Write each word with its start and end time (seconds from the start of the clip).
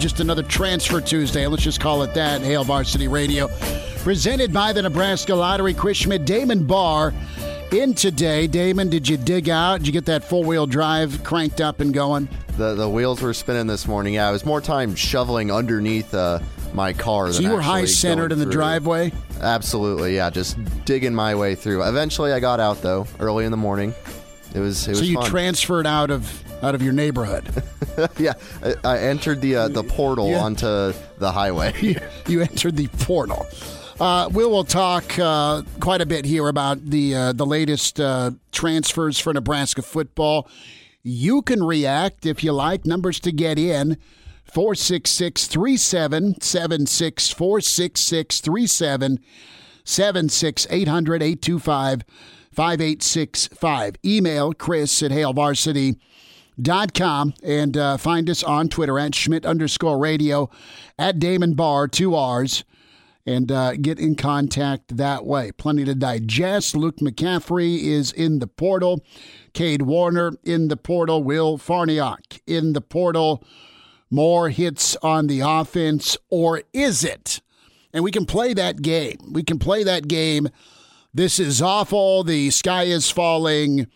just 0.00 0.20
another 0.20 0.42
transfer 0.42 1.00
Tuesday. 1.00 1.46
Let's 1.46 1.62
just 1.62 1.78
call 1.80 2.02
it 2.02 2.14
that. 2.14 2.40
Hail 2.40 2.64
Varsity 2.64 3.06
Radio, 3.06 3.48
presented 3.98 4.52
by 4.52 4.72
the 4.72 4.82
Nebraska 4.82 5.34
Lottery. 5.34 5.74
Chris 5.74 5.98
Schmidt, 5.98 6.24
Damon 6.24 6.64
Barr, 6.64 7.12
in 7.70 7.94
today. 7.94 8.46
Damon, 8.46 8.88
did 8.88 9.06
you 9.06 9.16
dig 9.18 9.48
out? 9.48 9.78
Did 9.78 9.86
you 9.86 9.92
get 9.92 10.06
that 10.06 10.24
four 10.24 10.42
wheel 10.42 10.66
drive 10.66 11.22
cranked 11.22 11.60
up 11.60 11.80
and 11.80 11.92
going? 11.92 12.28
The 12.56 12.74
the 12.74 12.88
wheels 12.88 13.20
were 13.20 13.34
spinning 13.34 13.66
this 13.66 13.86
morning. 13.86 14.14
Yeah, 14.14 14.28
it 14.28 14.32
was 14.32 14.46
more 14.46 14.60
time 14.60 14.94
shoveling 14.94 15.52
underneath 15.52 16.12
uh, 16.14 16.40
my 16.72 16.92
car. 16.94 17.30
So 17.32 17.42
you 17.42 17.50
were 17.50 17.60
high 17.60 17.84
centered 17.84 18.32
in 18.32 18.38
the 18.38 18.46
through. 18.46 18.52
driveway. 18.52 19.12
Absolutely, 19.40 20.16
yeah, 20.16 20.30
just 20.30 20.56
digging 20.84 21.14
my 21.14 21.34
way 21.34 21.54
through. 21.54 21.86
Eventually, 21.86 22.32
I 22.32 22.40
got 22.40 22.58
out 22.58 22.80
though, 22.80 23.06
early 23.18 23.44
in 23.44 23.50
the 23.50 23.56
morning. 23.56 23.94
It 24.54 24.60
was 24.60 24.86
it 24.88 24.90
was 24.90 24.98
so 25.00 25.04
you 25.04 25.14
fun. 25.16 25.30
transferred 25.30 25.86
out 25.86 26.10
of 26.10 26.42
out 26.62 26.74
of 26.74 26.82
your 26.82 26.92
neighborhood. 26.92 27.62
yeah, 28.18 28.34
I, 28.62 28.74
I 28.84 28.98
entered 28.98 29.40
the 29.40 29.56
uh, 29.56 29.68
the 29.68 29.82
portal 29.84 30.28
Yeah. 30.30 30.42
onto 30.42 30.92
the 31.18 31.32
highway. 31.32 31.72
you, 31.80 31.96
you 32.28 32.40
entered 32.42 32.76
the 32.76 32.88
portal. 32.88 33.46
Uh, 33.98 34.28
we 34.32 34.44
will 34.46 34.64
talk 34.64 35.18
uh, 35.18 35.62
quite 35.78 36.00
a 36.00 36.06
bit 36.06 36.24
here 36.24 36.48
about 36.48 36.82
the 36.84 37.14
uh, 37.14 37.32
the 37.32 37.46
latest 37.46 38.00
uh, 38.00 38.30
transfers 38.52 39.18
for 39.18 39.32
Nebraska 39.34 39.82
football. 39.82 40.48
You 41.02 41.42
can 41.42 41.62
react 41.62 42.24
if 42.26 42.42
you 42.44 42.52
like. 42.52 42.84
Numbers 42.86 43.20
to 43.20 43.32
get 43.32 43.58
in 43.58 43.96
466 44.44 45.46
3776 45.46 47.30
466 47.30 48.40
3776 48.40 50.66
800 50.70 51.22
825 51.22 52.02
5865. 52.52 53.94
Email 54.04 54.52
Chris 54.52 55.02
at 55.02 55.10
HailVarsity 55.10 55.96
dot 56.62 56.94
com 56.94 57.34
and 57.42 57.76
uh, 57.76 57.96
find 57.96 58.28
us 58.28 58.42
on 58.42 58.68
Twitter 58.68 58.98
at 58.98 59.14
Schmidt 59.14 59.46
underscore 59.46 59.98
radio 59.98 60.50
at 60.98 61.18
Damon 61.18 61.54
Barr, 61.54 61.88
two 61.88 62.14
R's, 62.14 62.64
and 63.26 63.52
uh, 63.52 63.76
get 63.76 63.98
in 63.98 64.14
contact 64.14 64.96
that 64.96 65.24
way. 65.24 65.52
Plenty 65.52 65.84
to 65.84 65.94
digest. 65.94 66.76
Luke 66.76 66.96
McCaffrey 66.96 67.82
is 67.82 68.12
in 68.12 68.38
the 68.38 68.46
portal. 68.46 69.04
Cade 69.52 69.82
Warner 69.82 70.32
in 70.44 70.68
the 70.68 70.76
portal. 70.76 71.22
Will 71.22 71.58
Farniok 71.58 72.40
in 72.46 72.72
the 72.72 72.80
portal. 72.80 73.44
More 74.10 74.48
hits 74.48 74.96
on 75.02 75.28
the 75.28 75.40
offense, 75.40 76.16
or 76.30 76.62
is 76.72 77.04
it? 77.04 77.40
And 77.92 78.02
we 78.02 78.10
can 78.10 78.26
play 78.26 78.54
that 78.54 78.82
game. 78.82 79.18
We 79.32 79.42
can 79.42 79.58
play 79.58 79.84
that 79.84 80.08
game. 80.08 80.48
This 81.12 81.38
is 81.38 81.60
awful. 81.60 82.24
The 82.24 82.50
sky 82.50 82.84
is 82.84 83.10
falling 83.10 83.86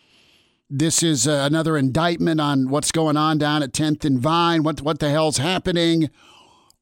this 0.79 1.01
is 1.01 1.27
uh, 1.27 1.47
another 1.49 1.77
indictment 1.77 2.41
on 2.41 2.69
what's 2.69 2.91
going 2.91 3.15
on 3.15 3.37
down 3.37 3.63
at 3.63 3.71
10th 3.71 4.03
and 4.03 4.19
Vine. 4.19 4.63
What 4.63 4.81
what 4.81 4.99
the 4.99 5.09
hell's 5.09 5.37
happening? 5.37 6.09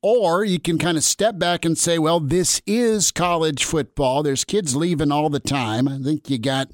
Or 0.02 0.44
you 0.44 0.60
can 0.60 0.78
kind 0.78 0.98
of 0.98 1.04
step 1.04 1.40
back 1.40 1.64
and 1.64 1.78
say, 1.78 1.98
well, 1.98 2.20
this 2.20 2.62
is 2.68 3.12
college 3.12 3.64
football. 3.64 4.22
There's 4.22 4.44
kids 4.44 4.76
leaving 4.76 5.14
all 5.14 5.30
the 5.30 5.40
time. 5.40 5.88
I 5.88 5.98
think 6.00 6.30
you 6.30 6.38
got 6.40 6.72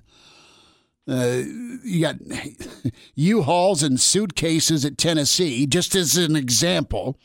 uh, 1.07 1.43
you 1.83 2.01
got 2.01 2.15
U-Hauls 3.15 3.83
and 3.83 3.99
suitcases 3.99 4.85
at 4.85 4.97
Tennessee, 4.97 5.67
just 5.67 5.95
as 5.95 6.17
an 6.17 6.35
example. 6.35 7.17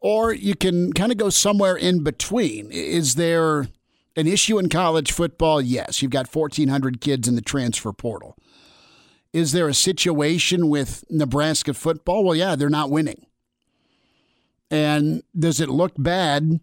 Or 0.00 0.32
you 0.32 0.54
can 0.54 0.92
kind 0.92 1.10
of 1.10 1.18
go 1.18 1.30
somewhere 1.30 1.74
in 1.74 2.04
between. 2.04 2.70
Is 2.70 3.16
there 3.16 3.68
an 4.14 4.26
issue 4.26 4.58
in 4.58 4.68
college 4.68 5.10
football? 5.10 5.60
Yes. 5.60 6.00
You've 6.00 6.10
got 6.12 6.34
1,400 6.34 7.00
kids 7.00 7.26
in 7.26 7.34
the 7.34 7.40
transfer 7.42 7.92
portal. 7.92 8.36
Is 9.32 9.52
there 9.52 9.68
a 9.68 9.74
situation 9.74 10.68
with 10.68 11.04
Nebraska 11.10 11.74
football? 11.74 12.24
Well, 12.24 12.34
yeah, 12.34 12.56
they're 12.56 12.70
not 12.70 12.90
winning. 12.90 13.26
And 14.70 15.22
does 15.38 15.60
it 15.60 15.68
look 15.68 15.92
bad 15.96 16.60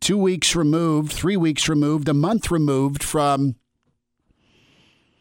two 0.00 0.18
weeks 0.18 0.54
removed, 0.54 1.12
three 1.12 1.36
weeks 1.36 1.68
removed, 1.68 2.08
a 2.08 2.14
month 2.14 2.50
removed 2.50 3.02
from 3.02 3.56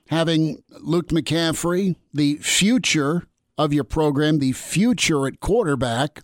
having 0.09 0.63
Luke 0.79 1.09
McCaffrey, 1.09 1.95
the 2.13 2.35
future 2.35 3.27
of 3.57 3.73
your 3.73 3.83
program, 3.83 4.39
the 4.39 4.51
future 4.53 5.27
at 5.27 5.39
quarterback, 5.39 6.23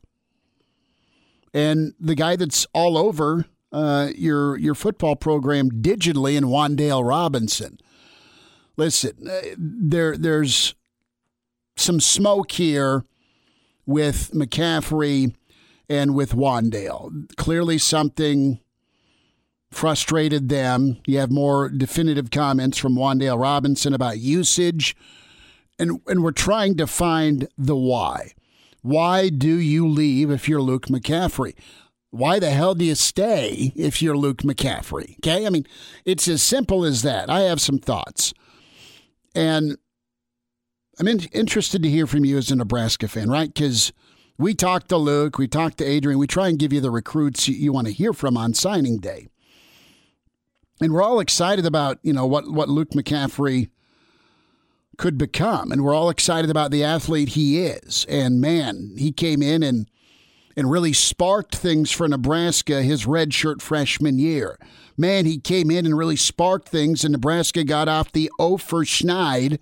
and 1.54 1.94
the 2.00 2.16
guy 2.16 2.36
that's 2.36 2.66
all 2.74 2.98
over 2.98 3.46
uh, 3.72 4.10
your 4.16 4.58
your 4.58 4.76
football 4.76 5.16
program 5.16 5.70
digitally 5.70 6.36
in 6.36 6.46
Wan'Dale 6.46 7.08
Robinson? 7.08 7.78
Listen, 8.78 9.28
uh, 9.28 9.42
there 9.58 10.18
there's 10.18 10.76
some 11.76 12.00
smoke 12.00 12.52
here 12.52 13.04
with 13.86 14.32
McCaffrey 14.32 15.36
and 15.90 16.16
with 16.16 16.34
Wan'Dale. 16.34 17.36
Clearly, 17.36 17.78
something 17.78 18.60
frustrated 19.72 20.50
them. 20.50 20.98
You 21.06 21.20
have 21.20 21.32
more 21.32 21.70
definitive 21.70 22.32
comments 22.32 22.78
from 22.78 22.96
Wan'Dale 22.96 23.40
Robinson 23.40 23.94
about 23.94 24.20
usage, 24.20 24.96
and 25.78 26.02
and 26.08 26.24
we're 26.24 26.32
trying 26.32 26.78
to 26.78 26.88
find 26.88 27.48
the 27.58 27.76
why. 27.76 28.34
Why 28.82 29.30
do 29.30 29.56
you 29.56 29.88
leave 29.88 30.30
if 30.30 30.50
you're 30.50 30.62
Luke 30.62 30.88
McCaffrey? 30.88 31.54
Why 32.10 32.38
the 32.38 32.52
hell 32.52 32.76
do 32.76 32.86
you 32.86 32.96
stay 32.96 33.72
if 33.76 34.02
you're 34.02 34.18
Luke 34.18 34.44
McCaffrey? 34.44 35.18
Okay, 35.18 35.48
I 35.48 35.50
mean, 35.50 35.66
it's 36.06 36.28
as 36.28 36.44
simple 36.44 36.84
as 36.84 37.02
that. 37.02 37.30
I 37.30 37.42
have 37.42 37.62
some 37.62 37.80
thoughts. 37.80 38.34
And 39.36 39.78
I'm 41.00 41.08
in, 41.08 41.20
interested 41.32 41.82
to 41.84 41.90
hear 41.90 42.08
from 42.08 42.26
you 42.26 42.38
as 42.38 42.52
a 42.52 42.56
Nebraska 42.56 43.08
fan, 43.08 43.30
right? 43.30 43.54
Because 43.54 43.94
we 44.38 44.54
talked 44.54 44.90
to 44.90 44.98
Luke, 44.98 45.38
we 45.38 45.48
talked 45.48 45.78
to 45.80 45.86
Adrian, 45.86 46.20
we 46.20 46.28
try 46.28 46.50
and 46.50 46.60
give 46.60 46.74
you 46.74 46.82
the 46.82 46.92
recruits 46.92 47.48
you, 47.48 47.56
you 47.56 47.72
want 47.74 47.88
to 47.88 47.94
hear 47.94 48.14
from 48.14 48.38
on 48.38 48.54
signing 48.54 48.98
day. 48.98 49.28
And 50.82 50.92
we're 50.92 51.04
all 51.04 51.20
excited 51.20 51.66
about, 51.66 52.00
you 52.04 52.14
know, 52.14 52.26
what, 52.26 52.52
what 52.52 52.70
Luke 52.70 52.92
McCaffrey 52.92 53.70
could 54.98 55.18
become. 55.18 55.72
And 55.72 55.84
we're 55.84 55.96
all 55.96 56.10
excited 56.10 56.50
about 56.50 56.72
the 56.72 56.84
athlete 56.84 57.30
he 57.30 57.66
is. 57.66 58.06
And 58.10 58.42
man, 58.42 58.96
he 58.98 59.12
came 59.12 59.42
in 59.42 59.64
and 59.64 59.88
and 60.56 60.70
really 60.70 60.94
sparked 60.94 61.56
things 61.56 61.92
for 61.92 62.08
Nebraska 62.08 62.84
his 62.84 63.06
redshirt 63.06 63.62
freshman 63.62 64.20
year. 64.20 64.60
Man, 64.98 65.26
he 65.26 65.40
came 65.40 65.72
in 65.72 65.86
and 65.86 65.98
really 65.98 66.16
sparked 66.16 66.70
things, 66.70 67.04
and 67.04 67.12
Nebraska 67.12 67.64
got 67.64 67.88
off 67.88 68.12
the 68.12 68.32
O 68.40 68.58
for 68.58 68.84
Schneid. 68.84 69.60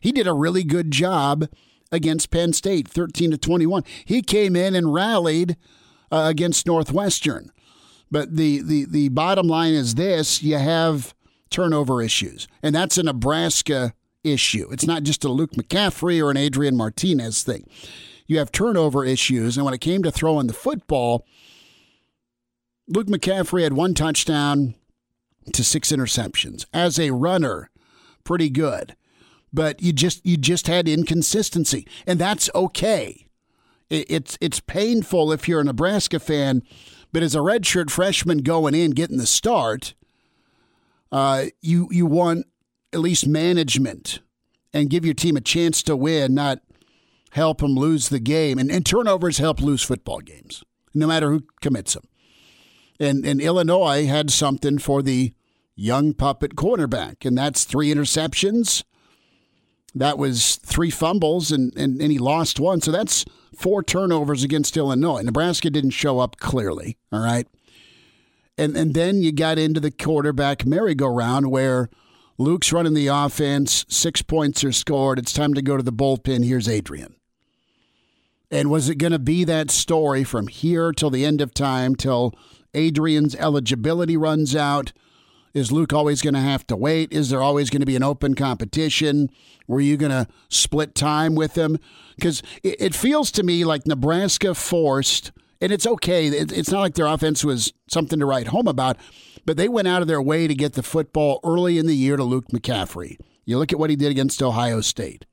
He 0.00 0.12
did 0.12 0.26
a 0.26 0.32
really 0.32 0.64
good 0.64 0.90
job 0.90 1.48
against 1.90 2.30
Penn 2.30 2.52
State, 2.52 2.88
13 2.88 3.30
to 3.30 3.38
21. 3.38 3.84
He 4.04 4.22
came 4.22 4.54
in 4.54 4.74
and 4.74 4.92
rallied 4.92 5.56
uh, 6.12 6.26
against 6.28 6.66
Northwestern. 6.66 7.50
But 8.10 8.36
the, 8.36 8.60
the, 8.62 8.84
the 8.84 9.08
bottom 9.08 9.48
line 9.48 9.74
is 9.74 9.94
this 9.94 10.42
you 10.42 10.58
have 10.58 11.14
turnover 11.50 12.02
issues, 12.02 12.46
and 12.62 12.74
that's 12.74 12.98
a 12.98 13.02
Nebraska 13.02 13.94
issue. 14.22 14.68
It's 14.70 14.86
not 14.86 15.02
just 15.02 15.24
a 15.24 15.28
Luke 15.28 15.52
McCaffrey 15.52 16.22
or 16.22 16.30
an 16.30 16.36
Adrian 16.36 16.76
Martinez 16.76 17.42
thing 17.42 17.68
you 18.26 18.38
have 18.38 18.52
turnover 18.52 19.04
issues. 19.04 19.56
And 19.56 19.64
when 19.64 19.74
it 19.74 19.80
came 19.80 20.02
to 20.02 20.10
throwing 20.10 20.46
the 20.46 20.52
football, 20.52 21.26
Luke 22.88 23.08
McCaffrey 23.08 23.62
had 23.62 23.72
one 23.72 23.94
touchdown 23.94 24.74
to 25.52 25.64
six 25.64 25.90
interceptions. 25.90 26.66
As 26.72 26.98
a 26.98 27.10
runner, 27.10 27.70
pretty 28.24 28.50
good. 28.50 28.96
But 29.52 29.82
you 29.82 29.92
just 29.92 30.24
you 30.26 30.36
just 30.36 30.66
had 30.66 30.88
inconsistency. 30.88 31.86
And 32.06 32.18
that's 32.18 32.50
okay. 32.54 33.26
It, 33.88 34.06
it's 34.10 34.38
it's 34.40 34.60
painful 34.60 35.32
if 35.32 35.48
you're 35.48 35.60
a 35.60 35.64
Nebraska 35.64 36.18
fan, 36.18 36.62
but 37.12 37.22
as 37.22 37.34
a 37.34 37.38
redshirt 37.38 37.90
freshman 37.90 38.38
going 38.38 38.74
in, 38.74 38.90
getting 38.90 39.18
the 39.18 39.26
start, 39.26 39.94
uh, 41.10 41.46
you 41.60 41.88
you 41.90 42.06
want 42.06 42.46
at 42.92 43.00
least 43.00 43.26
management 43.26 44.20
and 44.72 44.90
give 44.90 45.04
your 45.04 45.14
team 45.14 45.36
a 45.36 45.40
chance 45.40 45.82
to 45.84 45.96
win, 45.96 46.34
not 46.34 46.60
help 47.30 47.58
them 47.58 47.74
lose 47.74 48.08
the 48.08 48.20
game. 48.20 48.58
And, 48.58 48.70
and 48.70 48.84
turnovers 48.84 49.38
help 49.38 49.60
lose 49.60 49.82
football 49.82 50.20
games, 50.20 50.64
no 50.94 51.06
matter 51.06 51.30
who 51.30 51.44
commits 51.60 51.94
them. 51.94 52.04
And 52.98 53.26
and 53.26 53.40
Illinois 53.40 54.06
had 54.06 54.30
something 54.30 54.78
for 54.78 55.02
the 55.02 55.34
young 55.74 56.14
puppet 56.14 56.56
quarterback, 56.56 57.24
and 57.24 57.36
that's 57.36 57.64
three 57.64 57.92
interceptions. 57.92 58.82
That 59.94 60.18
was 60.18 60.56
three 60.56 60.90
fumbles, 60.90 61.50
and, 61.50 61.74
and, 61.76 62.00
and 62.02 62.12
he 62.12 62.18
lost 62.18 62.60
one. 62.60 62.82
So 62.82 62.90
that's 62.90 63.24
four 63.54 63.82
turnovers 63.82 64.42
against 64.42 64.76
Illinois. 64.76 65.22
Nebraska 65.22 65.70
didn't 65.70 65.90
show 65.90 66.18
up 66.18 66.36
clearly, 66.36 66.98
all 67.10 67.20
right? 67.20 67.46
And, 68.58 68.76
and 68.76 68.92
then 68.92 69.22
you 69.22 69.32
got 69.32 69.58
into 69.58 69.80
the 69.80 69.90
quarterback 69.90 70.66
merry-go-round 70.66 71.50
where 71.50 71.88
Luke's 72.36 72.72
running 72.72 72.92
the 72.92 73.06
offense, 73.06 73.86
six 73.88 74.20
points 74.20 74.62
are 74.64 74.72
scored. 74.72 75.18
It's 75.18 75.32
time 75.32 75.54
to 75.54 75.62
go 75.62 75.78
to 75.78 75.82
the 75.82 75.92
bullpen. 75.92 76.44
Here's 76.44 76.68
Adrian. 76.68 77.14
And 78.50 78.70
was 78.70 78.90
it 78.90 78.96
going 78.96 79.12
to 79.12 79.18
be 79.18 79.44
that 79.44 79.70
story 79.70 80.24
from 80.24 80.48
here 80.48 80.92
till 80.92 81.10
the 81.10 81.24
end 81.24 81.40
of 81.40 81.54
time, 81.54 81.96
till 81.96 82.34
Adrian's 82.76 83.34
eligibility 83.34 84.16
runs 84.16 84.54
out? 84.54 84.92
Is 85.54 85.72
Luke 85.72 85.94
always 85.94 86.20
going 86.20 86.34
to 86.34 86.40
have 86.40 86.66
to 86.66 86.76
wait? 86.76 87.12
Is 87.12 87.30
there 87.30 87.42
always 87.42 87.70
going 87.70 87.80
to 87.80 87.86
be 87.86 87.96
an 87.96 88.02
open 88.02 88.34
competition? 88.34 89.30
Were 89.66 89.80
you 89.80 89.96
going 89.96 90.12
to 90.12 90.28
split 90.50 90.94
time 90.94 91.34
with 91.34 91.56
him? 91.56 91.78
Because 92.14 92.42
it, 92.62 92.94
feels 92.94 93.30
to 93.32 93.42
me 93.42 93.64
like 93.64 93.86
Nebraska 93.86 94.54
forced, 94.54 95.32
and 95.60 95.72
it's 95.72 95.86
okay. 95.86 96.26
It, 96.26 96.52
it's 96.52 96.70
not 96.70 96.80
like 96.80 96.94
their 96.94 97.06
offense 97.06 97.42
was 97.42 97.72
something 97.88 98.18
to 98.18 98.26
write 98.26 98.48
home 98.48 98.68
about, 98.68 98.98
but 99.46 99.56
they 99.56 99.68
went 99.68 99.88
out 99.88 100.02
of 100.02 100.08
their 100.08 100.20
way 100.20 100.46
to 100.46 100.54
get 100.54 100.74
the 100.74 100.82
football 100.82 101.40
early 101.42 101.78
in 101.78 101.86
the 101.86 101.96
year 101.96 102.18
to 102.18 102.24
Luke 102.24 102.48
McCaffrey. 102.48 103.16
You 103.46 103.56
look 103.56 103.72
at 103.72 103.78
what 103.78 103.88
he 103.88 103.96
did 103.96 104.10
against 104.10 104.42
Ohio 104.42 104.82
State. 104.82 105.24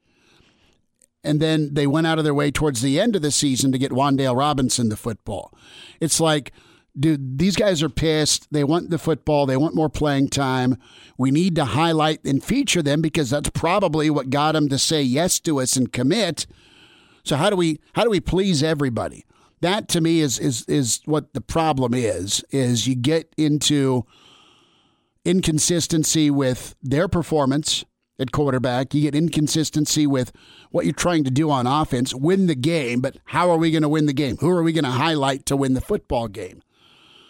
And 1.21 1.41
then 1.41 1.73
they 1.73 1.87
went 1.87 2.07
out 2.07 2.17
of 2.17 2.23
their 2.23 2.33
way 2.33 2.49
towards 2.51 2.81
the 2.81 2.99
end 2.99 3.15
of 3.15 3.21
the 3.21 3.31
season 3.31 3.73
to 3.73 3.77
get 3.77 3.91
Wan'Dale 3.91 4.37
Robinson 4.37 4.89
the 4.89 4.95
football. 4.95 5.53
It's 5.99 6.19
like 6.19 6.53
dude, 6.97 7.37
these 7.39 7.55
guys 7.55 7.81
are 7.81 7.89
pissed. 7.89 8.51
They 8.51 8.63
want 8.63 8.89
the 8.89 8.97
football. 8.97 9.45
They 9.45 9.57
want 9.57 9.75
more 9.75 9.89
playing 9.89 10.29
time. 10.29 10.77
We 11.17 11.31
need 11.31 11.55
to 11.55 11.65
highlight 11.65 12.23
and 12.25 12.43
feature 12.43 12.81
them 12.81 13.01
because 13.01 13.29
that's 13.29 13.49
probably 13.49 14.09
what 14.09 14.29
got 14.29 14.53
them 14.53 14.69
to 14.69 14.77
say 14.77 15.01
yes 15.01 15.39
to 15.41 15.59
us 15.59 15.75
and 15.75 15.91
commit. 15.91 16.45
So 17.23 17.35
how 17.35 17.49
do 17.49 17.55
we 17.55 17.79
how 17.93 18.03
do 18.03 18.09
we 18.09 18.19
please 18.19 18.63
everybody? 18.63 19.25
That 19.61 19.87
to 19.89 20.01
me 20.01 20.19
is 20.19 20.39
is 20.39 20.65
is 20.67 21.01
what 21.05 21.33
the 21.33 21.41
problem 21.41 21.93
is. 21.93 22.43
Is 22.51 22.87
you 22.87 22.95
get 22.95 23.33
into 23.37 24.05
inconsistency 25.25 26.29
with 26.29 26.75
their 26.81 27.07
performance 27.07 27.85
at 28.19 28.31
quarterback. 28.31 28.93
You 28.93 29.01
get 29.01 29.15
inconsistency 29.15 30.05
with 30.05 30.31
what 30.71 30.85
you're 30.85 30.93
trying 30.93 31.23
to 31.23 31.31
do 31.31 31.49
on 31.49 31.65
offense, 31.65 32.13
win 32.13 32.47
the 32.47 32.55
game, 32.55 33.01
but 33.01 33.17
how 33.25 33.49
are 33.49 33.57
we 33.57 33.71
going 33.71 33.83
to 33.83 33.89
win 33.89 34.05
the 34.05 34.13
game? 34.13 34.37
Who 34.37 34.49
are 34.49 34.63
we 34.63 34.73
going 34.73 34.83
to 34.83 34.91
highlight 34.91 35.45
to 35.47 35.55
win 35.55 35.73
the 35.73 35.81
football 35.81 36.27
game? 36.27 36.61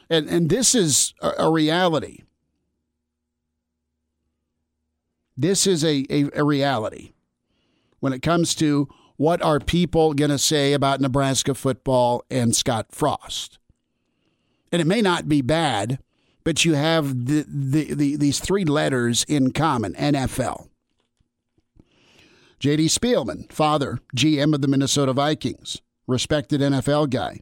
And, 0.10 0.28
and 0.28 0.50
this 0.50 0.76
is 0.76 1.14
a, 1.22 1.32
a 1.40 1.52
reality. 1.52 2.24
This 5.36 5.66
is 5.66 5.84
a, 5.84 6.06
a, 6.10 6.30
a 6.36 6.44
reality 6.44 7.14
when 8.00 8.14
it 8.14 8.22
comes 8.22 8.54
to 8.56 8.88
what 9.18 9.42
are 9.42 9.60
people 9.60 10.14
going 10.14 10.32
to 10.32 10.38
say 10.38 10.74
about 10.74 11.02
Nebraska 11.02 11.54
football 11.54 12.24
and 12.30 12.56
Scott 12.56 12.88
Frost. 12.92 13.60
And 14.72 14.82
it 14.82 14.86
may 14.86 15.02
not 15.02 15.30
be 15.30 15.42
bad, 15.42 16.00
but 16.44 16.66
you 16.66 16.74
have 16.74 17.26
the, 17.26 17.46
the, 17.48 17.94
the, 17.94 18.16
these 18.18 18.40
three 18.40 18.66
letters 18.66 19.24
in 19.28 19.52
common 19.52 19.94
NFL. 19.94 20.68
J.D. 22.60 22.88
Spielman, 22.88 23.52
father, 23.52 24.00
GM 24.16 24.54
of 24.54 24.62
the 24.62 24.68
Minnesota 24.68 25.14
Vikings, 25.14 25.82
respected 26.08 26.62
NFL 26.62 27.10
guy 27.10 27.40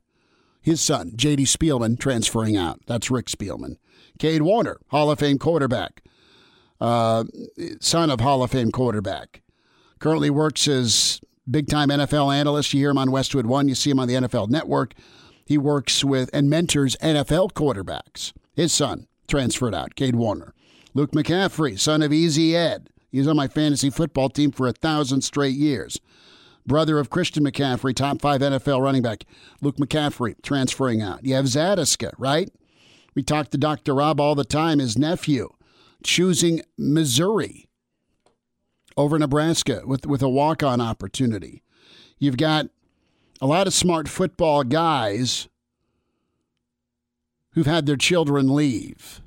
his 0.61 0.79
son, 0.79 1.13
J.D. 1.15 1.45
Spielman, 1.45 1.99
transferring 1.99 2.55
out. 2.55 2.79
That's 2.85 3.09
Rick 3.09 3.27
Spielman. 3.27 3.77
Cade 4.19 4.43
Warner, 4.43 4.79
Hall 4.89 5.09
of 5.09 5.19
Fame 5.19 5.39
quarterback, 5.39 6.03
uh, 6.79 7.23
son 7.79 8.11
of 8.11 8.19
Hall 8.19 8.43
of 8.43 8.51
Fame 8.51 8.71
quarterback. 8.71 9.41
Currently 9.99 10.29
works 10.29 10.67
as 10.67 11.19
big 11.49 11.67
time 11.67 11.89
NFL 11.89 12.33
analyst. 12.33 12.73
You 12.73 12.81
hear 12.81 12.91
him 12.91 12.99
on 12.99 13.11
Westwood 13.11 13.47
One, 13.47 13.67
you 13.67 13.75
see 13.75 13.89
him 13.89 13.99
on 13.99 14.07
the 14.07 14.15
NFL 14.15 14.49
Network. 14.49 14.93
He 15.45 15.57
works 15.57 16.03
with 16.03 16.29
and 16.33 16.49
mentors 16.49 16.95
NFL 16.97 17.53
quarterbacks. 17.53 18.31
His 18.53 18.71
son 18.71 19.07
transferred 19.27 19.73
out, 19.73 19.95
Cade 19.95 20.15
Warner. 20.15 20.53
Luke 20.93 21.11
McCaffrey, 21.11 21.79
son 21.79 22.01
of 22.01 22.13
Easy 22.13 22.55
Ed. 22.55 22.89
He's 23.11 23.27
on 23.27 23.35
my 23.35 23.47
fantasy 23.47 23.89
football 23.89 24.29
team 24.29 24.51
for 24.51 24.67
a 24.67 24.73
thousand 24.73 25.21
straight 25.21 25.55
years 25.55 25.99
brother 26.65 26.99
of 26.99 27.09
Christian 27.09 27.43
McCaffrey, 27.43 27.95
top 27.95 28.21
five 28.21 28.41
NFL 28.41 28.81
running 28.81 29.01
back. 29.01 29.25
Luke 29.61 29.77
McCaffrey 29.77 30.35
transferring 30.41 31.01
out. 31.01 31.25
You 31.25 31.35
have 31.35 31.45
Zatechka, 31.45 32.13
right? 32.17 32.51
We 33.15 33.23
talk 33.23 33.49
to 33.49 33.57
Dr. 33.57 33.95
Rob 33.95 34.21
all 34.21 34.35
the 34.35 34.45
time, 34.45 34.79
his 34.79 34.97
nephew, 34.97 35.49
choosing 36.03 36.61
Missouri 36.77 37.67
over 38.97 39.17
Nebraska 39.17 39.81
with, 39.85 40.05
with 40.05 40.21
a 40.21 40.29
walk 40.29 40.63
on 40.63 40.79
opportunity. 40.81 41.63
You've 42.19 42.37
got 42.37 42.67
a 43.41 43.47
lot 43.47 43.67
of 43.67 43.73
smart 43.73 44.07
football 44.07 44.63
guys 44.63 45.49
who've 47.53 47.65
had 47.65 47.85
their 47.85 47.97
children 47.97 48.53
leave. 48.53 49.21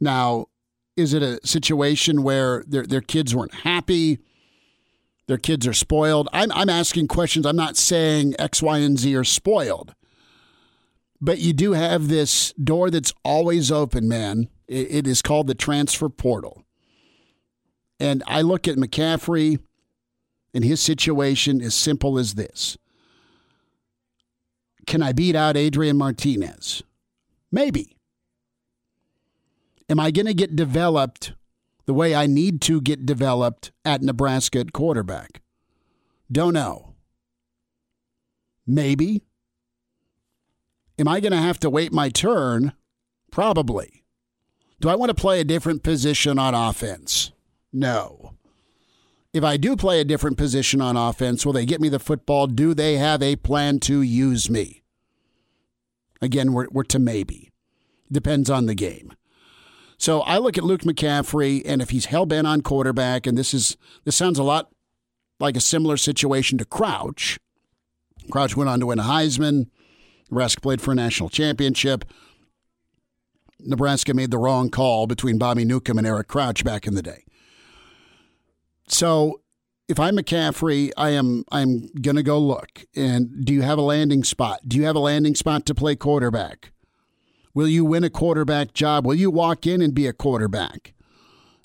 Now, 0.00 0.46
is 0.96 1.14
it 1.14 1.22
a 1.22 1.38
situation 1.46 2.22
where 2.22 2.64
their, 2.66 2.84
their 2.84 3.00
kids 3.00 3.34
weren't 3.34 3.54
happy? 3.54 4.18
Their 5.28 5.38
kids 5.38 5.66
are 5.66 5.74
spoiled. 5.74 6.28
I'm, 6.32 6.50
I'm 6.52 6.70
asking 6.70 7.06
questions. 7.08 7.46
I'm 7.46 7.54
not 7.54 7.76
saying 7.76 8.34
X, 8.38 8.60
Y, 8.62 8.78
and 8.78 8.98
Z 8.98 9.14
are 9.14 9.24
spoiled. 9.24 9.94
But 11.20 11.38
you 11.38 11.52
do 11.52 11.72
have 11.72 12.08
this 12.08 12.52
door 12.52 12.90
that's 12.90 13.12
always 13.24 13.70
open, 13.70 14.08
man. 14.08 14.48
it, 14.66 14.90
it 14.90 15.06
is 15.06 15.22
called 15.22 15.46
the 15.46 15.54
transfer 15.54 16.08
portal. 16.08 16.64
And 18.00 18.22
I 18.26 18.42
look 18.42 18.66
at 18.66 18.76
McCaffrey 18.76 19.58
and 20.54 20.64
his 20.64 20.80
situation 20.80 21.60
as 21.60 21.74
simple 21.74 22.18
as 22.18 22.34
this 22.34 22.78
Can 24.86 25.02
I 25.02 25.12
beat 25.12 25.36
out 25.36 25.56
Adrian 25.56 25.98
Martinez? 25.98 26.82
Maybe. 27.52 27.96
Am 29.90 30.00
I 30.00 30.10
going 30.10 30.26
to 30.26 30.34
get 30.34 30.56
developed 30.56 31.32
the 31.88 31.94
way 31.94 32.14
I 32.14 32.26
need 32.26 32.60
to 32.60 32.82
get 32.82 33.06
developed 33.06 33.72
at 33.82 34.02
Nebraska 34.02 34.58
at 34.58 34.74
quarterback? 34.74 35.40
Don't 36.30 36.52
know. 36.52 36.96
Maybe. 38.66 39.22
Am 40.98 41.08
I 41.08 41.20
going 41.20 41.32
to 41.32 41.38
have 41.38 41.58
to 41.60 41.70
wait 41.70 41.90
my 41.90 42.10
turn? 42.10 42.74
Probably. 43.32 44.04
Do 44.82 44.90
I 44.90 44.96
want 44.96 45.08
to 45.08 45.14
play 45.14 45.40
a 45.40 45.44
different 45.44 45.82
position 45.82 46.38
on 46.38 46.54
offense? 46.54 47.32
No. 47.72 48.34
If 49.32 49.42
I 49.42 49.56
do 49.56 49.74
play 49.74 49.98
a 49.98 50.04
different 50.04 50.36
position 50.36 50.82
on 50.82 50.94
offense, 50.94 51.46
will 51.46 51.54
they 51.54 51.64
get 51.64 51.80
me 51.80 51.88
the 51.88 51.98
football? 51.98 52.48
Do 52.48 52.74
they 52.74 52.98
have 52.98 53.22
a 53.22 53.36
plan 53.36 53.80
to 53.80 54.02
use 54.02 54.50
me? 54.50 54.82
Again, 56.20 56.52
we're, 56.52 56.68
we're 56.70 56.82
to 56.82 56.98
maybe. 56.98 57.50
Depends 58.12 58.50
on 58.50 58.66
the 58.66 58.74
game. 58.74 59.14
So 59.98 60.20
I 60.20 60.38
look 60.38 60.56
at 60.56 60.64
Luke 60.64 60.82
McCaffrey, 60.82 61.62
and 61.66 61.82
if 61.82 61.90
he's 61.90 62.06
hell 62.06 62.24
bent 62.24 62.46
on 62.46 62.62
quarterback, 62.62 63.26
and 63.26 63.36
this 63.36 63.52
is 63.52 63.76
this 64.04 64.14
sounds 64.16 64.38
a 64.38 64.44
lot 64.44 64.70
like 65.40 65.56
a 65.56 65.60
similar 65.60 65.96
situation 65.96 66.56
to 66.58 66.64
Crouch. 66.64 67.38
Crouch 68.30 68.56
went 68.56 68.70
on 68.70 68.80
to 68.80 68.86
win 68.86 69.00
a 69.00 69.02
Heisman. 69.02 69.66
Nebraska 70.30 70.60
played 70.60 70.80
for 70.80 70.92
a 70.92 70.94
national 70.94 71.30
championship. 71.30 72.04
Nebraska 73.60 74.14
made 74.14 74.30
the 74.30 74.38
wrong 74.38 74.70
call 74.70 75.06
between 75.06 75.36
Bobby 75.36 75.64
Newcombe 75.64 75.98
and 75.98 76.06
Eric 76.06 76.28
Crouch 76.28 76.62
back 76.62 76.86
in 76.86 76.94
the 76.94 77.02
day. 77.02 77.24
So 78.86 79.40
if 79.88 79.98
I'm 79.98 80.16
McCaffrey, 80.16 80.92
I 80.96 81.10
am 81.10 81.44
I'm 81.50 81.88
gonna 82.00 82.22
go 82.22 82.38
look. 82.38 82.84
And 82.94 83.44
do 83.44 83.52
you 83.52 83.62
have 83.62 83.78
a 83.78 83.82
landing 83.82 84.22
spot? 84.22 84.60
Do 84.68 84.76
you 84.76 84.84
have 84.84 84.96
a 84.96 85.00
landing 85.00 85.34
spot 85.34 85.66
to 85.66 85.74
play 85.74 85.96
quarterback? 85.96 86.70
Will 87.58 87.66
you 87.66 87.84
win 87.84 88.04
a 88.04 88.08
quarterback 88.08 88.72
job? 88.72 89.04
Will 89.04 89.16
you 89.16 89.32
walk 89.32 89.66
in 89.66 89.82
and 89.82 89.92
be 89.92 90.06
a 90.06 90.12
quarterback 90.12 90.94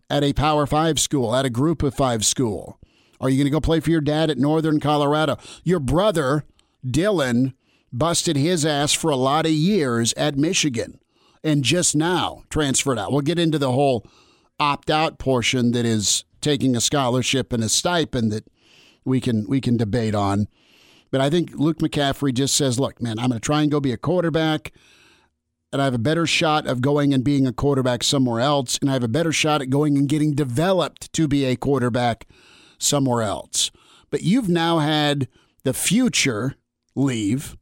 at 0.10 0.24
a 0.24 0.34
Power 0.34 0.66
Five 0.66 1.00
school, 1.00 1.36
at 1.36 1.46
a 1.46 1.52
Group 1.52 1.84
of 1.84 1.94
Five 1.94 2.26
school? 2.26 2.80
Are 3.22 3.30
you 3.30 3.38
going 3.38 3.46
to 3.46 3.52
go 3.52 3.62
play 3.62 3.80
for 3.80 3.92
your 3.92 4.02
dad 4.02 4.32
at 4.32 4.40
Northern 4.40 4.80
Colorado? 4.80 5.38
Your 5.64 5.80
brother, 5.80 6.46
Dylan, 6.84 7.54
busted 7.92 8.36
his 8.36 8.66
ass 8.66 8.92
for 8.94 9.12
a 9.12 9.16
lot 9.16 9.46
of 9.46 9.52
years 9.52 10.16
at 10.18 10.36
Michigan 10.36 11.00
and 11.44 11.64
just 11.64 11.96
now 11.96 12.42
transferred 12.50 12.98
out. 12.98 13.12
We'll 13.12 13.22
get 13.22 13.38
into 13.38 13.60
the 13.60 13.74
whole 13.74 14.04
opt 14.60 14.90
out 14.90 15.20
portion 15.20 15.74
that 15.74 15.86
is 15.86 16.26
taking 16.42 16.76
a 16.76 16.82
scholarship 16.82 17.54
and 17.54 17.64
a 17.64 17.70
stipend 17.70 18.32
that 18.32 18.48
we 19.06 19.22
can 19.22 19.48
we 19.48 19.62
can 19.62 19.78
debate 19.78 20.16
on. 20.16 20.48
But 21.12 21.22
I 21.22 21.30
think 21.30 21.52
Luke 21.54 21.78
McCaffrey 21.78 22.34
just 22.34 22.56
says, 22.56 22.80
look, 22.80 23.00
man, 23.00 23.20
I'm 23.20 23.30
going 23.30 23.40
to 23.40 23.46
try 23.46 23.62
and 23.62 23.70
go 23.70 23.80
be 23.80 23.92
a 23.92 23.98
quarterback, 23.98 24.74
and 25.74 25.82
I 25.82 25.86
have 25.86 25.96
a 25.96 26.00
better 26.00 26.28
shot 26.28 26.68
of 26.68 26.82
going 26.82 27.14
and 27.14 27.24
being 27.24 27.48
a 27.48 27.52
quarterback 27.52 28.04
somewhere 28.04 28.40
else, 28.40 28.78
and 28.80 28.90
I 28.92 28.94
have 28.94 29.04
a 29.04 29.08
better 29.08 29.32
shot 29.32 29.62
at 29.62 29.72
going 29.72 29.98
and 29.98 30.08
getting 30.08 30.36
developed 30.36 31.12
to 31.14 31.28
be 31.28 31.46
a 31.46 31.56
quarterback 31.56 32.28
somewhere 32.78 33.24
else. 33.24 33.72
But 34.12 34.22
you've 34.22 34.48
now 34.48 34.78
had 34.80 35.28
the 35.64 35.74
future 35.74 36.56
leave. 36.96 37.58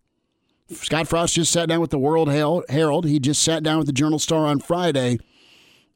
Scott 0.69 1.07
Frost 1.07 1.35
just 1.35 1.53
sat 1.53 1.69
down 1.69 1.79
with 1.79 1.89
the 1.89 1.97
World 1.97 2.29
Herald. 2.29 3.05
He 3.05 3.17
just 3.17 3.41
sat 3.41 3.63
down 3.63 3.77
with 3.77 3.87
the 3.87 3.93
Journal 3.93 4.19
Star 4.19 4.45
on 4.45 4.59
Friday 4.59 5.17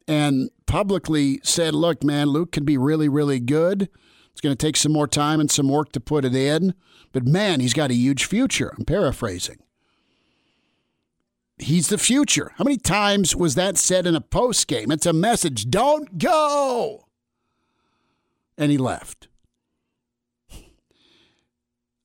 and 0.08 0.48
publicly 0.66 1.40
said, 1.42 1.74
look, 1.74 2.02
man, 2.02 2.28
Luke 2.28 2.50
can 2.50 2.64
be 2.64 2.78
really, 2.78 3.10
really 3.10 3.40
good. 3.40 3.90
It's 4.32 4.40
going 4.40 4.56
to 4.56 4.66
take 4.66 4.78
some 4.78 4.92
more 4.92 5.06
time 5.06 5.38
and 5.38 5.50
some 5.50 5.68
work 5.68 5.92
to 5.92 6.00
put 6.00 6.24
it 6.24 6.34
in. 6.34 6.74
But 7.12 7.26
man, 7.26 7.60
he's 7.60 7.74
got 7.74 7.90
a 7.90 7.94
huge 7.94 8.24
future. 8.24 8.72
I'm 8.78 8.86
paraphrasing. 8.86 9.58
He's 11.58 11.88
the 11.88 11.98
future. 11.98 12.52
How 12.56 12.64
many 12.64 12.76
times 12.76 13.34
was 13.34 13.54
that 13.54 13.78
said 13.78 14.06
in 14.06 14.14
a 14.14 14.20
post 14.20 14.66
game? 14.66 14.90
It's 14.90 15.06
a 15.06 15.12
message 15.12 15.70
don't 15.70 16.18
go. 16.18 17.06
And 18.58 18.70
he 18.70 18.78
left. 18.78 19.28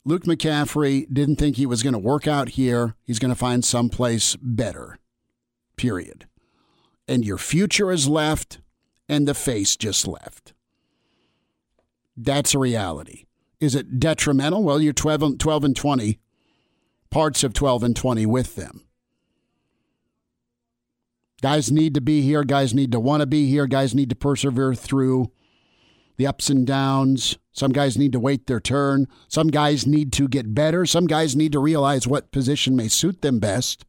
Luke 0.04 0.24
McCaffrey 0.24 1.06
didn't 1.14 1.36
think 1.36 1.58
he 1.58 1.66
was 1.66 1.84
going 1.84 1.94
to 1.94 2.00
work 2.00 2.28
out 2.28 2.50
here. 2.50 2.96
He's 3.06 3.20
going 3.20 3.32
to 3.32 3.36
find 3.36 3.64
someplace 3.64 4.36
better. 4.42 4.98
Period. 5.76 6.28
And 7.08 7.24
your 7.24 7.38
future 7.38 7.92
is 7.92 8.08
left, 8.08 8.60
and 9.08 9.28
the 9.28 9.34
face 9.34 9.76
just 9.76 10.08
left. 10.08 10.54
That's 12.18 12.56
a 12.56 12.60
reality. 12.60 13.26
Is 13.60 13.76
it 13.76 14.00
detrimental? 14.00 14.64
Well, 14.64 14.82
you're 14.82 14.94
12 14.94 15.38
12 15.38 15.64
and 15.64 15.76
20, 15.76 16.20
parts 17.12 17.44
of 17.44 17.54
12 17.54 17.84
and 17.84 17.96
20 17.96 18.26
with 18.26 18.56
them. 18.56 18.88
Guys 21.42 21.72
need 21.72 21.94
to 21.96 22.02
be 22.02 22.22
here. 22.22 22.44
Guys 22.44 22.74
need 22.74 22.92
to 22.92 23.00
want 23.00 23.22
to 23.22 23.26
be 23.26 23.48
here. 23.48 23.66
Guys 23.66 23.96
need 23.96 24.10
to 24.10 24.16
persevere 24.16 24.76
through 24.76 25.32
the 26.18 26.28
ups 26.28 26.50
and 26.50 26.68
downs. 26.68 27.38
Some 27.52 27.72
guys 27.72 27.98
need 27.98 28.12
to 28.12 28.20
wait 28.20 28.48
their 28.48 28.60
turn. 28.60 29.08
Some 29.28 29.48
guys 29.48 29.88
need 29.88 30.14
to 30.14 30.28
get 30.28 30.54
better. 30.54 30.86
Some 30.86 31.08
guys 31.08 31.36
need 31.36 31.52
to 31.54 31.60
realize 31.60 32.08
what 32.08 32.32
position 32.32 32.76
may 32.76 32.88
suit 32.88 33.22
them 33.22 33.40
best. 33.40 33.86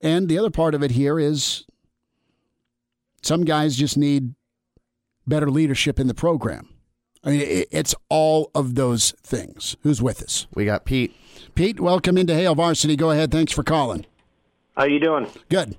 And 0.00 0.28
the 0.28 0.38
other 0.38 0.50
part 0.50 0.74
of 0.74 0.82
it 0.82 0.92
here 0.92 1.18
is 1.18 1.64
some 3.22 3.44
guys 3.44 3.76
just 3.76 3.96
need 3.96 4.34
better 5.26 5.50
leadership 5.50 5.98
in 5.98 6.06
the 6.06 6.14
program. 6.14 6.68
I 7.24 7.30
mean, 7.30 7.64
it's 7.72 7.96
all 8.08 8.52
of 8.54 8.76
those 8.76 9.10
things. 9.24 9.76
Who's 9.82 10.00
with 10.00 10.22
us? 10.22 10.46
We 10.54 10.64
got 10.64 10.84
Pete. 10.84 11.12
Pete, 11.56 11.80
welcome 11.80 12.16
into 12.16 12.34
Hail 12.34 12.54
Varsity. 12.54 12.94
Go 12.94 13.10
ahead. 13.10 13.32
Thanks 13.32 13.52
for 13.52 13.64
calling. 13.64 14.06
How 14.76 14.84
you 14.84 15.00
doing? 15.00 15.26
Good. 15.48 15.76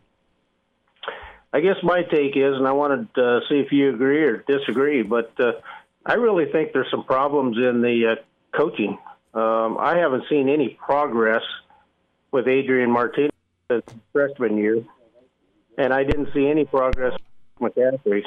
I 1.52 1.62
guess 1.62 1.78
my 1.82 2.04
take 2.04 2.36
is, 2.36 2.56
and 2.56 2.68
I 2.68 2.74
wanted 2.74 3.14
to 3.16 3.40
see 3.50 3.56
if 3.56 3.72
you 3.72 3.90
agree 3.90 4.24
or 4.24 4.38
disagree, 4.48 5.02
but 5.02 5.34
uh, 5.40 5.54
I 6.06 6.14
really 6.14 6.46
think 6.52 6.74
there's 6.74 6.90
some 6.92 7.04
problems 7.04 7.58
in 7.58 7.82
the 7.82 8.16
uh, 8.18 8.58
coaching. 8.58 8.98
Um, 9.34 9.78
I 9.80 9.98
haven't 9.98 10.24
seen 10.30 10.48
any 10.48 10.70
progress 10.70 11.42
with 12.32 12.48
Adrian 12.48 12.92
Martinez 12.92 13.32
freshman 14.14 14.58
year, 14.58 14.84
and 15.78 15.92
I 15.92 16.04
didn't 16.04 16.30
see 16.34 16.48
any 16.48 16.66
progress 16.66 17.14
with 17.60 17.76
McCaffrey. 17.76 18.24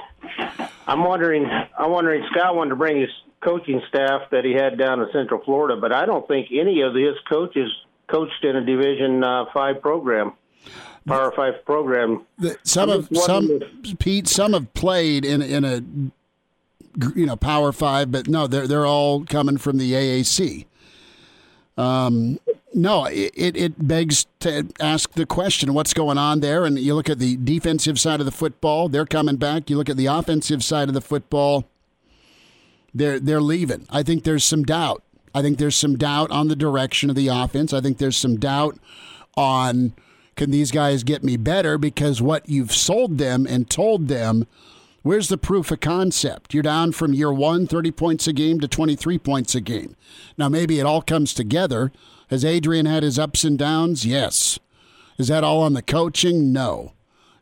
I'm 0.87 1.05
wondering. 1.05 1.47
I'm 1.79 1.91
wondering. 1.91 2.25
Scott 2.33 2.57
wanted 2.57 2.71
to 2.71 2.76
bring 2.76 3.00
his 3.00 3.11
coaching 3.41 3.83
staff 3.88 4.31
that 4.31 4.45
he 4.45 4.52
had 4.52 4.79
down 4.79 5.00
in 5.00 5.09
Central 5.12 5.43
Florida, 5.45 5.81
but 5.81 5.93
I 5.93 6.07
don't 6.07 6.26
think 6.26 6.49
any 6.52 6.83
of 6.83 6.95
his 6.95 7.14
coaches 7.29 7.71
coached 8.09 8.45
in 8.45 8.57
a 8.57 8.64
Division 8.64 9.23
uh, 9.23 9.45
Five 9.52 9.81
program. 9.81 10.33
Power 11.07 11.33
Five 11.33 11.65
program. 11.65 12.25
Some 12.63 12.91
of 12.91 13.09
some 13.13 13.61
if, 13.85 13.99
Pete, 13.99 14.29
some 14.29 14.53
have 14.53 14.73
played 14.75 15.25
in 15.25 15.43
in 15.43 15.65
a 15.65 15.83
you 17.15 17.27
know 17.27 17.37
Power 17.37 17.73
Five, 17.73 18.11
but 18.11 18.29
no, 18.29 18.47
they're 18.47 18.67
they're 18.67 18.87
all 18.87 19.25
coming 19.25 19.59
from 19.59 19.79
the 19.79 19.93
AAC. 19.93 20.67
Um, 21.77 22.39
no, 22.75 23.07
it, 23.07 23.33
it 23.35 23.87
begs 23.87 24.27
to 24.41 24.69
ask 24.81 25.13
the 25.13 25.27
question 25.27 25.75
what's 25.75 25.95
going 25.95 26.19
on 26.19 26.41
there? 26.41 26.65
And 26.65 26.79
you 26.79 26.95
look 26.95 27.11
at 27.11 27.19
the 27.19 27.37
defensive 27.37 27.99
side 27.99 28.21
of 28.21 28.27
the 28.27 28.33
football, 28.33 28.89
they're 28.89 29.07
coming 29.07 29.37
back. 29.37 29.69
You 29.71 29.77
look 29.77 29.89
at 29.89 29.97
the 29.97 30.07
offensive 30.07 30.63
side 30.63 30.89
of 30.89 30.95
the 30.95 31.01
football, 31.01 31.65
they're, 32.95 33.19
they're 33.19 33.41
leaving. 33.41 33.87
I 33.91 34.03
think 34.03 34.25
there's 34.25 34.45
some 34.45 34.65
doubt. 34.65 35.03
I 35.35 35.43
think 35.43 35.59
there's 35.59 35.77
some 35.77 35.97
doubt 35.97 36.31
on 36.31 36.49
the 36.49 36.57
direction 36.57 37.09
of 37.11 37.17
the 37.17 37.29
offense. 37.29 37.73
I 37.73 37.81
think 37.81 37.99
there's 37.99 38.17
some 38.17 38.39
doubt 38.39 38.79
on 39.35 39.95
can 40.43 40.51
these 40.51 40.73
guys 40.73 41.05
get 41.05 41.23
me 41.23 41.37
better 41.37 41.79
because 41.79 42.21
what 42.21 42.49
you've 42.49 42.73
sold 42.73 43.17
them 43.17 43.47
and 43.47 43.71
told 43.71 44.09
them 44.09 44.45
Where's 45.03 45.29
the 45.29 45.39
proof 45.39 45.71
of 45.71 45.79
concept? 45.79 46.53
You're 46.53 46.65
down 46.65 46.91
from 46.91 47.15
year 47.15 47.33
one, 47.33 47.69
30 47.69 47.93
points 47.93 48.27
a 48.27 48.33
game 48.33 48.59
to 48.59 48.67
23 48.67 49.19
points 49.19 49.55
a 49.55 49.61
game. 49.61 49.95
Now, 50.37 50.49
maybe 50.49 50.81
it 50.81 50.87
all 50.87 51.01
comes 51.01 51.33
together. 51.33 51.93
Has 52.29 52.45
Adrian 52.45 52.87
had 52.87 53.05
his 53.05 53.21
ups 53.21 53.45
and 53.45 53.57
downs? 53.57 54.05
Yes. 54.05 54.59
Is 55.17 55.29
that 55.29 55.45
all 55.45 55.63
on 55.63 55.75
the 55.75 55.83
coaching? 55.83 56.53
No. 56.53 56.93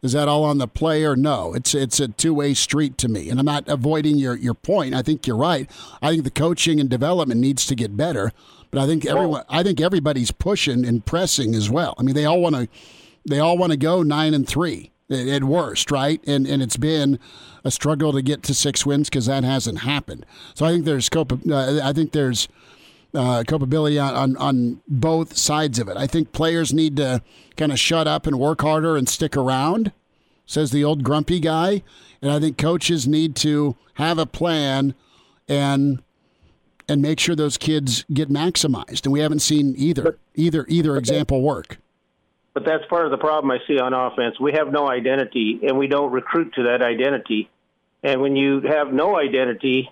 Is 0.03 0.13
that 0.13 0.29
all 0.29 0.45
on 0.45 0.59
the 0.59 0.69
player? 0.69 1.15
No. 1.15 1.55
It's 1.55 1.75
it's 1.75 2.01
a 2.01 2.09
two 2.09 2.33
way 2.35 2.55
street 2.55 2.97
to 2.99 3.09
me. 3.09 3.29
And 3.29 3.39
I'm 3.39 3.47
not 3.47 3.69
avoiding 3.69 4.17
your, 4.17 4.37
your 4.37 4.55
point. 4.55 4.95
I 4.95 5.03
think 5.03 5.27
you're 5.27 5.37
right. 5.37 5.71
I 6.01 6.11
think 6.11 6.25
the 6.25 6.31
coaching 6.31 6.81
and 6.81 6.89
development 6.89 7.41
needs 7.41 7.67
to 7.67 7.75
get 7.75 7.97
better. 7.97 8.33
But 8.71 8.81
I 8.81 8.87
think 8.87 9.05
everyone 9.05 9.45
I 9.49 9.63
think 9.63 9.81
everybody's 9.81 10.31
pushing 10.31 10.87
and 10.87 11.05
pressing 11.05 11.55
as 11.55 11.69
well. 11.69 11.95
I 11.99 12.03
mean 12.03 12.15
they 12.15 12.25
all 12.25 12.41
want 12.41 12.57
to 12.57 12.69
they 13.27 13.39
all 13.39 13.59
want 13.59 13.73
to 13.73 13.77
go 13.77 14.03
nine 14.03 14.33
and 14.33 14.49
three 14.49 14.91
at 15.11 15.45
worst, 15.45 15.91
right? 15.91 16.23
And 16.27 16.47
and 16.47 16.63
it's 16.63 16.77
been 16.77 17.19
a 17.65 17.71
struggle 17.71 18.13
to 18.13 18.23
get 18.23 18.43
to 18.45 18.55
six 18.55 18.87
wins 18.87 19.11
because 19.11 19.27
that 19.27 19.45
hasn't 19.45 19.81
happened. 19.81 20.25
So 20.55 20.65
I 20.65 20.73
think 20.73 20.85
there's 20.85 21.07
scope. 21.07 21.33
Uh, 21.33 21.81
I 21.83 21.93
think 21.93 22.13
there's 22.13 22.49
uh, 23.15 23.45
culpability 23.47 23.99
on, 23.99 24.15
on, 24.15 24.37
on 24.37 24.81
both 24.89 25.37
sides 25.37 25.79
of 25.79 25.89
it. 25.89 25.97
I 25.97 26.07
think 26.07 26.33
players 26.33 26.73
need 26.73 26.97
to 26.97 27.23
kind 27.57 27.73
of 27.73 27.79
shut 27.79 28.07
up 28.07 28.27
and 28.27 28.39
work 28.39 28.61
harder 28.63 28.97
and 28.97 29.09
stick 29.09 29.37
around, 29.37 29.93
says 30.47 30.71
the 30.71 30.85
old 30.85 31.03
grumpy 31.03 31.41
guy. 31.41 31.83
And 32.23 32.31
I 32.31 32.39
think 32.39 32.59
coaches 32.59 33.09
need 33.09 33.37
to 33.37 33.77
have 33.95 34.19
a 34.19 34.27
plan 34.27 34.95
and 35.49 36.03
and 36.89 37.01
make 37.01 37.21
sure 37.21 37.37
those 37.37 37.57
kids 37.57 38.05
get 38.13 38.29
maximized. 38.29 39.05
And 39.05 39.13
we 39.13 39.21
haven't 39.21 39.41
seen 39.41 39.75
either 39.77 40.19
either 40.35 40.67
either 40.69 40.97
example 40.97 41.41
work. 41.41 41.79
But 42.53 42.65
that's 42.65 42.85
part 42.91 43.05
of 43.05 43.13
the 43.13 43.19
problem 43.19 43.51
I 43.53 43.59
see 43.69 43.79
on 43.79 43.95
offense. 43.95 44.41
We 44.41 44.53
have 44.55 44.73
no 44.73 44.91
identity, 44.91 45.61
and 45.63 45.79
we 45.79 45.87
don't 45.87 46.11
recruit 46.11 46.55
to 46.55 46.65
that 46.65 46.83
identity. 46.83 47.49
And 48.03 48.21
when 48.21 48.35
you 48.35 48.61
have 48.63 48.93
no 48.93 49.17
identity, 49.17 49.89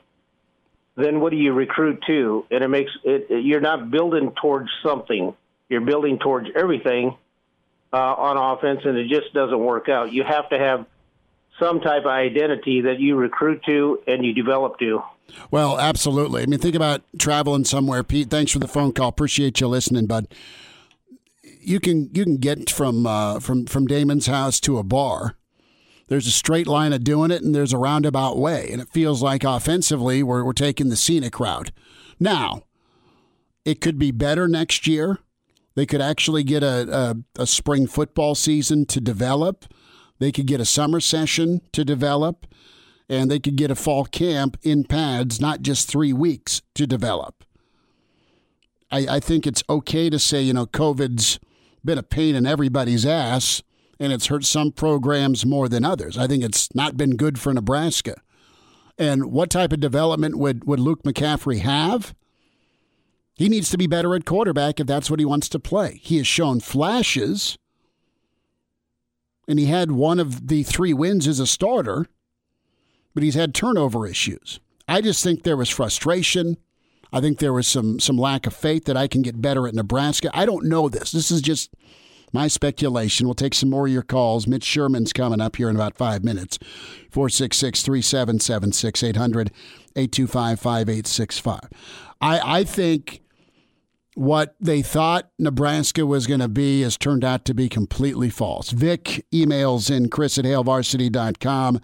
then 0.99 1.21
what 1.21 1.31
do 1.31 1.37
you 1.37 1.53
recruit 1.53 2.03
to? 2.07 2.45
And 2.51 2.63
it 2.65 2.69
makes 2.69 2.91
it, 3.05 3.45
you're 3.45 3.61
not 3.61 3.91
building 3.91 4.33
towards 4.41 4.69
something. 4.83 5.35
You're 5.69 5.81
building 5.83 6.19
towards 6.19 6.49
everything 6.57 7.17
uh, 7.93 7.97
on 7.97 8.37
offense, 8.37 8.81
and 8.85 8.97
it 8.97 9.09
just 9.09 9.33
doesn't 9.33 9.59
work 9.59 9.89
out. 9.89 10.13
You 10.13 10.25
have 10.25 10.49
to 10.51 10.59
have 10.59 10.87
some 11.61 11.81
type 11.81 12.03
of 12.03 12.11
identity 12.11 12.83
that 12.83 13.01
you 13.01 13.17
recruit 13.17 13.63
to 13.67 14.01
and 14.07 14.25
you 14.25 14.33
develop 14.33 14.79
to. 14.79 15.03
Well, 15.51 15.79
absolutely. 15.79 16.43
I 16.43 16.47
mean, 16.47 16.59
think 16.59 16.75
about 16.75 17.03
traveling 17.19 17.65
somewhere. 17.65 18.03
Pete, 18.03 18.31
thanks 18.31 18.53
for 18.53 18.59
the 18.59 18.69
phone 18.69 18.93
call. 18.93 19.09
Appreciate 19.09 19.61
you 19.61 19.69
listening, 19.69 20.07
bud 20.07 20.29
you 21.69 21.81
can 21.81 22.11
you 22.15 22.25
can 22.25 22.39
get 22.39 22.71
from 22.71 23.07
uh, 23.07 23.41
from 23.41 23.67
from 23.67 23.87
Damon's 23.87 24.27
house 24.27 24.59
to 24.61 24.79
a 24.79 24.83
bar. 24.83 25.37
There's 26.09 26.27
a 26.27 26.33
straight 26.33 26.67
line 26.67 26.93
of 26.93 27.05
doing 27.05 27.31
it, 27.31 27.43
and 27.43 27.55
there's 27.55 27.73
a 27.73 27.79
roundabout 27.79 28.39
way, 28.39 28.69
and 28.73 28.81
it 28.81 28.89
feels 28.89 29.23
like 29.23 29.45
offensively 29.45 30.23
we're 30.23 30.43
we're 30.43 30.53
taking 30.53 30.89
the 30.89 30.97
scenic 30.97 31.39
route. 31.39 31.71
Now, 32.19 32.63
it 33.65 33.81
could 33.81 33.99
be 33.99 34.11
better 34.11 34.49
next 34.49 34.87
year. 34.87 35.19
They 35.75 35.87
could 35.87 36.01
actually 36.01 36.43
get 36.43 36.63
a, 36.63 37.15
a, 37.37 37.43
a 37.43 37.47
spring 37.47 37.87
football 37.87 38.35
season 38.35 38.87
to 38.87 39.01
develop. 39.01 39.67
They 40.19 40.33
could 40.33 40.47
get 40.47 40.61
a 40.61 40.65
summer 40.65 40.99
session 40.99 41.61
to 41.73 41.85
develop, 41.85 42.47
and 43.09 43.31
they 43.31 43.39
could 43.39 43.57
get 43.57 43.71
a 43.71 43.77
fall 43.77 44.05
camp 44.05 44.59
in 44.63 44.85
pads, 44.85 45.41
not 45.41 45.63
just 45.63 45.89
three 45.89 46.13
weeks 46.13 46.63
to 46.75 46.87
develop. 46.87 47.45
I, 48.91 49.07
I 49.17 49.21
think 49.21 49.47
it's 49.47 49.63
okay 49.69 50.11
to 50.11 50.19
say, 50.19 50.43
you 50.43 50.55
know, 50.55 50.67
COVID's 50.67 51.39
been 51.85 51.99
a 51.99 52.03
pain 52.03 52.35
in 52.35 52.47
everybody's 52.47 53.07
ass, 53.07 53.63
and 54.01 54.13
it's 54.13 54.27
hurt 54.27 54.45
some 54.45 54.73
programs 54.73 55.45
more 55.45 55.69
than 55.69 55.85
others. 55.85 56.17
I 56.17 56.27
think 56.27 56.45
it's 56.45 56.75
not 56.75 56.97
been 56.97 57.17
good 57.17 57.39
for 57.39 57.53
Nebraska. 57.53 58.21
And 58.99 59.27
what 59.33 59.51
type 59.51 59.73
of 59.73 59.81
development 59.81 60.37
would, 60.39 60.65
would 60.65 60.81
Luke 60.81 61.03
McCaffrey 61.05 61.61
have? 61.61 62.15
He 63.35 63.49
needs 63.49 63.71
to 63.71 63.79
be 63.79 63.87
better 63.87 64.15
at 64.17 64.25
quarterback 64.25 64.81
if 64.81 64.87
that's 64.87 65.11
what 65.11 65.21
he 65.21 65.25
wants 65.25 65.49
to 65.51 65.61
play. 65.61 66.01
He 66.03 66.17
has 66.17 66.27
shown 66.27 66.59
flashes, 66.59 67.57
and 69.47 69.61
he 69.61 69.67
had 69.67 69.93
one 69.93 70.19
of 70.19 70.49
the 70.49 70.65
three 70.65 70.93
wins 70.93 71.29
as 71.29 71.39
a 71.39 71.47
starter, 71.47 72.07
but 73.15 73.23
he's 73.23 73.37
had 73.37 73.55
turnover 73.55 74.07
issues. 74.07 74.59
I 74.89 75.01
just 75.01 75.23
think 75.23 75.43
there 75.43 75.57
was 75.57 75.71
frustration. 75.71 76.57
I 77.13 77.21
think 77.21 77.39
there 77.39 77.53
was 77.53 77.69
some 77.69 78.01
some 78.01 78.19
lack 78.19 78.47
of 78.47 78.55
faith 78.55 78.87
that 78.87 78.97
I 78.97 79.07
can 79.07 79.23
get 79.23 79.41
better 79.41 79.69
at 79.69 79.75
Nebraska. 79.75 80.31
I 80.35 80.45
don't 80.45 80.67
know 80.67 80.89
this. 80.89 81.13
This 81.13 81.31
is 81.31 81.41
just 81.41 81.73
my 82.33 82.49
speculation. 82.49 83.27
We'll 83.27 83.35
take 83.35 83.55
some 83.55 83.71
more 83.71 83.87
of 83.87 83.93
your 83.93 84.03
calls. 84.03 84.47
Mitch 84.47 84.65
Sherman's 84.65 85.13
coming 85.13 85.41
up 85.41 85.57
here 85.57 85.69
in 85.69 85.77
about 85.77 85.97
five 85.97 86.25
minutes. 86.25 86.59
466 87.11 87.83
377 87.83 88.73
6800 88.73 89.51
825 89.97 90.61
5865. 90.61 91.61
I 92.21 92.65
think 92.65 93.23
what 94.19 94.57
they 94.59 94.83
thought 94.83 95.31
Nebraska 95.39 96.05
was 96.05 96.27
going 96.27 96.41
to 96.41 96.49
be 96.49 96.83
has 96.83 96.97
turned 96.97 97.25
out 97.25 97.45
to 97.45 97.55
be 97.55 97.69
completely 97.69 98.29
false. 98.31 98.71
Vic 98.71 99.25
emails 99.33 99.95
in 99.95 100.09
chris 100.11 100.39
at 100.39 100.45
hailvarsity.com. 100.45 101.81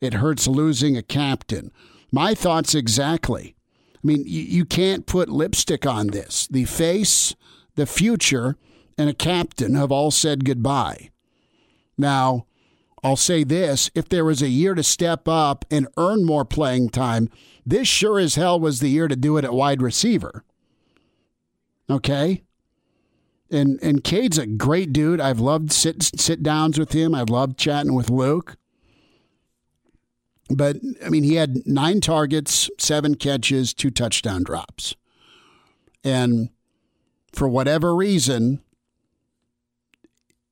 It 0.00 0.14
hurts 0.14 0.46
losing 0.46 0.96
a 0.96 1.02
captain. 1.02 1.70
My 2.10 2.34
thoughts 2.34 2.74
exactly. 2.74 3.54
I 3.96 3.98
mean, 4.02 4.24
you 4.26 4.64
can't 4.64 5.04
put 5.06 5.28
lipstick 5.28 5.84
on 5.86 6.08
this. 6.08 6.48
The 6.50 6.64
face, 6.64 7.36
the 7.76 7.86
future, 7.86 8.56
and 8.98 9.08
a 9.08 9.14
captain 9.14 9.74
have 9.74 9.92
all 9.92 10.10
said 10.10 10.44
goodbye. 10.44 11.10
Now, 11.96 12.46
I'll 13.02 13.16
say 13.16 13.44
this 13.44 13.90
if 13.94 14.08
there 14.08 14.24
was 14.24 14.42
a 14.42 14.48
year 14.48 14.74
to 14.74 14.82
step 14.82 15.26
up 15.26 15.64
and 15.70 15.88
earn 15.96 16.24
more 16.24 16.44
playing 16.44 16.90
time, 16.90 17.28
this 17.66 17.88
sure 17.88 18.18
as 18.18 18.36
hell 18.36 18.58
was 18.58 18.80
the 18.80 18.90
year 18.90 19.08
to 19.08 19.16
do 19.16 19.36
it 19.36 19.44
at 19.44 19.52
wide 19.52 19.82
receiver. 19.82 20.44
Okay? 21.90 22.42
And 23.50 23.78
and 23.82 24.02
Cade's 24.02 24.38
a 24.38 24.46
great 24.46 24.92
dude. 24.92 25.20
I've 25.20 25.40
loved 25.40 25.72
sit 25.72 26.02
sit 26.18 26.42
downs 26.42 26.78
with 26.78 26.92
him. 26.92 27.14
I've 27.14 27.28
loved 27.28 27.58
chatting 27.58 27.94
with 27.94 28.08
Luke. 28.08 28.56
But 30.48 30.76
I 31.04 31.08
mean, 31.08 31.22
he 31.22 31.34
had 31.34 31.66
nine 31.66 32.00
targets, 32.00 32.70
seven 32.78 33.14
catches, 33.16 33.74
two 33.74 33.90
touchdown 33.90 34.42
drops. 34.42 34.94
And 36.04 36.50
for 37.32 37.48
whatever 37.48 37.94
reason, 37.94 38.60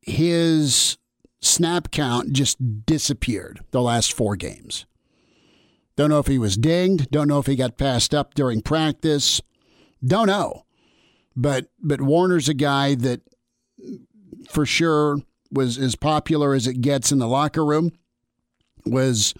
his 0.00 0.98
snap 1.40 1.90
count 1.90 2.32
just 2.32 2.84
disappeared 2.86 3.60
the 3.70 3.82
last 3.82 4.12
four 4.12 4.36
games. 4.36 4.86
Don't 5.96 6.10
know 6.10 6.18
if 6.18 6.26
he 6.26 6.38
was 6.38 6.56
dinged. 6.56 7.10
Don't 7.10 7.28
know 7.28 7.38
if 7.38 7.46
he 7.46 7.56
got 7.56 7.76
passed 7.76 8.14
up 8.14 8.34
during 8.34 8.62
practice. 8.62 9.40
Don't 10.04 10.28
know. 10.28 10.64
But 11.36 11.66
but 11.78 12.00
Warner's 12.00 12.48
a 12.48 12.54
guy 12.54 12.94
that 12.96 13.20
for 14.48 14.64
sure 14.66 15.18
was 15.52 15.78
as 15.78 15.96
popular 15.96 16.54
as 16.54 16.66
it 16.66 16.80
gets 16.80 17.12
in 17.12 17.18
the 17.18 17.28
locker 17.28 17.64
room. 17.64 17.92
Was 18.86 19.34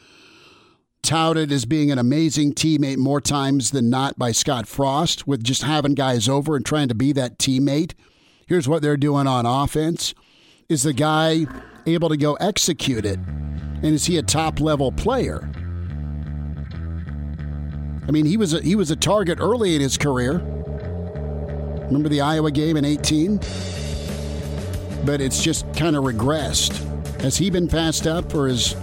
touted 1.03 1.51
as 1.51 1.65
being 1.65 1.91
an 1.91 1.99
amazing 1.99 2.53
teammate 2.53 2.99
more 2.99 3.23
times 3.23 3.71
than 3.71 3.89
not 3.89 4.19
by 4.19 4.33
Scott 4.33 4.67
Frost 4.67 5.27
with 5.27 5.43
just 5.43 5.63
having 5.63 5.95
guys 5.95 6.29
over 6.29 6.57
and 6.57 6.67
trying 6.67 6.89
to 6.89 6.95
be 6.95 7.13
that 7.13 7.39
teammate. 7.39 7.95
Here's 8.47 8.69
what 8.69 8.83
they're 8.83 8.99
doing 8.99 9.27
on 9.27 9.47
offense. 9.47 10.15
Is 10.71 10.85
the 10.85 10.93
guy 10.93 11.47
able 11.85 12.09
to 12.11 12.17
go 12.17 12.35
execute 12.35 13.05
it? 13.05 13.19
And 13.19 13.87
is 13.87 14.07
he 14.07 14.19
a 14.19 14.23
top 14.23 14.61
level 14.61 14.93
player? 14.93 15.51
I 18.07 18.13
mean, 18.13 18.25
he 18.25 18.37
was 18.37 18.55
a, 18.55 18.61
he 18.63 18.77
was 18.77 18.93
a 18.93 18.97
target 18.97 19.41
early 19.41 19.75
in 19.75 19.81
his 19.81 19.99
career. 19.99 20.35
Remember 21.87 22.09
the 22.09 22.21
Iowa 22.21 22.53
game 22.53 22.77
in 22.77 22.85
18? 22.85 23.39
But 25.05 25.21
it's 25.21 25.43
just 25.43 25.67
kind 25.75 25.97
of 25.97 26.05
regressed. 26.05 26.79
Has 27.21 27.37
he 27.37 27.51
been 27.51 27.67
passed 27.67 28.07
up 28.07 28.33
or 28.33 28.47
is 28.47 28.77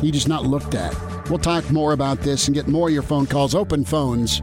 he 0.00 0.10
just 0.10 0.28
not 0.28 0.46
looked 0.46 0.74
at? 0.74 0.96
We'll 1.28 1.40
talk 1.40 1.70
more 1.70 1.92
about 1.92 2.20
this 2.20 2.48
and 2.48 2.54
get 2.54 2.68
more 2.68 2.88
of 2.88 2.94
your 2.94 3.02
phone 3.02 3.26
calls, 3.26 3.54
open 3.54 3.84
phones, 3.84 4.40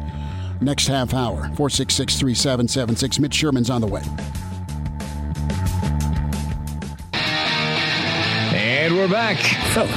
next 0.61 0.85
half 0.85 1.15
hour. 1.15 1.37
466 1.55 2.19
3776. 2.19 3.17
Mitch 3.17 3.33
Sherman's 3.33 3.71
on 3.71 3.81
the 3.81 3.87
way. 3.87 4.03
And 8.89 8.97
we're 8.97 9.07
back. 9.07 9.37
Fellas, 9.75 9.91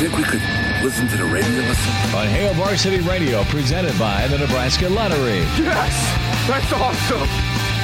think 0.00 0.16
we 0.16 0.22
could 0.22 0.40
listen 0.82 1.06
to 1.08 1.18
the 1.18 1.24
radio 1.24 1.50
listen? 1.50 1.92
On 2.16 2.26
Hail 2.28 2.54
Varsity 2.54 3.00
Radio, 3.00 3.44
presented 3.44 3.96
by 3.98 4.26
the 4.28 4.38
Nebraska 4.38 4.88
Lottery. 4.88 5.40
Yes! 5.58 6.48
That's 6.48 6.72
awesome! 6.72 7.28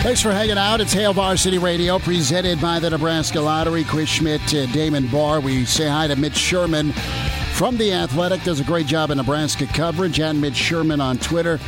Thanks 0.02 0.22
for 0.22 0.32
hanging 0.32 0.56
out. 0.56 0.80
It's 0.80 0.94
Hail 0.94 1.12
Varsity 1.12 1.58
Radio, 1.58 1.98
presented 1.98 2.62
by 2.62 2.78
the 2.78 2.88
Nebraska 2.88 3.42
Lottery. 3.42 3.84
Chris 3.84 4.08
Schmidt, 4.08 4.54
uh, 4.54 4.64
Damon 4.72 5.06
Barr. 5.08 5.40
We 5.40 5.66
say 5.66 5.86
hi 5.86 6.06
to 6.06 6.16
Mitch 6.16 6.36
Sherman 6.36 6.92
from 7.52 7.76
The 7.76 7.92
Athletic. 7.92 8.42
Does 8.42 8.60
a 8.60 8.64
great 8.64 8.86
job 8.86 9.10
in 9.10 9.18
Nebraska 9.18 9.66
coverage. 9.66 10.18
And 10.18 10.40
Mitch 10.40 10.56
Sherman 10.56 10.98
on 10.98 11.18
Twitter. 11.18 11.60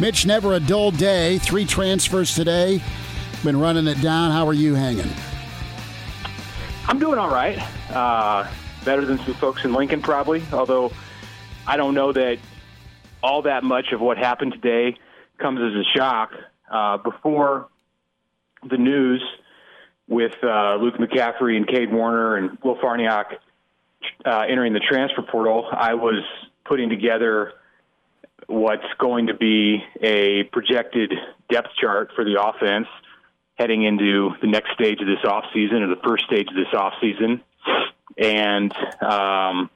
Mitch, 0.00 0.26
never 0.26 0.54
a 0.54 0.60
dull 0.60 0.92
day. 0.92 1.38
Three 1.38 1.64
transfers 1.64 2.36
today. 2.36 2.80
Been 3.42 3.58
running 3.58 3.88
it 3.88 4.00
down. 4.00 4.30
How 4.30 4.46
are 4.46 4.54
you 4.54 4.76
hanging? 4.76 5.10
I'm 6.86 6.98
doing 6.98 7.18
all 7.18 7.30
right. 7.30 7.58
Uh, 7.90 8.46
better 8.84 9.04
than 9.06 9.18
some 9.18 9.34
folks 9.34 9.64
in 9.64 9.72
Lincoln, 9.72 10.02
probably. 10.02 10.42
Although 10.52 10.92
I 11.66 11.78
don't 11.78 11.94
know 11.94 12.12
that 12.12 12.38
all 13.22 13.42
that 13.42 13.64
much 13.64 13.92
of 13.92 14.00
what 14.00 14.18
happened 14.18 14.52
today 14.52 14.98
comes 15.38 15.60
as 15.60 15.72
a 15.74 15.98
shock. 15.98 16.32
Uh, 16.70 16.98
before 16.98 17.68
the 18.68 18.76
news 18.76 19.22
with 20.08 20.34
uh, 20.42 20.76
Luke 20.76 20.96
McCaffrey 20.96 21.56
and 21.56 21.66
Cade 21.66 21.90
Warner 21.90 22.36
and 22.36 22.58
Will 22.62 22.76
Farniok 22.76 23.36
uh, 24.26 24.40
entering 24.40 24.74
the 24.74 24.80
transfer 24.80 25.22
portal, 25.22 25.66
I 25.72 25.94
was 25.94 26.22
putting 26.66 26.90
together 26.90 27.52
what's 28.46 28.84
going 28.98 29.28
to 29.28 29.34
be 29.34 29.82
a 30.02 30.42
projected 30.52 31.14
depth 31.50 31.68
chart 31.80 32.10
for 32.14 32.24
the 32.24 32.42
offense 32.42 32.88
heading 33.54 33.84
into 33.84 34.30
the 34.40 34.46
next 34.46 34.72
stage 34.72 35.00
of 35.00 35.06
this 35.06 35.24
offseason 35.24 35.82
or 35.82 35.88
the 35.88 36.00
first 36.04 36.24
stage 36.24 36.48
of 36.48 36.54
this 36.54 36.72
offseason. 36.72 37.40
And, 38.18 38.72
um, 39.02 39.70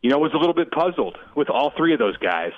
you 0.00 0.10
know, 0.10 0.18
was 0.18 0.32
a 0.34 0.38
little 0.38 0.54
bit 0.54 0.70
puzzled 0.70 1.16
with 1.34 1.50
all 1.50 1.72
three 1.76 1.92
of 1.92 1.98
those 1.98 2.16
guys 2.18 2.52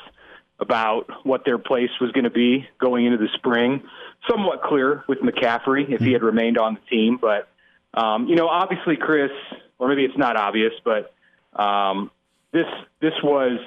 about 0.58 1.06
what 1.24 1.44
their 1.44 1.58
place 1.58 1.90
was 2.00 2.12
going 2.12 2.24
to 2.24 2.30
be 2.30 2.66
going 2.78 3.06
into 3.06 3.18
the 3.18 3.28
spring. 3.34 3.82
Somewhat 4.28 4.62
clear 4.62 5.04
with 5.08 5.18
McCaffrey 5.18 5.90
if 5.90 6.00
he 6.00 6.12
had 6.12 6.22
remained 6.22 6.58
on 6.58 6.74
the 6.74 6.80
team, 6.96 7.18
but 7.20 7.48
um, 7.96 8.28
you 8.28 8.36
know, 8.36 8.48
obviously, 8.48 8.96
Chris, 8.96 9.30
or 9.78 9.88
maybe 9.88 10.04
it's 10.04 10.18
not 10.18 10.36
obvious, 10.36 10.72
but 10.84 11.14
um, 11.58 12.10
this 12.52 12.66
this 13.00 13.14
was 13.22 13.58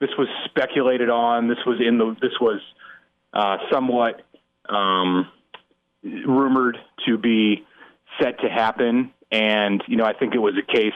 this 0.00 0.10
was 0.18 0.28
speculated 0.44 1.08
on. 1.08 1.48
This 1.48 1.58
was 1.66 1.80
in 1.80 1.96
the 1.96 2.14
this 2.20 2.38
was 2.40 2.60
uh, 3.32 3.56
somewhat 3.72 4.22
um, 4.68 5.28
rumored 6.02 6.78
to 7.06 7.18
be 7.18 7.66
set 8.20 8.40
to 8.40 8.48
happen, 8.48 9.12
and 9.30 9.82
you 9.86 9.96
know, 9.96 10.04
I 10.04 10.12
think 10.12 10.34
it 10.34 10.38
was 10.38 10.54
a 10.56 10.72
case 10.72 10.92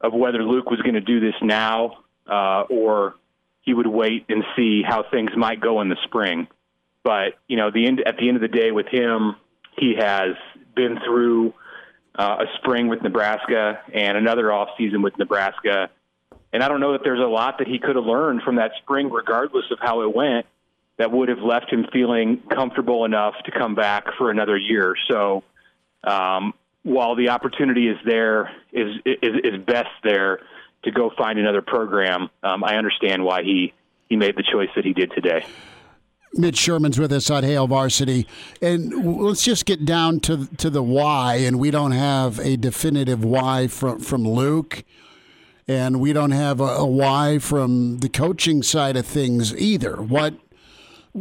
of 0.00 0.12
whether 0.12 0.42
Luke 0.42 0.70
was 0.70 0.80
going 0.80 0.94
to 0.94 1.00
do 1.00 1.20
this 1.20 1.34
now 1.42 2.04
uh, 2.28 2.62
or 2.68 3.14
he 3.62 3.74
would 3.74 3.86
wait 3.86 4.26
and 4.28 4.44
see 4.56 4.82
how 4.86 5.04
things 5.10 5.30
might 5.36 5.60
go 5.60 5.80
in 5.80 5.88
the 5.88 5.96
spring. 6.04 6.46
But 7.02 7.34
you 7.48 7.56
know, 7.56 7.70
the 7.70 7.86
end 7.86 8.02
at 8.06 8.16
the 8.16 8.28
end 8.28 8.36
of 8.36 8.42
the 8.42 8.48
day, 8.48 8.70
with 8.70 8.86
him, 8.86 9.36
he 9.78 9.94
has 9.98 10.34
been 10.74 10.98
through 11.04 11.54
uh, 12.18 12.38
a 12.40 12.44
spring 12.58 12.88
with 12.88 13.02
Nebraska 13.02 13.80
and 13.92 14.16
another 14.16 14.52
off 14.52 14.68
season 14.76 15.02
with 15.02 15.16
Nebraska, 15.18 15.90
and 16.52 16.62
I 16.62 16.68
don't 16.68 16.80
know 16.80 16.92
that 16.92 17.02
there's 17.04 17.20
a 17.20 17.28
lot 17.28 17.58
that 17.58 17.68
he 17.68 17.78
could 17.78 17.96
have 17.96 18.04
learned 18.04 18.42
from 18.42 18.56
that 18.56 18.72
spring, 18.82 19.10
regardless 19.10 19.64
of 19.70 19.78
how 19.80 20.02
it 20.02 20.14
went, 20.14 20.46
that 20.98 21.12
would 21.12 21.28
have 21.28 21.38
left 21.38 21.72
him 21.72 21.86
feeling 21.92 22.42
comfortable 22.54 23.04
enough 23.04 23.34
to 23.44 23.52
come 23.52 23.74
back 23.74 24.04
for 24.18 24.30
another 24.30 24.56
year. 24.56 24.94
So, 25.08 25.44
um, 26.04 26.54
while 26.82 27.14
the 27.16 27.30
opportunity 27.30 27.88
is 27.88 27.96
there, 28.04 28.50
is 28.72 28.96
is, 29.04 29.34
is 29.44 29.62
best 29.64 29.88
there 30.02 30.40
to 30.84 30.90
go 30.90 31.10
find 31.16 31.38
another 31.38 31.62
program. 31.62 32.30
Um, 32.42 32.64
I 32.64 32.76
understand 32.76 33.24
why 33.24 33.42
he 33.42 33.72
he 34.08 34.16
made 34.16 34.36
the 34.36 34.42
choice 34.42 34.70
that 34.74 34.84
he 34.84 34.92
did 34.92 35.12
today. 35.12 35.44
Mitch 36.34 36.58
Sherman's 36.58 36.98
with 36.98 37.12
us 37.12 37.30
on 37.30 37.42
Hail 37.42 37.66
Varsity, 37.66 38.26
and 38.60 39.20
let's 39.20 39.42
just 39.42 39.66
get 39.66 39.84
down 39.84 40.20
to 40.20 40.46
to 40.58 40.68
the 40.68 40.82
why. 40.82 41.36
And 41.36 41.58
we 41.58 41.70
don't 41.70 41.92
have 41.92 42.38
a 42.40 42.56
definitive 42.56 43.24
why 43.24 43.68
from 43.68 44.00
from 44.00 44.26
Luke, 44.26 44.84
and 45.66 46.00
we 46.00 46.12
don't 46.12 46.32
have 46.32 46.60
a, 46.60 46.64
a 46.64 46.86
why 46.86 47.38
from 47.38 47.98
the 47.98 48.08
coaching 48.08 48.62
side 48.62 48.96
of 48.96 49.06
things 49.06 49.56
either. 49.56 49.96
What 49.96 50.34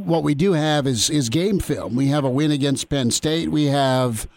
what 0.05 0.23
we 0.23 0.35
do 0.35 0.53
have 0.53 0.87
is 0.87 1.09
is 1.09 1.29
game 1.29 1.59
film. 1.59 1.95
We 1.95 2.07
have 2.07 2.23
a 2.23 2.29
win 2.29 2.51
against 2.51 2.89
Penn 2.89 3.11
State. 3.11 3.49
We 3.49 3.65
have 3.65 4.27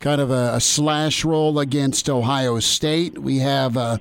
kind 0.00 0.20
of 0.20 0.30
a, 0.30 0.52
a 0.54 0.60
slash 0.60 1.24
role 1.24 1.58
against 1.58 2.08
Ohio 2.08 2.60
State. 2.60 3.18
We 3.18 3.38
have 3.38 3.76
a 3.76 4.00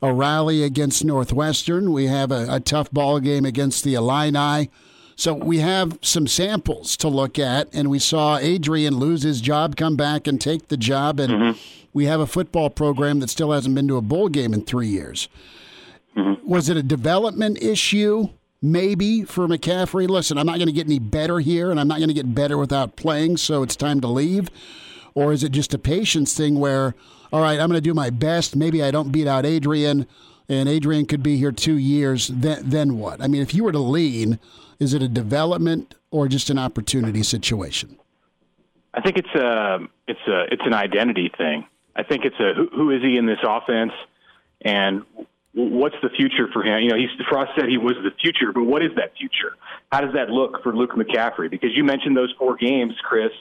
a 0.00 0.12
rally 0.12 0.62
against 0.62 1.04
Northwestern. 1.04 1.92
We 1.92 2.06
have 2.06 2.30
a, 2.30 2.46
a 2.48 2.60
tough 2.60 2.90
ball 2.90 3.20
game 3.20 3.44
against 3.44 3.84
the 3.84 3.94
Illini. 3.94 4.70
So 5.16 5.34
we 5.34 5.58
have 5.58 5.98
some 6.00 6.28
samples 6.28 6.96
to 6.98 7.08
look 7.08 7.40
at, 7.40 7.68
and 7.74 7.90
we 7.90 7.98
saw 7.98 8.38
Adrian 8.38 8.98
lose 8.98 9.22
his 9.22 9.40
job, 9.40 9.74
come 9.74 9.96
back 9.96 10.28
and 10.28 10.40
take 10.40 10.68
the 10.68 10.76
job, 10.76 11.18
and 11.18 11.32
mm-hmm. 11.32 11.58
we 11.92 12.04
have 12.04 12.20
a 12.20 12.26
football 12.26 12.70
program 12.70 13.18
that 13.18 13.28
still 13.28 13.50
hasn't 13.50 13.74
been 13.74 13.88
to 13.88 13.96
a 13.96 14.00
bowl 14.00 14.28
game 14.28 14.54
in 14.54 14.64
three 14.64 14.86
years. 14.86 15.28
Mm-hmm. 16.16 16.48
Was 16.48 16.68
it 16.68 16.76
a 16.76 16.84
development 16.84 17.60
issue 17.60 18.28
maybe 18.60 19.24
for 19.24 19.46
McCaffrey? 19.46 20.08
Listen, 20.08 20.38
I'm 20.38 20.46
not 20.46 20.56
going 20.56 20.66
to 20.66 20.72
get 20.72 20.86
any 20.86 20.98
better 20.98 21.40
here, 21.40 21.70
and 21.70 21.78
I'm 21.78 21.88
not 21.88 21.98
going 21.98 22.08
to 22.08 22.14
get 22.14 22.34
better 22.34 22.58
without 22.58 22.96
playing, 22.96 23.36
so 23.36 23.62
it's 23.62 23.76
time 23.76 24.00
to 24.00 24.08
leave? 24.08 24.50
Or 25.14 25.32
is 25.32 25.42
it 25.42 25.52
just 25.52 25.74
a 25.74 25.78
patience 25.78 26.34
thing 26.34 26.58
where, 26.58 26.94
all 27.32 27.40
right, 27.40 27.58
I'm 27.58 27.68
going 27.68 27.72
to 27.72 27.80
do 27.80 27.94
my 27.94 28.10
best. 28.10 28.56
Maybe 28.56 28.82
I 28.82 28.90
don't 28.90 29.10
beat 29.10 29.26
out 29.26 29.44
Adrian, 29.44 30.06
and 30.48 30.68
Adrian 30.68 31.06
could 31.06 31.22
be 31.22 31.36
here 31.36 31.52
two 31.52 31.76
years. 31.76 32.28
Then, 32.28 32.62
then 32.64 32.98
what? 32.98 33.20
I 33.20 33.26
mean, 33.26 33.42
if 33.42 33.54
you 33.54 33.64
were 33.64 33.72
to 33.72 33.78
lean, 33.78 34.38
is 34.78 34.94
it 34.94 35.02
a 35.02 35.08
development 35.08 35.94
or 36.10 36.28
just 36.28 36.50
an 36.50 36.58
opportunity 36.58 37.22
situation? 37.22 37.98
I 38.94 39.00
think 39.00 39.18
it's 39.18 39.34
a 39.34 39.78
it's 40.06 40.26
a 40.26 40.44
it's 40.50 40.62
an 40.64 40.74
identity 40.74 41.30
thing. 41.36 41.66
I 41.94 42.02
think 42.02 42.24
it's 42.24 42.38
a 42.40 42.54
who, 42.54 42.68
who 42.74 42.90
is 42.90 43.02
he 43.02 43.16
in 43.16 43.26
this 43.26 43.38
offense, 43.42 43.92
and 44.62 45.04
what's 45.58 45.96
the 46.02 46.08
future 46.10 46.48
for 46.52 46.62
him? 46.62 46.82
You 46.82 46.90
know, 46.90 46.96
he's 46.96 47.10
Frost 47.28 47.50
said 47.56 47.68
he 47.68 47.78
was 47.78 47.94
the 48.02 48.12
future, 48.22 48.52
but 48.52 48.64
what 48.64 48.82
is 48.82 48.90
that 48.96 49.16
future? 49.18 49.56
How 49.90 50.00
does 50.00 50.14
that 50.14 50.30
look 50.30 50.62
for 50.62 50.74
Luke 50.74 50.92
McCaffrey? 50.92 51.50
Because 51.50 51.70
you 51.74 51.82
mentioned 51.82 52.16
those 52.16 52.32
four 52.38 52.56
games, 52.56 52.94
Chris, 53.02 53.32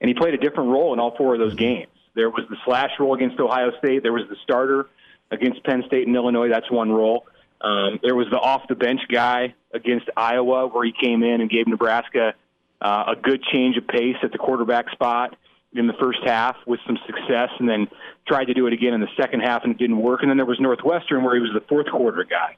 and 0.00 0.08
he 0.08 0.14
played 0.14 0.34
a 0.34 0.38
different 0.38 0.70
role 0.70 0.94
in 0.94 1.00
all 1.00 1.14
four 1.16 1.34
of 1.34 1.40
those 1.40 1.54
games. 1.54 1.90
There 2.14 2.30
was 2.30 2.44
the 2.48 2.56
slash 2.64 2.90
role 2.98 3.14
against 3.14 3.38
Ohio 3.38 3.70
State. 3.78 4.02
There 4.02 4.12
was 4.12 4.24
the 4.30 4.36
starter 4.42 4.88
against 5.30 5.62
Penn 5.64 5.84
State 5.86 6.06
and 6.06 6.16
Illinois. 6.16 6.48
That's 6.48 6.70
one 6.70 6.90
role. 6.90 7.26
Um, 7.60 8.00
there 8.02 8.14
was 8.14 8.28
the 8.30 8.38
off 8.38 8.62
the 8.68 8.74
bench 8.74 9.00
guy 9.12 9.54
against 9.74 10.08
Iowa, 10.16 10.68
where 10.68 10.84
he 10.84 10.92
came 10.98 11.22
in 11.22 11.40
and 11.40 11.50
gave 11.50 11.66
Nebraska 11.66 12.34
uh, 12.80 13.04
a 13.08 13.16
good 13.20 13.42
change 13.52 13.76
of 13.76 13.86
pace 13.86 14.16
at 14.22 14.32
the 14.32 14.38
quarterback 14.38 14.88
spot 14.90 15.36
in 15.72 15.86
the 15.86 15.92
first 16.00 16.20
half 16.24 16.56
with 16.66 16.80
some 16.86 16.98
success, 17.06 17.50
and 17.58 17.68
then 17.68 17.88
tried 18.28 18.46
to 18.46 18.54
do 18.54 18.66
it 18.66 18.72
again 18.72 18.94
in 18.94 19.00
the 19.00 19.08
second 19.20 19.40
half 19.40 19.64
and 19.64 19.72
it 19.72 19.78
didn't 19.78 19.98
work. 19.98 20.20
And 20.22 20.30
then 20.30 20.36
there 20.36 20.46
was 20.46 20.60
Northwestern, 20.60 21.24
where 21.24 21.34
he 21.34 21.40
was 21.40 21.50
the 21.54 21.66
fourth 21.68 21.86
quarter 21.90 22.24
guy. 22.24 22.56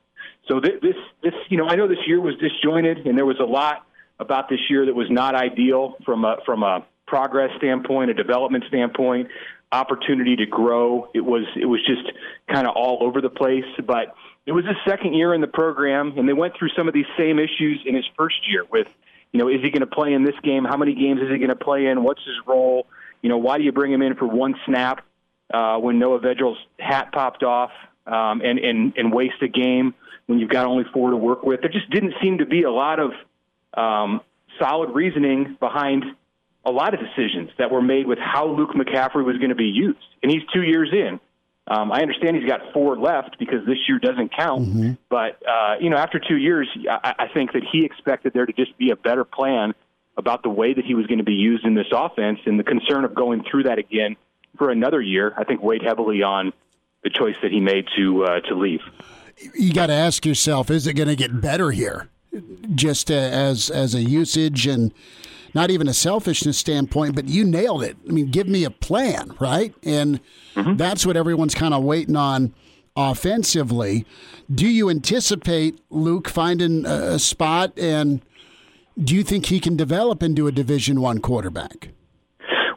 So 0.49 0.61
this, 0.61 0.73
this, 0.83 0.97
this, 1.23 1.35
you 1.49 1.57
know, 1.57 1.67
I 1.69 1.77
know 1.77 1.87
this 1.87 2.07
year 2.07 2.21
was 2.21 2.35
disjointed, 2.37 3.07
and 3.07 3.17
there 3.17 3.27
was 3.27 3.39
a 3.41 3.45
lot 3.45 3.87
about 4.19 4.49
this 4.49 4.59
year 4.69 4.87
that 4.87 4.95
was 4.95 5.07
not 5.11 5.35
ideal 5.35 5.97
from 6.05 6.25
a 6.25 6.39
from 6.45 6.63
a 6.63 6.85
progress 7.07 7.51
standpoint, 7.59 8.11
a 8.11 8.15
development 8.15 8.65
standpoint, 8.69 9.29
opportunity 9.73 10.37
to 10.37 10.47
grow. 10.47 11.09
It 11.15 11.21
was 11.21 11.45
it 11.57 11.67
was 11.67 11.81
just 11.87 12.13
kind 12.53 12.67
of 12.67 12.75
all 12.77 12.99
over 13.01 13.21
the 13.21 13.31
place, 13.31 13.65
but 13.87 14.15
it 14.47 14.53
was 14.53 14.65
his 14.65 14.77
second 14.87 15.15
year 15.15 15.35
in 15.35 15.41
the 15.41 15.47
program, 15.47 16.15
and 16.17 16.29
they 16.29 16.33
went 16.33 16.55
through 16.59 16.71
some 16.77 16.89
of 16.89 16.95
these 16.95 17.07
same 17.17 17.39
issues 17.39 17.83
in 17.87 17.95
his 17.95 18.05
first 18.17 18.49
year 18.49 18.65
with, 18.71 18.89
you 19.33 19.39
know, 19.39 19.49
is 19.49 19.61
he 19.63 19.71
going 19.71 19.81
to 19.81 19.87
play 19.87 20.13
in 20.13 20.25
this 20.25 20.35
game? 20.43 20.65
How 20.65 20.77
many 20.77 20.95
games 20.95 21.21
is 21.21 21.29
he 21.31 21.39
going 21.39 21.51
to 21.51 21.57
play 21.57 21.87
in? 21.87 22.03
What's 22.03 22.25
his 22.25 22.37
role? 22.47 22.87
You 23.23 23.29
know, 23.29 23.39
why 23.39 23.59
do 23.59 23.65
you 23.65 23.73
bring 23.73 23.93
him 23.93 24.03
in 24.03 24.17
for 24.17 24.27
one 24.27 24.55
snap 24.67 25.05
uh, 25.53 25.79
when 25.79 25.99
Noah 25.99 26.21
Vedral's 26.21 26.59
hat 26.79 27.13
popped 27.13 27.43
off 27.43 27.71
um, 28.07 28.41
and, 28.43 28.59
and, 28.59 28.93
and 28.97 29.13
waste 29.13 29.43
a 29.43 29.49
game 29.49 29.95
when 30.27 30.39
you've 30.39 30.51
got 30.51 30.67
only 30.67 30.85
four 30.93 31.11
to 31.11 31.17
work 31.17 31.43
with? 31.43 31.61
There 31.61 31.71
just 31.71 31.91
didn't 31.91 32.15
seem 32.23 32.39
to 32.39 32.47
be 32.47 32.63
a 32.63 32.71
lot 32.71 32.99
of 32.99 33.13
um, 33.75 34.21
solid 34.59 34.91
reasoning 34.91 35.57
behind 35.61 36.05
a 36.65 36.71
lot 36.71 36.95
of 36.95 37.01
decisions 37.01 37.51
that 37.59 37.71
were 37.71 37.83
made 37.83 38.07
with 38.07 38.19
how 38.19 38.47
Luke 38.47 38.71
McCaffrey 38.71 39.25
was 39.25 39.37
going 39.39 39.49
to 39.51 39.55
be 39.55 39.65
used. 39.65 39.99
And 40.23 40.31
he's 40.31 40.43
two 40.53 40.63
years 40.63 40.91
in. 40.93 41.21
Um, 41.67 41.93
I 41.93 42.01
understand 42.01 42.37
he's 42.37 42.49
got 42.49 42.73
four 42.73 42.99
left 42.99 43.39
because 43.39 43.65
this 43.65 43.79
year 43.89 43.99
doesn't 43.99 44.37
count. 44.37 44.69
Mm-hmm. 44.69 44.93
But 45.09 45.41
uh, 45.47 45.77
you 45.81 45.89
know, 45.89 45.97
after 45.97 46.19
two 46.19 46.37
years, 46.37 46.69
I, 46.89 47.15
I 47.19 47.29
think 47.33 47.53
that 47.53 47.63
he 47.71 47.85
expected 47.85 48.33
there 48.33 48.45
to 48.45 48.53
just 48.53 48.77
be 48.77 48.91
a 48.91 48.97
better 48.97 49.25
plan 49.25 49.75
about 50.17 50.43
the 50.43 50.51
way 50.51 50.75
that 50.75 50.85
he 50.85 50.95
was 50.95 51.07
going 51.07 51.19
to 51.19 51.25
be 51.25 51.35
used 51.35 51.65
in 51.65 51.75
this 51.75 51.87
offense, 51.93 52.41
and 52.45 52.59
the 52.59 52.65
concern 52.65 53.05
of 53.05 53.15
going 53.15 53.45
through 53.49 53.63
that 53.65 53.79
again 53.79 54.17
for 54.59 54.71
another 54.71 55.01
year, 55.01 55.33
I 55.37 55.45
think 55.45 55.63
weighed 55.63 55.83
heavily 55.83 56.23
on 56.23 56.53
the 57.03 57.11
choice 57.11 57.37
that 57.43 57.51
he 57.51 57.61
made 57.61 57.87
to 57.97 58.25
uh, 58.25 58.41
to 58.41 58.55
leave. 58.55 58.81
You 59.55 59.73
got 59.73 59.87
to 59.87 59.95
ask 59.95 60.27
yourself: 60.27 60.71
Is 60.71 60.87
it 60.87 60.95
going 60.95 61.09
to 61.09 61.17
get 61.17 61.41
better 61.41 61.71
here? 61.71 62.09
Just 62.75 63.11
uh, 63.11 63.15
as 63.15 63.71
as 63.71 63.95
a 63.95 64.03
usage 64.03 64.67
and 64.67 64.93
not 65.55 65.71
even 65.71 65.89
a 65.89 65.95
selfishness 65.95 66.59
standpoint, 66.59 67.15
but 67.15 67.29
you 67.29 67.45
nailed 67.45 67.83
it. 67.83 67.97
I 68.09 68.13
mean, 68.13 68.27
give 68.27 68.47
me 68.47 68.65
a 68.65 68.71
plan, 68.71 69.35
right? 69.41 69.75
And 69.83 70.21
mm-hmm. 70.55 70.77
that's 70.77 71.05
what 71.05 71.17
everyone's 71.17 71.55
kind 71.55 71.75
of 71.75 71.83
waiting 71.83 72.17
on 72.17 72.55
offensively. 72.97 74.07
Do 74.53 74.69
you 74.69 74.91
anticipate 74.91 75.81
Luke 75.91 76.29
finding 76.29 76.87
a 76.87 77.19
spot, 77.19 77.77
and 77.79 78.23
do 79.03 79.15
you 79.15 79.23
think 79.23 79.47
he 79.47 79.61
can 79.61 79.77
develop 79.77 80.23
into 80.23 80.47
a 80.47 80.53
Division 80.53 81.01
One 81.01 81.21
quarterback? 81.21 81.91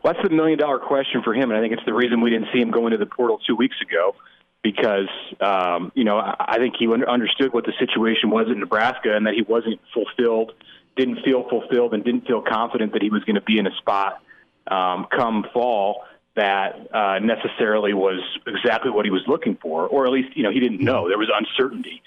That's 0.03 0.19
the 0.21 0.29
million 0.29 0.59
dollar 0.59 0.79
question 0.79 1.21
for 1.23 1.33
him, 1.33 1.49
and 1.49 1.57
I 1.57 1.61
think 1.61 1.73
it's 1.73 1.85
the 1.85 1.93
reason 1.93 2.21
we 2.21 2.29
didn't 2.29 2.49
see 2.53 2.59
him 2.59 2.71
go 2.71 2.87
into 2.87 2.97
the 2.97 3.05
portal 3.05 3.39
two 3.47 3.55
weeks 3.55 3.77
ago. 3.81 4.15
Because 4.61 5.09
um, 5.41 5.91
you 5.93 6.05
know, 6.05 6.17
I 6.17 6.57
think 6.57 6.75
he 6.79 6.87
understood 6.87 7.53
what 7.53 7.65
the 7.65 7.73
situation 7.79 8.29
was 8.29 8.47
in 8.47 8.59
Nebraska, 8.59 9.13
and 9.13 9.25
that 9.27 9.33
he 9.33 9.41
wasn't 9.41 9.81
fulfilled 9.93 10.53
didn't 10.95 11.23
feel 11.23 11.47
fulfilled 11.49 11.93
and 11.93 12.03
didn't 12.03 12.27
feel 12.27 12.41
confident 12.41 12.93
that 12.93 13.01
he 13.01 13.09
was 13.09 13.23
going 13.23 13.35
to 13.35 13.41
be 13.41 13.57
in 13.57 13.67
a 13.67 13.75
spot 13.77 14.21
um, 14.67 15.07
come 15.15 15.45
fall 15.53 16.03
that 16.35 16.87
uh, 16.93 17.19
necessarily 17.19 17.93
was 17.93 18.21
exactly 18.47 18.89
what 18.89 19.05
he 19.05 19.11
was 19.11 19.21
looking 19.27 19.57
for, 19.61 19.87
or 19.87 20.05
at 20.05 20.11
least 20.11 20.35
you 20.35 20.43
know 20.43 20.51
he 20.51 20.59
didn't 20.59 20.81
know 20.81 21.07
there 21.07 21.17
was 21.17 21.31
uncertainty. 21.33 22.01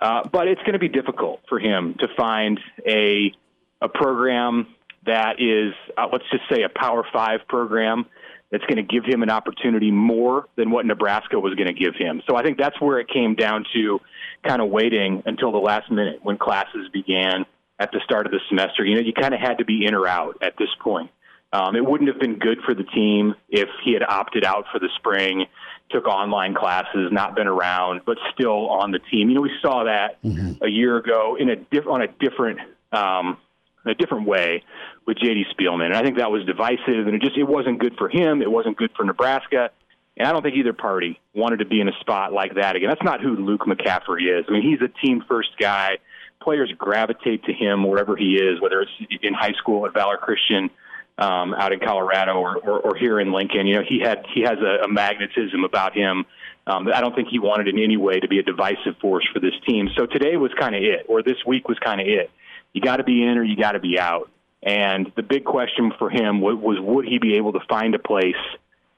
Uh, 0.00 0.28
but 0.30 0.48
it's 0.48 0.60
going 0.62 0.72
to 0.72 0.78
be 0.78 0.88
difficult 0.88 1.40
for 1.48 1.58
him 1.58 1.94
to 1.98 2.08
find 2.16 2.60
a 2.86 3.32
a 3.80 3.88
program 3.88 4.66
that 5.06 5.40
is 5.40 5.74
uh, 5.96 6.06
let's 6.12 6.24
just 6.30 6.44
say 6.50 6.62
a 6.62 6.68
Power 6.68 7.04
Five 7.12 7.40
program 7.48 8.06
that's 8.50 8.64
going 8.64 8.76
to 8.76 8.82
give 8.82 9.04
him 9.04 9.22
an 9.22 9.30
opportunity 9.30 9.90
more 9.90 10.46
than 10.56 10.70
what 10.70 10.84
Nebraska 10.84 11.40
was 11.40 11.54
going 11.54 11.68
to 11.68 11.72
give 11.72 11.94
him. 11.96 12.22
So 12.28 12.36
I 12.36 12.42
think 12.42 12.58
that's 12.58 12.78
where 12.80 13.00
it 13.00 13.08
came 13.08 13.34
down 13.34 13.64
to 13.74 13.98
kind 14.46 14.60
of 14.60 14.68
waiting 14.68 15.22
until 15.24 15.52
the 15.52 15.58
last 15.58 15.90
minute 15.90 16.20
when 16.22 16.36
classes 16.36 16.88
began 16.92 17.46
at 17.78 17.90
the 17.92 18.00
start 18.04 18.26
of 18.26 18.32
the 18.32 18.40
semester. 18.50 18.84
You 18.84 18.96
know, 18.96 19.00
you 19.00 19.14
kind 19.14 19.32
of 19.32 19.40
had 19.40 19.58
to 19.58 19.64
be 19.64 19.86
in 19.86 19.94
or 19.94 20.06
out 20.06 20.36
at 20.42 20.54
this 20.58 20.68
point. 20.80 21.10
Um, 21.52 21.76
it 21.76 21.84
wouldn't 21.84 22.08
have 22.08 22.20
been 22.20 22.38
good 22.38 22.58
for 22.64 22.74
the 22.74 22.84
team 22.84 23.34
if 23.48 23.68
he 23.84 23.92
had 23.92 24.02
opted 24.02 24.44
out 24.44 24.66
for 24.72 24.78
the 24.78 24.88
spring, 24.96 25.46
took 25.90 26.06
online 26.06 26.54
classes, 26.54 27.10
not 27.10 27.34
been 27.34 27.46
around, 27.46 28.02
but 28.06 28.16
still 28.34 28.70
on 28.70 28.90
the 28.90 28.98
team. 29.10 29.28
You 29.28 29.36
know, 29.36 29.42
we 29.42 29.52
saw 29.60 29.84
that 29.84 30.22
mm-hmm. 30.22 30.64
a 30.64 30.68
year 30.68 30.96
ago 30.96 31.36
in 31.38 31.50
a 31.50 31.56
diff- 31.56 31.86
on 31.86 32.00
a 32.02 32.06
different 32.06 32.58
um, 32.92 33.36
a 33.84 33.94
different 33.94 34.26
way 34.26 34.62
with 35.06 35.18
JD 35.18 35.44
Spielman, 35.54 35.86
and 35.86 35.94
I 35.94 36.02
think 36.02 36.18
that 36.18 36.30
was 36.30 36.44
divisive, 36.44 37.06
and 37.06 37.14
it 37.14 37.22
just 37.22 37.36
it 37.36 37.44
wasn't 37.44 37.78
good 37.78 37.94
for 37.98 38.08
him. 38.08 38.42
It 38.42 38.50
wasn't 38.50 38.76
good 38.76 38.90
for 38.96 39.04
Nebraska. 39.04 39.70
And 40.16 40.28
I 40.28 40.32
don't 40.32 40.42
think 40.42 40.56
either 40.56 40.74
party 40.74 41.18
wanted 41.34 41.60
to 41.60 41.64
be 41.64 41.80
in 41.80 41.88
a 41.88 41.98
spot 42.00 42.34
like 42.34 42.56
that 42.56 42.76
again. 42.76 42.90
That's 42.90 43.02
not 43.02 43.22
who 43.22 43.34
Luke 43.34 43.62
McCaffrey 43.62 44.38
is. 44.38 44.44
I 44.46 44.52
mean, 44.52 44.62
he's 44.62 44.80
a 44.82 44.88
team 45.04 45.24
first 45.26 45.48
guy 45.58 45.96
players 46.42 46.72
gravitate 46.76 47.44
to 47.44 47.52
him 47.52 47.84
wherever 47.84 48.16
he 48.16 48.34
is, 48.34 48.60
whether 48.60 48.82
it's 48.82 48.90
in 49.22 49.34
high 49.34 49.52
school 49.52 49.86
at 49.86 49.94
Valor 49.94 50.16
Christian, 50.16 50.70
um, 51.18 51.54
out 51.54 51.72
in 51.72 51.78
Colorado, 51.78 52.34
or, 52.34 52.56
or, 52.56 52.80
or 52.80 52.96
here 52.96 53.20
in 53.20 53.32
Lincoln. 53.32 53.66
You 53.66 53.76
know, 53.76 53.84
he 53.88 54.00
had 54.00 54.24
he 54.34 54.42
has 54.42 54.58
a, 54.58 54.84
a 54.84 54.88
magnetism 54.88 55.64
about 55.64 55.94
him. 55.94 56.24
Um, 56.66 56.88
I 56.92 57.00
don't 57.00 57.14
think 57.14 57.28
he 57.28 57.38
wanted 57.38 57.68
in 57.68 57.78
any 57.78 57.96
way 57.96 58.20
to 58.20 58.28
be 58.28 58.38
a 58.38 58.42
divisive 58.42 58.96
force 59.00 59.26
for 59.32 59.40
this 59.40 59.54
team. 59.66 59.88
So 59.96 60.06
today 60.06 60.36
was 60.36 60.52
kind 60.58 60.74
of 60.74 60.82
it, 60.82 61.06
or 61.08 61.22
this 61.22 61.38
week 61.46 61.68
was 61.68 61.78
kind 61.78 62.00
of 62.00 62.06
it. 62.06 62.30
You 62.72 62.80
got 62.80 62.96
to 62.96 63.04
be 63.04 63.22
in 63.22 63.38
or 63.38 63.44
you 63.44 63.56
got 63.56 63.72
to 63.72 63.80
be 63.80 63.98
out. 63.98 64.30
And 64.62 65.10
the 65.16 65.22
big 65.22 65.44
question 65.44 65.92
for 65.98 66.08
him 66.08 66.40
was, 66.40 66.56
was 66.56 66.78
would 66.80 67.06
he 67.06 67.18
be 67.18 67.36
able 67.36 67.52
to 67.52 67.60
find 67.68 67.94
a 67.94 67.98
place 67.98 68.36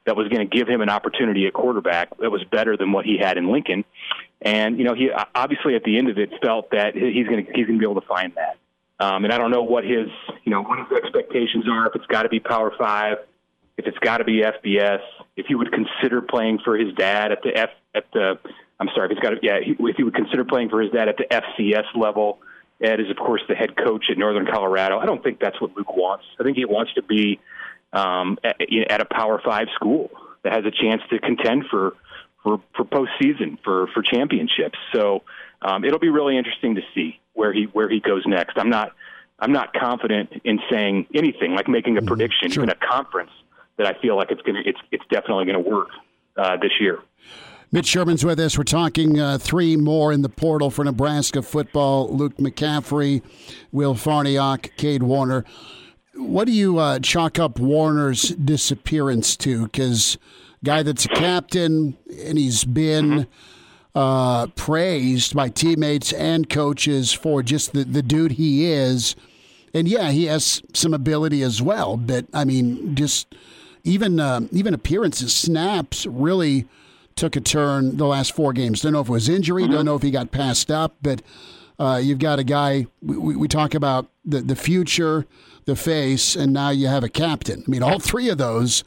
that 0.07 0.17
was 0.17 0.29
going 0.29 0.49
to 0.49 0.57
give 0.57 0.69
him 0.69 0.81
an 0.81 0.91
opportunity 0.91 1.47
at 1.47 1.53
quarterback 1.53 2.17
that 2.19 2.31
was 2.31 2.45
better 2.45 2.77
than 2.77 2.93
what 2.93 3.07
he 3.07 3.19
had 3.19 3.39
in 3.39 3.51
Lincoln. 3.51 3.85
And 4.43 4.79
you 4.79 4.85
know, 4.85 4.95
he 4.95 5.11
obviously 5.35 5.75
at 5.75 5.85
the 5.85 5.97
end 5.97 6.11
of 6.11 6.19
it 6.19 6.31
felt 6.43 6.71
that 6.71 6.95
he's 6.95 7.27
going 7.27 7.47
to 7.47 7.53
he's 7.53 7.67
going 7.67 7.79
to 7.79 7.87
be 7.87 7.91
able 7.91 8.01
to 8.01 8.07
find 8.07 8.33
that. 8.35 8.59
Um, 9.01 9.25
and 9.25 9.33
I 9.33 9.39
don't 9.39 9.51
know 9.51 9.63
what 9.63 9.85
his 9.85 10.09
you 10.45 10.53
know 10.53 10.63
what 10.63 10.79
his 10.79 10.99
expectations 10.99 11.65
are. 11.69 11.87
If 11.87 11.95
it's 11.95 12.07
got 12.07 12.25
to 12.25 12.29
be 12.29 12.41
Power 12.41 12.73
Five, 12.79 13.19
if 13.79 13.87
it's 13.87 13.99
got 13.99 14.19
to 14.19 14.25
be 14.25 14.43
FBS, 14.43 15.01
if 15.37 15.47
he 15.47 15.55
would 15.55 15.73
consider 15.73 16.21
playing 16.21 16.59
for 16.63 16.77
his 16.77 16.95
dad 16.95 17.33
at 17.33 17.43
the 17.43 17.57
F 17.57 17.71
at 17.95 18.05
the 18.13 18.39
I'm 18.79 18.89
sorry, 18.95 19.07
if 19.07 19.17
he's 19.17 19.23
got 19.23 19.31
to, 19.31 19.39
yeah, 19.43 19.59
if 19.63 19.97
he 19.97 20.03
would 20.03 20.15
consider 20.15 20.45
playing 20.45 20.69
for 20.69 20.83
his 20.83 20.93
dad 20.93 21.09
at 21.09 21.17
the 21.17 21.25
FCS 21.25 21.97
level. 21.97 22.41
Ed 22.85 23.01
is, 23.01 23.11
of 23.11 23.17
course, 23.17 23.43
the 23.49 23.55
head 23.55 23.77
coach 23.77 24.07
at 24.11 24.19
Northern 24.19 24.47
Colorado. 24.47 24.99
I 24.99 25.07
don't 25.07 25.23
think 25.23 25.41
that's 25.41 25.61
what 25.61 25.77
Luke 25.77 25.97
wants. 25.97 26.25
I 26.39 26.43
think 26.43 26.57
he 26.57 26.65
wants 26.65 26.93
to 26.95 27.03
be 27.03 27.41
um, 27.93 28.39
at, 28.45 28.57
at 28.91 29.01
a 29.01 29.05
Power 29.05 29.41
Five 29.45 29.69
school 29.75 30.11
that 30.43 30.53
has 30.53 30.65
a 30.65 30.71
chance 30.71 31.03
to 31.11 31.19
contend 31.19 31.65
for 31.71 31.95
for 32.43 32.61
for 32.77 32.85
postseason 32.85 33.59
for 33.65 33.89
for 33.89 34.03
championships. 34.03 34.79
So 34.93 35.23
um, 35.63 35.85
it'll 35.85 35.99
be 35.99 36.11
really 36.11 36.37
interesting 36.37 36.75
to 36.77 36.83
see 36.95 37.21
where 37.33 37.53
he 37.53 37.65
where 37.73 37.89
he 37.89 38.01
goes 38.01 38.23
next. 38.27 38.59
I'm 38.59 38.71
not 38.71 38.93
I'm 39.41 39.53
not 39.53 39.73
confident 39.73 40.31
in 40.45 40.61
saying 40.71 41.07
anything 41.15 41.55
like 41.55 41.69
making 41.69 41.97
a 41.97 42.01
mm-hmm. 42.01 42.09
prediction 42.09 42.51
sure. 42.51 42.63
in 42.63 42.71
a 42.71 42.75
conference 42.77 43.33
that 43.77 43.87
I 43.87 44.01
feel 44.01 44.17
like 44.17 44.31
it's 44.31 44.43
gonna 44.43 44.63
it's 44.65 44.79
it's 44.93 45.05
definitely 45.11 45.47
going 45.47 45.65
to 45.65 45.71
work 45.71 45.89
uh, 46.37 46.57
this 46.59 46.73
year. 46.81 47.01
Mitch 47.75 47.87
Sherman's 47.87 48.25
with 48.25 48.39
us. 48.39 48.57
We're 48.57 48.63
talking 48.63 49.19
uh, 49.19 49.37
three 49.37 49.75
more 49.77 50.13
in 50.13 50.23
the 50.23 50.29
portal 50.29 50.71
for 50.71 50.85
Nebraska 50.85 51.43
football: 51.43 52.09
Luke 52.09 52.37
McCaffrey, 52.37 53.21
Will 53.73 53.97
Farniok, 53.97 54.77
Cade 54.77 55.03
Warner. 55.03 55.45
What 56.15 56.45
do 56.45 56.53
you 56.53 56.79
uh, 56.79 57.01
chalk 57.01 57.41
up 57.41 57.59
Warner's 57.59 58.29
disappearance 58.29 59.37
to? 59.39 59.65
Because 59.65 60.19
guy 60.63 60.85
that's 60.85 61.07
a 61.07 61.09
captain 61.09 61.97
and 62.25 62.39
he's 62.39 62.63
been 62.63 63.27
uh, 63.93 64.47
praised 64.55 65.35
by 65.35 65.49
teammates 65.49 66.13
and 66.13 66.49
coaches 66.49 67.13
for 67.13 67.43
just 67.43 67.73
the, 67.73 67.83
the 67.83 68.03
dude 68.03 68.33
he 68.33 68.67
is. 68.67 69.17
And 69.75 69.89
yeah, 69.89 70.13
he 70.13 70.27
has 70.27 70.63
some 70.75 70.95
ability 70.95 71.43
as 71.43 71.61
well. 71.61 71.97
But 71.97 72.27
I 72.33 72.45
mean, 72.45 72.95
just 72.95 73.35
even 73.83 74.21
uh, 74.21 74.43
even 74.53 74.75
appearances, 74.75 75.35
snaps 75.35 76.07
really 76.07 76.69
took 77.17 77.37
a 77.37 77.41
turn 77.41 77.97
the 77.97 78.07
last 78.07 78.35
four 78.35 78.53
games. 78.53 78.81
Don't 78.81 78.93
know 78.93 79.01
if 79.01 79.09
it 79.09 79.13
was 79.13 79.29
injury. 79.29 79.65
Mm-hmm. 79.65 79.73
Don't 79.73 79.85
know 79.85 79.97
if 79.97 80.03
he 80.03 80.11
got 80.11 80.31
passed 80.31 80.71
up. 80.71 80.97
But 81.03 81.23
uh, 81.79 82.01
you've 82.03 82.19
got 82.19 82.39
a 82.39 82.45
guy. 82.45 82.87
We, 83.03 83.37
we 83.37 83.49
talk 83.49 83.75
about 83.75 84.09
the 84.25 84.41
the 84.41 84.57
future, 84.57 85.27
the 85.65 85.77
face, 85.77 86.37
and 86.37 86.53
now 86.53 86.71
you 86.71 86.89
have 86.89 87.05
a 87.05 87.09
captain. 87.09 87.65
I 87.67 87.71
mean, 87.71 87.83
all 87.83 87.99
three 87.99 88.29
of 88.29 88.39
those 88.39 88.85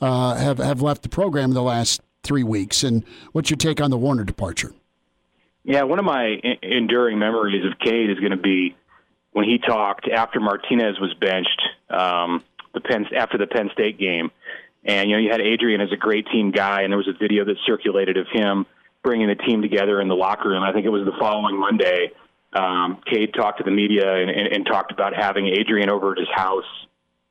uh, 0.00 0.34
have 0.36 0.58
have 0.58 0.82
left 0.82 1.02
the 1.02 1.08
program 1.08 1.50
in 1.50 1.54
the 1.54 1.62
last 1.62 2.00
three 2.22 2.44
weeks. 2.44 2.82
And 2.82 3.04
what's 3.32 3.50
your 3.50 3.56
take 3.56 3.80
on 3.80 3.90
the 3.90 3.98
Warner 3.98 4.24
departure? 4.24 4.72
Yeah, 5.64 5.82
one 5.82 5.98
of 5.98 6.04
my 6.04 6.40
enduring 6.62 7.18
memories 7.18 7.64
of 7.64 7.78
Cade 7.78 8.10
is 8.10 8.18
going 8.18 8.30
to 8.30 8.36
be 8.36 8.76
when 9.32 9.44
he 9.44 9.58
talked 9.58 10.08
after 10.08 10.40
Martinez 10.40 10.98
was 10.98 11.14
benched 11.14 11.62
um, 11.90 12.42
the 12.74 12.80
Penn 12.80 13.06
after 13.16 13.38
the 13.38 13.46
Penn 13.46 13.70
State 13.72 13.98
game, 13.98 14.30
and 14.84 15.10
you 15.10 15.16
know 15.16 15.22
you 15.22 15.30
had 15.30 15.40
Adrian 15.40 15.80
as 15.80 15.92
a 15.92 15.96
great 15.96 16.26
team 16.32 16.50
guy, 16.50 16.82
and 16.82 16.92
there 16.92 16.98
was 16.98 17.08
a 17.08 17.18
video 17.18 17.44
that 17.44 17.56
circulated 17.66 18.16
of 18.16 18.26
him 18.32 18.66
bringing 19.02 19.28
the 19.28 19.34
team 19.34 19.62
together 19.62 20.00
in 20.00 20.08
the 20.08 20.16
locker 20.16 20.48
room. 20.50 20.62
I 20.62 20.72
think 20.72 20.86
it 20.86 20.90
was 20.90 21.04
the 21.04 21.16
following 21.18 21.58
Monday. 21.58 22.12
Um, 22.52 23.00
Cade 23.06 23.32
talked 23.32 23.58
to 23.58 23.64
the 23.64 23.70
media 23.70 24.12
and, 24.12 24.28
and, 24.28 24.52
and 24.52 24.66
talked 24.66 24.92
about 24.92 25.14
having 25.14 25.46
Adrian 25.46 25.88
over 25.88 26.12
at 26.12 26.18
his 26.18 26.28
house 26.34 26.64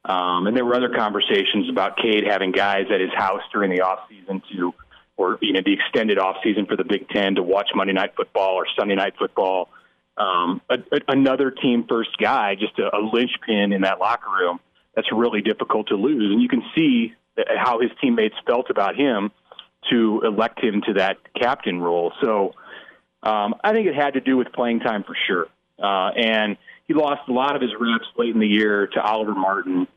um, 0.05 0.47
and 0.47 0.55
there 0.55 0.65
were 0.65 0.75
other 0.75 0.89
conversations 0.89 1.69
about 1.69 1.97
Cade 1.97 2.23
having 2.25 2.51
guys 2.51 2.85
at 2.93 3.01
his 3.01 3.13
house 3.15 3.41
during 3.51 3.69
the 3.69 3.81
off 3.81 3.99
season 4.09 4.41
to, 4.51 4.73
or 5.17 5.38
you 5.41 5.53
know, 5.53 5.62
the 5.63 5.73
extended 5.73 6.17
off 6.17 6.38
season 6.43 6.65
for 6.65 6.77
the 6.77 6.85
Big 6.85 7.09
Ten 7.09 7.35
to 7.35 7.43
watch 7.43 7.69
Monday 7.75 7.93
Night 7.93 8.15
Football 8.15 8.55
or 8.55 8.65
Sunday 8.77 8.95
Night 8.95 9.13
Football. 9.19 9.69
Um, 10.17 10.62
a, 10.69 10.75
a, 10.75 10.99
another 11.09 11.51
team 11.51 11.85
first 11.88 12.17
guy, 12.17 12.55
just 12.55 12.79
a, 12.79 12.95
a 12.95 12.99
linchpin 12.99 13.73
in 13.73 13.81
that 13.81 13.99
locker 13.99 14.29
room. 14.29 14.59
That's 14.95 15.12
really 15.12 15.41
difficult 15.41 15.88
to 15.89 15.95
lose, 15.95 16.31
and 16.31 16.41
you 16.41 16.49
can 16.49 16.63
see 16.75 17.13
how 17.58 17.80
his 17.80 17.91
teammates 18.02 18.36
felt 18.45 18.69
about 18.69 18.95
him 18.95 19.32
to 19.89 20.21
elect 20.25 20.63
him 20.63 20.82
to 20.88 20.93
that 20.93 21.17
captain 21.34 21.80
role. 21.80 22.12
So 22.21 22.54
um, 23.23 23.56
I 23.63 23.73
think 23.73 23.88
it 23.88 23.95
had 23.95 24.13
to 24.13 24.21
do 24.21 24.38
with 24.38 24.52
playing 24.52 24.82
time 24.82 25.04
for 25.04 25.15
sure, 25.28 25.47
uh, 25.82 26.12
and 26.15 26.58
he 26.88 26.93
lost 26.93 27.21
a 27.28 27.32
lot 27.32 27.56
of 27.56 27.62
his 27.62 27.71
reps 27.80 28.06
late 28.17 28.34
in 28.34 28.39
the 28.39 28.47
year 28.47 28.88
to 28.88 29.02
Oliver 29.02 29.36
Martin, 29.36 29.88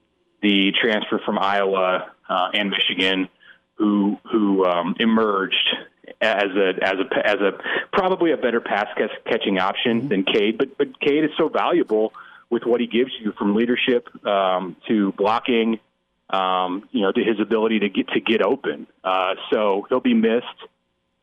the 0.43 0.73
transfer 0.81 1.21
from 1.25 1.39
Iowa 1.39 2.11
uh, 2.29 2.49
and 2.55 2.71
Michigan, 2.71 3.29
who 3.75 4.19
who 4.31 4.65
um, 4.65 4.97
emerged 4.99 5.69
as 6.21 6.51
a 6.57 6.73
as 6.83 6.95
a 6.99 7.27
as 7.27 7.37
a 7.37 7.53
probably 7.93 8.33
a 8.33 8.37
better 8.37 8.61
pass 8.61 8.87
catching 9.27 9.59
option 9.59 10.01
mm-hmm. 10.01 10.09
than 10.09 10.25
Cade. 10.25 10.59
But 10.59 10.77
but 10.77 10.99
Cade 11.01 11.25
is 11.25 11.31
so 11.37 11.49
valuable 11.49 12.13
with 12.51 12.65
what 12.65 12.81
he 12.81 12.87
gives 12.87 13.13
you 13.19 13.33
from 13.33 13.55
leadership 13.55 14.09
um, 14.27 14.77
to 14.87 15.13
blocking, 15.13 15.81
um, 16.33 16.89
you 16.91 17.03
know, 17.03 17.13
to 17.13 17.23
his 17.23 17.39
ability 17.41 17.81
to 17.81 17.89
get 17.89 18.09
to 18.09 18.21
get 18.21 18.43
open. 18.43 18.87
Uh, 19.05 19.35
so 19.53 19.87
he'll 19.89 20.01
be 20.01 20.15
missed 20.15 20.47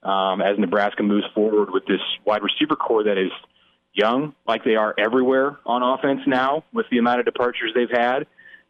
um, 0.03 0.41
as 0.41 0.57
Nebraska 0.57 1.03
moves 1.03 1.25
forward 1.33 1.71
with 1.71 1.85
this 1.85 1.99
wide 2.25 2.41
receiver 2.43 2.75
corps 2.75 3.03
that 3.03 3.17
is 3.17 3.31
young, 3.93 4.33
like 4.47 4.63
they 4.63 4.75
are 4.75 4.93
everywhere 4.97 5.57
on 5.65 5.83
offense 5.83 6.21
now, 6.27 6.63
with 6.71 6.85
the 6.91 6.99
amount 6.99 7.19
of 7.19 7.25
departures 7.25 7.71
they've 7.75 7.89
had, 7.91 8.27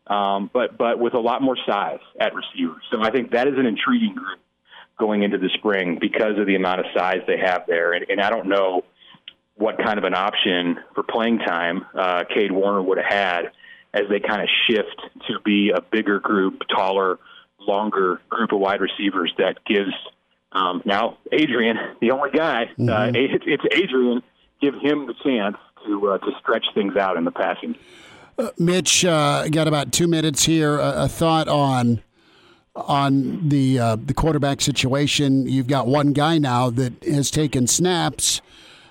um, 0.08 0.50
but 0.54 0.78
but 0.78 0.98
with 0.98 1.14
a 1.14 1.20
lot 1.20 1.42
more 1.42 1.58
size 1.68 2.00
at 2.20 2.34
receivers. 2.34 2.82
So 2.92 3.02
I 3.02 3.12
think 3.12 3.32
that 3.32 3.48
is 3.48 3.56
an 3.58 3.66
intriguing 3.66 4.16
group 4.16 4.40
going 4.98 5.24
into 5.24 5.38
the 5.38 5.50
spring 5.56 5.98
because 6.00 6.38
of 6.38 6.46
the 6.48 6.56
amount 6.56 6.80
of 6.80 6.86
size 6.96 7.20
they 7.28 7.38
have 7.38 7.66
there, 7.68 7.94
and, 7.94 8.06
and 8.10 8.22
I 8.22 8.30
don't 8.30 8.48
know 8.48 8.86
what 9.56 9.78
kind 9.78 9.98
of 9.98 10.06
an 10.06 10.14
option 10.14 10.80
for 10.96 11.04
playing 11.04 11.40
time 11.40 11.86
uh, 11.94 12.24
Cade 12.34 12.52
Warner 12.52 12.82
would 12.82 12.98
have 12.98 13.12
had 13.12 13.52
as 13.94 14.04
they 14.10 14.20
kind 14.20 14.42
of 14.42 14.50
shift 14.70 15.02
to 15.28 15.40
be 15.44 15.72
a 15.76 15.82
bigger 15.82 16.20
group, 16.20 16.62
taller, 16.76 17.20
longer 17.60 18.22
group 18.30 18.52
of 18.52 18.60
wide 18.60 18.82
receivers 18.82 19.34
that 19.38 19.64
gives 19.66 19.94
um, 20.52 20.82
now 20.86 21.18
Adrian, 21.32 21.78
the 22.02 22.12
only 22.12 22.32
guy, 22.32 22.64
uh, 22.64 22.68
mm-hmm. 22.82 22.90
uh, 22.90 23.06
it's, 23.14 23.44
it's 23.46 23.64
Adrian 23.72 24.24
give 24.62 24.74
him 24.76 25.08
the 25.08 25.14
chance 25.24 25.58
to 25.86 26.10
uh, 26.10 26.18
to 26.18 26.32
stretch 26.40 26.66
things 26.74 26.96
out 26.96 27.18
in 27.18 27.24
the 27.24 27.32
passing. 27.32 27.76
Uh, 28.38 28.50
Mitch, 28.58 29.06
uh, 29.06 29.48
got 29.50 29.68
about 29.68 29.92
two 29.92 30.08
minutes 30.08 30.46
here. 30.46 30.78
A, 30.80 31.04
a 31.04 31.08
thought 31.08 31.48
on 31.48 32.02
on 32.76 33.50
the 33.50 33.80
uh, 33.80 33.98
the 34.04 34.14
quarterback 34.14 34.62
situation. 34.62 35.48
You've 35.48 35.68
got 35.68 35.88
one 35.88 36.14
guy 36.14 36.38
now 36.38 36.70
that 36.72 37.04
has 37.04 37.30
taken 37.30 37.68
snaps, 37.68 38.42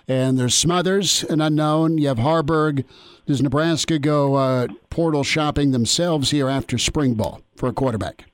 and 0.07 0.39
there's 0.39 0.55
Smothers, 0.55 1.25
an 1.25 1.41
unknown. 1.41 1.99
You 1.99 2.09
have 2.09 2.19
Haarberg. 2.19 2.85
Does 3.27 3.43
Nebraska 3.43 3.99
go 3.99 4.37
uh, 4.37 4.69
portal 4.99 5.23
shopping 5.23 5.71
themselves 5.71 6.33
here 6.33 6.49
after 6.49 6.77
spring 6.77 7.15
ball 7.15 7.41
for 7.55 7.69
a 7.69 7.73
quarterback? 7.73 8.25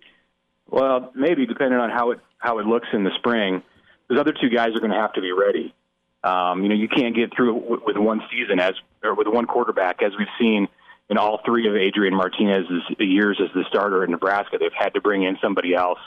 Well, 0.67 1.13
maybe 1.15 1.45
depending 1.45 1.79
on 1.79 1.91
how 1.91 2.13
it 2.13 2.21
how 2.39 2.59
it 2.59 2.65
looks 2.65 2.89
in 2.95 3.05
the 3.05 3.11
spring. 3.19 3.63
Those 4.09 4.19
other 4.19 4.33
two 4.33 4.49
guys 4.49 4.69
are 4.75 4.81
going 4.81 4.91
to 4.91 4.97
have 4.97 5.13
to 5.13 5.21
be 5.21 5.31
ready. 5.31 5.75
Um, 6.23 6.63
you 6.63 6.71
know, 6.71 6.75
you 6.75 6.89
can't 6.89 7.15
get 7.15 7.37
through 7.37 7.81
with, 7.85 7.99
one 7.99 8.23
season 8.33 8.61
as 8.61 8.73
or 9.03 9.15
with 9.15 9.27
one 9.27 9.45
quarterback, 9.45 10.03
as 10.03 10.13
we've 10.19 10.27
seen 10.41 10.67
in 11.11 11.19
all 11.19 11.39
three 11.45 11.69
of 11.69 11.77
Adrian 11.77 12.15
Martinez's 12.15 12.83
years 12.99 13.39
as 13.45 13.51
the 13.55 13.65
starter 13.69 14.03
in 14.03 14.11
Nebraska. 14.11 14.57
They've 14.59 14.71
had 14.73 14.95
to 14.95 15.03
bring 15.03 15.23
in 15.23 15.37
somebody 15.43 15.75
else 15.75 15.99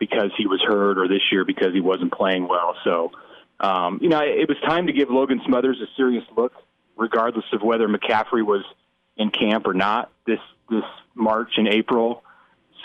because 0.00 0.32
he 0.36 0.48
was 0.48 0.60
hurt, 0.66 0.98
or 0.98 1.06
this 1.06 1.22
year 1.30 1.44
because 1.44 1.72
he 1.72 1.80
wasn't 1.80 2.12
playing 2.12 2.48
well. 2.48 2.74
So, 2.82 3.12
um, 3.60 4.00
you 4.02 4.08
know, 4.08 4.20
it 4.20 4.48
was 4.48 4.58
time 4.66 4.88
to 4.88 4.92
give 4.92 5.10
Logan 5.10 5.40
Smothers 5.46 5.78
a 5.80 5.86
serious 5.96 6.24
look, 6.36 6.54
regardless 6.96 7.46
of 7.52 7.62
whether 7.62 7.86
McCaffrey 7.86 8.44
was 8.44 8.64
in 9.22 9.30
camp 9.30 9.66
or 9.66 9.74
not 9.74 10.10
this 10.26 10.40
this 10.70 10.84
March 11.14 11.52
and 11.56 11.68
April. 11.68 12.22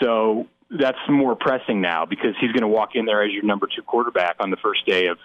So 0.00 0.46
that's 0.70 0.98
more 1.08 1.34
pressing 1.34 1.80
now 1.80 2.04
because 2.04 2.34
he's 2.40 2.52
going 2.52 2.62
to 2.62 2.68
walk 2.68 2.90
in 2.94 3.04
there 3.06 3.22
as 3.22 3.32
your 3.32 3.42
number 3.42 3.66
two 3.66 3.82
quarterback 3.82 4.36
on 4.40 4.50
the 4.50 4.56
first 4.56 4.86
day 4.86 5.06
of 5.06 5.18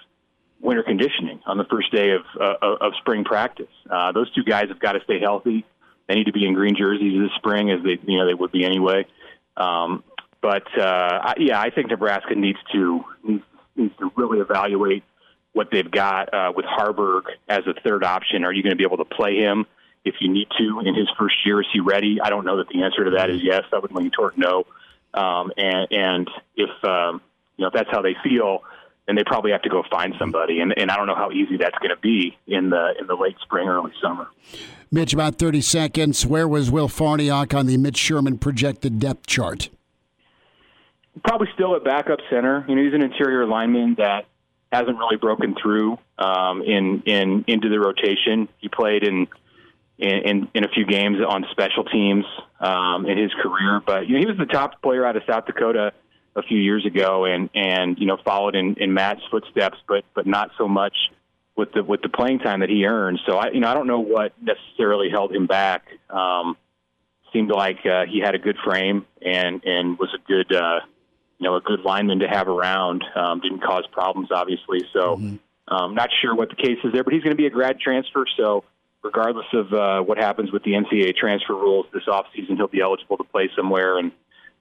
winter 0.62 0.84
conditioning 0.84 1.42
on 1.46 1.58
the 1.58 1.66
first 1.66 1.92
day 1.92 2.12
of 2.12 2.22
uh, 2.40 2.56
of 2.82 2.94
spring 3.00 3.24
practice. 3.24 3.68
Uh, 3.90 4.12
those 4.12 4.32
two 4.34 4.44
guys 4.44 4.70
have 4.70 4.80
got 4.80 4.94
to 4.94 5.02
stay 5.04 5.20
healthy. 5.20 5.66
They 6.08 6.16
need 6.16 6.26
to 6.26 6.34
be 6.34 6.46
in 6.46 6.54
green 6.54 6.76
jerseys 6.76 7.22
this 7.22 7.32
spring, 7.36 7.70
as 7.70 7.84
they 7.84 7.98
you 8.06 8.18
know 8.18 8.26
they 8.26 8.34
would 8.34 8.52
be 8.52 8.66
anyway. 8.66 9.06
Um, 9.56 10.04
but 10.42 10.68
uh, 10.78 11.34
yeah, 11.38 11.60
I 11.60 11.70
think 11.70 11.90
Nebraska 11.90 12.36
needs 12.36 12.60
to 12.72 13.04
needs, 13.24 13.44
needs 13.76 13.96
to 14.00 14.12
really 14.16 14.40
evaluate 14.40 15.04
what 15.54 15.70
they've 15.72 15.90
got 15.90 16.34
uh, 16.34 16.52
with 16.56 16.66
Haarberg 16.66 17.24
as 17.48 17.62
a 17.68 17.74
third 17.82 18.04
option. 18.04 18.44
Are 18.44 18.52
you 18.52 18.64
going 18.64 18.72
to 18.72 18.78
be 18.78 18.84
able 18.84 18.98
to 18.98 19.06
play 19.06 19.38
him 19.38 19.66
if 20.06 20.16
you 20.20 20.32
need 20.32 20.48
to 20.58 20.82
in 20.86 20.96
his 20.96 21.08
first 21.18 21.36
year? 21.46 21.62
Is 21.62 21.68
he 21.72 21.80
ready? 21.80 22.20
I 22.22 22.30
don't 22.30 22.46
know 22.46 22.58
that 22.58 22.68
the 22.70 22.84
answer 22.84 23.06
to 23.06 23.12
that 23.12 23.30
is 23.30 23.42
yes. 23.44 23.64
I 23.72 23.80
would 23.80 23.92
lean 23.92 24.12
toward 24.12 24.38
no. 24.38 24.66
Um, 25.14 25.52
and, 25.58 25.88
and 25.92 26.30
if 26.56 26.70
um, 26.84 27.22
you 27.58 27.64
know 27.64 27.68
if 27.68 27.74
that's 27.74 27.90
how 27.92 28.02
they 28.02 28.16
feel, 28.24 28.64
then 29.06 29.16
they 29.16 29.24
probably 29.24 29.52
have 29.52 29.62
to 29.64 29.70
go 29.70 29.84
find 29.90 30.14
somebody. 30.18 30.60
And, 30.60 30.74
and 30.78 30.90
I 30.90 30.96
don't 30.96 31.08
know 31.08 31.16
how 31.16 31.32
easy 31.32 31.58
that's 31.58 31.78
going 31.80 31.90
to 31.90 32.02
be 32.02 32.38
in 32.48 32.70
the 32.70 32.94
in 33.00 33.08
the 33.08 33.16
late 33.16 33.36
spring, 33.42 33.68
early 33.68 33.92
summer. 34.02 34.28
Mitch, 34.92 35.14
about 35.14 35.36
30 35.36 35.62
seconds. 35.62 36.26
Where 36.26 36.48
was 36.48 36.70
Will 36.70 36.88
Farniok 36.88 37.58
on 37.58 37.66
the 37.66 37.78
Mitch 37.78 37.98
Sherman 37.98 38.38
projected 38.38 39.00
depth 39.00 39.26
chart? 39.26 39.70
Probably 41.24 41.48
still 41.54 41.76
at 41.76 41.84
backup 41.84 42.20
center. 42.30 42.66
You 42.68 42.76
know, 42.76 42.84
he's 42.84 42.94
an 42.94 43.02
interior 43.02 43.46
lineman 43.46 43.96
that 43.98 44.26
hasn't 44.72 44.98
really 44.98 45.18
broken 45.18 45.56
through 45.62 45.98
um, 46.18 46.62
in 46.64 47.04
in 47.06 47.46
into 47.48 47.70
the 47.70 47.80
rotation. 47.80 48.48
He 48.58 48.70
played 48.70 49.04
in 49.04 49.28
in, 49.98 50.50
in 50.54 50.64
a 50.64 50.68
few 50.70 50.86
games 50.86 51.18
on 51.28 51.46
special 51.52 51.84
teams 51.84 52.26
um, 52.60 53.06
in 53.06 53.18
his 53.18 53.32
career, 53.42 53.82
but 53.86 54.08
you 54.08 54.16
know, 54.16 54.20
he 54.20 54.26
was 54.26 54.38
the 54.38 54.52
top 54.52 54.82
player 54.82 55.06
out 55.06 55.16
of 55.16 55.24
South 55.28 55.46
Dakota 55.46 55.94
a 56.36 56.42
few 56.44 56.58
years 56.58 56.86
ago 56.86 57.26
and 57.26 57.50
and 57.54 57.98
you 58.00 58.08
know 58.08 58.18
followed 58.26 58.56
in, 58.56 58.76
in 58.76 58.94
Matt's 58.94 59.22
footsteps, 59.30 59.78
but 59.88 60.04
but 60.16 60.26
not 60.26 60.52
so 60.58 60.68
much 60.68 60.96
with 61.56 61.72
the 61.74 61.84
with 61.84 62.02
the 62.02 62.10
playing 62.10 62.40
time 62.40 62.62
that 62.62 62.70
he 62.70 62.86
earned. 62.86 63.20
So 63.28 63.38
I 63.38 63.52
you 63.52 63.60
know 63.60 63.68
I 63.68 63.74
don't 63.74 63.88
know 63.88 64.00
what 64.00 64.34
necessarily 64.42 65.10
held 65.10 65.34
him 65.34 65.48
back. 65.48 65.86
Um, 66.10 66.58
seemed 67.32 67.50
like 67.50 67.86
uh, 67.86 68.06
he 68.06 68.20
had 68.20 68.36
a 68.36 68.40
good 68.40 68.58
frame 68.64 69.06
and 69.22 69.64
and 69.64 69.98
was 70.00 70.10
a 70.14 70.28
good 70.28 70.56
uh, 70.56 70.80
you 71.40 71.48
know 71.48 71.56
a 71.56 71.62
good 71.62 71.82
lineman 71.82 72.20
to 72.20 72.28
have 72.28 72.48
around. 72.48 73.04
Um, 73.16 73.40
didn't 73.40 73.64
cause 73.64 73.86
problems 73.92 74.30
obviously. 74.32 74.80
So 74.92 75.18
mm-hmm. 75.18 75.74
um, 75.74 75.94
not 75.94 76.10
sure 76.22 76.36
what 76.36 76.50
the 76.50 76.56
case 76.56 76.78
is 76.84 76.94
there, 76.94 77.04
but 77.04 77.14
he's 77.14 77.24
going 77.24 77.36
to 77.36 77.42
be 77.42 77.48
a 77.48 77.52
grad 77.52 77.80
transfer. 77.80 78.26
So 78.38 78.64
regardless 79.04 79.48
of 79.54 79.74
uh, 79.74 80.02
what 80.02 80.18
happens 80.18 80.52
with 80.52 80.64
the 80.64 80.72
NCAA 80.72 81.16
transfer 81.16 81.54
rules 81.54 81.86
this 81.94 82.04
offseason, 82.08 82.56
he'll 82.56 82.68
be 82.68 82.82
eligible 82.82 83.18
to 83.18 83.24
play 83.24 83.50
somewhere 83.56 83.98
and 83.98 84.12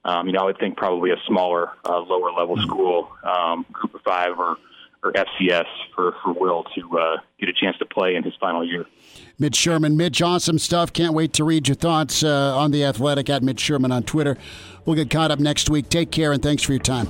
um, 0.05 0.27
you 0.27 0.33
know, 0.33 0.39
I 0.41 0.45
would 0.45 0.59
think 0.59 0.77
probably 0.77 1.11
a 1.11 1.17
smaller, 1.27 1.69
uh, 1.85 1.99
lower 1.99 2.31
level 2.31 2.57
school, 2.57 3.09
um, 3.23 3.65
group 3.71 3.95
of 3.95 4.01
five 4.01 4.37
or, 4.37 4.57
or 5.01 5.13
FCS 5.13 5.65
for, 5.95 6.15
for 6.21 6.33
Will 6.33 6.65
to 6.75 6.99
uh, 6.99 7.17
get 7.39 7.47
a 7.47 7.53
chance 7.53 7.77
to 7.77 7.85
play 7.85 8.15
in 8.15 8.23
his 8.23 8.33
final 8.39 8.65
year. 8.65 8.85
Mitch 9.39 9.55
Sherman. 9.55 9.95
Mitch, 9.95 10.21
awesome 10.21 10.59
stuff. 10.59 10.91
Can't 10.91 11.13
wait 11.13 11.33
to 11.33 11.43
read 11.43 11.67
your 11.67 11.75
thoughts 11.75 12.23
uh, 12.23 12.57
on 12.57 12.71
the 12.71 12.83
athletic 12.83 13.29
at 13.29 13.43
Mitch 13.43 13.61
Sherman 13.61 13.91
on 13.91 14.03
Twitter. 14.03 14.37
We'll 14.85 14.95
get 14.95 15.09
caught 15.09 15.31
up 15.31 15.39
next 15.39 15.69
week. 15.69 15.89
Take 15.89 16.11
care 16.11 16.33
and 16.33 16.43
thanks 16.43 16.63
for 16.63 16.73
your 16.73 16.81
time. 16.81 17.07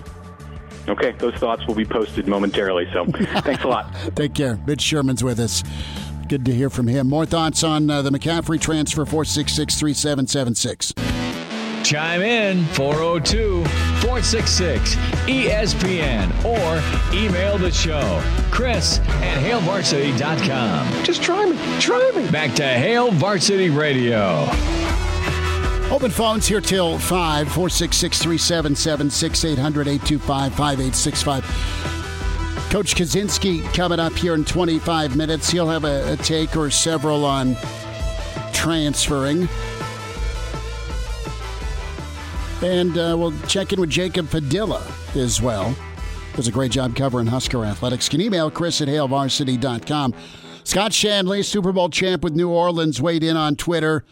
Okay, 0.87 1.13
those 1.13 1.33
thoughts 1.35 1.65
will 1.65 1.75
be 1.75 1.85
posted 1.85 2.27
momentarily. 2.27 2.87
So 2.93 3.05
thanks 3.41 3.63
a 3.63 3.67
lot. 3.67 3.91
Take 4.15 4.35
care. 4.35 4.59
Mitch 4.67 4.81
Sherman's 4.81 5.23
with 5.23 5.39
us. 5.39 5.63
Good 6.27 6.45
to 6.45 6.53
hear 6.53 6.69
from 6.69 6.87
him. 6.87 7.09
More 7.09 7.25
thoughts 7.25 7.63
on 7.63 7.89
uh, 7.89 8.01
the 8.01 8.09
McCaffrey 8.09 8.59
transfer 8.59 9.05
466 9.05 9.75
3776. 9.75 10.93
Chime 11.83 12.21
in 12.21 12.65
402 12.67 13.65
466 13.65 14.95
ESPN 15.27 16.29
or 16.45 16.81
email 17.13 17.57
the 17.57 17.71
show. 17.71 18.23
Chris 18.51 18.99
at 18.99 19.43
HailVarsity.com. 19.43 21.03
Just 21.03 21.21
try 21.21 21.45
me. 21.45 21.57
Try 21.79 22.11
me. 22.15 22.31
Back 22.31 22.55
to 22.55 22.63
Hail 22.63 23.11
Varsity 23.11 23.69
Radio. 23.69 24.47
Open 25.91 26.09
phones 26.09 26.47
here 26.47 26.61
till 26.61 26.97
5 26.97 27.47
466 27.47 28.21
3776 28.21 29.45
800 29.45 29.87
825 29.87 30.53
5865. 30.55 32.02
Coach 32.73 32.95
Kaczenski 32.95 33.63
coming 33.75 33.99
up 33.99 34.13
here 34.13 34.33
in 34.33 34.43
25 34.43 35.15
minutes. 35.15 35.51
He'll 35.51 35.67
have 35.67 35.83
a, 35.83 36.13
a 36.13 36.17
take 36.17 36.57
or 36.57 36.71
several 36.71 37.23
on 37.23 37.55
transferring. 38.51 39.47
And 42.63 42.97
uh, 42.97 43.15
we'll 43.15 43.39
check 43.41 43.73
in 43.73 43.79
with 43.79 43.91
Jacob 43.91 44.27
Padilla 44.27 44.83
as 45.13 45.39
well. 45.39 45.75
Does 46.35 46.47
a 46.47 46.51
great 46.51 46.71
job 46.71 46.95
covering 46.95 47.27
Husker 47.27 47.63
athletics. 47.63 48.09
Can 48.09 48.19
email 48.19 48.49
Chris 48.49 48.81
at 48.81 48.87
HailVarsity.com. 48.87 50.15
Scott 50.63 50.93
Shanle, 50.93 51.45
Super 51.45 51.73
Bowl 51.73 51.89
champ 51.89 52.23
with 52.23 52.33
New 52.33 52.49
Orleans, 52.49 52.99
weighed 52.99 53.23
in 53.23 53.37
on 53.37 53.55
Twitter. 53.55 54.03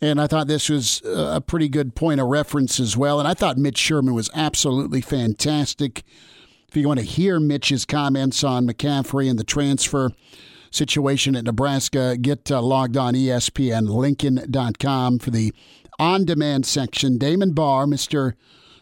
And 0.00 0.18
I 0.18 0.26
thought 0.26 0.46
this 0.46 0.70
was 0.70 1.02
a 1.04 1.42
pretty 1.42 1.68
good 1.68 1.94
point 1.94 2.18
of 2.18 2.28
reference 2.28 2.80
as 2.80 2.96
well. 2.96 3.18
And 3.18 3.28
I 3.28 3.34
thought 3.34 3.58
Mitch 3.58 3.76
Sherman 3.76 4.14
was 4.14 4.30
absolutely 4.34 5.02
fantastic. 5.02 6.02
If 6.70 6.76
you 6.76 6.86
want 6.86 7.00
to 7.00 7.04
hear 7.04 7.40
Mitch's 7.40 7.84
comments 7.84 8.44
on 8.44 8.64
McCaffrey 8.64 9.28
and 9.28 9.36
the 9.36 9.42
transfer 9.42 10.12
situation 10.70 11.34
at 11.34 11.42
Nebraska, 11.42 12.16
get 12.16 12.48
uh, 12.48 12.62
logged 12.62 12.96
on 12.96 13.14
ESPN 13.14 13.88
Lincoln.com 13.88 15.18
for 15.18 15.30
the 15.30 15.52
on 15.98 16.24
demand 16.24 16.64
section. 16.66 17.18
Damon 17.18 17.54
Barr, 17.54 17.86
Mr. 17.86 18.34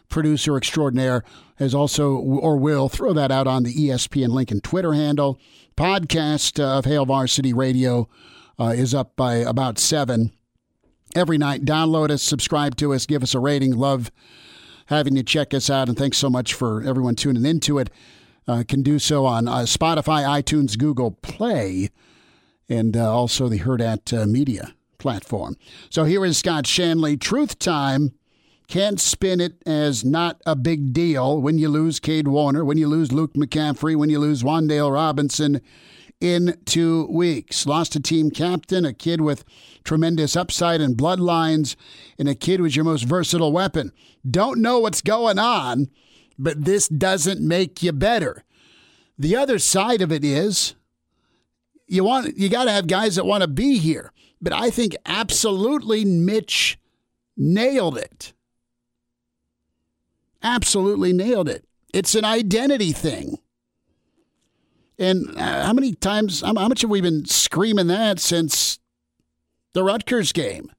Producer 0.07 0.55
Extraordinaire, 0.55 1.23
has 1.55 1.73
also 1.73 2.11
or 2.11 2.57
will 2.57 2.89
throw 2.89 3.11
that 3.11 3.31
out 3.31 3.47
on 3.47 3.63
the 3.63 3.73
ESPN 3.73 4.29
Lincoln 4.29 4.61
Twitter 4.61 4.93
handle. 4.93 5.39
Podcast 5.75 6.63
of 6.63 6.85
Hail 6.85 7.07
Varsity 7.07 7.53
Radio 7.53 8.07
uh, 8.59 8.65
is 8.65 8.93
up 8.93 9.15
by 9.15 9.37
about 9.37 9.79
seven 9.79 10.31
every 11.15 11.39
night. 11.39 11.65
Download 11.65 12.11
us, 12.11 12.21
subscribe 12.21 12.75
to 12.75 12.93
us, 12.93 13.07
give 13.07 13.23
us 13.23 13.33
a 13.33 13.39
rating. 13.39 13.75
Love 13.75 14.11
having 14.89 15.15
you 15.15 15.23
check 15.23 15.53
us 15.53 15.69
out, 15.69 15.87
and 15.87 15.97
thanks 15.97 16.17
so 16.17 16.29
much 16.29 16.53
for 16.53 16.83
everyone 16.83 17.15
tuning 17.15 17.45
into 17.45 17.77
it. 17.77 17.89
Uh, 18.47 18.63
can 18.67 18.81
do 18.81 18.97
so 18.97 19.25
on 19.25 19.47
uh, 19.47 19.59
Spotify, 19.59 20.23
iTunes, 20.25 20.77
Google 20.77 21.11
Play, 21.11 21.89
and 22.67 22.97
uh, 22.97 23.13
also 23.13 23.47
the 23.47 23.59
Hurrdat 23.59 24.19
uh, 24.19 24.25
Media 24.25 24.73
platform. 24.97 25.55
So 25.91 26.03
here 26.05 26.25
is 26.25 26.39
Scott 26.39 26.65
Shanle. 26.65 27.19
Truth 27.19 27.59
time. 27.59 28.13
Can't 28.67 28.99
spin 28.99 29.41
it 29.41 29.61
as 29.65 30.05
not 30.05 30.41
a 30.45 30.55
big 30.55 30.93
deal 30.93 31.41
when 31.41 31.57
you 31.57 31.69
lose 31.69 31.99
Cade 31.99 32.27
Warner, 32.27 32.63
when 32.63 32.77
you 32.77 32.87
lose 32.87 33.11
Luke 33.11 33.33
McCaffrey, 33.33 33.95
when 33.95 34.11
you 34.11 34.19
lose 34.19 34.43
Wan'Dale 34.43 34.93
Robinson 34.93 35.61
in 36.19 36.57
two 36.65 37.07
weeks. 37.07 37.65
Lost 37.65 37.95
a 37.95 37.99
team 37.99 38.29
captain, 38.31 38.85
a 38.85 38.93
kid 38.93 39.21
with 39.21 39.45
tremendous 39.83 40.35
upside 40.35 40.81
and 40.81 40.97
bloodlines, 40.97 41.75
and 42.17 42.27
a 42.27 42.35
kid 42.35 42.61
with 42.61 42.75
your 42.75 42.85
most 42.85 43.03
versatile 43.03 43.51
weapon. 43.51 43.91
Don't 44.29 44.61
know 44.61 44.79
what's 44.79 45.01
going 45.01 45.39
on, 45.39 45.89
but 46.37 46.65
this 46.65 46.87
doesn't 46.87 47.41
make 47.41 47.81
you 47.81 47.91
better. 47.91 48.43
The 49.17 49.35
other 49.35 49.59
side 49.59 50.01
of 50.01 50.11
it 50.11 50.23
is 50.23 50.75
you 51.87 52.03
want 52.03 52.37
you 52.37 52.49
got 52.49 52.65
to 52.65 52.71
have 52.71 52.87
guys 52.87 53.15
that 53.15 53.25
want 53.25 53.41
to 53.41 53.47
be 53.47 53.77
here. 53.77 54.11
But 54.41 54.53
I 54.53 54.69
think 54.69 54.95
absolutely 55.05 56.05
Mitch 56.05 56.79
nailed 57.35 57.97
it. 57.97 58.33
Absolutely 60.41 61.11
nailed 61.11 61.49
it. 61.49 61.65
It's 61.93 62.15
an 62.15 62.23
identity 62.23 62.93
thing. 62.93 63.39
And 64.99 65.35
uh, 65.37 65.65
how 65.65 65.73
many 65.73 65.93
times, 65.95 66.41
how 66.41 66.51
much 66.51 66.81
have 66.81 66.91
we 66.91 66.99
been 66.99 67.25
screaming 67.25 67.87
that 67.87 68.19
since 68.19 68.79
the 69.73 69.83
Rutgers 69.83 70.33
game? 70.33 70.71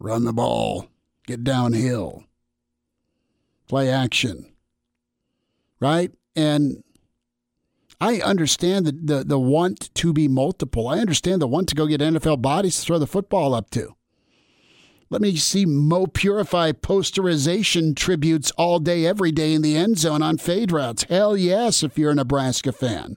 Run 0.00 0.24
the 0.24 0.32
ball, 0.32 0.88
get 1.26 1.44
downhill, 1.44 2.24
play 3.68 3.88
action. 3.88 4.52
Right? 5.78 6.10
And 6.34 6.82
I 8.00 8.20
understand 8.20 8.86
the, 8.86 8.92
the, 8.92 9.24
the 9.24 9.38
want 9.38 9.94
to 9.94 10.12
be 10.12 10.26
multiple. 10.26 10.88
I 10.88 10.98
understand 10.98 11.40
the 11.40 11.46
want 11.46 11.68
to 11.68 11.76
go 11.76 11.86
get 11.86 12.00
NFL 12.00 12.42
bodies 12.42 12.80
to 12.80 12.82
throw 12.82 12.98
the 12.98 13.06
football 13.06 13.54
up 13.54 13.70
to. 13.70 13.94
Let 15.12 15.22
me 15.22 15.34
see 15.34 15.66
Mo 15.66 16.06
Purify 16.06 16.70
posterization 16.70 17.96
tributes 17.96 18.52
all 18.52 18.78
day, 18.78 19.04
every 19.04 19.32
day 19.32 19.54
in 19.54 19.62
the 19.62 19.76
end 19.76 19.98
zone 19.98 20.22
on 20.22 20.38
fade 20.38 20.70
routes. 20.70 21.02
Hell 21.02 21.36
yes, 21.36 21.82
if 21.82 21.98
you're 21.98 22.12
a 22.12 22.14
Nebraska 22.14 22.70
fan. 22.70 23.16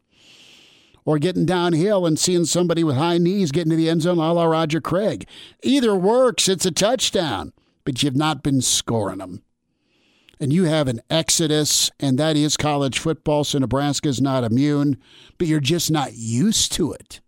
Or 1.06 1.20
getting 1.20 1.46
downhill 1.46 2.08
and 2.08 2.18
seeing 2.18 2.46
somebody 2.46 2.84
with 2.84 2.96
high 2.96 3.20
knees 3.20 3.52
getting 3.52 3.70
to 3.70 3.76
the 3.76 3.92
end 3.92 4.02
zone 4.02 4.18
a 4.18 4.34
la 4.34 4.46
Roger 4.46 4.82
Craig. 4.82 5.28
Either 5.62 5.96
works, 5.96 6.50
it's 6.50 6.66
a 6.66 6.72
touchdown, 6.72 7.54
but 7.86 8.02
you've 8.02 8.16
not 8.16 8.42
been 8.42 8.62
scoring 8.62 9.20
them. 9.20 9.44
And 10.40 10.52
you 10.52 10.64
have 10.64 10.88
an 10.88 11.00
exodus, 11.12 11.92
and 12.00 12.18
that 12.18 12.36
is 12.36 12.58
college 12.58 12.98
football, 12.98 13.44
so 13.44 13.60
Nebraska 13.60 14.10
is 14.10 14.20
not 14.20 14.44
immune, 14.44 14.98
but 15.38 15.46
you're 15.46 15.60
just 15.60 15.92
not 15.92 16.14
used 16.16 16.72
to 16.72 16.92
it. 16.92 17.22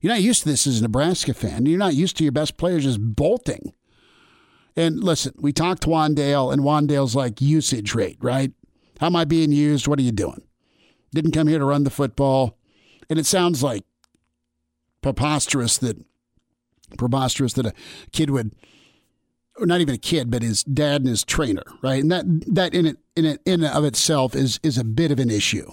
You're 0.00 0.12
not 0.12 0.22
used 0.22 0.42
to 0.42 0.48
this 0.48 0.66
as 0.66 0.80
a 0.80 0.82
Nebraska 0.82 1.34
fan. 1.34 1.66
You're 1.66 1.78
not 1.78 1.94
used 1.94 2.16
to 2.16 2.24
your 2.24 2.32
best 2.32 2.56
players 2.56 2.84
just 2.84 3.00
bolting. 3.00 3.72
And 4.76 5.02
listen, 5.02 5.34
we 5.38 5.52
talked 5.52 5.82
to 5.82 5.88
Wan'Dale, 5.88 6.52
and 6.52 6.62
Wan'Dale's 6.62 7.14
like 7.14 7.40
usage 7.40 7.94
rate, 7.94 8.18
right? 8.20 8.52
How 8.98 9.06
am 9.06 9.16
I 9.16 9.24
being 9.24 9.52
used? 9.52 9.86
What 9.86 9.98
are 9.98 10.02
you 10.02 10.12
doing? 10.12 10.42
Didn't 11.12 11.32
come 11.32 11.48
here 11.48 11.58
to 11.58 11.64
run 11.64 11.84
the 11.84 11.90
football. 11.90 12.56
And 13.08 13.18
it 13.18 13.26
sounds 13.26 13.62
like 13.62 13.84
preposterous 15.02 15.78
that 15.78 15.96
preposterous 16.96 17.52
that 17.54 17.66
a 17.66 17.72
kid 18.12 18.30
would 18.30 18.54
or 19.58 19.66
not 19.66 19.80
even 19.80 19.94
a 19.94 19.98
kid, 19.98 20.30
but 20.30 20.42
his 20.42 20.64
dad 20.64 21.02
and 21.02 21.10
his 21.10 21.24
trainer, 21.24 21.62
right? 21.82 22.02
And 22.02 22.10
that 22.10 22.24
that 22.46 22.74
in 22.74 22.86
it 22.86 22.96
in 23.16 23.24
it 23.24 23.40
in 23.44 23.64
of 23.64 23.84
itself 23.84 24.34
is 24.34 24.60
is 24.62 24.78
a 24.78 24.84
bit 24.84 25.10
of 25.10 25.18
an 25.18 25.30
issue 25.30 25.70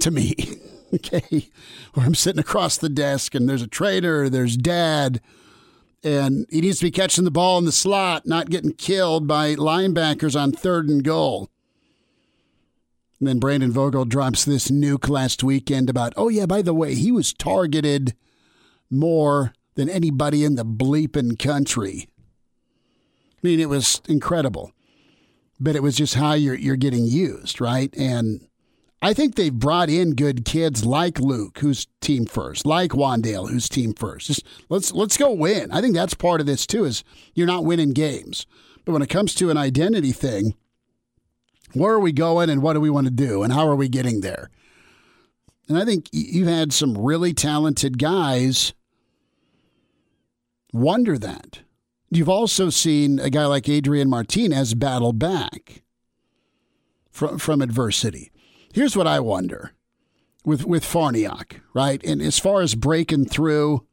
to 0.00 0.10
me. 0.10 0.34
okay, 0.94 1.48
where 1.94 2.06
I'm 2.06 2.14
sitting 2.14 2.40
across 2.40 2.76
the 2.76 2.88
desk 2.88 3.34
and 3.34 3.48
there's 3.48 3.62
a 3.62 3.68
trainer, 3.68 4.28
there's 4.28 4.56
dad, 4.56 5.20
and 6.04 6.46
he 6.50 6.60
needs 6.60 6.78
to 6.78 6.86
be 6.86 6.90
catching 6.90 7.24
the 7.24 7.30
ball 7.30 7.58
in 7.58 7.64
the 7.64 7.72
slot, 7.72 8.26
not 8.26 8.50
getting 8.50 8.72
killed 8.72 9.26
by 9.26 9.54
linebackers 9.56 10.40
on 10.40 10.52
third 10.52 10.88
and 10.88 11.02
goal. 11.02 11.50
And 13.18 13.26
then 13.26 13.38
Brandon 13.38 13.72
Vogel 13.72 14.04
drops 14.04 14.44
this 14.44 14.68
nuke 14.68 15.08
last 15.08 15.42
weekend 15.42 15.88
about, 15.88 16.12
oh, 16.16 16.28
yeah, 16.28 16.46
by 16.46 16.62
the 16.62 16.74
way, 16.74 16.94
he 16.94 17.10
was 17.10 17.32
targeted 17.32 18.14
more 18.90 19.54
than 19.74 19.88
anybody 19.88 20.44
in 20.44 20.56
the 20.56 20.64
bleeping 20.64 21.38
country. 21.38 22.08
I 23.32 23.38
mean, 23.42 23.58
it 23.58 23.68
was 23.68 24.02
incredible. 24.08 24.72
But 25.58 25.76
it 25.76 25.82
was 25.82 25.96
just 25.96 26.14
how 26.14 26.34
you're 26.34 26.54
you're 26.54 26.76
getting 26.76 27.06
used, 27.06 27.62
right? 27.62 27.94
And 27.96 28.46
I 29.06 29.14
think 29.14 29.36
they've 29.36 29.54
brought 29.54 29.88
in 29.88 30.16
good 30.16 30.44
kids 30.44 30.84
like 30.84 31.20
Luke, 31.20 31.60
who's 31.60 31.86
team 32.00 32.26
first, 32.26 32.66
like 32.66 32.90
Wan'Dale, 32.90 33.48
who's 33.48 33.68
team 33.68 33.94
first. 33.94 34.26
Just 34.26 34.44
let's 34.68 34.90
let's 34.90 35.16
go 35.16 35.30
win. 35.30 35.70
I 35.70 35.80
think 35.80 35.94
that's 35.94 36.14
part 36.14 36.40
of 36.40 36.48
this 36.48 36.66
too. 36.66 36.84
Is 36.84 37.04
you're 37.32 37.46
not 37.46 37.64
winning 37.64 37.92
games, 37.92 38.46
but 38.84 38.90
when 38.90 39.02
it 39.02 39.08
comes 39.08 39.32
to 39.36 39.48
an 39.48 39.56
identity 39.56 40.10
thing, 40.10 40.56
where 41.72 41.94
are 41.94 42.00
we 42.00 42.10
going 42.10 42.50
and 42.50 42.62
what 42.62 42.72
do 42.72 42.80
we 42.80 42.90
want 42.90 43.06
to 43.06 43.12
do 43.12 43.44
and 43.44 43.52
how 43.52 43.68
are 43.68 43.76
we 43.76 43.88
getting 43.88 44.22
there? 44.22 44.50
And 45.68 45.78
I 45.78 45.84
think 45.84 46.08
you've 46.10 46.48
had 46.48 46.72
some 46.72 46.98
really 46.98 47.32
talented 47.32 47.98
guys 48.00 48.74
wonder 50.72 51.16
that. 51.16 51.60
You've 52.10 52.28
also 52.28 52.70
seen 52.70 53.20
a 53.20 53.30
guy 53.30 53.46
like 53.46 53.68
Adrian 53.68 54.10
Martinez 54.10 54.74
battle 54.74 55.12
back 55.12 55.84
from, 57.12 57.38
from 57.38 57.62
adversity. 57.62 58.32
Here's 58.76 58.94
what 58.94 59.06
I 59.06 59.20
wonder 59.20 59.72
with 60.44 60.66
with 60.66 60.84
Farniok, 60.84 61.60
right? 61.72 61.98
And 62.04 62.20
as 62.20 62.38
far 62.38 62.60
as 62.60 62.74
breaking 62.74 63.24
through, 63.24 63.86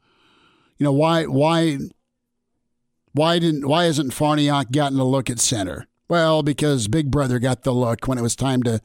you 0.78 0.84
know, 0.84 0.92
why 0.92 1.24
why 1.24 1.78
why 3.14 3.40
didn't 3.40 3.66
why 3.66 3.86
hasn't 3.86 4.12
Farniok 4.12 4.74
gotten 4.74 5.00
a 5.00 5.06
look 5.06 5.30
at 5.30 5.40
center? 5.40 5.88
Well, 6.10 6.44
because 6.44 6.90
Big 6.90 7.10
Brother 7.12 7.40
got 7.40 7.64
the 7.64 7.72
look 7.72 8.10
when 8.10 8.18
it 8.18 8.24
was 8.24 8.36
time 8.36 8.62
to 8.64 8.82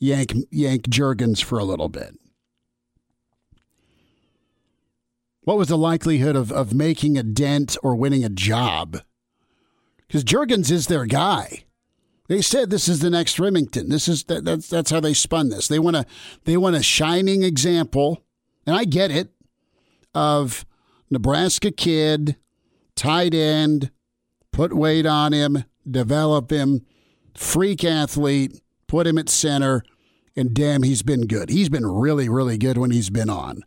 yank 0.00 0.34
yank 0.50 0.88
Jurgens 0.88 1.40
for 1.40 1.60
a 1.60 1.64
little 1.64 1.88
bit. 1.88 2.16
What 5.42 5.58
was 5.58 5.68
the 5.68 5.78
likelihood 5.78 6.34
of, 6.34 6.50
of 6.50 6.74
making 6.74 7.16
a 7.16 7.22
dent 7.22 7.76
or 7.84 7.94
winning 7.94 8.24
a 8.24 8.30
job? 8.30 9.02
Because 10.08 10.24
Jurgens 10.24 10.72
is 10.72 10.88
their 10.88 11.06
guy. 11.06 11.66
They 12.30 12.42
said 12.42 12.70
this 12.70 12.88
is 12.88 13.00
the 13.00 13.10
next 13.10 13.38
Rimington. 13.38 13.88
This 13.88 14.06
is 14.06 14.22
that, 14.24 14.44
that's 14.44 14.68
that's 14.68 14.92
how 14.92 15.00
they 15.00 15.14
spun 15.14 15.48
this. 15.48 15.66
They 15.66 15.80
want 15.80 15.96
a 15.96 16.06
they 16.44 16.56
want 16.56 16.76
a 16.76 16.82
shining 16.82 17.42
example, 17.42 18.22
and 18.64 18.76
I 18.76 18.84
get 18.84 19.10
it, 19.10 19.32
of 20.14 20.64
Nebraska 21.10 21.72
kid, 21.72 22.36
tight 22.94 23.34
end, 23.34 23.90
put 24.52 24.72
weight 24.72 25.06
on 25.06 25.32
him, 25.32 25.64
develop 25.90 26.52
him, 26.52 26.86
freak 27.36 27.82
athlete, 27.82 28.60
put 28.86 29.08
him 29.08 29.18
at 29.18 29.28
center, 29.28 29.82
and 30.36 30.54
damn, 30.54 30.84
he's 30.84 31.02
been 31.02 31.26
good. 31.26 31.50
He's 31.50 31.68
been 31.68 31.84
really, 31.84 32.28
really 32.28 32.58
good 32.58 32.78
when 32.78 32.92
he's 32.92 33.10
been 33.10 33.28
on. 33.28 33.64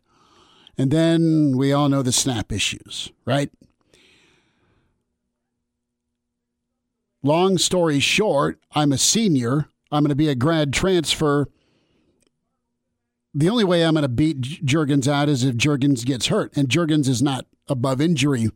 And 0.78 0.90
then 0.90 1.58
we 1.58 1.74
all 1.74 1.90
know 1.90 2.02
the 2.02 2.12
snap 2.12 2.50
issues, 2.50 3.12
right? 3.26 3.50
Long 7.24 7.56
story 7.56 8.00
short, 8.00 8.60
I'm 8.72 8.92
a 8.92 8.98
senior. 8.98 9.70
I'm 9.90 10.04
going 10.04 10.10
to 10.10 10.14
be 10.14 10.28
a 10.28 10.34
grad 10.34 10.74
transfer. 10.74 11.48
The 13.32 13.48
only 13.48 13.64
way 13.64 13.82
I'm 13.82 13.94
going 13.94 14.02
to 14.02 14.08
beat 14.08 14.42
Jurgens 14.42 15.08
out 15.08 15.30
is 15.30 15.42
if 15.42 15.56
Jurgens 15.56 16.04
gets 16.04 16.26
hurt, 16.26 16.54
and 16.54 16.68
Jurgens 16.68 17.08
is 17.08 17.22
not 17.22 17.46
above 17.66 18.02
injury. 18.02 18.50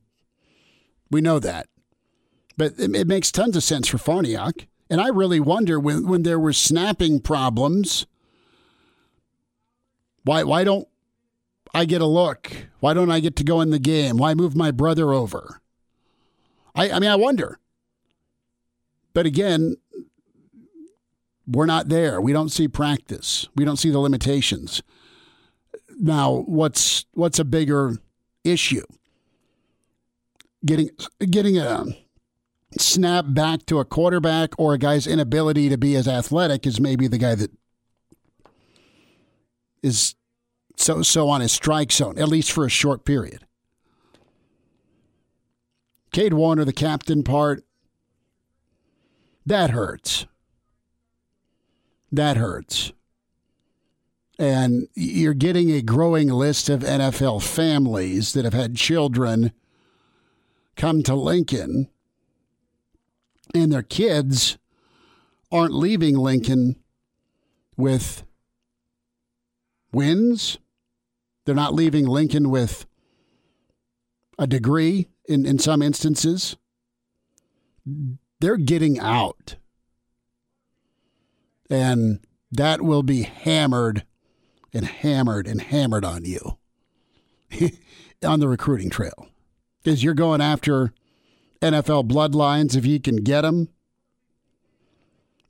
We 1.10 1.22
know 1.22 1.38
that. 1.38 1.66
But 2.58 2.74
it, 2.78 2.94
it 2.94 3.06
makes 3.06 3.32
tons 3.32 3.56
of 3.56 3.64
sense 3.64 3.88
for 3.88 3.96
Farniok. 3.96 4.66
And 4.90 5.00
I 5.00 5.08
really 5.08 5.40
wonder 5.40 5.80
when, 5.80 6.06
when 6.06 6.22
there 6.22 6.38
were 6.38 6.52
snapping 6.52 7.20
problems, 7.20 8.06
why 10.24 10.44
why 10.44 10.64
don't 10.64 10.88
I 11.72 11.86
get 11.86 12.02
a 12.02 12.06
look? 12.06 12.52
Why 12.80 12.92
don't 12.92 13.10
I 13.10 13.20
get 13.20 13.34
to 13.36 13.44
go 13.44 13.62
in 13.62 13.70
the 13.70 13.78
game? 13.78 14.18
Why 14.18 14.34
move 14.34 14.54
my 14.54 14.70
brother 14.72 15.14
over? 15.14 15.62
I, 16.74 16.90
I 16.90 16.98
mean, 16.98 17.10
I 17.10 17.16
wonder. 17.16 17.58
But 19.18 19.26
again, 19.26 19.74
we're 21.44 21.66
not 21.66 21.88
there. 21.88 22.20
We 22.20 22.32
don't 22.32 22.50
see 22.50 22.68
practice. 22.68 23.48
We 23.56 23.64
don't 23.64 23.76
see 23.76 23.90
the 23.90 23.98
limitations. 23.98 24.80
Now, 25.98 26.44
what's 26.46 27.04
what's 27.14 27.40
a 27.40 27.44
bigger 27.44 27.96
issue? 28.44 28.84
Getting 30.64 30.90
getting 31.18 31.58
a 31.58 31.86
snap 32.78 33.24
back 33.30 33.66
to 33.66 33.80
a 33.80 33.84
quarterback 33.84 34.50
or 34.56 34.74
a 34.74 34.78
guy's 34.78 35.08
inability 35.08 35.68
to 35.68 35.76
be 35.76 35.96
as 35.96 36.06
athletic 36.06 36.64
is 36.64 36.78
maybe 36.78 37.08
the 37.08 37.18
guy 37.18 37.34
that 37.34 37.50
is 39.82 40.14
so 40.76 41.02
so 41.02 41.28
on 41.28 41.40
his 41.40 41.50
strike 41.50 41.90
zone, 41.90 42.18
at 42.18 42.28
least 42.28 42.52
for 42.52 42.64
a 42.64 42.70
short 42.70 43.04
period. 43.04 43.44
Cade 46.12 46.34
Warner, 46.34 46.64
the 46.64 46.72
captain 46.72 47.24
part, 47.24 47.64
that 49.48 49.70
hurts. 49.70 50.26
That 52.12 52.36
hurts. 52.36 52.92
And 54.38 54.88
you're 54.94 55.34
getting 55.34 55.70
a 55.70 55.82
growing 55.82 56.28
list 56.28 56.68
of 56.68 56.80
NFL 56.80 57.42
families 57.42 58.34
that 58.34 58.44
have 58.44 58.54
had 58.54 58.76
children 58.76 59.52
come 60.76 61.02
to 61.02 61.14
Lincoln, 61.14 61.88
and 63.54 63.72
their 63.72 63.82
kids 63.82 64.58
aren't 65.50 65.74
leaving 65.74 66.16
Lincoln 66.16 66.76
with 67.76 68.22
wins. 69.92 70.58
They're 71.46 71.54
not 71.54 71.74
leaving 71.74 72.06
Lincoln 72.06 72.50
with 72.50 72.86
a 74.38 74.46
degree 74.46 75.08
in, 75.26 75.46
in 75.46 75.58
some 75.58 75.82
instances. 75.82 76.56
They're 78.40 78.56
getting 78.56 78.98
out. 78.98 79.56
And 81.70 82.20
that 82.50 82.80
will 82.80 83.02
be 83.02 83.22
hammered 83.22 84.04
and 84.72 84.86
hammered 84.86 85.46
and 85.46 85.60
hammered 85.60 86.04
on 86.04 86.24
you 86.24 86.58
on 88.24 88.40
the 88.40 88.48
recruiting 88.48 88.90
trail. 88.90 89.28
Because 89.82 90.02
you're 90.02 90.14
going 90.14 90.40
after 90.40 90.92
NFL 91.60 92.08
bloodlines 92.08 92.76
if 92.76 92.86
you 92.86 93.00
can 93.00 93.16
get 93.16 93.42
them. 93.42 93.68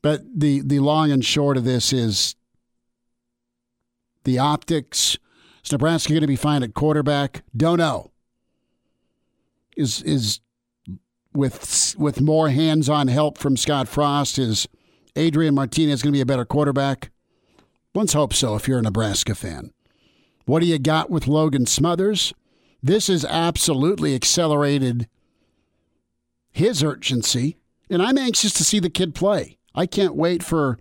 But 0.01 0.23
the, 0.35 0.61
the 0.61 0.79
long 0.79 1.11
and 1.11 1.25
short 1.25 1.57
of 1.57 1.65
this 1.65 1.93
is 1.93 2.37
the 4.25 4.39
optics. 4.39 5.19
Is 5.65 5.73
Nebraska 5.73 6.13
going 6.13 6.21
to 6.21 6.27
be 6.27 6.37
fine 6.37 6.63
at 6.63 6.75
quarterback? 6.75 7.43
Don't 7.57 7.79
know. 7.79 8.13
Is 9.77 10.03
is 10.03 10.41
with 11.35 11.95
with 11.99 12.21
more 12.21 12.51
hands-on 12.51 13.09
help 13.09 13.39
from 13.39 13.57
Scott 13.57 13.89
Frost 13.89 14.39
is 14.39 14.69
Adrian 15.17 15.55
Martinez 15.55 16.03
going 16.03 16.13
to 16.13 16.17
be 16.17 16.21
a 16.21 16.27
better 16.27 16.45
quarterback? 16.45 17.11
Let's 17.95 18.13
hope 18.13 18.33
so 18.33 18.55
if 18.55 18.69
you're 18.69 18.79
a 18.79 18.83
Nebraska 18.83 19.35
fan. 19.35 19.73
What 20.45 20.61
do 20.61 20.67
you 20.67 20.79
got 20.79 21.11
with 21.11 21.27
Logan 21.27 21.67
Smothers? 21.67 22.33
This 22.83 23.09
has 23.09 23.25
absolutely 23.25 24.15
accelerated 24.15 25.09
his 26.53 26.83
urgency, 26.83 27.57
and 27.91 28.03
I'm 28.03 28.19
anxious 28.19 28.53
to 28.55 28.65
see 28.65 28.79
the 28.79 28.91
kid 28.91 29.15
play. 29.15 29.59
I 29.75 29.87
can't 29.87 30.15
wait 30.15 30.43
for 30.43 30.79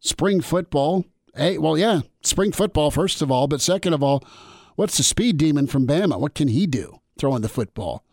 spring 0.00 0.40
football. 0.40 1.04
Hey, 1.34 1.58
well, 1.58 1.76
yeah, 1.76 2.02
spring 2.22 2.52
football, 2.52 2.90
first 2.90 3.20
of 3.20 3.30
all, 3.30 3.48
but 3.48 3.60
second 3.60 3.92
of 3.92 4.02
all, 4.02 4.22
what's 4.76 4.96
the 4.96 5.02
speed 5.02 5.36
demon 5.36 5.66
from 5.66 5.86
Bama? 5.86 6.18
What 6.18 6.34
can 6.34 6.48
he 6.48 6.66
do 6.66 7.00
throwing 7.18 7.42
the 7.42 7.48
football? 7.48 8.03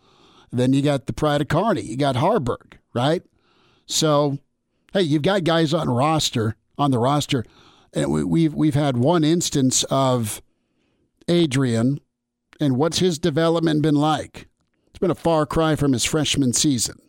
Then 0.51 0.73
you 0.73 0.81
got 0.81 1.05
the 1.05 1.13
pride 1.13 1.41
of 1.41 1.47
Kearney. 1.47 1.81
You 1.81 1.97
got 1.97 2.15
Haarberg, 2.15 2.73
right? 2.93 3.23
So 3.85 4.39
hey, 4.93 5.01
you've 5.01 5.21
got 5.21 5.43
guys 5.43 5.73
on 5.73 5.89
roster 5.89 6.55
on 6.77 6.91
the 6.91 6.99
roster, 6.99 7.45
and 7.93 8.11
we, 8.11 8.23
we've 8.23 8.53
we've 8.53 8.75
had 8.75 8.97
one 8.97 9.23
instance 9.23 9.83
of 9.85 10.41
Adrian, 11.27 11.99
and 12.59 12.77
what's 12.77 12.99
his 12.99 13.19
development 13.19 13.81
been 13.81 13.95
like? 13.95 14.47
It's 14.87 14.99
been 14.99 15.11
a 15.11 15.15
far 15.15 15.45
cry 15.45 15.75
from 15.75 15.93
his 15.93 16.03
freshman 16.05 16.53
season. 16.53 16.99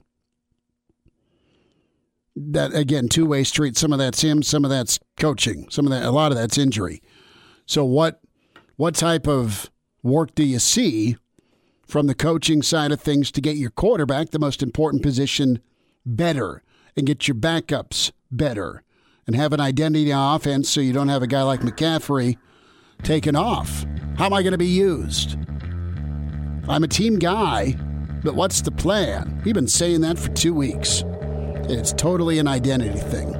That 2.34 2.74
again, 2.74 3.08
two 3.08 3.26
way 3.26 3.44
street. 3.44 3.76
Some 3.76 3.92
of 3.92 3.98
that's 3.98 4.22
him, 4.22 4.42
some 4.42 4.64
of 4.64 4.70
that's 4.70 4.98
coaching, 5.18 5.68
some 5.70 5.86
of 5.86 5.90
that, 5.90 6.04
a 6.04 6.10
lot 6.10 6.32
of 6.32 6.38
that's 6.38 6.58
injury. 6.58 7.02
So 7.66 7.84
what 7.84 8.20
what 8.76 8.94
type 8.94 9.26
of 9.26 9.70
work 10.02 10.34
do 10.34 10.44
you 10.44 10.58
see 10.58 11.16
from 11.92 12.08
the 12.08 12.14
coaching 12.14 12.62
side 12.62 12.90
of 12.90 13.00
things 13.00 13.30
to 13.30 13.40
get 13.40 13.56
your 13.56 13.70
quarterback, 13.70 14.30
the 14.30 14.38
most 14.38 14.62
important 14.62 15.02
position, 15.02 15.60
better? 16.04 16.62
and 16.96 17.06
get 17.06 17.28
your 17.28 17.34
backups 17.34 18.12
better 18.30 18.82
and 19.26 19.36
have 19.36 19.52
an 19.52 19.60
identity 19.60 20.12
on 20.12 20.36
offense 20.36 20.68
so 20.68 20.80
you 20.80 20.92
don't 20.92 21.08
have 21.08 21.22
a 21.22 21.26
guy 21.26 21.42
like 21.42 21.60
McCaffrey 21.60 22.36
taken 23.02 23.36
off. 23.36 23.86
How 24.16 24.26
am 24.26 24.32
I 24.32 24.42
going 24.42 24.52
to 24.52 24.58
be 24.58 24.66
used? 24.66 25.36
I'm 26.68 26.84
a 26.84 26.88
team 26.88 27.18
guy, 27.18 27.76
but 28.22 28.34
what's 28.34 28.60
the 28.60 28.70
plan? 28.70 29.40
We've 29.44 29.54
been 29.54 29.68
saying 29.68 30.00
that 30.02 30.18
for 30.18 30.30
two 30.30 30.54
weeks. 30.54 31.04
It's 31.68 31.92
totally 31.92 32.38
an 32.38 32.48
identity 32.48 32.98
thing. 32.98 33.34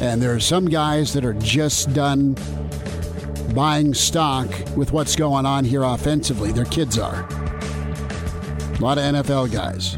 And 0.00 0.20
there 0.20 0.34
are 0.34 0.40
some 0.40 0.66
guys 0.66 1.12
that 1.12 1.24
are 1.24 1.34
just 1.34 1.92
done 1.94 2.34
buying 3.54 3.94
stock 3.94 4.48
with 4.76 4.92
what's 4.92 5.16
going 5.16 5.46
on 5.46 5.64
here 5.64 5.82
offensively. 5.82 6.52
Their 6.52 6.64
kids 6.64 6.98
are. 6.98 7.24
A 7.24 8.78
lot 8.80 8.98
of 8.98 9.04
NFL 9.04 9.52
guys. 9.52 9.94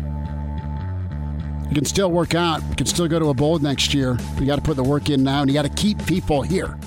You 1.69 1.75
can 1.75 1.85
still 1.85 2.11
work 2.11 2.35
out. 2.35 2.63
You 2.69 2.77
can 2.77 2.87
still 2.87 3.09
go 3.09 3.19
to 3.19 3.31
a 3.31 3.35
bowl 3.35 3.59
next 3.59 3.95
year. 3.95 4.19
You 4.39 4.47
got 4.47 4.57
to 4.57 4.63
put 4.63 4.77
the 4.77 4.85
work 4.85 5.11
in 5.11 5.23
now, 5.23 5.41
and 5.41 5.51
you 5.51 5.55
got 5.55 5.63
to 5.63 5.83
keep 5.83 6.05
people 6.07 6.43
here. 6.43 6.79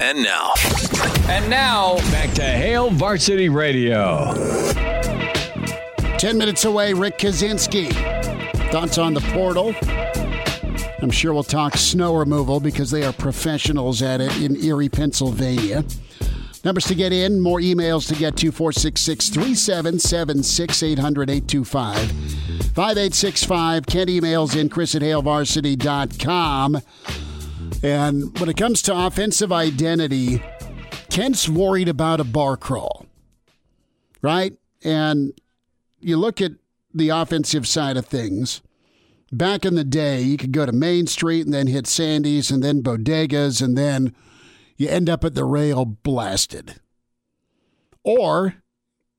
And 0.00 0.22
now. 0.22 0.52
And 1.28 1.50
now, 1.50 1.96
back 2.10 2.32
to 2.34 2.42
Hail 2.42 2.90
Varsity 2.90 3.48
Radio. 3.48 4.32
10 6.18 6.38
minutes 6.38 6.64
away, 6.64 6.94
Rick 6.94 7.18
Kaczenski. 7.18 7.92
Thoughts 8.70 8.98
on 8.98 9.14
the 9.14 9.20
portal? 9.32 9.74
I'm 11.00 11.10
sure 11.10 11.32
we'll 11.32 11.44
talk 11.44 11.76
snow 11.76 12.16
removal 12.16 12.58
because 12.58 12.90
they 12.90 13.04
are 13.04 13.12
professionals 13.12 14.02
at 14.02 14.20
it 14.20 14.36
in 14.42 14.56
Erie, 14.56 14.88
Pennsylvania. 14.88 15.84
Numbers 16.64 16.86
to 16.86 16.94
get 16.96 17.12
in, 17.12 17.40
more 17.40 17.60
emails 17.60 18.08
to 18.08 18.16
get 18.16 18.36
to 18.38 18.50
466 18.50 19.28
3776 19.28 20.82
800 20.82 21.30
825 21.30 22.10
5865. 22.74 23.86
Kent 23.86 24.10
emails 24.10 24.56
in 24.60 24.68
chris 24.68 24.96
at 24.96 25.02
hailvarsity.com. 25.02 26.82
And 27.82 28.38
when 28.40 28.48
it 28.48 28.56
comes 28.56 28.82
to 28.82 29.06
offensive 29.06 29.52
identity, 29.52 30.42
Kent's 31.10 31.48
worried 31.48 31.88
about 31.88 32.18
a 32.18 32.24
bar 32.24 32.56
crawl, 32.56 33.06
right? 34.20 34.52
And 34.82 35.32
you 36.00 36.16
look 36.16 36.40
at 36.40 36.52
the 36.92 37.10
offensive 37.10 37.68
side 37.68 37.96
of 37.96 38.06
things. 38.06 38.62
Back 39.30 39.64
in 39.64 39.74
the 39.74 39.84
day, 39.84 40.22
you 40.22 40.36
could 40.36 40.52
go 40.52 40.64
to 40.64 40.72
Main 40.72 41.06
Street 41.06 41.44
and 41.44 41.52
then 41.52 41.66
hit 41.66 41.86
Sandy's 41.86 42.50
and 42.50 42.62
then 42.62 42.82
bodegas 42.82 43.60
and 43.60 43.76
then 43.76 44.14
you 44.76 44.88
end 44.88 45.10
up 45.10 45.24
at 45.24 45.34
the 45.34 45.44
rail 45.44 45.84
blasted. 45.84 46.80
Or, 48.04 48.54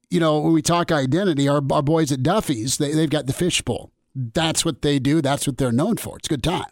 you 0.09 0.19
know, 0.19 0.39
when 0.39 0.53
we 0.53 0.63
talk 0.63 0.91
identity, 0.91 1.47
our, 1.47 1.61
our 1.71 1.83
boys 1.83 2.11
at 2.11 2.23
Duffy's, 2.23 2.77
they, 2.77 2.93
they've 2.93 3.09
got 3.09 3.27
the 3.27 3.33
fishbowl. 3.33 3.91
That's 4.15 4.65
what 4.65 4.81
they 4.81 4.97
do. 4.97 5.21
That's 5.21 5.45
what 5.45 5.57
they're 5.57 5.71
known 5.71 5.97
for. 5.97 6.17
It's 6.17 6.27
a 6.27 6.29
good 6.29 6.43
time. 6.43 6.71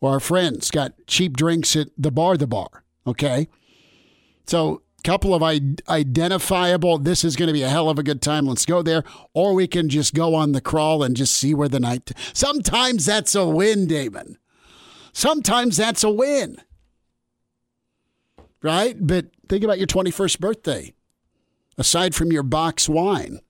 Or 0.00 0.12
our 0.12 0.20
friends 0.20 0.70
got 0.70 0.92
cheap 1.06 1.36
drinks 1.36 1.74
at 1.74 1.88
the 1.98 2.12
bar, 2.12 2.36
the 2.36 2.46
bar. 2.46 2.84
Okay. 3.06 3.48
So, 4.46 4.82
couple 5.04 5.34
of 5.34 5.42
identifiable, 5.42 6.98
this 6.98 7.24
is 7.24 7.36
going 7.36 7.46
to 7.46 7.52
be 7.52 7.62
a 7.62 7.68
hell 7.68 7.88
of 7.88 7.98
a 7.98 8.02
good 8.02 8.20
time. 8.20 8.46
Let's 8.46 8.66
go 8.66 8.82
there. 8.82 9.04
Or 9.34 9.54
we 9.54 9.66
can 9.66 9.88
just 9.88 10.14
go 10.14 10.34
on 10.34 10.52
the 10.52 10.60
crawl 10.60 11.02
and 11.02 11.16
just 11.16 11.36
see 11.36 11.54
where 11.54 11.68
the 11.68 11.80
night. 11.80 12.10
Sometimes 12.32 13.06
that's 13.06 13.34
a 13.34 13.46
win, 13.46 13.86
Damon. 13.86 14.38
Sometimes 15.12 15.76
that's 15.76 16.02
a 16.02 16.10
win. 16.10 16.56
Right? 18.62 18.96
But 18.98 19.26
think 19.48 19.62
about 19.62 19.78
your 19.78 19.86
21st 19.86 20.40
birthday. 20.40 20.92
Aside 21.78 22.14
from 22.14 22.32
your 22.32 22.42
box 22.42 22.88
wine 22.88 23.40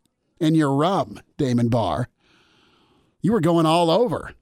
and 0.40 0.56
your 0.56 0.74
rum, 0.74 1.20
Damon 1.38 1.68
Barr, 1.68 2.08
you 3.22 3.32
were 3.32 3.40
going 3.40 3.66
all 3.66 3.90
over. 3.90 4.32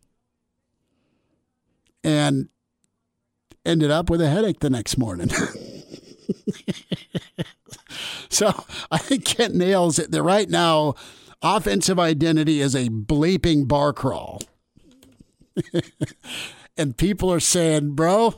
And 2.02 2.48
ended 3.64 3.90
up 3.90 4.10
with 4.10 4.20
a 4.20 4.28
headache 4.28 4.60
the 4.60 4.70
next 4.70 4.98
morning. 4.98 5.30
so 8.28 8.64
I 8.90 8.98
think 8.98 9.24
Kent 9.24 9.54
nails 9.54 9.98
it 9.98 10.10
that 10.10 10.22
right 10.22 10.48
now, 10.48 10.94
offensive 11.42 11.98
identity 11.98 12.60
is 12.60 12.74
a 12.74 12.88
bleeping 12.88 13.68
bar 13.68 13.92
crawl. 13.92 14.42
and 16.76 16.96
people 16.96 17.32
are 17.32 17.40
saying, 17.40 17.94
bro, 17.94 18.34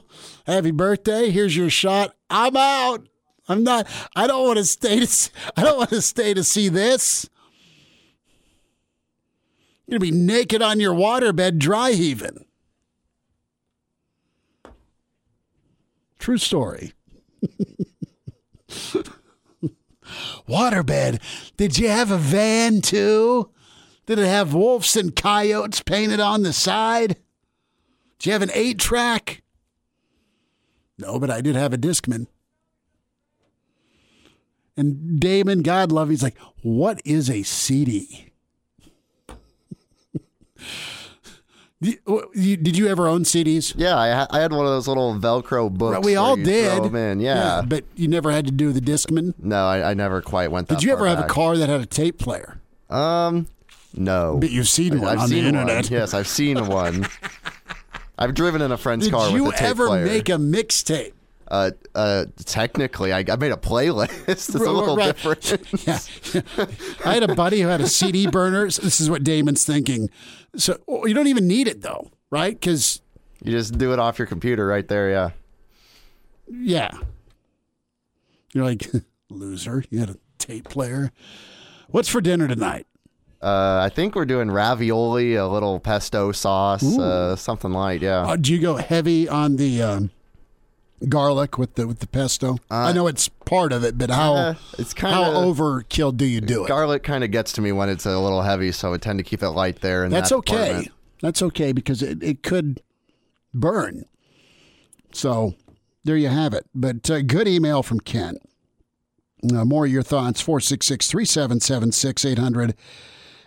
happy 0.47 0.71
birthday. 0.71 1.31
Here's 1.31 1.57
your 1.57 1.71
shot. 1.71 2.15
I'm 2.29 2.57
out. 2.57 3.09
I'm 3.49 3.63
not, 3.63 3.87
I 4.17 4.27
don't 4.27 4.45
want 4.45 4.59
to 4.59 4.65
stay 4.65 5.05
to, 5.05 5.31
I 5.57 5.63
don't 5.63 5.79
want 5.79 5.91
to 5.91 6.03
stay 6.03 6.35
to 6.35 6.43
see 6.43 6.69
this. 6.69 7.29
You're 9.87 10.01
going 10.01 10.11
to 10.11 10.19
be 10.19 10.25
naked 10.25 10.63
on 10.63 10.81
your 10.81 10.95
waterbed, 10.95 11.59
dry 11.59 11.93
heaving. 11.93 12.45
True 16.19 16.39
story. 16.39 16.93
Waterbed. 20.49 21.21
Did 21.57 21.79
you 21.79 21.89
have 21.89 22.11
a 22.11 22.19
van 22.19 22.81
too? 22.81 23.51
Did 24.07 24.19
it 24.19 24.27
have 24.27 24.55
wolves 24.55 24.97
and 24.97 25.15
coyotes 25.15 25.83
painted 25.83 26.21
on 26.21 26.43
the 26.43 26.53
side? 26.53 27.17
Did 28.19 28.27
you 28.27 28.33
have 28.33 28.43
an 28.43 28.51
eight 28.55 28.79
track? 28.79 29.43
No, 30.99 31.19
but 31.19 31.31
I 31.31 31.41
did 31.41 31.57
have 31.57 31.73
a 31.73 31.79
Discman. 31.79 32.27
And 34.77 35.19
Damon 35.19 35.63
Godlove, 35.63 36.11
he's 36.11 36.23
like, 36.23 36.39
what 36.63 37.01
is 37.05 37.31
a 37.31 37.43
CD? 37.43 38.33
Did 41.93 42.77
you 42.77 42.89
ever 42.89 43.07
own 43.07 43.25
CDs? 43.25 43.75
Yeah, 43.77 43.97
I, 43.97 44.27
I 44.31 44.41
had 44.41 44.53
one 44.53 44.67
of 44.67 44.73
those 44.73 44.89
little 44.89 45.15
Velcro 45.15 45.71
books. 45.71 46.05
we 46.05 46.17
all 46.17 46.37
did. 46.37 46.95
in. 46.95 47.21
Yeah. 47.21 47.35
yeah. 47.35 47.63
but 47.67 47.85
you 47.95 48.09
never 48.09 48.31
had 48.31 48.47
to 48.47 48.53
do 48.53 48.73
the 48.73 48.81
Discman. 48.81 49.35
No, 49.39 49.67
I, 49.67 49.91
I 49.91 49.95
never 49.95 50.23
quite 50.23 50.51
went. 50.51 50.69
Did 50.69 50.83
you 50.83 50.93
ever 50.93 51.05
back. 51.05 51.17
have 51.17 51.25
a 51.27 51.29
car 51.29 51.57
that 51.57 51.69
had 51.69 51.81
a 51.81 51.87
tape 51.87 52.19
player? 52.19 52.59
Um, 52.91 53.47
no. 53.95 54.39
But 54.41 54.51
you've 54.51 54.69
seen 54.69 55.01
one 55.01 55.09
I've 55.09 55.19
on 55.21 55.29
seen 55.29 55.43
the 55.43 55.49
internet. 55.49 55.85
One. 55.85 55.93
Yes, 55.93 56.15
I've 56.15 56.29
seen 56.29 56.67
one. 56.67 57.07
I've 58.19 58.35
driven 58.35 58.63
in 58.63 58.73
a 58.73 58.79
friend's 58.79 59.07
Did 59.07 59.13
car 59.13 59.31
with 59.33 59.43
a 59.43 59.51
tape 59.53 59.61
you 59.61 59.67
ever 59.67 59.87
player. 59.89 60.05
make 60.07 60.29
a 60.29 60.33
mixtape? 60.33 61.13
Uh, 61.49 61.71
uh, 61.95 62.27
technically, 62.45 63.13
I, 63.13 63.25
I 63.29 63.37
made 63.37 63.53
a 63.53 63.57
playlist. 63.57 64.11
it's 64.29 64.49
a 64.49 64.59
little 64.59 64.97
right. 64.97 65.15
different. 65.15 65.87
yeah. 65.87 65.99
I 67.05 67.15
had 67.15 67.23
a 67.23 67.35
buddy 67.35 67.61
who 67.61 67.69
had 67.69 67.81
a 67.81 67.87
CD 67.87 68.27
burner. 68.27 68.65
This 68.65 69.01
is 69.01 69.09
what 69.09 69.23
Damon's 69.23 69.65
thinking. 69.65 70.11
So 70.57 70.79
you 70.89 71.15
don't 71.15 71.29
even 71.29 71.47
need 71.47 71.69
it 71.69 71.83
though, 71.83 72.11
right? 72.31 72.59
Because 72.59 73.01
you 73.43 73.53
just 73.53 73.79
do 73.79 73.93
it 73.93 73.99
off 73.99 74.19
your 74.19 74.27
computer 74.27 74.67
right 74.67 74.87
there. 74.87 75.11
Yeah. 75.11 75.31
Yeah. 76.49 76.99
You're 78.53 78.65
like 78.65 78.91
loser. 79.31 79.85
You 79.91 80.01
had 80.01 80.11
a 80.11 80.17
tape 80.39 80.69
player. 80.69 81.13
What's 81.89 82.09
for 82.09 82.21
dinner 82.21 82.49
tonight? 82.49 82.87
Uh, 83.41 83.81
I 83.85 83.91
think 83.91 84.17
we're 84.17 84.25
doing 84.25 84.51
ravioli, 84.51 85.35
a 85.35 85.47
little 85.47 85.79
pesto 85.79 86.33
sauce, 86.33 86.99
uh, 86.99 87.37
something 87.37 87.71
light. 87.71 88.01
Yeah. 88.01 88.23
Uh, 88.23 88.37
do 88.37 88.53
you 88.53 88.59
go 88.59 88.77
heavy 88.77 89.29
on 89.29 89.57
the 89.57 89.83
um, 89.83 90.11
garlic 91.09 91.59
with 91.59 91.75
the 91.75 91.87
with 91.87 91.99
the 92.01 92.07
pesto? 92.07 92.59
I 92.71 92.93
know 92.93 93.07
it's 93.07 93.29
part 93.29 93.73
of 93.73 93.85
it, 93.85 93.97
but 93.99 94.11
how 94.11 94.35
Uh, 94.35 94.55
it's 94.79 94.95
kinda- 94.95 95.15
how 95.15 95.33
overkill 95.33 96.17
do 96.17 96.25
you 96.25 96.41
do 96.41 96.65
it? 96.65 96.69
Garlic 96.69 97.03
kind 97.03 97.23
of 97.25 97.31
gets 97.31 97.53
to 97.53 97.61
me 97.61 97.73
when 97.73 97.89
it's 97.89 98.07
a 98.07 98.19
little 98.19 98.43
heavy, 98.43 98.73
so 98.73 98.93
I 98.95 98.99
tend 98.99 99.19
to 99.19 99.23
keep 99.25 99.43
it 99.43 99.51
light 99.51 99.81
there. 99.81 100.05
And 100.05 100.13
That's 100.13 100.31
that 100.31 100.37
okay. 100.37 100.57
department. 100.67 100.93
That's 101.23 101.43
okay 101.43 101.73
because 101.73 102.03
it, 102.03 102.23
it 102.23 102.43
could 102.43 102.81
burn. 103.55 104.05
So 105.13 105.55
there 106.05 106.17
you 106.17 106.29
have 106.29 106.53
it. 106.53 106.67
But 106.75 107.09
uh, 107.11 107.23
good 107.23 107.49
email 107.49 107.83
from 107.83 108.01
Ken. 108.01 108.37
Uh, 109.51 109.65
more 109.65 109.87
of 109.87 109.93
your 109.93 110.03
thoughts 110.03 110.41
466 110.41 111.07
3776 111.09 112.25
800 112.25 112.75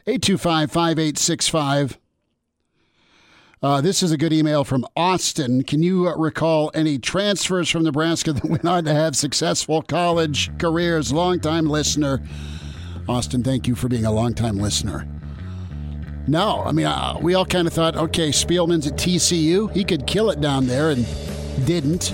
825 0.07 0.71
5865. 0.71 1.97
Uh, 3.61 3.81
this 3.81 4.01
is 4.01 4.13
a 4.13 4.17
good 4.17 4.31
email 4.31 4.63
from 4.63 4.85
Austin. 4.95 5.63
Can 5.63 5.83
you 5.83 6.07
uh, 6.07 6.15
recall 6.15 6.71
any 6.73 6.97
transfers 6.97 7.69
from 7.69 7.83
Nebraska 7.83 8.31
that 8.31 8.45
went 8.45 8.63
on 8.63 8.85
to 8.85 8.93
have 8.93 9.17
successful 9.17 9.81
college 9.81 10.57
careers? 10.57 11.11
Longtime 11.11 11.65
listener. 11.65 12.21
Austin, 13.09 13.43
thank 13.43 13.67
you 13.67 13.75
for 13.75 13.89
being 13.89 14.05
a 14.05 14.11
longtime 14.13 14.59
listener. 14.59 15.05
No, 16.25 16.63
I 16.63 16.71
mean, 16.71 16.85
uh, 16.85 17.17
we 17.21 17.33
all 17.33 17.45
kind 17.45 17.67
of 17.67 17.73
thought, 17.73 17.97
okay, 17.97 18.29
Spielman's 18.29 18.87
at 18.87 18.93
TCU. 18.93 19.69
He 19.73 19.83
could 19.83 20.07
kill 20.07 20.29
it 20.29 20.39
down 20.39 20.65
there 20.67 20.91
and 20.91 21.05
didn't. 21.65 22.13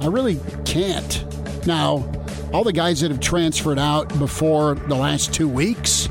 I 0.00 0.06
really 0.06 0.40
can't. 0.64 1.66
Now, 1.66 2.10
all 2.54 2.64
the 2.64 2.72
guys 2.72 3.02
that 3.02 3.10
have 3.10 3.20
transferred 3.20 3.78
out 3.78 4.18
before 4.18 4.76
the 4.76 4.94
last 4.94 5.34
two 5.34 5.48
weeks, 5.48 6.08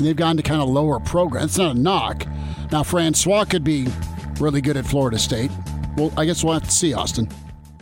they've 0.00 0.16
gone 0.16 0.38
to 0.38 0.42
kind 0.42 0.62
of 0.62 0.70
lower 0.70 1.00
programs. 1.00 1.50
It's 1.50 1.58
not 1.58 1.76
a 1.76 1.78
knock. 1.78 2.26
Now, 2.72 2.82
Francois 2.82 3.44
could 3.44 3.64
be 3.64 3.88
really 4.40 4.60
good 4.60 4.76
at 4.76 4.84
Florida 4.84 5.18
State. 5.18 5.50
Well, 5.96 6.12
I 6.16 6.24
guess 6.24 6.44
we'll 6.44 6.54
have 6.54 6.64
to 6.64 6.70
see, 6.70 6.92
Austin. 6.92 7.28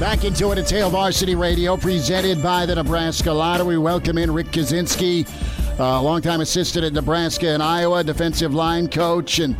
Back 0.00 0.24
into 0.24 0.50
it 0.50 0.56
at 0.56 0.70
Hail 0.70 0.88
Varsity 0.88 1.34
Radio, 1.34 1.76
presented 1.76 2.42
by 2.42 2.64
the 2.64 2.74
Nebraska 2.74 3.30
Lottery. 3.30 3.76
Welcome 3.76 4.16
in 4.16 4.30
Rick 4.32 4.46
Kaczenski, 4.46 5.28
uh, 5.78 6.00
longtime 6.00 6.40
assistant 6.40 6.86
at 6.86 6.94
Nebraska 6.94 7.48
and 7.48 7.62
Iowa, 7.62 8.02
defensive 8.02 8.54
line 8.54 8.88
coach. 8.88 9.40
And 9.40 9.54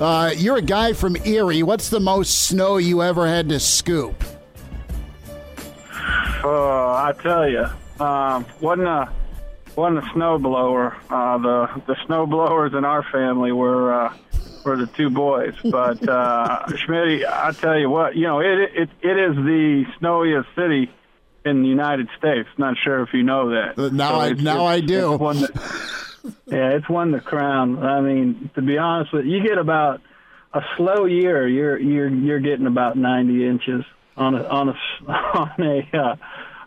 uh, 0.00 0.32
you're 0.34 0.56
a 0.56 0.62
guy 0.62 0.94
from 0.94 1.14
Erie. 1.26 1.62
What's 1.62 1.90
the 1.90 2.00
most 2.00 2.48
snow 2.48 2.78
you 2.78 3.02
ever 3.02 3.26
had 3.26 3.50
to 3.50 3.60
scoop? 3.60 4.24
Oh, 6.42 6.94
I 6.96 7.12
tell 7.22 7.46
you, 7.46 7.66
um, 8.02 8.46
wasn't 8.62 8.88
a 8.88 9.12
wasn't 9.76 10.08
a 10.08 10.12
snow 10.14 10.38
blower. 10.38 10.96
Uh, 11.10 11.36
the 11.36 11.82
the 11.86 11.96
snow 12.06 12.24
blowers 12.24 12.72
in 12.72 12.86
our 12.86 13.02
family 13.12 13.52
were 13.52 13.92
uh, 13.92 14.14
were 14.66 14.76
the 14.76 14.86
two 14.88 15.08
boys. 15.10 15.54
But 15.64 16.06
uh, 16.06 16.66
Schmidt, 16.76 17.24
I 17.24 17.52
tell 17.52 17.78
you 17.78 17.88
what, 17.88 18.16
you 18.16 18.26
know, 18.26 18.40
it 18.40 18.58
it 18.74 18.90
it 19.00 19.18
is 19.18 19.36
the 19.36 19.84
snowiest 19.98 20.48
city 20.56 20.90
in 21.44 21.62
the 21.62 21.68
United 21.68 22.08
States. 22.18 22.48
Not 22.58 22.76
sure 22.82 23.02
if 23.02 23.10
you 23.14 23.22
know 23.22 23.50
that. 23.50 23.78
Uh, 23.78 23.88
now 23.90 24.10
So 24.10 24.20
I- 24.20 24.32
now 24.32 24.64
I 24.66 24.80
do. 24.80 25.16
it's 25.30 25.40
yeah, 26.46 26.70
it's 26.76 26.88
won 26.88 27.12
the 27.12 27.20
crown. 27.20 27.78
I 27.82 28.00
mean, 28.00 28.50
to 28.56 28.62
be 28.62 28.76
honest 28.78 29.12
with 29.12 29.24
you, 29.24 29.38
you 29.38 29.42
get 29.48 29.58
about 29.58 30.00
a 30.52 30.60
slow 30.76 31.04
year. 31.06 31.46
You're 31.46 31.78
you're 31.78 32.08
you're 32.08 32.40
getting 32.40 32.66
about 32.66 32.96
90 32.96 33.46
inches 33.46 33.84
on 34.16 34.34
a 34.34 34.42
on 34.44 34.68
a 34.70 34.74
on 35.12 35.52
a 35.60 35.96
uh, 35.96 36.16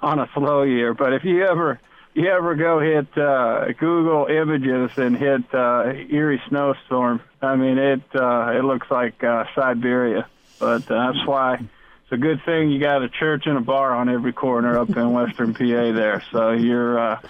on 0.01 0.19
a 0.19 0.29
slow 0.33 0.63
year. 0.63 0.93
But 0.93 1.13
if 1.13 1.23
you 1.25 1.45
ever 1.45 1.79
you 2.13 2.29
ever 2.29 2.55
go 2.55 2.79
hit 2.79 3.17
uh, 3.17 3.71
Google 3.79 4.25
Images 4.27 4.91
and 4.97 5.17
hit 5.17 5.53
uh, 5.53 5.93
Erie 6.09 6.41
snowstorm, 6.49 7.21
I 7.41 7.55
mean 7.55 7.77
it 7.77 8.01
uh, 8.13 8.51
it 8.55 8.63
looks 8.63 8.89
like 8.89 9.23
uh, 9.23 9.45
Siberia. 9.55 10.27
But 10.59 10.89
uh, 10.91 11.11
that's 11.13 11.25
why 11.25 11.55
it's 11.55 12.11
a 12.11 12.17
good 12.17 12.43
thing 12.43 12.71
you 12.71 12.79
got 12.79 13.03
a 13.03 13.09
church 13.09 13.43
and 13.45 13.57
a 13.57 13.61
bar 13.61 13.95
on 13.95 14.09
every 14.09 14.33
corner 14.33 14.77
up 14.77 14.89
in 14.89 15.13
Western 15.13 15.53
PA 15.53 15.91
there. 15.91 16.23
So 16.31 16.51
you're, 16.51 16.99
uh, 16.99 17.21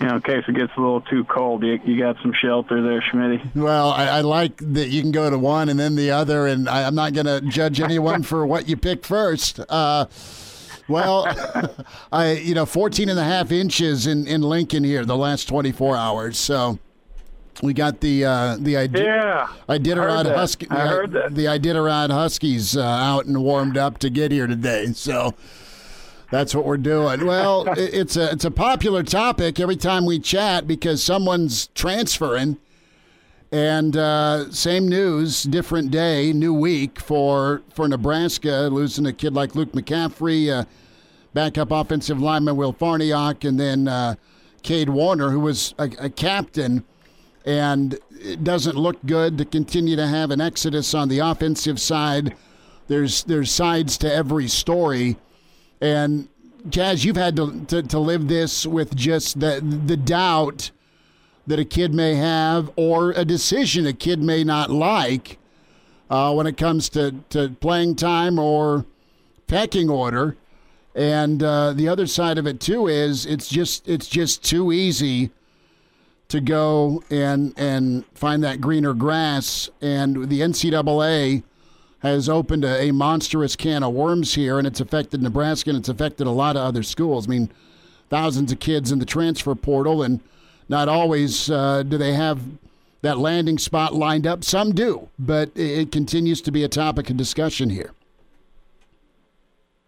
you 0.00 0.06
know, 0.06 0.16
in 0.16 0.22
case 0.22 0.44
it 0.46 0.54
gets 0.54 0.72
a 0.76 0.80
little 0.80 1.00
too 1.00 1.24
cold, 1.24 1.64
you, 1.64 1.80
you 1.84 1.98
got 1.98 2.16
some 2.22 2.32
shelter 2.32 2.80
there, 2.80 3.00
Schmitty. 3.00 3.54
Well, 3.56 3.90
I, 3.90 4.06
I 4.06 4.20
like 4.20 4.56
that 4.58 4.88
you 4.88 5.02
can 5.02 5.10
go 5.10 5.28
to 5.28 5.36
one 5.36 5.68
and 5.68 5.78
then 5.78 5.96
the 5.96 6.12
other, 6.12 6.46
and 6.46 6.68
I, 6.68 6.86
I'm 6.86 6.94
not 6.94 7.14
going 7.14 7.26
to 7.26 7.40
judge 7.40 7.80
anyone 7.80 8.22
for 8.22 8.46
what 8.46 8.68
you 8.68 8.76
pick 8.76 9.04
first. 9.04 9.60
Uh, 9.68 10.06
well, 10.88 11.26
I 12.12 12.32
you 12.32 12.54
know 12.54 12.66
14 12.66 13.08
and 13.08 13.18
a 13.18 13.24
half 13.24 13.52
inches 13.52 14.06
in, 14.06 14.26
in 14.26 14.42
Lincoln 14.42 14.84
here 14.84 15.04
the 15.04 15.16
last 15.16 15.48
24 15.48 15.96
hours. 15.96 16.38
So 16.38 16.78
we 17.62 17.74
got 17.74 18.00
the 18.00 18.24
uh, 18.24 18.56
the 18.58 18.76
idea. 18.76 19.04
Yeah, 19.04 19.48
Iditarod. 19.68 20.34
Husky. 20.34 20.68
I 20.70 20.86
heard 20.86 21.12
that. 21.12 21.34
The 21.34 21.46
Iditarod 21.46 22.10
Huskies 22.10 22.76
uh, 22.76 22.82
out 22.82 23.26
and 23.26 23.42
warmed 23.42 23.76
up 23.76 23.98
to 23.98 24.10
get 24.10 24.30
here 24.32 24.46
today. 24.46 24.92
So 24.92 25.34
that's 26.30 26.54
what 26.54 26.64
we're 26.64 26.76
doing. 26.76 27.26
Well, 27.26 27.64
it's 27.76 28.16
a 28.16 28.30
it's 28.30 28.44
a 28.44 28.50
popular 28.50 29.02
topic 29.02 29.58
every 29.58 29.76
time 29.76 30.06
we 30.06 30.18
chat 30.18 30.66
because 30.66 31.02
someone's 31.02 31.68
transferring. 31.68 32.58
And 33.50 33.96
uh, 33.96 34.50
same 34.50 34.88
news, 34.88 35.42
different 35.44 35.90
day, 35.90 36.32
new 36.32 36.52
week 36.52 37.00
for 37.00 37.62
for 37.74 37.88
Nebraska, 37.88 38.68
losing 38.70 39.06
a 39.06 39.12
kid 39.12 39.32
like 39.34 39.54
Luke 39.54 39.72
McCaffrey, 39.72 40.50
uh, 40.50 40.64
backup 41.32 41.70
offensive 41.70 42.20
lineman 42.20 42.56
Will 42.56 42.74
Farniok, 42.74 43.48
and 43.48 43.58
then 43.58 43.88
uh, 43.88 44.16
Cade 44.62 44.90
Warner, 44.90 45.30
who 45.30 45.40
was 45.40 45.74
a, 45.78 45.90
a 45.98 46.10
captain 46.10 46.84
and 47.48 47.98
it 48.10 48.44
doesn't 48.44 48.76
look 48.76 48.98
good 49.06 49.38
to 49.38 49.44
continue 49.46 49.96
to 49.96 50.06
have 50.06 50.30
an 50.30 50.40
exodus 50.40 50.92
on 50.92 51.08
the 51.08 51.20
offensive 51.20 51.80
side. 51.80 52.36
There's 52.88 53.24
there's 53.24 53.50
sides 53.50 53.96
to 53.98 54.12
every 54.12 54.48
story, 54.48 55.16
and 55.80 56.28
Jazz, 56.68 57.06
you've 57.06 57.16
had 57.16 57.36
to, 57.36 57.64
to, 57.68 57.82
to 57.82 57.98
live 57.98 58.28
this 58.28 58.66
with 58.66 58.94
just 58.94 59.40
the 59.40 59.60
the 59.62 59.96
doubt 59.96 60.70
that 61.48 61.58
a 61.58 61.64
kid 61.64 61.94
may 61.94 62.14
have 62.14 62.70
or 62.76 63.10
a 63.12 63.24
decision 63.24 63.86
a 63.86 63.92
kid 63.92 64.22
may 64.22 64.44
not 64.44 64.70
like 64.70 65.38
uh, 66.10 66.32
when 66.32 66.46
it 66.46 66.56
comes 66.56 66.88
to, 66.90 67.14
to 67.30 67.48
playing 67.60 67.96
time 67.96 68.38
or 68.38 68.84
pecking 69.46 69.88
order. 69.88 70.36
And 70.94 71.42
uh, 71.42 71.72
the 71.72 71.88
other 71.88 72.06
side 72.06 72.38
of 72.38 72.46
it 72.46 72.60
too 72.60 72.86
is 72.86 73.24
it's 73.24 73.48
just 73.48 73.88
it's 73.88 74.08
just 74.08 74.42
too 74.44 74.72
easy 74.72 75.30
to 76.28 76.40
go 76.40 77.02
and 77.10 77.54
and 77.56 78.04
find 78.14 78.42
that 78.44 78.60
greener 78.60 78.94
grass. 78.94 79.70
And 79.80 80.28
the 80.28 80.40
NCAA 80.40 81.44
has 82.00 82.28
opened 82.28 82.64
a, 82.64 82.88
a 82.88 82.92
monstrous 82.92 83.56
can 83.56 83.82
of 83.82 83.94
worms 83.94 84.34
here, 84.34 84.58
and 84.58 84.66
it's 84.66 84.80
affected 84.80 85.22
Nebraska 85.22 85.70
and 85.70 85.78
it's 85.78 85.88
affected 85.88 86.26
a 86.26 86.32
lot 86.32 86.56
of 86.56 86.62
other 86.62 86.82
schools. 86.82 87.26
I 87.26 87.30
mean, 87.30 87.50
thousands 88.10 88.52
of 88.52 88.58
kids 88.58 88.90
in 88.90 88.98
the 88.98 89.06
transfer 89.06 89.54
portal, 89.54 90.02
and 90.02 90.20
not 90.68 90.88
always 90.88 91.50
uh, 91.50 91.82
do 91.82 91.98
they 91.98 92.12
have 92.12 92.40
that 93.02 93.18
landing 93.18 93.58
spot 93.58 93.94
lined 93.94 94.26
up. 94.26 94.44
Some 94.44 94.72
do, 94.74 95.08
but 95.18 95.50
it, 95.54 95.92
continues 95.92 96.40
to 96.42 96.50
be 96.50 96.64
a 96.64 96.68
topic 96.68 97.10
of 97.10 97.16
discussion 97.16 97.70
here. 97.70 97.92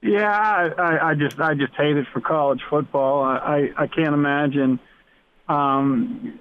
Yeah, 0.03 0.71
I, 0.79 1.11
I, 1.11 1.15
just 1.15 1.39
I 1.39 1.55
just 1.55 1.75
hate 1.75 1.97
it 1.97 2.07
for 2.13 2.21
college 2.21 2.61
football. 2.71 3.23
I, 3.23 3.37
I, 3.37 3.83
I 3.83 3.87
can't 3.87 4.15
imagine 4.15 4.81
um, 5.49 6.39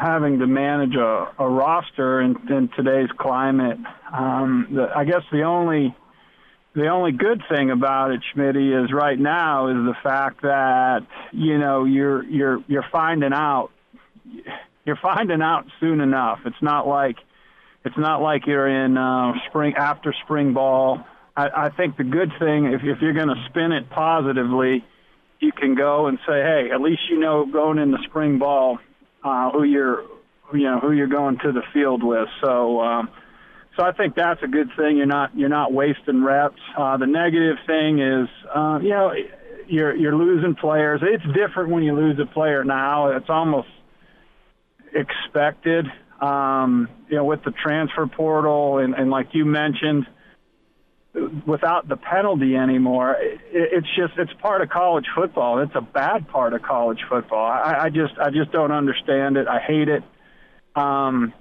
having 0.00 0.38
to 0.38 0.46
manage 0.46 0.94
a, 0.94 1.32
a 1.38 1.48
roster 1.48 2.20
in, 2.20 2.36
in 2.48 2.68
today's 2.76 3.10
climate. 3.18 3.78
Um, 4.12 4.68
the, 4.70 4.92
I 4.94 5.04
guess 5.04 5.22
the 5.32 5.42
only 5.42 5.96
the 6.74 6.88
only 6.88 7.12
good 7.12 7.42
thing 7.48 7.70
about 7.70 8.10
it, 8.10 8.20
Schmitty, 8.34 8.84
is 8.84 8.92
right 8.92 9.18
now 9.18 9.68
is 9.68 9.76
the 9.76 9.94
fact 10.02 10.42
that 10.42 11.06
you 11.32 11.58
know 11.58 11.84
you're 11.84 12.24
you're 12.24 12.64
you're 12.66 12.86
finding 12.90 13.32
out 13.32 13.70
you're 14.84 14.98
finding 15.00 15.40
out 15.40 15.66
soon 15.80 16.00
enough. 16.00 16.40
It's 16.44 16.60
not 16.60 16.86
like 16.88 17.16
it's 17.84 17.96
not 17.96 18.20
like 18.22 18.46
you're 18.46 18.66
in 18.66 18.96
uh, 18.96 19.34
spring 19.48 19.74
after 19.76 20.12
spring 20.24 20.52
ball. 20.52 21.04
I, 21.36 21.66
I 21.66 21.70
think 21.70 21.96
the 21.96 22.04
good 22.04 22.32
thing, 22.38 22.66
if, 22.66 22.82
if 22.82 23.00
you're 23.00 23.12
going 23.12 23.28
to 23.28 23.44
spin 23.50 23.72
it 23.72 23.90
positively, 23.90 24.84
you 25.40 25.52
can 25.52 25.74
go 25.74 26.06
and 26.06 26.18
say, 26.26 26.40
hey, 26.42 26.70
at 26.72 26.80
least 26.80 27.02
you 27.08 27.18
know 27.18 27.46
going 27.46 27.78
into 27.78 27.98
spring 28.04 28.38
ball 28.38 28.78
uh, 29.22 29.50
who 29.50 29.62
you're 29.62 30.02
you 30.52 30.64
know 30.64 30.80
who 30.80 30.90
you're 30.90 31.06
going 31.06 31.38
to 31.38 31.52
the 31.52 31.62
field 31.72 32.02
with. 32.02 32.28
So. 32.42 32.80
Um, 32.80 33.10
so 33.76 33.82
I 33.82 33.92
think 33.92 34.14
that's 34.14 34.42
a 34.42 34.46
good 34.46 34.70
thing. 34.76 34.96
You're 34.96 35.06
not 35.06 35.36
you're 35.36 35.48
not 35.48 35.72
wasting 35.72 36.22
reps. 36.22 36.60
Uh, 36.76 36.96
the 36.96 37.06
negative 37.06 37.56
thing 37.66 37.98
is, 37.98 38.28
uh, 38.54 38.78
you 38.82 38.90
know, 38.90 39.12
you're 39.66 39.94
you're 39.94 40.16
losing 40.16 40.54
players. 40.54 41.00
It's 41.02 41.24
different 41.34 41.70
when 41.70 41.82
you 41.82 41.94
lose 41.94 42.18
a 42.20 42.26
player 42.26 42.64
now. 42.64 43.08
It's 43.08 43.28
almost 43.28 43.68
expected. 44.92 45.86
Um, 46.20 46.88
you 47.08 47.16
know, 47.16 47.24
with 47.24 47.42
the 47.44 47.50
transfer 47.50 48.06
portal 48.06 48.78
and, 48.78 48.94
and 48.94 49.10
like 49.10 49.28
you 49.32 49.44
mentioned, 49.44 50.06
without 51.46 51.88
the 51.88 51.96
penalty 51.96 52.56
anymore, 52.56 53.16
it, 53.18 53.40
it's 53.52 53.88
just 53.96 54.12
it's 54.18 54.32
part 54.40 54.62
of 54.62 54.68
college 54.68 55.06
football. 55.14 55.58
It's 55.60 55.74
a 55.74 55.80
bad 55.80 56.28
part 56.28 56.52
of 56.54 56.62
college 56.62 57.00
football. 57.08 57.44
I, 57.44 57.84
I 57.84 57.90
just 57.90 58.14
I 58.18 58.30
just 58.30 58.52
don't 58.52 58.72
understand 58.72 59.36
it. 59.36 59.48
I 59.48 59.58
hate 59.58 59.88
it. 59.88 60.02
Um, 60.76 61.32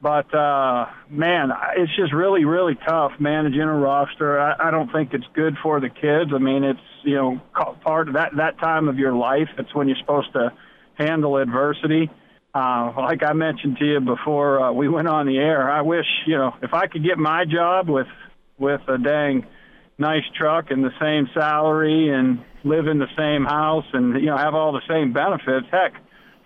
but 0.00 0.32
uh, 0.32 0.86
man, 1.10 1.50
it's 1.76 1.94
just 1.96 2.12
really, 2.12 2.44
really 2.44 2.76
tough 2.86 3.12
managing 3.18 3.60
a 3.60 3.74
roster. 3.74 4.38
I, 4.38 4.68
I 4.68 4.70
don't 4.70 4.92
think 4.92 5.12
it's 5.12 5.26
good 5.34 5.56
for 5.62 5.80
the 5.80 5.88
kids. 5.88 6.30
I 6.32 6.38
mean, 6.38 6.62
it's 6.62 6.80
you 7.02 7.16
know 7.16 7.40
part 7.82 8.08
of 8.08 8.14
that 8.14 8.32
that 8.36 8.58
time 8.58 8.88
of 8.88 8.98
your 8.98 9.12
life. 9.12 9.48
It's 9.58 9.74
when 9.74 9.88
you're 9.88 9.98
supposed 9.98 10.32
to 10.34 10.52
handle 10.94 11.36
adversity. 11.36 12.10
Uh, 12.54 12.92
like 12.96 13.22
I 13.22 13.32
mentioned 13.32 13.76
to 13.78 13.84
you 13.84 14.00
before 14.00 14.60
uh, 14.60 14.72
we 14.72 14.88
went 14.88 15.08
on 15.08 15.26
the 15.26 15.36
air, 15.36 15.70
I 15.70 15.82
wish 15.82 16.06
you 16.26 16.36
know 16.36 16.54
if 16.62 16.74
I 16.74 16.86
could 16.86 17.04
get 17.04 17.18
my 17.18 17.44
job 17.44 17.88
with 17.88 18.06
with 18.56 18.80
a 18.88 18.98
dang 18.98 19.46
nice 19.98 20.22
truck 20.36 20.70
and 20.70 20.84
the 20.84 20.92
same 21.00 21.28
salary 21.34 22.08
and 22.08 22.44
live 22.62 22.86
in 22.86 22.98
the 22.98 23.08
same 23.16 23.44
house 23.44 23.84
and 23.92 24.14
you 24.20 24.26
know 24.26 24.36
have 24.36 24.54
all 24.54 24.72
the 24.72 24.82
same 24.88 25.12
benefits. 25.12 25.66
Heck, 25.72 25.94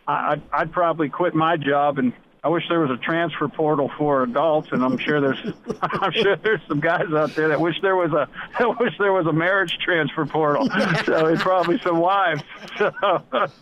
I, 0.09 0.33
I'd, 0.33 0.43
I'd 0.53 0.73
probably 0.73 1.11
quit 1.11 1.35
my 1.35 1.59
job 1.59 1.99
and 1.99 2.15
I 2.45 2.49
wish 2.49 2.65
there 2.69 2.81
was 2.81 2.91
a 2.91 2.97
transfer 2.97 3.47
portal 3.47 3.89
for 3.97 4.25
adults, 4.25 4.69
and 4.73 4.83
I'm 4.83 4.99
sure 4.99 5.21
there's 5.21 5.55
I'm 5.83 6.13
sure 6.13 6.37
there's 6.37 6.61
some 6.67 6.81
guys 6.81 7.07
out 7.15 7.37
there 7.37 7.49
that 7.49 7.61
wish 7.61 7.77
there 7.83 7.95
was 7.95 8.11
a 8.13 8.29
that 8.59 8.81
wish 8.81 8.95
there 8.99 9.13
was 9.13 9.27
a 9.27 9.33
marriage 9.33 9.79
transfer 9.85 10.27
portal. 10.27 10.69
So 11.05 11.27
it's 11.27 11.43
probably 11.43 11.81
some 11.81 11.99
wives. 11.99 12.43
So 12.79 12.91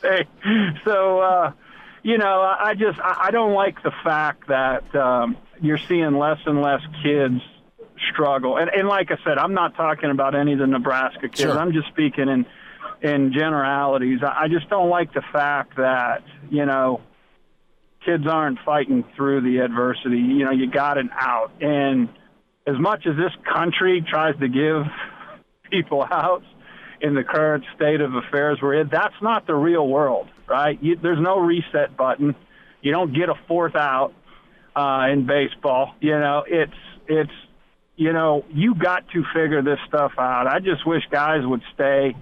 hey, 0.02 0.26
so 0.84 1.20
uh, 1.20 1.52
you 2.02 2.18
know, 2.18 2.40
I 2.40 2.74
just 2.74 2.98
I 3.00 3.26
I 3.26 3.30
don't 3.30 3.52
like 3.52 3.82
the 3.82 3.92
fact 4.02 4.48
that 4.48 4.94
um, 4.94 5.36
you're 5.60 5.78
seeing 5.78 6.16
less 6.16 6.38
and 6.46 6.62
less 6.62 6.80
kids 7.02 7.40
struggle. 8.12 8.56
And, 8.56 8.70
and 8.70 8.88
like 8.88 9.10
I 9.10 9.16
said, 9.24 9.36
I'm 9.38 9.54
not 9.54 9.74
talking 9.76 10.10
about 10.10 10.34
any 10.34 10.54
of 10.54 10.58
the 10.58 10.66
Nebraska 10.66 11.28
kids. 11.28 11.40
Sure. 11.40 11.58
I'm 11.58 11.72
just 11.72 11.88
speaking 11.88 12.28
in 12.28 12.46
in 13.02 13.32
generalities. 13.32 14.20
I 14.22 14.44
I 14.44 14.48
just 14.48 14.68
don't 14.70 14.88
like 14.88 15.12
the 15.12 15.22
fact 15.32 15.76
that 15.76 16.22
you 16.50 16.64
know 16.64 17.00
kids 18.04 18.24
aren't 18.26 18.58
fighting 18.64 19.04
through 19.16 19.42
the 19.42 19.58
adversity. 19.58 20.18
You 20.18 20.44
know, 20.44 20.52
you 20.52 20.70
got 20.70 20.98
an 20.98 21.10
out. 21.12 21.52
And 21.60 22.08
as 22.66 22.78
much 22.78 23.06
as 23.06 23.16
this 23.16 23.32
country 23.52 24.04
tries 24.08 24.38
to 24.40 24.48
give 24.48 24.84
people 25.70 26.04
outs 26.10 26.46
in 27.00 27.14
the 27.14 27.24
current 27.24 27.64
state 27.76 28.00
of 28.00 28.14
affairs 28.14 28.58
we're 28.62 28.80
in, 28.80 28.88
that's 28.90 29.14
not 29.22 29.46
the 29.46 29.54
real 29.54 29.86
world, 29.86 30.28
right? 30.48 30.78
You, 30.82 30.96
there's 30.96 31.20
no 31.20 31.38
reset 31.38 31.96
button. 31.96 32.34
You 32.82 32.92
don't 32.92 33.14
get 33.14 33.28
a 33.28 33.34
fourth 33.46 33.76
out 33.76 34.12
uh, 34.74 35.06
in 35.12 35.26
baseball. 35.26 35.94
You 36.00 36.18
know, 36.18 36.44
it's 36.46 36.72
it's 37.06 37.32
you 37.96 38.12
know 38.12 38.44
you 38.50 38.74
got 38.74 39.04
to 39.12 39.24
figure 39.34 39.62
this 39.62 39.78
stuff 39.88 40.12
out. 40.18 40.46
I 40.46 40.60
just 40.60 40.86
wish 40.86 41.02
guys 41.10 41.40
would 41.44 41.62
stay. 41.74 42.14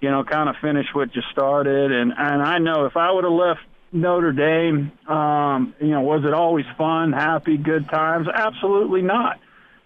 You 0.00 0.10
know, 0.10 0.22
kind 0.22 0.48
of 0.48 0.56
finish 0.60 0.86
what 0.92 1.14
you 1.16 1.22
started. 1.32 1.90
And 1.90 2.12
and 2.16 2.42
I 2.42 2.58
know 2.58 2.84
if 2.86 2.96
I 2.96 3.10
would 3.10 3.24
have 3.24 3.32
left 3.32 3.60
Notre 3.94 4.32
Dame, 4.32 4.90
um, 5.08 5.74
you 5.80 5.90
know, 5.90 6.00
was 6.00 6.24
it 6.24 6.34
always 6.34 6.66
fun, 6.76 7.12
happy, 7.12 7.56
good 7.56 7.88
times? 7.88 8.26
Absolutely 8.26 9.02
not. 9.02 9.38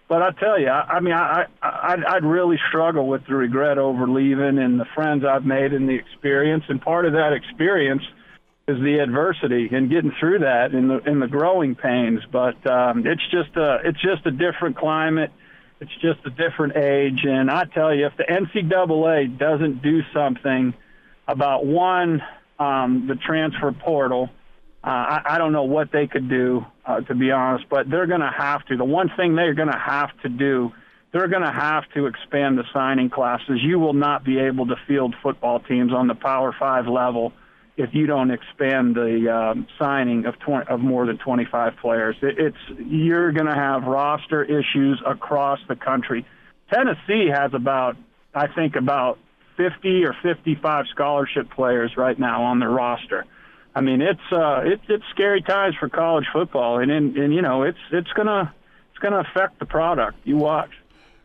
But 0.07 0.23
I 0.23 0.31
tell 0.31 0.59
you, 0.59 0.67
I, 0.67 0.95
I 0.95 0.99
mean, 0.99 1.13
I, 1.13 1.45
I 1.61 1.93
I'd, 1.93 2.03
I'd 2.03 2.25
really 2.25 2.59
struggle 2.69 3.07
with 3.07 3.27
the 3.27 3.35
regret 3.35 3.77
over 3.77 4.07
leaving 4.07 4.57
and 4.57 4.79
the 4.79 4.87
friends 4.95 5.23
I've 5.23 5.45
made 5.45 5.73
and 5.73 5.87
the 5.87 5.93
experience. 5.93 6.63
And 6.67 6.81
part 6.81 7.05
of 7.05 7.13
that 7.13 7.33
experience 7.33 8.01
is 8.67 8.81
the 8.81 8.97
adversity 8.99 9.69
and 9.71 9.87
getting 9.89 10.11
through 10.19 10.39
that 10.39 10.71
and 10.73 10.89
the 10.89 11.01
and 11.05 11.21
the 11.21 11.27
growing 11.27 11.75
pains. 11.75 12.21
But 12.31 12.65
um, 12.65 13.05
it's 13.05 13.21
just 13.29 13.55
a 13.55 13.81
it's 13.83 14.01
just 14.01 14.25
a 14.25 14.31
different 14.31 14.77
climate. 14.77 15.31
It's 15.79 15.95
just 16.01 16.25
a 16.25 16.31
different 16.31 16.75
age. 16.75 17.19
And 17.25 17.51
I 17.51 17.65
tell 17.65 17.93
you, 17.93 18.07
if 18.07 18.17
the 18.17 18.23
NCAA 18.23 19.37
doesn't 19.37 19.83
do 19.83 20.01
something 20.11 20.73
about 21.27 21.63
one 21.63 22.23
um, 22.59 23.07
the 23.07 23.15
transfer 23.15 23.71
portal. 23.71 24.29
Uh, 24.83 24.87
I, 24.87 25.21
I 25.25 25.37
don't 25.37 25.51
know 25.51 25.63
what 25.63 25.91
they 25.91 26.07
could 26.07 26.29
do, 26.29 26.65
uh, 26.85 27.01
to 27.01 27.15
be 27.15 27.31
honest, 27.31 27.65
but 27.69 27.89
they're 27.89 28.07
going 28.07 28.21
to 28.21 28.31
have 28.35 28.65
to. 28.67 28.77
The 28.77 28.85
one 28.85 29.11
thing 29.17 29.35
they're 29.35 29.53
going 29.53 29.71
to 29.71 29.77
have 29.77 30.09
to 30.21 30.29
do 30.29 30.71
they're 31.11 31.27
going 31.27 31.43
to 31.43 31.51
have 31.51 31.83
to 31.95 32.05
expand 32.05 32.57
the 32.57 32.63
signing 32.71 33.09
classes. 33.09 33.59
You 33.61 33.79
will 33.79 33.93
not 33.93 34.23
be 34.23 34.39
able 34.39 34.67
to 34.67 34.75
field 34.87 35.15
football 35.23 35.59
teams 35.59 35.91
on 35.91 36.07
the 36.07 36.15
Power 36.15 36.55
Five 36.57 36.87
level 36.87 37.33
if 37.77 37.91
you 37.93 38.05
don't 38.05 38.29
expand 38.29 38.95
the 38.95 39.33
um, 39.33 39.67
signing 39.79 40.25
of 40.25 40.37
20, 40.39 40.67
of 40.67 40.81
more 40.81 41.05
than 41.05 41.17
25 41.17 41.73
players. 41.81 42.15
It, 42.21 42.37
it's 42.37 42.79
you're 42.85 43.31
going 43.31 43.47
to 43.47 43.55
have 43.55 43.83
roster 43.83 44.43
issues 44.43 45.01
across 45.05 45.59
the 45.67 45.75
country. 45.75 46.25
Tennessee 46.71 47.29
has 47.33 47.51
about 47.53 47.95
I 48.35 48.47
think 48.47 48.75
about 48.75 49.17
50 49.59 50.05
or 50.05 50.15
55 50.23 50.85
scholarship 50.89 51.51
players 51.51 51.97
right 51.97 52.17
now 52.17 52.43
on 52.43 52.59
their 52.59 52.69
roster. 52.69 53.25
I 53.75 53.81
mean, 53.81 54.01
it's 54.01 54.19
uh, 54.31 54.61
it, 54.63 54.79
it's 54.87 55.03
scary 55.11 55.41
times 55.41 55.75
for 55.77 55.89
college 55.89 56.25
football, 56.31 56.79
and, 56.79 56.89
and 56.89 57.17
and 57.17 57.33
you 57.33 57.41
know 57.41 57.63
it's 57.63 57.77
it's 57.91 58.11
gonna 58.13 58.53
it's 58.89 58.99
gonna 58.99 59.19
affect 59.19 59.59
the 59.59 59.65
product. 59.65 60.17
You 60.23 60.37
watch. 60.37 60.71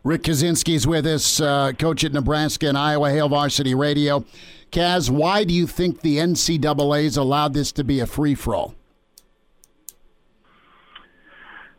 Rick 0.03 0.23
Kaczenski's 0.23 0.85
with 0.85 1.07
us, 1.07 1.39
uh, 1.39 1.71
coach 1.79 2.03
at 2.03 2.13
Nebraska 2.13 2.67
and 2.67 2.77
Iowa 2.77 3.09
Hail 3.09 3.29
Varsity 3.29 3.73
Radio. 3.73 4.23
Kaz, 4.71 5.09
why 5.09 5.43
do 5.45 5.53
you 5.53 5.65
think 5.65 6.01
the 6.01 6.17
NCAA's 6.17 7.17
allowed 7.17 7.53
this 7.53 7.71
to 7.71 7.83
be 7.83 8.01
a 8.01 8.05
free 8.05 8.35
for 8.35 8.53
all? 8.53 8.75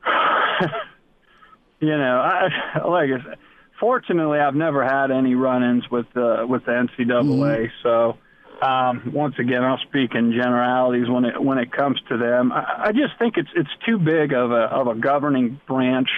you 1.81 1.97
know, 1.97 2.19
I, 2.19 2.49
like 2.89 3.11
I 3.11 3.23
said, 3.23 3.39
fortunately, 3.81 4.39
I've 4.39 4.55
never 4.55 4.85
had 4.85 5.11
any 5.11 5.35
run-ins 5.35 5.91
with 5.91 6.07
uh, 6.17 6.47
with 6.49 6.65
the 6.65 6.73
NCAA. 6.73 6.99
Mm-hmm. 6.99 7.75
So, 7.83 8.19
um, 8.67 9.13
once 9.13 9.35
again, 9.39 9.63
I'll 9.65 9.79
speak 9.79 10.15
in 10.15 10.33
generalities 10.33 11.09
when 11.09 11.25
it 11.25 11.43
when 11.43 11.59
it 11.59 11.73
comes 11.73 12.01
to 12.09 12.17
them. 12.17 12.53
I, 12.53 12.87
I 12.87 12.93
just 12.93 13.19
think 13.19 13.37
it's 13.37 13.51
it's 13.55 13.71
too 13.85 13.99
big 13.99 14.33
of 14.33 14.51
a 14.51 14.65
of 14.65 14.87
a 14.87 14.95
governing 14.95 15.61
branch 15.67 16.09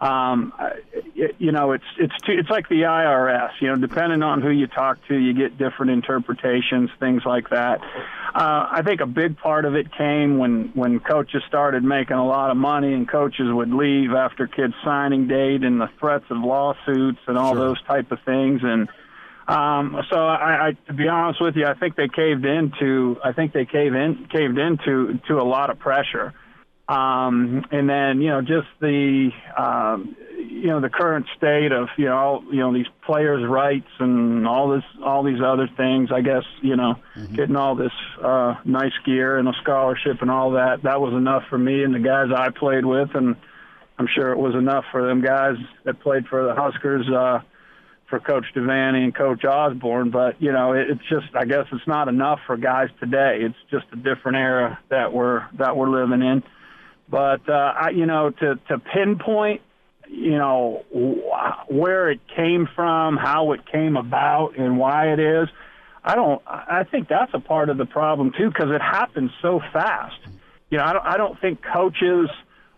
um, 0.00 0.52
you 1.38 1.52
know, 1.52 1.72
it's 1.72 1.84
it's 1.98 2.14
too, 2.26 2.32
it's 2.38 2.50
like 2.50 2.68
the 2.68 2.82
IRS. 2.82 3.50
You 3.60 3.68
know, 3.68 3.76
depending 3.76 4.22
on 4.22 4.42
who 4.42 4.50
you 4.50 4.66
talk 4.66 4.98
to, 5.08 5.16
you 5.16 5.32
get 5.32 5.56
different 5.56 5.92
interpretations, 5.92 6.90
things 7.00 7.22
like 7.24 7.48
that. 7.50 7.80
Uh, 8.34 8.66
I 8.70 8.82
think 8.84 9.00
a 9.00 9.06
big 9.06 9.38
part 9.38 9.64
of 9.64 9.74
it 9.74 9.86
came 9.96 10.36
when 10.36 10.72
when 10.74 11.00
coaches 11.00 11.42
started 11.48 11.82
making 11.82 12.16
a 12.16 12.26
lot 12.26 12.50
of 12.50 12.58
money, 12.58 12.92
and 12.92 13.08
coaches 13.08 13.46
would 13.50 13.72
leave 13.72 14.12
after 14.12 14.46
kids' 14.46 14.74
signing 14.84 15.28
date, 15.28 15.64
and 15.64 15.80
the 15.80 15.88
threats 15.98 16.26
of 16.28 16.38
lawsuits 16.38 17.20
and 17.26 17.38
all 17.38 17.54
sure. 17.54 17.68
those 17.68 17.82
type 17.84 18.12
of 18.12 18.18
things. 18.26 18.60
And 18.62 18.90
um, 19.48 19.96
so, 20.10 20.18
I, 20.18 20.68
I, 20.68 20.72
to 20.88 20.92
be 20.92 21.08
honest 21.08 21.40
with 21.40 21.56
you, 21.56 21.66
I 21.66 21.74
think 21.74 21.96
they 21.96 22.08
caved 22.08 22.44
into 22.44 23.16
I 23.24 23.32
think 23.32 23.54
they 23.54 23.64
caved 23.64 23.94
in 23.94 24.28
caved 24.30 24.58
into 24.58 25.18
to 25.28 25.40
a 25.40 25.46
lot 25.46 25.70
of 25.70 25.78
pressure. 25.78 26.34
Um, 26.88 27.64
and 27.72 27.88
then, 27.88 28.20
you 28.20 28.28
know, 28.28 28.42
just 28.42 28.68
the, 28.80 29.30
um, 29.58 30.16
you 30.38 30.68
know, 30.68 30.80
the 30.80 30.88
current 30.88 31.26
state 31.36 31.72
of, 31.72 31.88
you 31.96 32.04
know, 32.04 32.44
you 32.50 32.60
know, 32.60 32.72
these 32.72 32.86
players' 33.04 33.44
rights 33.48 33.88
and 33.98 34.46
all 34.46 34.68
this, 34.70 34.84
all 35.04 35.24
these 35.24 35.40
other 35.44 35.68
things, 35.76 36.10
I 36.12 36.20
guess, 36.20 36.44
you 36.62 36.76
know, 36.76 36.94
mm-hmm. 37.16 37.34
getting 37.34 37.56
all 37.56 37.74
this, 37.74 37.92
uh, 38.22 38.54
nice 38.64 38.92
gear 39.04 39.36
and 39.36 39.48
a 39.48 39.52
scholarship 39.62 40.22
and 40.22 40.30
all 40.30 40.52
that, 40.52 40.84
that 40.84 41.00
was 41.00 41.12
enough 41.12 41.42
for 41.50 41.58
me 41.58 41.82
and 41.82 41.92
the 41.92 41.98
guys 41.98 42.28
I 42.34 42.50
played 42.50 42.84
with. 42.84 43.10
And 43.14 43.34
I'm 43.98 44.06
sure 44.14 44.30
it 44.30 44.38
was 44.38 44.54
enough 44.54 44.84
for 44.92 45.04
them 45.04 45.22
guys 45.22 45.56
that 45.84 46.00
played 46.00 46.28
for 46.28 46.44
the 46.44 46.54
Huskers, 46.54 47.08
uh, 47.08 47.40
for 48.08 48.20
Coach 48.20 48.44
Devaney 48.54 49.02
and 49.02 49.14
Coach 49.14 49.44
Osborne, 49.44 50.10
but 50.10 50.40
you 50.40 50.52
know, 50.52 50.74
it, 50.74 50.90
it's 50.90 51.08
just 51.08 51.34
I 51.34 51.44
guess 51.44 51.66
it's 51.72 51.86
not 51.86 52.06
enough 52.06 52.38
for 52.46 52.56
guys 52.56 52.88
today. 53.00 53.40
It's 53.40 53.56
just 53.70 53.86
a 53.92 53.96
different 53.96 54.36
era 54.36 54.78
that 54.90 55.12
we're 55.12 55.44
that 55.58 55.76
we're 55.76 55.90
living 55.90 56.22
in. 56.22 56.44
But 57.08 57.48
uh, 57.48 57.52
I, 57.52 57.90
you 57.90 58.06
know, 58.06 58.30
to 58.30 58.56
to 58.68 58.78
pinpoint, 58.78 59.60
you 60.08 60.36
know, 60.38 60.84
where 61.68 62.10
it 62.10 62.20
came 62.34 62.68
from, 62.74 63.16
how 63.16 63.52
it 63.52 63.60
came 63.70 63.96
about, 63.96 64.58
and 64.58 64.78
why 64.78 65.12
it 65.12 65.20
is, 65.20 65.48
I 66.04 66.14
don't. 66.14 66.42
I 66.46 66.84
think 66.90 67.08
that's 67.08 67.32
a 67.34 67.40
part 67.40 67.68
of 67.68 67.78
the 67.78 67.86
problem 67.86 68.32
too, 68.36 68.48
because 68.48 68.70
it 68.70 68.82
happens 68.82 69.30
so 69.40 69.60
fast. 69.72 70.18
You 70.70 70.78
know, 70.78 70.84
I 70.84 70.92
don't. 70.92 71.06
I 71.06 71.16
don't 71.16 71.40
think 71.40 71.60
coaches 71.62 72.28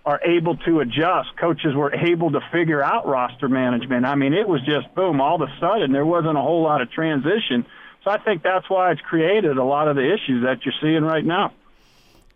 are 0.08 0.20
able 0.24 0.56
to 0.56 0.80
adjust. 0.80 1.28
Coaches 1.38 1.74
were 1.74 1.94
able 1.94 2.30
to 2.32 2.40
figure 2.50 2.82
out 2.82 3.06
roster 3.06 3.48
management. 3.48 4.06
I 4.06 4.14
mean, 4.14 4.32
it 4.32 4.48
was 4.48 4.62
just 4.62 4.94
boom, 4.94 5.20
all 5.20 5.42
of 5.42 5.42
a 5.42 5.52
sudden 5.60 5.92
there 5.92 6.06
wasn't 6.06 6.38
a 6.38 6.40
whole 6.40 6.62
lot 6.62 6.80
of 6.80 6.90
transition. 6.90 7.66
So 8.04 8.10
I 8.10 8.18
think 8.18 8.42
that's 8.42 8.70
why 8.70 8.92
it's 8.92 9.02
created 9.02 9.58
a 9.58 9.64
lot 9.64 9.86
of 9.86 9.96
the 9.96 10.02
issues 10.02 10.44
that 10.44 10.64
you're 10.64 10.74
seeing 10.80 11.02
right 11.02 11.24
now. 11.24 11.52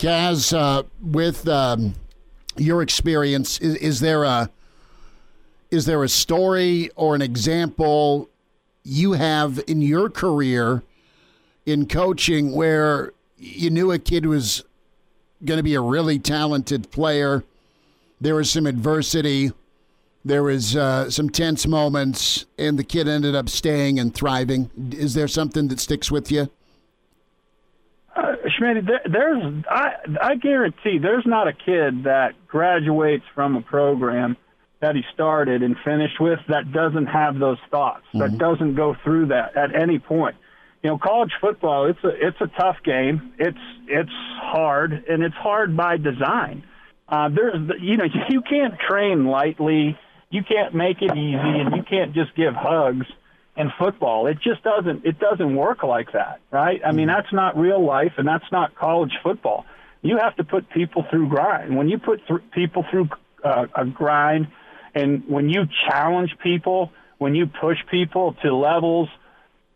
Kaz, 0.02 0.52
uh, 0.52 0.82
with 1.00 1.46
um, 1.46 1.94
your 2.56 2.82
experience, 2.82 3.60
is, 3.60 3.76
is, 3.76 4.00
there 4.00 4.24
a 4.24 4.50
is 5.70 5.86
there 5.86 6.02
a 6.02 6.08
story 6.08 6.90
or 6.96 7.14
an 7.14 7.22
example 7.22 8.28
you 8.82 9.12
have 9.12 9.62
in 9.68 9.80
your 9.80 10.10
career 10.10 10.82
in 11.66 11.86
coaching 11.86 12.50
where 12.50 13.12
you 13.38 13.70
knew 13.70 13.92
a 13.92 13.98
kid 14.00 14.26
was 14.26 14.64
going 15.44 15.58
to 15.58 15.62
be 15.62 15.76
a 15.76 15.80
really 15.80 16.18
talented 16.18 16.90
player? 16.90 17.44
There 18.20 18.34
was 18.34 18.50
some 18.50 18.66
adversity, 18.66 19.52
there 20.24 20.42
was 20.42 20.74
uh, 20.74 21.10
some 21.10 21.30
tense 21.30 21.64
moments, 21.64 22.46
and 22.58 22.76
the 22.76 22.82
kid 22.82 23.06
ended 23.06 23.36
up 23.36 23.48
staying 23.48 24.00
and 24.00 24.12
thriving. 24.12 24.68
Is 24.90 25.14
there 25.14 25.28
something 25.28 25.68
that 25.68 25.78
sticks 25.78 26.10
with 26.10 26.32
you? 26.32 26.50
Schmidt, 28.62 28.84
there's 29.10 29.64
I 29.68 29.94
I 30.20 30.34
guarantee 30.36 30.98
there's 30.98 31.26
not 31.26 31.48
a 31.48 31.52
kid 31.52 32.04
that 32.04 32.46
graduates 32.46 33.24
from 33.34 33.56
a 33.56 33.62
program 33.62 34.36
that 34.80 34.94
he 34.94 35.02
started 35.14 35.62
and 35.62 35.76
finished 35.84 36.20
with 36.20 36.40
that 36.48 36.72
doesn't 36.72 37.06
have 37.06 37.38
those 37.38 37.58
thoughts, 37.70 38.04
mm-hmm. 38.08 38.18
that 38.20 38.38
doesn't 38.38 38.74
go 38.74 38.96
through 39.04 39.26
that 39.26 39.56
at 39.56 39.74
any 39.74 39.98
point. 39.98 40.36
You 40.82 40.90
know, 40.90 40.98
college 40.98 41.32
football 41.40 41.86
it's 41.86 42.02
a 42.04 42.08
it's 42.08 42.40
a 42.40 42.48
tough 42.60 42.76
game. 42.84 43.32
It's 43.38 43.58
it's 43.86 44.10
hard 44.40 44.92
and 45.08 45.22
it's 45.22 45.36
hard 45.36 45.76
by 45.76 45.96
design. 45.96 46.64
Uh, 47.08 47.28
there's 47.28 47.56
you 47.80 47.96
know 47.96 48.06
you 48.28 48.42
can't 48.42 48.74
train 48.78 49.26
lightly, 49.26 49.98
you 50.30 50.42
can't 50.44 50.74
make 50.74 51.02
it 51.02 51.12
easy, 51.16 51.60
and 51.60 51.76
you 51.76 51.82
can't 51.82 52.14
just 52.14 52.34
give 52.36 52.54
hugs 52.54 53.06
in 53.56 53.70
football. 53.78 54.26
It 54.26 54.38
just 54.40 54.62
doesn't 54.62 55.04
it 55.04 55.18
doesn't 55.18 55.54
work 55.54 55.82
like 55.82 56.12
that, 56.12 56.40
right? 56.50 56.80
I 56.84 56.92
mean, 56.92 57.08
mm-hmm. 57.08 57.16
that's 57.16 57.32
not 57.32 57.56
real 57.56 57.84
life 57.84 58.12
and 58.16 58.26
that's 58.26 58.50
not 58.50 58.74
college 58.74 59.12
football. 59.22 59.64
You 60.00 60.18
have 60.18 60.36
to 60.36 60.44
put 60.44 60.68
people 60.70 61.04
through 61.10 61.28
grind. 61.28 61.76
When 61.76 61.88
you 61.88 61.98
put 61.98 62.26
th- 62.26 62.40
people 62.52 62.84
through 62.90 63.08
uh, 63.44 63.66
a 63.74 63.84
grind 63.84 64.48
and 64.94 65.24
when 65.28 65.48
you 65.48 65.66
challenge 65.88 66.36
people, 66.42 66.92
when 67.18 67.34
you 67.34 67.46
push 67.46 67.78
people 67.90 68.34
to 68.42 68.54
levels 68.54 69.08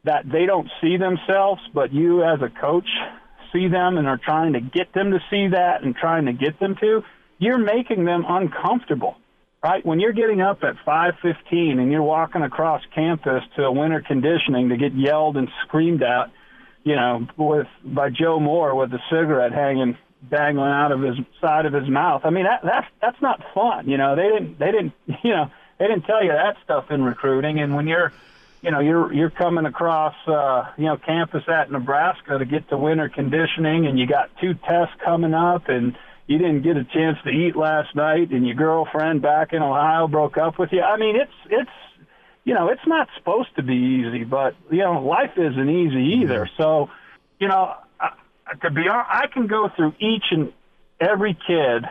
that 0.05 0.29
they 0.31 0.47
don't 0.47 0.69
see 0.81 0.97
themselves, 0.97 1.61
but 1.75 1.93
you 1.93 2.23
as 2.23 2.41
a 2.41 2.49
coach 2.49 2.89
see 3.53 3.69
them 3.69 3.99
and 3.99 4.07
are 4.07 4.19
trying 4.19 4.55
to 4.55 4.61
get 4.61 4.93
them 4.93 5.13
to 5.13 5.21
see 5.31 5.49
that 5.49 5.83
and 5.83 5.95
trying 5.95 6.27
to 6.27 6.33
get 6.33 6.59
them 6.59 6.77
to, 6.81 7.03
you're 7.39 7.59
making 7.59 8.05
them 8.05 8.25
uncomfortable 8.27 9.17
right? 9.63 9.85
When 9.85 10.01
you're 10.01 10.13
getting 10.13 10.41
up 10.41 10.63
at 10.63 10.77
5:15 10.85 11.79
and 11.79 11.91
you're 11.91 12.03
walking 12.03 12.43
across 12.43 12.83
campus 12.95 13.43
to 13.57 13.65
a 13.65 13.73
winter 13.73 14.01
conditioning 14.01 14.69
to 14.69 14.77
get 14.77 14.93
yelled 14.95 15.37
and 15.37 15.49
screamed 15.65 16.03
at, 16.03 16.31
you 16.85 16.97
know, 16.97 17.27
with 17.37 17.69
by 17.85 18.11
Joe 18.11 18.41
Moore 18.41 18.75
with 18.75 18.93
a 18.93 19.01
cigarette 19.11 19.53
hanging 19.53 19.97
dangling 20.31 20.71
out 20.71 20.93
of 20.93 21.03
his 21.03 21.17
side 21.41 21.67
of 21.67 21.73
his 21.73 21.89
mouth. 21.89 22.23
I 22.25 22.31
mean, 22.31 22.45
that 22.45 22.61
that's 22.63 22.87
that's 23.01 23.21
not 23.21 23.43
fun. 23.55 23.89
You 23.89 23.97
know, 23.97 24.17
they 24.17 24.29
didn't 24.29 24.59
they 24.59 24.73
didn't 24.73 24.93
you 25.25 25.31
know 25.31 25.51
they 25.79 25.87
didn't 25.87 26.03
tell 26.03 26.23
you 26.23 26.33
that 26.33 26.57
stuff 26.65 26.91
in 26.91 27.03
recruiting. 27.03 27.61
And 27.61 27.75
when 27.75 27.87
you're 27.87 28.13
you 28.63 28.71
know 28.71 28.81
you're 28.81 29.13
you're 29.13 29.31
coming 29.31 29.67
across 29.67 30.15
uh, 30.27 30.73
you 30.77 30.85
know 30.85 30.97
campus 30.97 31.45
at 31.49 31.71
Nebraska 31.71 32.39
to 32.39 32.45
get 32.45 32.69
to 32.71 32.77
winter 32.77 33.09
conditioning, 33.09 33.87
and 33.87 33.99
you 33.99 34.07
got 34.07 34.31
two 34.41 34.55
tests 34.55 34.95
coming 35.05 35.35
up, 35.35 35.69
and 35.69 35.97
you 36.27 36.39
didn't 36.39 36.63
get 36.63 36.77
a 36.77 36.85
chance 36.85 37.19
to 37.25 37.31
eat 37.31 37.57
last 37.57 37.95
night 37.95 38.31
and 38.31 38.47
your 38.47 38.57
girlfriend 38.57 39.23
back 39.23 39.53
in 39.53 39.63
Ohio 39.63 40.09
broke 40.09 40.37
up 40.37 40.59
with 40.59 40.71
you. 40.73 40.83
I 40.83 40.97
mean, 40.97 41.17
it's 41.17 41.33
it's 41.51 41.71
you 42.45 42.55
know, 42.55 42.69
it's 42.69 42.87
not 42.87 43.09
supposed 43.19 43.55
to 43.57 43.63
be 43.63 43.75
easy, 43.75 44.25
but 44.25 44.55
you 44.71 44.79
know, 44.79 45.03
life 45.05 45.33
isn't 45.37 45.69
easy 45.69 46.23
either. 46.23 46.45
Mm-hmm. 46.47 46.63
So, 46.63 46.91
you 47.41 47.49
know, 47.49 47.75
I, 48.01 48.11
to 48.63 48.71
be 48.71 48.89
honest, 48.89 49.11
I 49.11 49.27
can 49.33 49.47
go 49.49 49.69
through 49.77 49.95
each 49.99 50.25
and 50.31 50.53
every 51.01 51.35
kid 51.35 51.85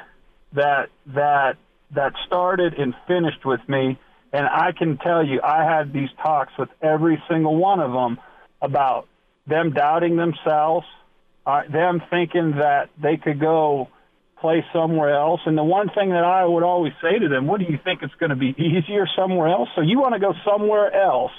that 0.53 0.89
that 1.07 1.57
that 1.91 2.13
started 2.25 2.73
and 2.75 2.93
finished 3.07 3.45
with 3.45 3.61
me, 3.67 3.99
and 4.33 4.47
I 4.47 4.71
can 4.71 4.97
tell 4.97 5.25
you, 5.25 5.41
I 5.41 5.63
had 5.63 5.93
these 5.93 6.09
talks 6.21 6.53
with 6.57 6.69
every 6.81 7.21
single 7.29 7.55
one 7.55 7.79
of 7.79 7.91
them 7.91 8.17
about 8.61 9.07
them 9.47 9.71
doubting 9.71 10.15
themselves, 10.15 10.88
uh, 11.45 11.63
them 11.69 12.01
thinking 12.09 12.51
that 12.57 12.89
they 13.01 13.17
could 13.17 13.39
go 13.39 13.89
play 14.39 14.65
somewhere 14.73 15.15
else. 15.15 15.41
And 15.45 15.57
the 15.57 15.63
one 15.63 15.89
thing 15.89 16.09
that 16.09 16.23
I 16.23 16.45
would 16.45 16.63
always 16.63 16.93
say 17.01 17.19
to 17.19 17.27
them, 17.27 17.47
what 17.47 17.59
do 17.59 17.65
you 17.65 17.79
think 17.83 18.01
it's 18.03 18.13
going 18.15 18.31
to 18.31 18.36
be 18.36 18.55
easier 18.57 19.07
somewhere 19.15 19.47
else? 19.47 19.69
So 19.75 19.81
you 19.81 19.99
want 19.99 20.13
to 20.13 20.19
go 20.19 20.33
somewhere 20.45 20.93
else 20.93 21.31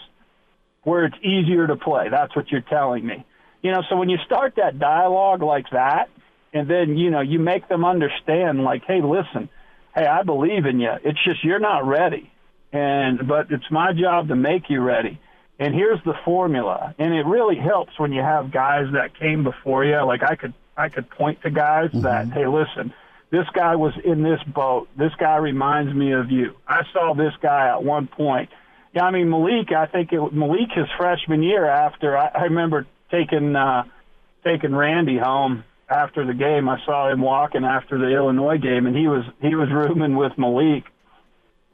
where 0.83 1.05
it's 1.05 1.17
easier 1.23 1.67
to 1.67 1.77
play. 1.77 2.09
That's 2.11 2.35
what 2.35 2.51
you're 2.51 2.63
telling 2.63 3.07
me. 3.07 3.25
You 3.63 3.73
know, 3.73 3.83
so 3.89 3.97
when 3.97 4.09
you 4.09 4.19
start 4.25 4.55
that 4.57 4.79
dialogue 4.79 5.43
like 5.43 5.67
that, 5.73 6.09
and 6.53 6.71
then, 6.71 6.97
you 6.97 7.11
know, 7.11 7.21
you 7.21 7.39
make 7.39 7.69
them 7.69 7.85
understand 7.85 8.63
like, 8.63 8.85
hey, 8.87 9.01
listen, 9.03 9.49
hey, 9.95 10.07
I 10.07 10.23
believe 10.23 10.65
in 10.65 10.81
you. 10.81 10.93
It's 11.05 11.19
just 11.25 11.45
you're 11.45 11.59
not 11.59 11.87
ready. 11.87 12.31
And 12.73 13.27
but 13.27 13.51
it's 13.51 13.71
my 13.71 13.93
job 13.93 14.29
to 14.29 14.37
make 14.37 14.69
you 14.69 14.81
ready. 14.81 15.21
And 15.59 15.75
here's 15.75 16.03
the 16.05 16.15
formula. 16.25 16.95
And 16.99 17.15
it 17.15 17.25
really 17.27 17.57
helps 17.57 17.99
when 17.99 18.13
you 18.13 18.21
have 18.21 18.53
guys 18.53 18.87
that 18.93 19.19
came 19.19 19.45
before 19.45 19.85
you. 19.85 20.05
Like 20.05 20.23
I 20.23 20.37
could 20.37 20.55
I 20.77 20.89
could 20.89 21.09
point 21.11 21.43
to 21.43 21.51
guys 21.51 21.91
mm-hmm. 21.91 22.03
that, 22.03 22.31
hey, 22.33 22.47
listen, 22.47 22.93
this 23.31 23.47
guy 23.53 23.77
was 23.77 23.93
in 24.05 24.23
this 24.23 24.43
boat. 24.45 24.89
This 24.97 25.13
guy 25.19 25.37
reminds 25.37 25.93
me 25.95 26.13
of 26.13 26.31
you. 26.31 26.55
I 26.67 26.83
saw 26.93 27.15
this 27.15 27.33
guy 27.41 27.69
at 27.69 27.83
one 27.83 28.07
point. 28.07 28.51
Yeah, 28.95 29.05
I 29.05 29.11
mean 29.11 29.29
Malik. 29.29 29.73
I 29.73 29.87
think 29.87 30.13
it 30.13 30.33
Malik 30.33 30.71
his 30.75 30.87
freshman 30.97 31.43
year. 31.43 31.67
After 31.67 32.17
I, 32.17 32.29
I 32.29 32.43
remember 32.45 32.87
taking 33.11 33.55
uh, 33.55 33.85
taking 34.45 34.75
Randy 34.75 35.19
home 35.19 35.65
after 35.89 36.25
the 36.25 36.35
game. 36.35 36.69
I 36.69 36.79
saw 36.85 37.11
him 37.11 37.21
walking 37.21 37.65
after 37.65 37.99
the 37.99 38.09
Illinois 38.09 38.59
game, 38.59 38.87
and 38.87 38.97
he 38.97 39.09
was 39.09 39.25
he 39.43 39.55
was 39.55 39.69
rooming 39.71 40.17
with 40.17 40.39
Malik. 40.39 40.85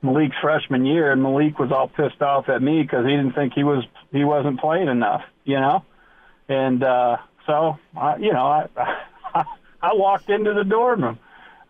Malik's 0.03 0.37
freshman 0.41 0.85
year, 0.85 1.13
and 1.13 1.23
Malik 1.23 1.61
was 1.61 1.71
all 1.71 1.87
pissed 1.87 2.21
off 2.21 2.49
at 2.49 2.61
me 2.61 2.83
because 2.83 3.05
he 3.07 3.13
didn't 3.13 3.35
think 3.35 3.53
he 3.55 3.63
was 3.63 3.85
he 4.11 4.25
wasn't 4.25 4.59
playing 4.59 4.89
enough, 4.89 5.23
you 5.45 5.61
know. 5.61 5.85
And 6.49 6.83
uh, 6.83 7.19
so, 7.47 7.79
I, 7.97 8.17
you 8.17 8.33
know, 8.33 8.47
I, 8.47 8.69
I 8.77 9.45
I 9.83 9.95
walked 9.95 10.31
into 10.31 10.55
the 10.55 10.65
dorm 10.65 11.03
room. 11.03 11.19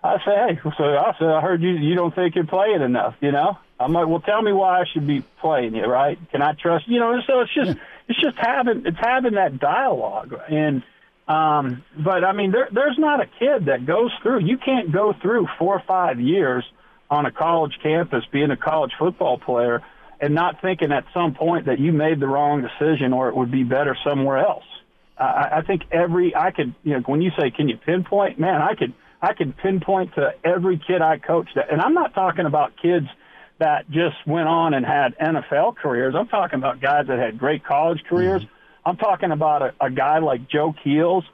I 0.04 0.16
said, 0.24 0.34
hey, 0.48 0.70
so 0.76 0.84
I 0.84 1.14
said, 1.18 1.28
I 1.28 1.40
heard 1.40 1.62
you 1.62 1.70
you 1.70 1.94
don't 1.94 2.14
think 2.14 2.34
you're 2.34 2.44
playing 2.44 2.82
enough, 2.82 3.14
you 3.20 3.32
know. 3.32 3.56
I'm 3.80 3.92
like, 3.92 4.06
well, 4.06 4.20
tell 4.20 4.42
me 4.42 4.52
why 4.52 4.80
I 4.80 4.84
should 4.92 5.06
be 5.06 5.22
playing 5.40 5.74
you, 5.74 5.84
right? 5.84 6.18
Can 6.30 6.42
I 6.42 6.52
trust 6.52 6.88
you 6.88 7.00
know? 7.00 7.20
So 7.26 7.40
it's 7.40 7.54
just 7.54 7.78
it's 8.08 8.20
just 8.20 8.36
having 8.36 8.84
it's 8.86 8.98
having 8.98 9.34
that 9.34 9.58
dialogue 9.58 10.34
and 10.48 10.82
um, 11.28 11.84
but 11.96 12.24
I 12.24 12.32
mean, 12.32 12.50
there, 12.50 12.68
there's 12.72 12.98
not 12.98 13.20
a 13.20 13.26
kid 13.26 13.66
that 13.66 13.86
goes 13.86 14.10
through. 14.22 14.44
You 14.44 14.58
can't 14.58 14.92
go 14.92 15.14
through 15.22 15.46
four 15.58 15.76
or 15.76 15.82
five 15.86 16.20
years 16.20 16.64
on 17.10 17.26
a 17.26 17.30
college 17.30 17.78
campus 17.82 18.24
being 18.32 18.50
a 18.50 18.56
college 18.56 18.92
football 18.98 19.38
player 19.38 19.82
and 20.20 20.34
not 20.34 20.60
thinking 20.60 20.92
at 20.92 21.04
some 21.14 21.34
point 21.34 21.66
that 21.66 21.78
you 21.78 21.92
made 21.92 22.20
the 22.20 22.26
wrong 22.26 22.62
decision 22.62 23.12
or 23.12 23.28
it 23.28 23.36
would 23.36 23.50
be 23.50 23.62
better 23.62 23.96
somewhere 24.04 24.38
else. 24.38 24.64
I, 25.18 25.58
I 25.58 25.62
think 25.62 25.82
every 25.90 26.34
I 26.34 26.50
could 26.50 26.74
you 26.82 26.94
know 26.94 27.00
when 27.06 27.22
you 27.22 27.30
say 27.38 27.50
can 27.50 27.68
you 27.68 27.76
pinpoint, 27.76 28.38
man, 28.38 28.60
I 28.62 28.74
could 28.74 28.94
I 29.20 29.34
could 29.34 29.56
pinpoint 29.56 30.14
to 30.14 30.34
every 30.44 30.80
kid 30.84 31.02
I 31.02 31.18
coached 31.18 31.54
that, 31.56 31.72
and 31.72 31.80
I'm 31.80 31.94
not 31.94 32.14
talking 32.14 32.46
about 32.46 32.72
kids 32.80 33.06
that 33.58 33.88
just 33.90 34.16
went 34.26 34.48
on 34.48 34.74
and 34.74 34.84
had 34.84 35.16
NFL 35.18 35.76
careers. 35.76 36.14
I'm 36.18 36.28
talking 36.28 36.58
about 36.58 36.80
guys 36.80 37.06
that 37.06 37.18
had 37.18 37.38
great 37.38 37.64
college 37.64 38.02
careers. 38.08 38.42
Mm-hmm 38.42 38.54
I'm 38.84 38.96
talking 38.96 39.30
about 39.30 39.62
a, 39.62 39.74
a 39.80 39.90
guy 39.90 40.18
like 40.18 40.48
Joe 40.48 40.74
Keels 40.82 41.24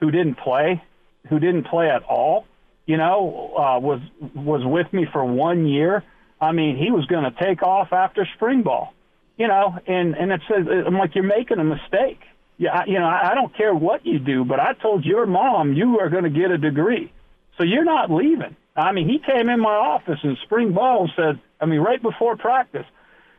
who 0.00 0.10
didn't 0.10 0.36
play, 0.36 0.82
who 1.28 1.38
didn't 1.38 1.66
play 1.66 1.90
at 1.90 2.02
all. 2.04 2.46
You 2.86 2.96
know, 2.96 3.52
uh, 3.56 3.78
was 3.78 4.00
was 4.34 4.62
with 4.64 4.92
me 4.92 5.06
for 5.12 5.24
one 5.24 5.66
year. 5.66 6.04
I 6.40 6.52
mean, 6.52 6.76
he 6.76 6.90
was 6.90 7.06
going 7.06 7.24
to 7.24 7.30
take 7.30 7.62
off 7.62 7.92
after 7.92 8.26
spring 8.34 8.62
ball. 8.62 8.92
You 9.36 9.48
know, 9.48 9.78
and 9.86 10.14
and 10.14 10.32
it 10.32 10.42
says 10.48 10.66
I'm 10.68 10.98
like 10.98 11.14
you're 11.14 11.24
making 11.24 11.58
a 11.58 11.64
mistake. 11.64 12.20
Yeah, 12.62 12.84
you 12.86 13.00
know, 13.00 13.06
I, 13.06 13.34
don't 13.34 13.52
care 13.56 13.74
what 13.74 14.06
you 14.06 14.20
do, 14.20 14.44
but 14.44 14.60
I 14.60 14.74
told 14.74 15.04
your 15.04 15.26
mom 15.26 15.72
you 15.72 15.98
are 15.98 16.08
going 16.08 16.22
to 16.22 16.30
get 16.30 16.52
a 16.52 16.58
degree, 16.58 17.12
so 17.58 17.64
you're 17.64 17.84
not 17.84 18.08
leaving. 18.08 18.54
I 18.76 18.92
mean, 18.92 19.08
he 19.08 19.18
came 19.18 19.48
in 19.48 19.58
my 19.58 19.74
office 19.74 20.20
in 20.22 20.36
spring 20.44 20.72
ball 20.72 21.02
and 21.02 21.10
said, 21.16 21.40
I 21.60 21.66
mean, 21.66 21.80
right 21.80 22.00
before 22.00 22.36
practice, 22.36 22.86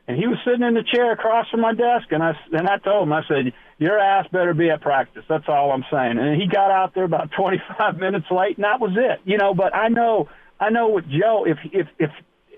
and 0.10 0.18
he 0.18 0.28
was 0.28 0.40
sitting 0.44 0.64
in 0.64 0.74
the 0.74 0.84
chair 0.84 1.14
across 1.14 1.50
from 1.50 1.62
my 1.62 1.74
desk, 1.74 2.08
and 2.12 2.22
I 2.22 2.34
and 2.52 2.68
I 2.68 2.80
told 2.80 3.04
him, 3.04 3.14
I 3.14 3.22
said, 3.26 3.54
"Your 3.78 3.98
ass 3.98 4.28
better 4.30 4.54
be 4.54 4.70
at 4.70 4.82
practice." 4.82 5.24
That's 5.30 5.48
all 5.48 5.72
I'm 5.72 5.86
saying. 5.90 6.18
And 6.20 6.42
he 6.42 6.46
got 6.46 6.72
out 6.72 6.94
there 6.94 7.06
about 7.06 7.32
25 7.38 7.98
minutes 7.98 8.26
late, 8.30 8.58
and 8.58 8.66
that 8.66 8.82
was 8.82 8.92
it. 8.98 9.22
You 9.24 9.38
know, 9.38 9.54
but 9.54 9.74
I 9.74 9.88
know, 9.88 10.28
I 10.60 10.70
know 10.72 10.90
with 10.90 11.06
Joe, 11.08 11.46
if 11.48 11.58
if 11.72 11.88
if 11.98 12.12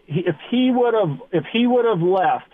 if 0.07 0.35
he 0.49 0.71
would 0.73 0.95
have 0.95 1.19
if 1.31 1.43
he 1.53 1.67
would 1.67 1.85
have 1.85 2.01
left, 2.01 2.49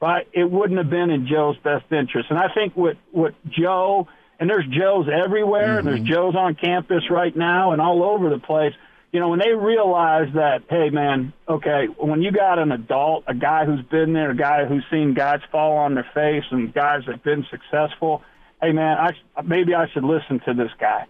right, 0.00 0.26
it 0.32 0.50
wouldn't 0.50 0.78
have 0.78 0.90
been 0.90 1.10
in 1.10 1.26
Joe's 1.26 1.56
best 1.58 1.90
interest. 1.92 2.30
And 2.30 2.38
I 2.38 2.52
think 2.54 2.76
with 2.76 2.98
with 3.12 3.34
Joe, 3.48 4.08
and 4.38 4.48
there's 4.48 4.66
Joes 4.66 5.06
everywhere, 5.08 5.78
mm-hmm. 5.78 5.86
there's 5.86 6.00
Joes 6.00 6.34
on 6.36 6.54
campus 6.54 7.04
right 7.10 7.34
now, 7.36 7.72
and 7.72 7.80
all 7.80 8.02
over 8.02 8.30
the 8.30 8.38
place 8.38 8.74
you 9.12 9.18
know, 9.18 9.28
when 9.28 9.40
they 9.40 9.50
realize 9.50 10.28
that, 10.34 10.62
hey, 10.70 10.90
man, 10.90 11.32
okay, 11.48 11.86
when 11.98 12.22
you 12.22 12.30
got 12.30 12.58
an 12.60 12.70
adult, 12.70 13.24
a 13.26 13.34
guy 13.34 13.64
who's 13.64 13.84
been 13.86 14.12
there, 14.12 14.30
a 14.30 14.36
guy 14.36 14.66
who's 14.66 14.84
seen 14.90 15.14
guys 15.14 15.40
fall 15.50 15.78
on 15.78 15.94
their 15.94 16.08
face 16.14 16.44
and 16.50 16.72
guys 16.72 17.02
that've 17.06 17.22
been 17.22 17.44
successful, 17.50 18.22
hey, 18.62 18.70
man, 18.70 18.96
I, 18.98 19.42
maybe 19.42 19.74
I 19.74 19.88
should 19.92 20.04
listen 20.04 20.40
to 20.46 20.54
this 20.54 20.70
guy. 20.78 21.06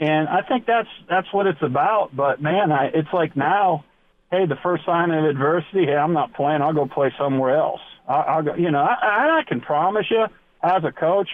And 0.00 0.28
I 0.28 0.42
think 0.42 0.66
that's 0.66 0.88
that's 1.08 1.32
what 1.32 1.46
it's 1.46 1.62
about. 1.62 2.14
But 2.14 2.42
man, 2.42 2.72
I, 2.72 2.86
it's 2.92 3.12
like 3.12 3.36
now, 3.36 3.84
hey, 4.32 4.46
the 4.46 4.56
first 4.60 4.84
sign 4.84 5.12
of 5.12 5.24
adversity, 5.24 5.86
hey, 5.86 5.94
I'm 5.94 6.12
not 6.12 6.34
playing. 6.34 6.62
I'll 6.62 6.74
go 6.74 6.86
play 6.86 7.14
somewhere 7.16 7.56
else. 7.56 7.80
I, 8.06 8.42
go. 8.42 8.54
You 8.54 8.70
know, 8.70 8.80
I, 8.80 9.40
I 9.40 9.42
can 9.48 9.60
promise 9.60 10.06
you, 10.10 10.26
as 10.62 10.84
a 10.84 10.92
coach, 10.92 11.28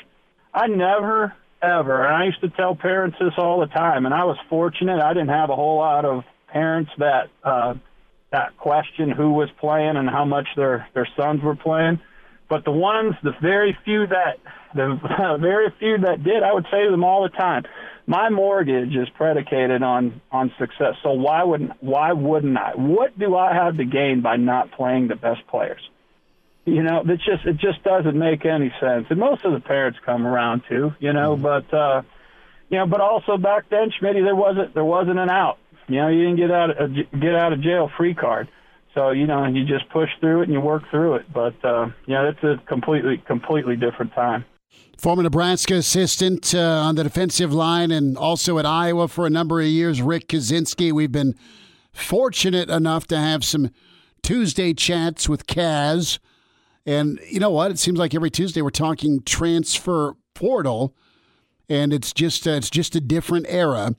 I 0.54 0.66
never 0.66 1.34
ever. 1.62 2.04
And 2.04 2.14
I 2.14 2.24
used 2.26 2.40
to 2.40 2.48
tell 2.50 2.74
parents 2.74 3.16
this 3.20 3.34
all 3.36 3.60
the 3.60 3.66
time, 3.66 4.06
and 4.06 4.14
I 4.14 4.24
was 4.24 4.36
fortunate. 4.48 5.00
I 5.00 5.12
didn't 5.12 5.28
have 5.28 5.50
a 5.50 5.56
whole 5.56 5.78
lot 5.78 6.04
of 6.04 6.24
parents 6.48 6.90
that 6.98 7.30
uh, 7.44 7.74
that 8.32 8.56
question 8.56 9.10
who 9.10 9.32
was 9.32 9.48
playing 9.60 9.96
and 9.96 10.08
how 10.08 10.24
much 10.24 10.48
their 10.56 10.88
their 10.94 11.08
sons 11.16 11.42
were 11.42 11.56
playing. 11.56 12.00
But 12.48 12.64
the 12.64 12.72
ones, 12.72 13.14
the 13.22 13.32
very 13.40 13.76
few 13.84 14.06
that 14.06 14.38
the 14.74 15.38
very 15.40 15.72
few 15.78 15.98
that 15.98 16.22
did, 16.22 16.42
I 16.42 16.52
would 16.52 16.66
say 16.70 16.84
to 16.84 16.90
them 16.90 17.04
all 17.04 17.22
the 17.22 17.28
time, 17.30 17.64
my 18.06 18.28
mortgage 18.30 18.94
is 18.94 19.08
predicated 19.16 19.82
on 19.82 20.20
on 20.32 20.52
success. 20.58 20.94
So 21.02 21.12
why 21.12 21.44
wouldn't 21.44 21.82
why 21.82 22.12
wouldn't 22.12 22.56
I? 22.56 22.72
What 22.74 23.18
do 23.18 23.36
I 23.36 23.54
have 23.54 23.76
to 23.76 23.84
gain 23.84 24.20
by 24.22 24.36
not 24.36 24.72
playing 24.72 25.08
the 25.08 25.16
best 25.16 25.46
players? 25.48 25.80
You 26.70 26.82
know, 26.82 27.02
it 27.04 27.20
just 27.26 27.44
it 27.44 27.56
just 27.56 27.82
doesn't 27.82 28.16
make 28.16 28.46
any 28.46 28.72
sense. 28.80 29.06
And 29.10 29.18
most 29.18 29.44
of 29.44 29.52
the 29.52 29.60
parents 29.60 29.98
come 30.04 30.26
around 30.26 30.62
too, 30.68 30.92
you 31.00 31.12
know, 31.12 31.36
mm-hmm. 31.36 31.42
but 31.42 31.74
uh 31.74 32.02
you 32.70 32.78
know, 32.78 32.86
but 32.86 33.00
also 33.00 33.36
back 33.36 33.68
then, 33.68 33.90
Schmitty, 33.90 34.22
there 34.24 34.36
wasn't 34.36 34.74
there 34.74 34.84
wasn't 34.84 35.18
an 35.18 35.28
out. 35.28 35.58
You 35.88 35.96
know, 35.96 36.08
you 36.08 36.22
didn't 36.22 36.36
get 36.36 36.50
out 36.52 36.70
of, 36.80 36.94
get 37.20 37.34
out 37.34 37.52
of 37.52 37.60
jail 37.60 37.90
free 37.96 38.14
card. 38.14 38.48
So 38.94 39.10
you 39.10 39.26
know, 39.26 39.44
you 39.46 39.64
just 39.64 39.88
push 39.90 40.08
through 40.20 40.42
it 40.42 40.44
and 40.44 40.52
you 40.52 40.60
work 40.60 40.84
through 40.90 41.16
it. 41.16 41.32
But 41.32 41.54
uh, 41.64 41.90
know, 42.06 42.28
it's 42.28 42.42
a 42.44 42.64
completely 42.66 43.18
completely 43.26 43.74
different 43.74 44.14
time. 44.14 44.44
Former 44.96 45.24
Nebraska 45.24 45.74
assistant 45.74 46.54
uh, 46.54 46.60
on 46.60 46.94
the 46.94 47.02
defensive 47.02 47.52
line 47.52 47.90
and 47.90 48.16
also 48.16 48.58
at 48.58 48.66
Iowa 48.66 49.08
for 49.08 49.26
a 49.26 49.30
number 49.30 49.60
of 49.60 49.66
years, 49.66 50.00
Rick 50.00 50.28
Kaczenski. 50.28 50.92
We've 50.92 51.10
been 51.10 51.34
fortunate 51.92 52.70
enough 52.70 53.08
to 53.08 53.18
have 53.18 53.44
some 53.44 53.70
Tuesday 54.22 54.74
chats 54.74 55.28
with 55.28 55.46
Kaz 55.46 56.18
and 56.86 57.20
you 57.28 57.40
know 57.40 57.50
what? 57.50 57.70
It 57.70 57.78
seems 57.78 57.98
like 57.98 58.14
every 58.14 58.30
Tuesday 58.30 58.62
we're 58.62 58.70
talking 58.70 59.22
transfer 59.22 60.14
portal, 60.34 60.94
and 61.68 61.92
it's 61.92 62.12
just 62.12 62.46
uh, 62.46 62.52
it's 62.52 62.70
just 62.70 62.94
a 62.96 63.00
different 63.00 63.46
era. 63.48 63.94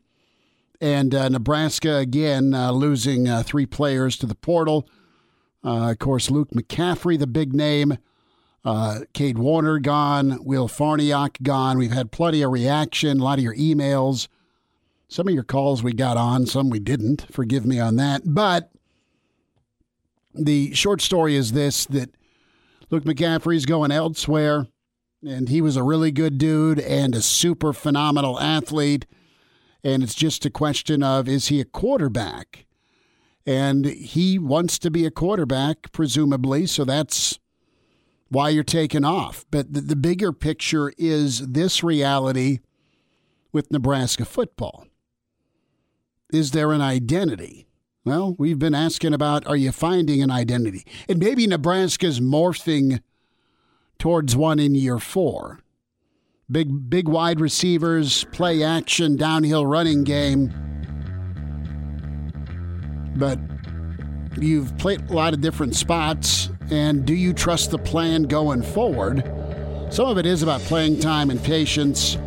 And 0.79 1.13
uh, 1.13 1.29
Nebraska 1.29 1.97
again 1.97 2.53
uh, 2.53 2.71
losing 2.71 3.27
uh, 3.27 3.43
three 3.43 3.65
players 3.65 4.17
to 4.17 4.25
the 4.25 4.35
portal. 4.35 4.89
Uh, 5.63 5.91
of 5.91 5.99
course, 5.99 6.31
Luke 6.31 6.49
McCaffrey, 6.51 7.19
the 7.19 7.27
big 7.27 7.53
name. 7.53 7.97
Uh, 8.63 9.01
Cade 9.13 9.37
Warner 9.37 9.79
gone. 9.79 10.43
Will 10.43 10.67
Farniok 10.67 11.41
gone. 11.43 11.77
We've 11.77 11.91
had 11.91 12.11
plenty 12.11 12.41
of 12.41 12.51
reaction. 12.51 13.19
A 13.19 13.23
lot 13.23 13.37
of 13.37 13.43
your 13.43 13.55
emails. 13.55 14.27
Some 15.07 15.27
of 15.27 15.33
your 15.33 15.43
calls 15.43 15.83
we 15.83 15.93
got 15.93 16.15
on, 16.15 16.45
some 16.45 16.69
we 16.69 16.79
didn't. 16.79 17.25
Forgive 17.31 17.65
me 17.65 17.79
on 17.79 17.97
that. 17.97 18.21
But 18.25 18.71
the 20.33 20.73
short 20.73 21.01
story 21.01 21.35
is 21.35 21.51
this: 21.51 21.85
that 21.87 22.15
Luke 22.91 23.05
McCaffrey's 23.05 23.65
going 23.65 23.89
elsewhere, 23.89 24.67
and 25.25 25.47
he 25.47 25.61
was 25.61 25.77
a 25.77 25.83
really 25.83 26.11
good 26.11 26.37
dude 26.37 26.77
and 26.77 27.15
a 27.15 27.21
super 27.21 27.71
phenomenal 27.71 28.37
athlete. 28.37 29.05
And 29.81 30.03
it's 30.03 30.13
just 30.13 30.45
a 30.45 30.49
question 30.49 31.01
of 31.01 31.29
is 31.29 31.47
he 31.47 31.61
a 31.61 31.65
quarterback? 31.65 32.65
And 33.45 33.85
he 33.85 34.37
wants 34.37 34.77
to 34.79 34.91
be 34.91 35.05
a 35.05 35.11
quarterback, 35.11 35.93
presumably, 35.93 36.67
so 36.67 36.83
that's 36.83 37.39
why 38.27 38.49
you're 38.49 38.63
taking 38.63 39.05
off. 39.05 39.45
But 39.49 39.73
the, 39.73 39.81
the 39.81 39.95
bigger 39.95 40.33
picture 40.33 40.91
is 40.97 41.47
this 41.47 41.83
reality 41.83 42.59
with 43.53 43.71
Nebraska 43.71 44.25
football. 44.25 44.85
Is 46.31 46.51
there 46.51 46.73
an 46.73 46.81
identity? 46.81 47.67
Well, 48.03 48.35
we've 48.39 48.57
been 48.57 48.73
asking 48.73 49.13
about 49.13 49.45
are 49.45 49.55
you 49.55 49.71
finding 49.71 50.23
an 50.23 50.31
identity? 50.31 50.85
And 51.07 51.19
maybe 51.19 51.45
Nebraska's 51.45 52.19
morphing 52.19 53.01
towards 53.99 54.35
one 54.35 54.57
in 54.57 54.73
year 54.73 54.97
four. 54.97 55.59
Big, 56.49 56.89
big 56.89 57.07
wide 57.07 57.39
receivers, 57.39 58.23
play 58.31 58.63
action, 58.63 59.17
downhill 59.17 59.67
running 59.67 60.03
game. 60.03 60.51
But 63.15 63.39
you've 64.35 64.75
played 64.79 65.07
a 65.09 65.13
lot 65.13 65.33
of 65.33 65.41
different 65.41 65.75
spots, 65.75 66.49
and 66.71 67.05
do 67.05 67.13
you 67.13 67.33
trust 67.33 67.69
the 67.69 67.77
plan 67.77 68.23
going 68.23 68.63
forward? 68.63 69.23
Some 69.91 70.07
of 70.07 70.17
it 70.17 70.25
is 70.25 70.41
about 70.41 70.61
playing 70.61 70.99
time 70.99 71.29
and 71.29 71.41
patience. 71.43 72.17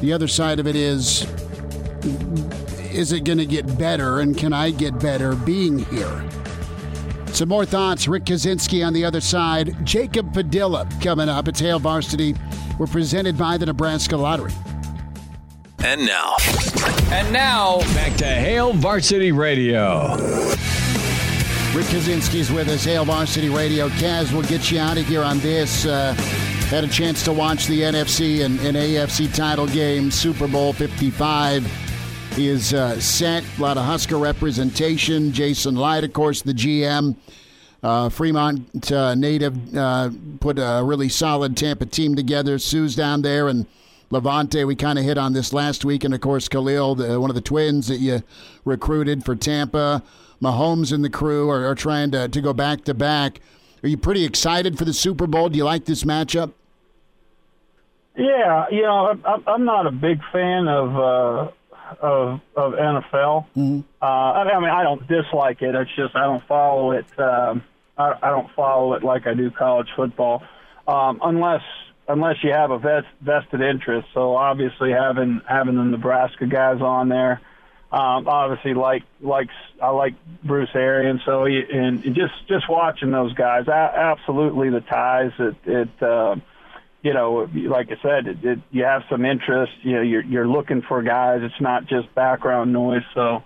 The 0.00 0.12
other 0.12 0.28
side 0.28 0.60
of 0.60 0.66
it 0.68 0.76
is 0.76 1.26
is 2.90 3.12
it 3.12 3.24
going 3.24 3.38
to 3.38 3.46
get 3.46 3.78
better 3.78 4.20
and 4.20 4.36
can 4.36 4.52
I 4.52 4.70
get 4.70 4.98
better 4.98 5.34
being 5.34 5.78
here? 5.78 6.24
Some 7.28 7.48
more 7.48 7.64
thoughts. 7.64 8.08
Rick 8.08 8.24
Kaczenski 8.24 8.84
on 8.84 8.92
the 8.92 9.04
other 9.04 9.20
side. 9.20 9.76
Jacob 9.86 10.32
Padilla 10.32 10.88
coming 11.00 11.28
up. 11.28 11.46
It's 11.48 11.60
Hail 11.60 11.78
Varsity. 11.78 12.34
We're 12.78 12.86
presented 12.86 13.38
by 13.38 13.56
the 13.56 13.66
Nebraska 13.66 14.16
Lottery. 14.16 14.52
And 15.82 16.04
now, 16.04 16.36
And 17.10 17.32
now, 17.32 17.78
back 17.94 18.16
to 18.18 18.26
Hail 18.26 18.72
Varsity 18.74 19.32
Radio. 19.32 20.16
Rick 21.72 21.86
Kaczenski's 21.86 22.50
with 22.50 22.68
us, 22.68 22.84
Hail 22.84 23.04
Varsity 23.04 23.48
Radio. 23.48 23.88
Kaz, 23.90 24.32
we'll 24.32 24.42
get 24.42 24.70
you 24.70 24.80
out 24.80 24.98
of 24.98 25.06
here 25.06 25.22
on 25.22 25.38
this. 25.38 25.86
Uh, 25.86 26.12
had 26.68 26.84
a 26.84 26.88
chance 26.88 27.22
to 27.24 27.32
watch 27.32 27.66
the 27.66 27.80
NFC 27.80 28.44
and, 28.44 28.58
and 28.60 28.76
AFC 28.76 29.32
title 29.34 29.66
game, 29.66 30.10
Super 30.10 30.46
Bowl 30.48 30.72
55 30.72 31.89
is 32.38 32.74
uh, 32.74 32.98
set. 33.00 33.44
A 33.58 33.60
lot 33.60 33.76
of 33.76 33.84
Husker 33.84 34.16
representation. 34.18 35.32
Jason 35.32 35.74
Licht, 35.76 36.04
of 36.04 36.12
course, 36.12 36.42
the 36.42 36.52
GM. 36.52 37.16
Uh, 37.82 38.08
Fremont 38.08 38.92
uh, 38.92 39.14
native 39.14 39.74
uh, 39.74 40.10
put 40.40 40.58
a 40.58 40.82
really 40.84 41.08
solid 41.08 41.56
Tampa 41.56 41.86
team 41.86 42.14
together. 42.14 42.58
Suh's 42.58 42.94
down 42.94 43.22
there, 43.22 43.48
and 43.48 43.66
Lavonte, 44.10 44.66
we 44.66 44.76
kind 44.76 44.98
of 44.98 45.04
hit 45.04 45.16
on 45.16 45.32
this 45.32 45.52
last 45.52 45.84
week. 45.84 46.04
And 46.04 46.12
of 46.12 46.20
course, 46.20 46.48
Khalil, 46.48 46.96
the, 46.96 47.20
one 47.20 47.30
of 47.30 47.36
the 47.36 47.40
twins 47.40 47.88
that 47.88 47.98
you 47.98 48.22
recruited 48.64 49.24
for 49.24 49.34
Tampa. 49.36 50.02
Mahomes 50.42 50.92
and 50.92 51.04
the 51.04 51.10
crew 51.10 51.50
are, 51.50 51.66
are 51.66 51.74
trying 51.74 52.10
to, 52.12 52.28
to 52.28 52.40
go 52.40 52.52
back 52.52 52.84
to 52.84 52.94
back. 52.94 53.40
Are 53.82 53.88
you 53.88 53.96
pretty 53.96 54.24
excited 54.24 54.76
for 54.76 54.84
the 54.84 54.92
Super 54.92 55.26
Bowl? 55.26 55.48
Do 55.48 55.56
you 55.56 55.64
like 55.64 55.84
this 55.84 56.04
matchup? 56.04 56.52
Yeah, 58.16 58.66
you 58.70 58.82
know, 58.82 59.16
I'm, 59.46 59.64
not 59.64 59.86
a 59.86 59.90
big 59.90 60.20
fan 60.32 60.68
of 60.68 60.96
uh, 60.96 61.52
of 62.00 62.40
of 62.56 62.72
NFL. 62.72 63.46
Mm-hmm. 63.56 63.80
Uh, 64.00 64.04
I 64.04 64.44
mean, 64.44 64.54
I 64.54 64.60
mean, 64.60 64.70
I 64.70 64.82
don't 64.82 65.06
dislike 65.06 65.62
it. 65.62 65.74
It's 65.74 65.90
just 65.96 66.14
I 66.16 66.24
don't 66.24 66.46
follow 66.46 66.92
it. 66.92 67.06
Um, 67.18 67.62
I, 67.96 68.14
I 68.22 68.30
don't 68.30 68.50
follow 68.54 68.94
it 68.94 69.04
like 69.04 69.26
I 69.26 69.34
do 69.34 69.50
college 69.50 69.88
football, 69.94 70.42
um, 70.86 71.20
unless 71.22 71.62
unless 72.08 72.36
you 72.42 72.52
have 72.52 72.70
a 72.70 72.78
vest, 72.78 73.06
vested 73.20 73.60
interest. 73.60 74.08
So 74.14 74.36
obviously, 74.36 74.92
having 74.92 75.40
having 75.48 75.76
the 75.76 75.84
Nebraska 75.84 76.46
guys 76.46 76.80
on 76.80 77.08
there, 77.08 77.40
um, 77.92 78.26
obviously 78.28 78.74
like 78.74 79.02
likes 79.20 79.54
I 79.82 79.90
like 79.90 80.14
Bruce 80.42 80.70
Arians. 80.74 81.20
So 81.24 81.44
he, 81.44 81.62
and 81.72 82.02
just 82.02 82.34
just 82.48 82.68
watching 82.68 83.10
those 83.10 83.32
guys, 83.34 83.68
a- 83.68 83.72
absolutely 83.72 84.70
the 84.70 84.80
ties. 84.80 85.32
It 85.38 85.56
it. 85.64 86.02
Uh, 86.02 86.36
you 87.02 87.14
know, 87.14 87.48
like 87.54 87.88
I 87.90 88.02
said, 88.02 88.26
it, 88.26 88.44
it, 88.44 88.58
you 88.70 88.84
have 88.84 89.02
some 89.10 89.24
interest. 89.24 89.72
You 89.82 89.96
know, 89.96 90.02
you're 90.02 90.24
you're 90.24 90.48
looking 90.48 90.82
for 90.82 91.02
guys. 91.02 91.40
It's 91.42 91.60
not 91.60 91.86
just 91.86 92.14
background 92.14 92.72
noise. 92.72 93.02
So, 93.14 93.42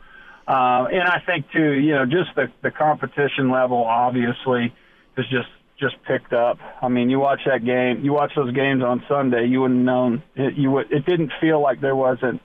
uh, 0.48 0.86
and 0.90 1.02
I 1.02 1.22
think 1.24 1.50
too, 1.52 1.72
you 1.72 1.92
know, 1.92 2.04
just 2.04 2.34
the 2.34 2.50
the 2.62 2.70
competition 2.70 3.50
level 3.50 3.84
obviously 3.84 4.74
is 5.16 5.26
just 5.30 5.48
just 5.78 6.02
picked 6.04 6.32
up. 6.32 6.58
I 6.82 6.88
mean, 6.88 7.10
you 7.10 7.20
watch 7.20 7.40
that 7.46 7.64
game, 7.64 8.04
you 8.04 8.12
watch 8.12 8.32
those 8.34 8.52
games 8.52 8.82
on 8.82 9.04
Sunday, 9.08 9.46
you 9.46 9.60
wouldn't 9.60 9.80
known 9.84 10.22
it, 10.34 10.54
you 10.54 10.70
would. 10.72 10.90
It 10.90 11.06
didn't 11.06 11.32
feel 11.40 11.60
like 11.60 11.80
there 11.80 11.96
wasn't 11.96 12.40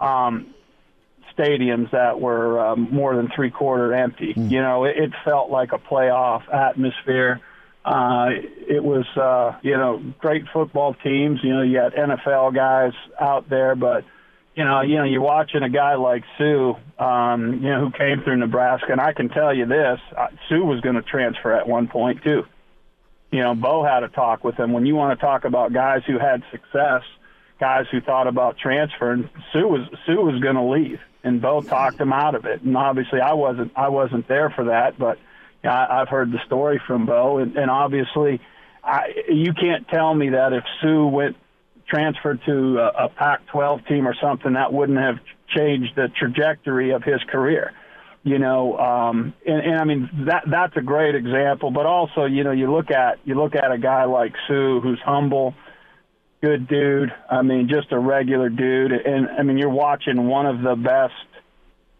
um, 0.00 0.54
stadiums 1.36 1.90
that 1.92 2.20
were 2.20 2.60
um, 2.60 2.88
more 2.90 3.16
than 3.16 3.30
three 3.34 3.50
quarter 3.50 3.94
empty. 3.94 4.34
You 4.36 4.60
know, 4.60 4.84
it, 4.84 4.96
it 4.98 5.12
felt 5.24 5.50
like 5.50 5.72
a 5.72 5.78
playoff 5.78 6.42
atmosphere. 6.52 7.40
Uh, 7.84 8.28
it 8.68 8.82
was, 8.82 9.06
uh, 9.16 9.58
you 9.62 9.76
know, 9.76 10.02
great 10.18 10.44
football 10.52 10.94
teams. 10.94 11.40
You 11.42 11.54
know, 11.54 11.62
you 11.62 11.78
got 11.78 11.94
NFL 11.94 12.54
guys 12.54 12.92
out 13.20 13.48
there, 13.48 13.74
but 13.74 14.04
you 14.54 14.64
know, 14.64 14.82
you 14.82 14.96
know, 14.96 15.04
you're 15.04 15.22
watching 15.22 15.62
a 15.62 15.70
guy 15.70 15.94
like 15.94 16.24
Suh, 16.36 16.74
um, 17.02 17.54
you 17.54 17.70
know, 17.70 17.80
who 17.80 17.90
came 17.90 18.22
through 18.22 18.36
Nebraska, 18.36 18.92
and 18.92 19.00
I 19.00 19.12
can 19.12 19.30
tell 19.30 19.54
you 19.54 19.66
this: 19.66 19.98
uh, 20.16 20.28
Suh 20.48 20.62
was 20.62 20.80
going 20.80 20.96
to 20.96 21.02
transfer 21.02 21.52
at 21.52 21.66
one 21.66 21.88
point 21.88 22.22
too. 22.22 22.44
You 23.30 23.40
know, 23.40 23.54
Bo 23.54 23.82
had 23.82 24.02
a 24.02 24.08
talk 24.08 24.44
with 24.44 24.56
him. 24.56 24.72
When 24.72 24.84
you 24.84 24.94
want 24.94 25.18
to 25.18 25.24
talk 25.24 25.44
about 25.44 25.72
guys 25.72 26.02
who 26.06 26.18
had 26.18 26.42
success, 26.50 27.02
guys 27.58 27.86
who 27.90 28.02
thought 28.02 28.26
about 28.26 28.58
transferring, 28.58 29.30
Suh 29.52 29.66
was 29.66 29.88
Suh 30.06 30.20
was 30.20 30.40
going 30.40 30.56
to 30.56 30.64
leave, 30.64 31.00
and 31.24 31.40
Bo 31.40 31.62
talked 31.62 31.98
him 31.98 32.12
out 32.12 32.34
of 32.34 32.44
it. 32.44 32.60
And 32.60 32.76
obviously, 32.76 33.20
I 33.20 33.32
wasn't 33.32 33.72
I 33.74 33.88
wasn't 33.88 34.28
there 34.28 34.50
for 34.50 34.66
that, 34.66 34.98
but 34.98 35.18
I, 35.64 36.00
I've 36.00 36.08
heard 36.08 36.32
the 36.32 36.40
story 36.46 36.80
from 36.86 37.06
Bo, 37.06 37.38
and, 37.38 37.56
and 37.56 37.70
obviously, 37.70 38.40
I, 38.82 39.08
you 39.28 39.52
can't 39.52 39.86
tell 39.88 40.14
me 40.14 40.30
that 40.30 40.52
if 40.52 40.64
Suh 40.80 41.06
went 41.06 41.36
transferred 41.88 42.40
to 42.46 42.78
a, 42.78 43.04
a 43.04 43.08
Pac-12 43.10 43.86
team 43.86 44.08
or 44.08 44.14
something, 44.20 44.54
that 44.54 44.72
wouldn't 44.72 44.98
have 44.98 45.16
changed 45.54 45.94
the 45.94 46.08
trajectory 46.18 46.90
of 46.90 47.02
his 47.02 47.20
career. 47.30 47.72
You 48.24 48.38
know, 48.38 48.78
um, 48.78 49.34
and, 49.44 49.60
and 49.60 49.80
I 49.80 49.84
mean 49.84 50.08
that 50.28 50.44
that's 50.48 50.76
a 50.76 50.80
great 50.80 51.16
example. 51.16 51.72
But 51.72 51.86
also, 51.86 52.24
you 52.24 52.44
know, 52.44 52.52
you 52.52 52.72
look 52.72 52.92
at 52.92 53.18
you 53.24 53.34
look 53.34 53.56
at 53.56 53.72
a 53.72 53.78
guy 53.78 54.04
like 54.04 54.32
Suh, 54.46 54.78
who's 54.80 55.00
humble, 55.04 55.54
good 56.40 56.68
dude. 56.68 57.12
I 57.28 57.42
mean, 57.42 57.68
just 57.68 57.90
a 57.90 57.98
regular 57.98 58.48
dude. 58.48 58.92
And 58.92 59.28
I 59.28 59.42
mean, 59.42 59.58
you're 59.58 59.70
watching 59.70 60.28
one 60.28 60.46
of 60.46 60.62
the 60.62 60.76
best, 60.76 61.14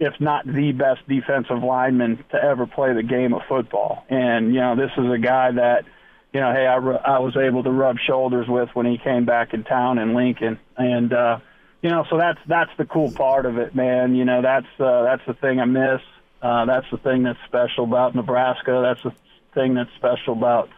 if 0.03 0.21
not 0.21 0.45
the 0.45 0.73
best, 0.73 1.07
defensive 1.09 1.63
lineman 1.63 2.25
to 2.33 2.43
ever 2.43 2.67
play 2.67 2.93
the 2.93 3.05
game 3.05 3.33
of 3.33 3.43
football. 3.49 4.05
And 4.11 4.53
you 4.53 4.61
know, 4.61 4.75
this 4.75 4.91
is 4.99 5.11
a 5.13 5.19
guy 5.19 5.53
that 5.53 5.85
you 6.33 6.41
know, 6.41 6.53
hey, 6.53 6.67
I, 6.67 6.77
I 6.77 7.19
was 7.19 7.37
able 7.37 7.63
to 7.63 7.71
rub 7.71 7.97
shoulders 7.99 8.47
with 8.49 8.71
when 8.75 8.87
he 8.87 8.99
came 8.99 9.25
back 9.25 9.55
in 9.55 9.65
town 9.65 9.99
in 9.99 10.15
Lincoln, 10.15 10.59
and 10.77 11.13
uh, 11.13 11.39
you 11.83 11.91
know, 11.91 12.05
so 12.11 12.19
that's 12.19 12.41
that's 12.49 12.71
the 12.79 12.85
cool 12.85 13.13
part 13.13 13.47
of 13.47 13.59
it, 13.59 13.75
man. 13.75 14.15
You 14.15 14.25
know, 14.25 14.43
that's 14.43 14.67
uh, 14.81 15.03
that's 15.05 15.23
the 15.27 15.35
thing 15.35 15.61
I 15.61 15.67
miss. 15.67 16.01
Uh, 16.41 16.65
that's 16.65 16.87
the 16.91 16.99
thing 16.99 17.23
that's 17.23 17.39
special 17.47 17.85
about 17.85 18.17
Nebraska. 18.17 18.83
That's 18.83 19.03
the 19.05 19.13
thing 19.55 19.75
that's 19.75 19.91
special 19.97 20.33
about 20.33 20.69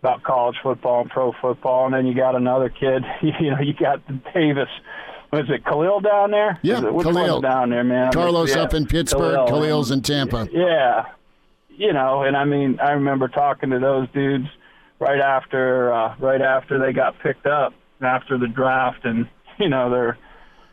about 0.00 0.22
college 0.22 0.56
football 0.62 1.00
and 1.00 1.10
pro 1.10 1.32
football. 1.40 1.86
And 1.86 1.94
then 1.94 2.06
you 2.06 2.14
got 2.14 2.36
another 2.36 2.68
kid. 2.68 3.04
You 3.22 3.50
know, 3.50 3.60
you 3.60 3.74
got 3.74 4.06
Davis. 4.32 4.68
Was 5.30 5.44
it 5.50 5.64
Khalil 5.64 6.00
down 6.00 6.30
there? 6.30 6.58
Yeah, 6.62 6.86
it, 6.86 6.94
which 6.94 7.06
Khalil. 7.06 7.40
down 7.40 7.70
there, 7.70 7.84
man? 7.84 8.12
Carlos 8.12 8.54
Yeah, 8.54 8.62
up 8.62 8.74
in 8.74 8.86
Pittsburgh, 8.86 9.34
Khalil. 9.34 9.48
Khalil's 9.48 9.90
in 9.90 10.00
Tampa. 10.00 10.48
Yeah, 10.50 11.06
you 11.68 11.92
know, 11.92 12.22
and 12.22 12.36
I 12.36 12.44
mean, 12.44 12.78
I 12.80 12.92
remember 12.92 13.28
talking 13.28 13.70
to 13.70 13.78
those 13.78 14.08
dudes 14.10 14.46
right 14.98 15.20
after 15.20 15.92
uh, 15.92 16.16
right 16.18 16.40
after 16.40 16.78
they 16.78 16.92
got 16.92 17.18
picked 17.20 17.46
up 17.46 17.74
after 18.00 18.38
the 18.38 18.48
draft, 18.48 19.04
and 19.04 19.28
you 19.58 19.68
know 19.68 19.90
they're 19.90 20.18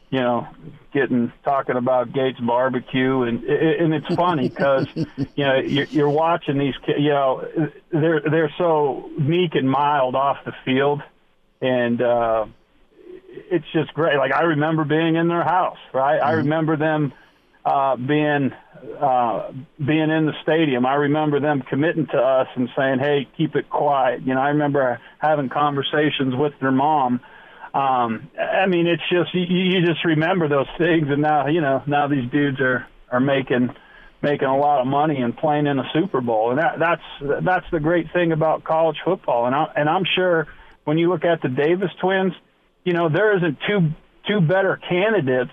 you 0.10 0.22
know 0.22 0.48
getting 0.94 1.34
talking 1.44 1.76
about 1.76 2.14
Gates 2.14 2.40
barbecue, 2.40 3.24
and 3.24 3.44
and 3.44 3.94
it's 3.94 4.16
funny 4.16 4.48
because 4.48 4.88
you 4.96 5.44
know 5.44 5.58
you're, 5.58 5.88
you're 5.88 6.10
watching 6.10 6.58
these 6.58 6.76
kids, 6.86 7.00
you 7.00 7.10
know 7.10 7.46
they're 7.92 8.22
they're 8.22 8.54
so 8.58 9.10
meek 9.20 9.54
and 9.56 9.70
mild 9.70 10.16
off 10.16 10.38
the 10.46 10.54
field, 10.64 11.02
and. 11.62 12.02
uh 12.02 12.46
it's 13.52 13.66
just 13.74 13.94
great. 13.94 14.18
Like 14.18 14.34
I 14.34 14.44
remember 14.44 14.86
being 14.86 15.16
in 15.16 15.28
their 15.28 15.44
house, 15.44 15.78
right? 15.94 16.20
I 16.20 16.34
remember 16.34 16.78
them 16.78 17.14
uh, 17.66 17.96
being 17.96 18.52
uh, 19.00 19.52
being 19.80 20.10
in 20.10 20.26
the 20.26 20.34
stadium. 20.44 20.86
I 20.86 20.96
remember 20.96 21.40
them 21.40 21.64
committing 21.68 22.08
to 22.08 22.18
us 22.18 22.48
and 22.56 22.70
saying, 22.78 23.00
"Hey, 23.00 23.28
keep 23.38 23.56
it 23.56 23.70
quiet." 23.70 24.22
You 24.22 24.36
know, 24.36 24.42
I 24.42 24.50
remember 24.50 25.00
having 25.20 25.50
conversations 25.50 26.36
with 26.36 26.54
their 26.62 26.72
mom. 26.72 27.22
Um, 27.74 28.30
I 28.40 28.68
mean, 28.68 28.88
it's 28.88 29.04
just 29.10 29.34
you, 29.34 29.42
you 29.42 29.86
just 29.86 30.06
remember 30.06 30.48
those 30.48 30.70
things, 30.78 31.08
and 31.10 31.22
now 31.22 31.48
you 31.48 31.62
know 31.62 31.84
now 31.88 32.08
these 32.08 32.30
dudes 32.32 32.60
are 32.62 32.88
are 33.12 33.20
making 33.20 33.76
making 34.22 34.48
a 34.48 34.58
lot 34.58 34.82
of 34.82 34.88
money 34.88 35.22
and 35.22 35.36
playing 35.38 35.68
in 35.68 35.78
a 35.80 35.90
Super 35.94 36.22
Bowl, 36.22 36.52
and 36.52 36.60
that, 36.60 36.80
that's 36.80 37.44
that's 37.44 37.66
the 37.72 37.80
great 37.80 38.12
thing 38.14 38.32
about 38.32 38.64
college 38.64 38.98
football. 39.04 39.46
And 39.46 39.56
I, 39.56 39.66
and 39.76 39.90
I'm 39.90 40.04
sure 40.16 40.48
when 40.84 40.98
you 40.98 41.10
look 41.10 41.26
at 41.26 41.42
the 41.42 41.50
Davis 41.50 41.92
twins, 42.02 42.34
you 42.86 42.94
know 42.94 43.10
there 43.10 43.36
isn't 43.36 43.58
two 43.68 43.90
two 44.28 44.40
better 44.40 44.80
candidates 44.90 45.52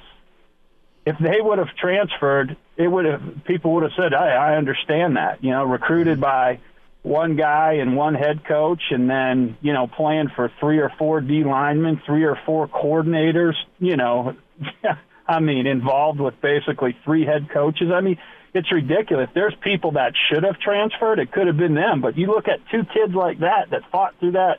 if 1.04 1.16
they 1.18 1.40
would 1.40 1.58
have 1.58 1.74
transferred, 1.80 2.56
it 2.76 2.86
would 2.86 3.04
have 3.04 3.22
people 3.44 3.74
would 3.74 3.82
have 3.82 3.92
said, 3.96 4.14
"I 4.14 4.52
I 4.52 4.56
understand 4.56 5.16
that." 5.16 5.42
You 5.42 5.50
know, 5.50 5.64
recruited 5.64 6.14
mm-hmm. 6.14 6.22
by 6.22 6.60
one 7.02 7.36
guy 7.36 7.74
and 7.74 7.96
one 7.96 8.14
head 8.14 8.44
coach, 8.44 8.82
and 8.90 9.10
then 9.10 9.56
you 9.60 9.72
know 9.72 9.86
playing 9.86 10.28
for 10.34 10.50
three 10.60 10.78
or 10.78 10.90
four 10.98 11.20
D 11.20 11.44
linemen, 11.44 12.00
three 12.06 12.24
or 12.24 12.38
four 12.46 12.68
coordinators. 12.68 13.54
You 13.80 13.96
know, 13.96 14.36
I 15.26 15.40
mean, 15.40 15.66
involved 15.66 16.20
with 16.20 16.40
basically 16.40 16.96
three 17.04 17.26
head 17.26 17.48
coaches. 17.52 17.90
I 17.92 18.00
mean, 18.00 18.18
it's 18.54 18.70
ridiculous. 18.70 19.28
There's 19.34 19.54
people 19.60 19.92
that 19.92 20.12
should 20.30 20.44
have 20.44 20.60
transferred. 20.60 21.18
It 21.18 21.32
could 21.32 21.48
have 21.48 21.56
been 21.56 21.74
them, 21.74 22.00
but 22.00 22.16
you 22.16 22.28
look 22.28 22.46
at 22.46 22.60
two 22.70 22.84
kids 22.94 23.14
like 23.14 23.40
that 23.40 23.70
that 23.70 23.82
fought 23.90 24.14
through 24.20 24.32
that 24.32 24.58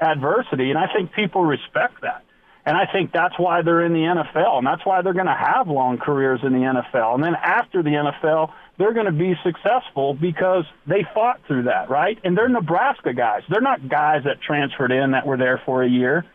adversity, 0.00 0.70
and 0.70 0.78
I 0.78 0.86
think 0.92 1.12
people 1.12 1.44
respect 1.44 2.02
that. 2.02 2.24
And 2.66 2.76
I 2.76 2.84
think 2.92 3.10
that's 3.12 3.38
why 3.38 3.62
they're 3.62 3.84
in 3.84 3.92
the 3.92 4.00
NFL, 4.00 4.58
and 4.58 4.66
that's 4.66 4.84
why 4.84 5.00
they're 5.02 5.14
going 5.14 5.26
to 5.26 5.34
have 5.34 5.68
long 5.68 5.98
careers 5.98 6.40
in 6.42 6.52
the 6.52 6.58
NFL. 6.58 7.14
And 7.14 7.24
then 7.24 7.34
after 7.34 7.82
the 7.82 7.90
NFL, 7.90 8.52
they're 8.78 8.92
going 8.92 9.06
to 9.06 9.12
be 9.12 9.34
successful 9.42 10.14
because 10.14 10.64
they 10.86 11.06
fought 11.14 11.40
through 11.46 11.64
that, 11.64 11.88
right? 11.88 12.18
And 12.22 12.36
they're 12.36 12.48
Nebraska 12.48 13.14
guys. 13.14 13.42
They're 13.48 13.62
not 13.62 13.88
guys 13.88 14.24
that 14.24 14.42
transferred 14.42 14.92
in 14.92 15.12
that 15.12 15.26
were 15.26 15.38
there 15.38 15.60
for 15.64 15.82
a 15.82 15.88
year. 15.88 16.26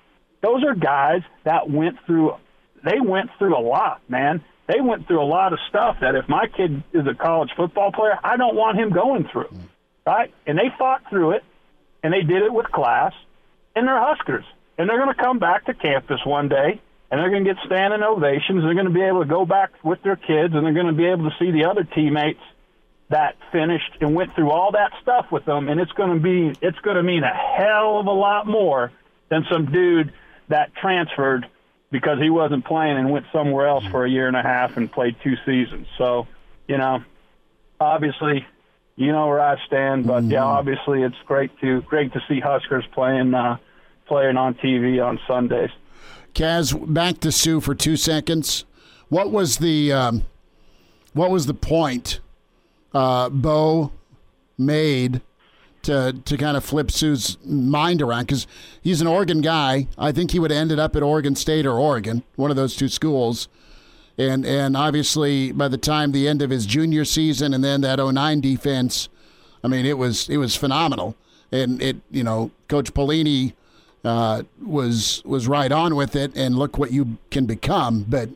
Those 0.41 0.63
are 0.63 0.75
guys 0.75 1.21
that 1.43 1.69
went 1.69 1.97
through. 2.05 2.33
They 2.83 2.99
went 2.99 3.29
through 3.37 3.57
a 3.57 3.61
lot, 3.61 4.01
man. 4.09 4.43
They 4.67 4.81
went 4.81 5.07
through 5.07 5.21
a 5.21 5.25
lot 5.25 5.53
of 5.53 5.59
stuff 5.69 5.97
that 6.01 6.15
if 6.15 6.27
my 6.27 6.47
kid 6.47 6.83
is 6.91 7.05
a 7.07 7.13
college 7.13 7.49
football 7.55 7.91
player, 7.91 8.17
I 8.23 8.35
don't 8.37 8.55
want 8.55 8.79
him 8.79 8.91
going 8.91 9.27
through. 9.31 9.49
right? 10.05 10.33
And 10.45 10.57
they 10.57 10.69
fought 10.77 11.03
through 11.09 11.31
it, 11.31 11.43
and 12.03 12.13
they 12.13 12.21
did 12.21 12.43
it 12.43 12.53
with 12.53 12.67
class, 12.71 13.13
and 13.75 13.87
they're 13.87 13.99
Huskers. 13.99 14.45
And 14.77 14.89
they're 14.89 14.97
going 14.97 15.13
to 15.13 15.21
come 15.21 15.39
back 15.39 15.65
to 15.65 15.73
campus 15.73 16.19
one 16.25 16.49
day, 16.49 16.81
and 17.09 17.19
they're 17.19 17.29
going 17.29 17.45
to 17.45 17.53
get 17.53 17.63
standing 17.65 18.03
ovations. 18.03 18.61
They're 18.63 18.73
going 18.73 18.87
to 18.87 18.93
be 18.93 19.03
able 19.03 19.23
to 19.23 19.29
go 19.29 19.45
back 19.45 19.71
with 19.83 20.01
their 20.03 20.17
kids, 20.17 20.53
and 20.53 20.65
they're 20.65 20.73
going 20.73 20.87
to 20.87 20.93
be 20.93 21.05
able 21.05 21.29
to 21.29 21.35
see 21.39 21.51
the 21.51 21.65
other 21.65 21.83
teammates 21.83 22.41
that 23.09 23.35
finished 23.51 23.97
and 24.01 24.15
went 24.15 24.33
through 24.35 24.51
all 24.51 24.71
that 24.71 24.91
stuff 25.01 25.31
with 25.31 25.45
them, 25.45 25.69
and 25.69 25.79
it's 25.79 25.91
going 25.91 26.13
to 26.13 26.19
be 26.19 26.57
it's 26.61 26.79
going 26.79 26.97
to 26.97 27.03
mean 27.03 27.23
a 27.23 27.33
hell 27.33 27.99
of 27.99 28.07
a 28.07 28.11
lot 28.11 28.47
more 28.47 28.91
than 29.29 29.45
some 29.51 29.71
dude 29.71 30.11
that 30.47 30.73
transferred 30.75 31.47
because 31.91 32.19
he 32.19 32.29
wasn't 32.29 32.65
playing 32.65 32.97
and 32.97 33.11
went 33.11 33.25
somewhere 33.31 33.67
else 33.67 33.85
for 33.85 34.05
a 34.05 34.09
year 34.09 34.27
and 34.27 34.35
a 34.35 34.41
half 34.41 34.75
and 34.75 34.91
played 34.91 35.15
two 35.23 35.35
seasons. 35.45 35.87
So, 35.97 36.27
you 36.67 36.77
know, 36.77 37.03
obviously, 37.79 38.45
you 38.95 39.11
know 39.11 39.27
where 39.27 39.39
I 39.39 39.63
stand, 39.67 40.07
but 40.07 40.23
yeah, 40.25 40.43
obviously 40.43 41.03
it's 41.03 41.15
great 41.25 41.57
to 41.59 41.81
great 41.81 42.13
to 42.13 42.21
see 42.27 42.39
Huskers 42.39 42.85
playing 42.93 43.33
uh, 43.33 43.57
playing 44.07 44.37
on 44.37 44.55
TV 44.55 45.03
on 45.03 45.19
Sundays. 45.27 45.69
Kaz, 46.33 46.93
back 46.93 47.19
to 47.21 47.31
Suh 47.31 47.59
for 47.59 47.73
two 47.73 47.95
seconds. 47.95 48.65
What 49.09 49.31
was 49.31 49.57
the 49.57 49.93
um, 49.93 50.23
what 51.13 51.31
was 51.31 51.45
the 51.45 51.53
point 51.53 52.19
uh, 52.93 53.29
Bo 53.29 53.91
made 54.57 55.21
to 55.83 56.13
to 56.25 56.37
kind 56.37 56.57
of 56.57 56.63
flip 56.63 56.91
Suh's 56.91 57.37
mind 57.45 58.01
around? 58.01 58.27
Because 58.27 58.47
he's 58.81 58.99
an 59.01 59.07
Oregon 59.07 59.41
guy. 59.41 59.87
I 59.97 60.11
think 60.11 60.31
he 60.31 60.39
would 60.39 60.51
have 60.51 60.59
ended 60.59 60.79
up 60.79 60.95
at 60.95 61.03
Oregon 61.03 61.35
State 61.35 61.65
or 61.65 61.79
Oregon, 61.79 62.23
one 62.35 62.51
of 62.51 62.57
those 62.57 62.75
two 62.75 62.89
schools. 62.89 63.47
And 64.17 64.45
and 64.45 64.75
obviously 64.75 65.51
by 65.51 65.67
the 65.69 65.77
time 65.77 66.11
the 66.11 66.27
end 66.27 66.41
of 66.41 66.49
his 66.49 66.65
junior 66.65 67.05
season 67.05 67.53
and 67.53 67.63
then 67.63 67.81
that 67.81 67.99
09 67.99 68.41
defense, 68.41 69.07
I 69.63 69.67
mean 69.67 69.85
it 69.85 69.97
was 69.97 70.27
it 70.29 70.37
was 70.37 70.55
phenomenal. 70.55 71.15
And 71.51 71.81
it 71.81 71.97
you 72.11 72.23
know 72.23 72.51
Coach 72.67 72.93
Pelini 72.93 73.53
uh, 74.05 74.43
was 74.63 75.21
was 75.25 75.47
right 75.47 75.71
on 75.71 75.95
with 75.95 76.15
it, 76.15 76.35
and 76.35 76.57
look 76.57 76.77
what 76.77 76.91
you 76.91 77.17
can 77.31 77.45
become. 77.45 78.05
But 78.07 78.29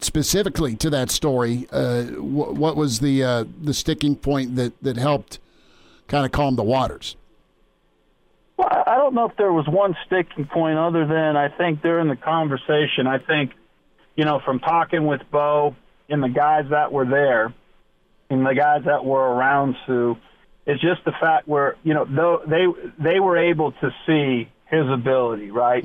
specifically 0.00 0.76
to 0.76 0.90
that 0.90 1.10
story, 1.10 1.68
uh, 1.72 2.04
wh- 2.04 2.54
what 2.54 2.76
was 2.76 3.00
the 3.00 3.22
uh, 3.22 3.44
the 3.62 3.74
sticking 3.74 4.16
point 4.16 4.56
that 4.56 4.72
that 4.82 4.96
helped 4.96 5.38
kind 6.08 6.26
of 6.26 6.32
calm 6.32 6.56
the 6.56 6.64
waters? 6.64 7.16
Well, 8.56 8.68
I 8.86 8.96
don't 8.96 9.14
know 9.14 9.26
if 9.26 9.36
there 9.36 9.52
was 9.52 9.68
one 9.68 9.96
sticking 10.06 10.46
point 10.46 10.78
other 10.78 11.06
than 11.06 11.36
I 11.36 11.48
think 11.48 11.80
during 11.80 12.08
the 12.08 12.16
conversation, 12.16 13.06
I 13.06 13.18
think, 13.18 13.52
you 14.16 14.24
know, 14.24 14.40
from 14.44 14.58
talking 14.58 15.06
with 15.06 15.20
Bo 15.30 15.76
and 16.08 16.20
the 16.22 16.28
guys 16.28 16.64
that 16.70 16.90
were 16.90 17.06
there 17.06 17.54
and 18.30 18.44
the 18.44 18.54
guys 18.54 18.82
that 18.86 19.04
were 19.04 19.32
around 19.32 19.76
Suh, 19.86 20.14
it's 20.68 20.80
just 20.80 21.04
the 21.04 21.12
fact 21.12 21.48
where, 21.48 21.76
you 21.82 21.94
know, 21.94 22.04
though 22.04 22.42
they 22.46 22.66
they 23.02 23.18
were 23.18 23.36
able 23.36 23.72
to 23.72 23.90
see 24.06 24.48
his 24.70 24.88
ability, 24.88 25.50
right? 25.50 25.82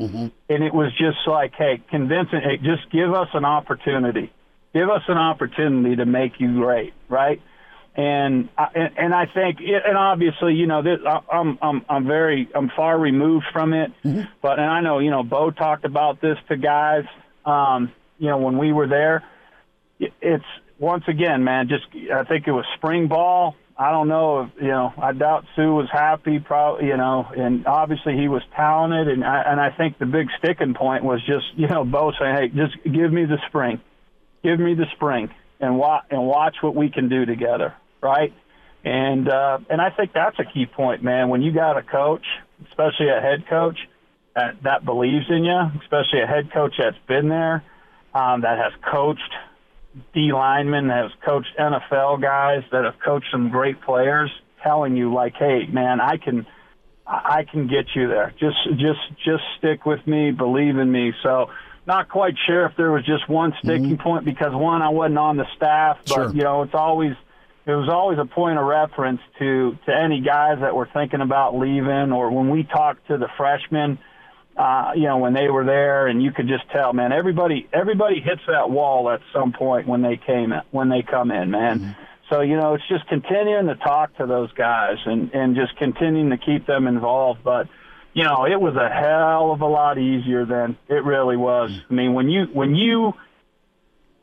And 0.49 0.63
it 0.63 0.73
was 0.73 0.91
just 0.97 1.25
like, 1.25 1.53
hey, 1.57 1.81
convincing, 1.89 2.41
hey, 2.43 2.57
just 2.57 2.91
give 2.91 3.11
us 3.13 3.29
an 3.34 3.45
opportunity. 3.45 4.31
Give 4.73 4.89
us 4.89 5.03
an 5.07 5.17
opportunity 5.17 5.95
to 5.95 6.05
make 6.05 6.34
you 6.39 6.53
great, 6.53 6.93
right? 7.09 7.41
and 7.95 8.49
I, 8.57 8.67
and, 8.73 8.97
and 8.97 9.13
I 9.13 9.27
think, 9.27 9.59
and 9.59 9.95
obviously, 9.97 10.55
you 10.55 10.65
know, 10.65 10.81
this, 10.81 10.99
I, 11.05 11.19
I'm 11.31 11.59
I'm 11.61 11.86
I'm 11.88 12.07
very 12.07 12.49
I'm 12.55 12.69
far 12.75 12.97
removed 12.97 13.45
from 13.53 13.73
it, 13.73 13.91
but 14.41 14.57
and 14.59 14.67
I 14.67 14.81
know, 14.81 14.97
you 14.99 15.11
know, 15.11 15.23
Bo 15.23 15.51
talked 15.51 15.86
about 15.86 16.19
this 16.19 16.38
to 16.49 16.57
guys, 16.57 17.05
um, 17.45 17.91
you 18.17 18.29
know, 18.29 18.38
when 18.39 18.57
we 18.57 18.73
were 18.73 18.88
there. 18.88 19.23
It's 19.99 20.43
once 20.79 21.03
again, 21.07 21.43
man, 21.43 21.69
just 21.69 21.86
I 22.11 22.23
think 22.23 22.47
it 22.47 22.51
was 22.51 22.65
spring 22.77 23.07
ball. 23.07 23.55
I 23.78 23.91
don't 23.91 24.07
know 24.07 24.41
if 24.41 24.49
you 24.61 24.67
know. 24.67 24.93
I 24.97 25.13
doubt 25.13 25.45
Suh 25.55 25.63
was 25.63 25.88
happy, 25.91 26.39
probably, 26.39 26.88
you 26.88 26.97
know, 26.97 27.26
and 27.36 27.65
obviously 27.65 28.15
he 28.15 28.28
was 28.28 28.43
talented, 28.55 29.07
and 29.07 29.24
I, 29.24 29.43
and 29.47 29.59
I 29.59 29.71
think 29.76 29.97
the 29.97 30.05
big 30.05 30.28
sticking 30.38 30.76
point 30.76 31.03
was 31.03 31.19
just 31.26 31.45
you 31.55 31.67
know 31.67 31.84
Bo 31.84 32.11
saying, 32.19 32.36
hey, 32.36 32.47
just 32.49 32.76
give 32.84 33.11
me 33.11 33.26
the 33.26 33.38
spring, 33.47 33.82
give 34.43 34.59
me 34.59 34.76
the 34.76 34.86
spring, 34.95 35.30
and 35.59 35.78
watch 35.78 36.03
and 36.11 36.26
watch 36.28 36.55
what 36.61 36.76
we 36.76 36.89
can 36.91 37.09
do 37.09 37.26
together, 37.26 37.74
right? 38.01 38.32
And 38.84 39.28
uh, 39.28 39.59
and 39.69 39.82
I 39.82 39.89
think 39.89 40.11
that's 40.13 40.38
a 40.38 40.45
key 40.45 40.67
point, 40.67 41.03
man. 41.03 41.30
When 41.30 41.41
you 41.41 41.51
got 41.51 41.76
a 41.76 41.82
coach, 41.82 42.26
especially 42.67 43.09
a 43.09 43.21
head 43.21 43.47
coach 43.49 43.80
that 44.36 44.61
that 44.63 44.86
believes 44.86 45.26
in 45.30 45.45
you, 45.45 45.61
especially 45.82 46.21
a 46.21 46.28
head 46.28 46.51
coach 46.53 46.74
that's 46.78 46.97
been 47.07 47.28
there, 47.28 47.63
um, 48.13 48.41
that 48.41 48.59
has 48.59 48.74
coached 48.91 49.34
D 50.13 50.31
linemen, 50.33 50.87
that 50.87 51.03
has 51.03 51.11
coached 51.25 51.55
NFL 51.59 52.21
guys, 52.21 52.63
that 52.71 52.85
have 52.85 52.95
coached 53.03 53.27
some 53.31 53.49
great 53.49 53.81
players, 53.81 54.31
telling 54.63 54.95
you 54.95 55.13
like, 55.13 55.33
hey, 55.35 55.67
man, 55.71 56.01
I 56.01 56.17
can. 56.17 56.45
I 57.05 57.43
can 57.43 57.67
get 57.67 57.87
you 57.95 58.07
there. 58.07 58.33
Just, 58.39 58.55
just, 58.79 59.01
just 59.25 59.43
stick 59.57 59.85
with 59.85 59.99
me. 60.07 60.31
Believe 60.31 60.77
in 60.77 60.89
me. 60.89 61.11
So, 61.21 61.49
not 61.85 62.09
quite 62.09 62.35
sure 62.47 62.65
if 62.65 62.77
there 62.77 62.91
was 62.91 63.05
just 63.05 63.27
one 63.27 63.51
mm-hmm. 63.51 63.67
sticking 63.67 63.97
point 63.97 64.25
because 64.25 64.53
one, 64.53 64.81
I 64.81 64.89
wasn't 64.89 65.17
on 65.17 65.37
the 65.37 65.45
staff, 65.55 65.97
but 66.07 66.13
Sure. 66.13 66.33
you 66.33 66.43
know, 66.43 66.61
it's 66.63 66.73
always 66.73 67.13
it 67.65 67.71
was 67.71 67.89
always 67.89 68.19
a 68.19 68.25
point 68.25 68.57
of 68.57 68.65
reference 68.65 69.21
to 69.39 69.77
to 69.85 69.95
any 69.95 70.21
guys 70.21 70.59
that 70.61 70.75
were 70.75 70.89
thinking 70.93 71.21
about 71.21 71.57
leaving 71.57 72.11
or 72.11 72.31
when 72.31 72.49
we 72.49 72.63
talked 72.63 73.07
to 73.07 73.17
the 73.17 73.27
freshmen 73.37 73.99
uh 74.55 74.91
you 74.95 75.03
know 75.03 75.17
when 75.17 75.33
they 75.33 75.49
were 75.49 75.65
there 75.65 76.07
and 76.07 76.21
you 76.21 76.31
could 76.31 76.47
just 76.47 76.63
tell 76.71 76.93
man 76.93 77.11
everybody 77.11 77.67
everybody 77.73 78.19
hits 78.19 78.41
that 78.47 78.69
wall 78.69 79.09
at 79.09 79.21
some 79.33 79.51
point 79.51 79.87
when 79.87 80.01
they 80.01 80.17
came 80.17 80.51
in, 80.53 80.61
when 80.71 80.89
they 80.89 81.01
come 81.01 81.31
in 81.31 81.51
man. 81.51 81.95
So 82.29 82.41
you 82.41 82.55
know 82.57 82.73
it's 82.75 82.87
just 82.87 83.07
continuing 83.07 83.67
to 83.67 83.75
talk 83.75 84.15
to 84.17 84.25
those 84.25 84.51
guys 84.53 84.97
and 85.05 85.33
and 85.33 85.55
just 85.55 85.75
continuing 85.77 86.29
to 86.29 86.37
keep 86.37 86.65
them 86.65 86.87
involved. 86.87 87.43
But 87.43 87.67
you 88.13 88.23
know 88.23 88.45
it 88.45 88.59
was 88.59 88.75
a 88.75 88.89
hell 88.89 89.51
of 89.51 89.61
a 89.61 89.67
lot 89.67 89.97
easier 89.97 90.45
than 90.45 90.77
it 90.87 91.03
really 91.03 91.37
was. 91.37 91.71
I 91.89 91.93
mean 91.93 92.13
when 92.13 92.29
you 92.29 92.45
when 92.51 92.75
you 92.75 93.13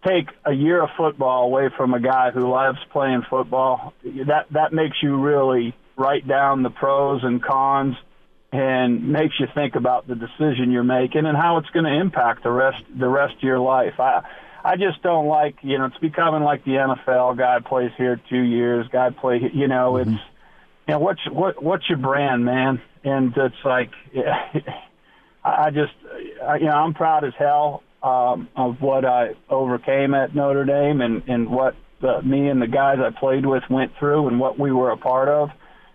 take 0.06 0.28
a 0.44 0.52
year 0.52 0.82
of 0.82 0.90
football 0.96 1.44
away 1.44 1.68
from 1.76 1.92
a 1.92 2.00
guy 2.00 2.30
who 2.30 2.48
loves 2.48 2.78
playing 2.90 3.22
football, 3.28 3.92
that 4.04 4.46
that 4.52 4.72
makes 4.72 4.96
you 5.02 5.20
really 5.20 5.74
write 5.96 6.26
down 6.26 6.62
the 6.62 6.70
pros 6.70 7.22
and 7.22 7.42
cons 7.42 7.96
and 8.52 9.12
makes 9.12 9.38
you 9.38 9.46
think 9.54 9.76
about 9.76 10.08
the 10.08 10.14
decision 10.14 10.72
you're 10.72 10.82
making 10.82 11.24
and 11.26 11.36
how 11.36 11.58
it's 11.58 11.70
going 11.70 11.84
to 11.84 12.00
impact 12.00 12.42
the 12.42 12.50
rest 12.50 12.82
the 12.98 13.08
rest 13.08 13.34
of 13.36 13.42
your 13.42 13.60
life. 13.60 13.98
I 13.98 14.22
I 14.62 14.76
just 14.76 15.02
don't 15.02 15.26
like, 15.26 15.56
you 15.62 15.78
know, 15.78 15.86
it's 15.86 15.98
becoming 15.98 16.42
like 16.42 16.64
the 16.64 16.72
NFL. 16.72 17.38
Guy 17.38 17.60
plays 17.60 17.92
here 17.96 18.20
2 18.28 18.36
years, 18.36 18.86
guy 18.92 19.10
play, 19.10 19.40
you 19.54 19.68
know, 19.68 19.96
it's 19.96 20.10
you 20.10 20.18
know, 20.88 20.98
what's 20.98 21.20
what 21.30 21.62
what's 21.62 21.88
your 21.88 21.98
brand, 21.98 22.44
man? 22.44 22.82
And 23.04 23.32
it's 23.36 23.64
like 23.64 23.90
I 25.44 25.66
I 25.66 25.70
just, 25.70 25.92
I, 26.46 26.56
you 26.56 26.66
know, 26.66 26.72
I'm 26.72 26.94
proud 26.94 27.24
as 27.24 27.32
hell 27.38 27.82
um, 28.02 28.48
of 28.56 28.80
what 28.80 29.04
I 29.04 29.34
overcame 29.48 30.14
at 30.14 30.34
Notre 30.34 30.64
Dame 30.64 31.00
and 31.00 31.22
and 31.28 31.48
what 31.50 31.74
the, 32.00 32.20
me 32.22 32.48
and 32.48 32.60
the 32.60 32.66
guys 32.66 32.98
I 32.98 33.10
played 33.18 33.46
with 33.46 33.62
went 33.70 33.92
through 33.98 34.28
and 34.28 34.40
what 34.40 34.58
we 34.58 34.72
were 34.72 34.90
a 34.90 34.96
part 34.96 35.28
of, 35.28 35.50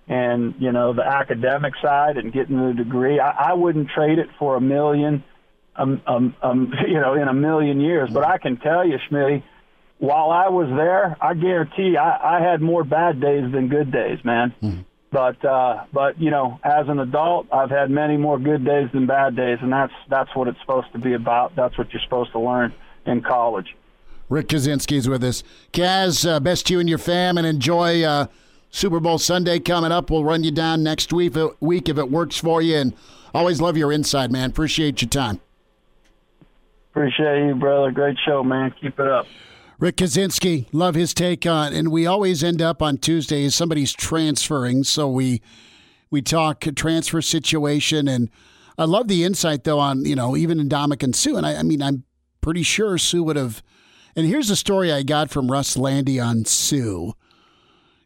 and 0.08 0.56
you 0.60 0.72
know 0.72 0.94
the 0.94 1.06
academic 1.06 1.74
side 1.82 2.18
and 2.18 2.32
getting 2.32 2.58
the 2.58 2.74
degree. 2.74 3.20
I, 3.20 3.52
I 3.52 3.54
wouldn't 3.54 3.90
trade 3.90 4.20
it 4.20 4.28
for 4.38 4.56
a 4.56 4.62
million, 4.62 5.24
um, 5.76 6.02
um, 6.06 6.36
um, 6.42 6.74
you 6.88 7.00
know, 7.00 7.14
in 7.16 7.28
a 7.28 7.34
million 7.34 7.80
years. 7.80 8.10
But 8.12 8.26
I 8.26 8.38
can 8.38 8.58
tell 8.58 8.88
you, 8.88 8.98
Schmitty, 9.10 9.44
while 9.98 10.30
I 10.30 10.50
was 10.50 10.68
there, 10.76 11.18
I 11.22 11.34
guarantee 11.34 11.98
I, 11.98 12.38
I 12.38 12.42
had 12.42 12.62
more 12.62 12.84
bad 12.84 13.20
days 13.20 13.52
than 13.52 13.70
good 13.70 13.92
days, 13.92 14.20
man. 14.24 14.54
But 15.12 15.44
uh, 15.46 15.86
but 15.94 16.20
you 16.20 16.30
know, 16.30 16.60
as 16.64 16.88
an 16.90 17.00
adult, 17.00 17.48
I've 17.52 17.70
had 17.70 17.90
many 17.90 18.18
more 18.18 18.38
good 18.38 18.66
days 18.66 18.90
than 18.94 19.08
bad 19.08 19.36
days, 19.36 19.60
and 19.62 19.72
that's 19.72 19.94
that's 20.10 20.36
what 20.36 20.48
it's 20.48 20.60
supposed 20.60 20.92
to 20.92 21.00
be 21.00 21.14
about. 21.14 21.56
That's 21.56 21.78
what 21.78 21.92
you're 21.94 22.02
supposed 22.04 22.32
to 22.34 22.40
learn 22.40 22.74
in 23.06 23.22
college. 23.22 23.76
Rick 24.28 24.48
Kaczenski's 24.50 25.08
with 25.08 25.24
us. 25.24 25.44
Kaz, 25.72 26.30
uh, 26.30 26.40
best 26.40 26.68
to 26.68 26.74
you 26.74 26.80
and 26.80 26.90
your 26.90 26.98
fam, 26.98 27.38
and 27.38 27.48
enjoy 27.48 28.04
uh, 28.04 28.28
Super 28.76 29.00
Bowl 29.00 29.18
Sunday 29.18 29.60
coming 29.60 29.94
up. 29.94 30.10
We'll 30.10 30.26
run 30.26 30.44
you 30.44 30.52
down 30.52 30.84
next 30.84 31.14
week, 31.14 31.38
uh, 31.38 31.52
week 31.62 31.88
if 31.88 31.98
it 31.98 32.12
works 32.12 32.38
for 32.38 32.62
you. 32.62 32.76
And 32.76 32.94
always 33.34 33.62
love 33.62 33.78
your 33.78 33.90
insight, 33.90 34.32
man. 34.32 34.50
Appreciate 34.50 35.02
your 35.02 35.08
time. 35.08 35.40
Appreciate 36.92 37.48
you, 37.48 37.56
brother. 37.56 37.90
Great 37.92 38.18
show, 38.26 38.44
man. 38.44 38.74
Keep 38.82 39.00
it 39.00 39.08
up. 39.08 39.28
Rick 39.80 39.96
Kaczenski, 39.96 40.68
love 40.74 40.94
his 40.94 41.14
take 41.14 41.46
on, 41.46 41.74
and 41.74 41.90
we 41.90 42.06
always 42.06 42.44
end 42.44 42.62
up 42.62 42.82
on 42.82 42.98
Tuesdays. 42.98 43.56
Somebody's 43.56 43.94
transferring, 43.94 44.84
so 44.84 45.10
we 45.10 45.42
we 46.12 46.22
talk 46.22 46.60
transfer 46.76 47.22
situation, 47.22 48.10
and 48.10 48.30
I 48.78 48.84
love 48.84 49.08
the 49.08 49.24
insight 49.24 49.64
though 49.64 49.80
on 49.80 50.04
you 50.04 50.18
know 50.18 50.36
even 50.36 50.60
in 50.60 50.68
Dominic 50.68 51.02
and 51.02 51.16
Suh, 51.16 51.38
and 51.38 51.46
I, 51.46 51.56
I 51.56 51.64
mean 51.64 51.82
I'm 51.82 52.04
pretty 52.42 52.64
sure 52.64 52.98
Suh 52.98 53.24
would 53.24 53.38
have. 53.38 53.64
And 54.18 54.28
here's 54.28 54.50
the 54.50 54.56
story 54.58 54.92
I 54.92 55.04
got 55.04 55.30
from 55.30 55.50
Russ 55.50 55.78
Lande 55.78 56.20
on 56.20 56.44
Suh, 56.44 57.14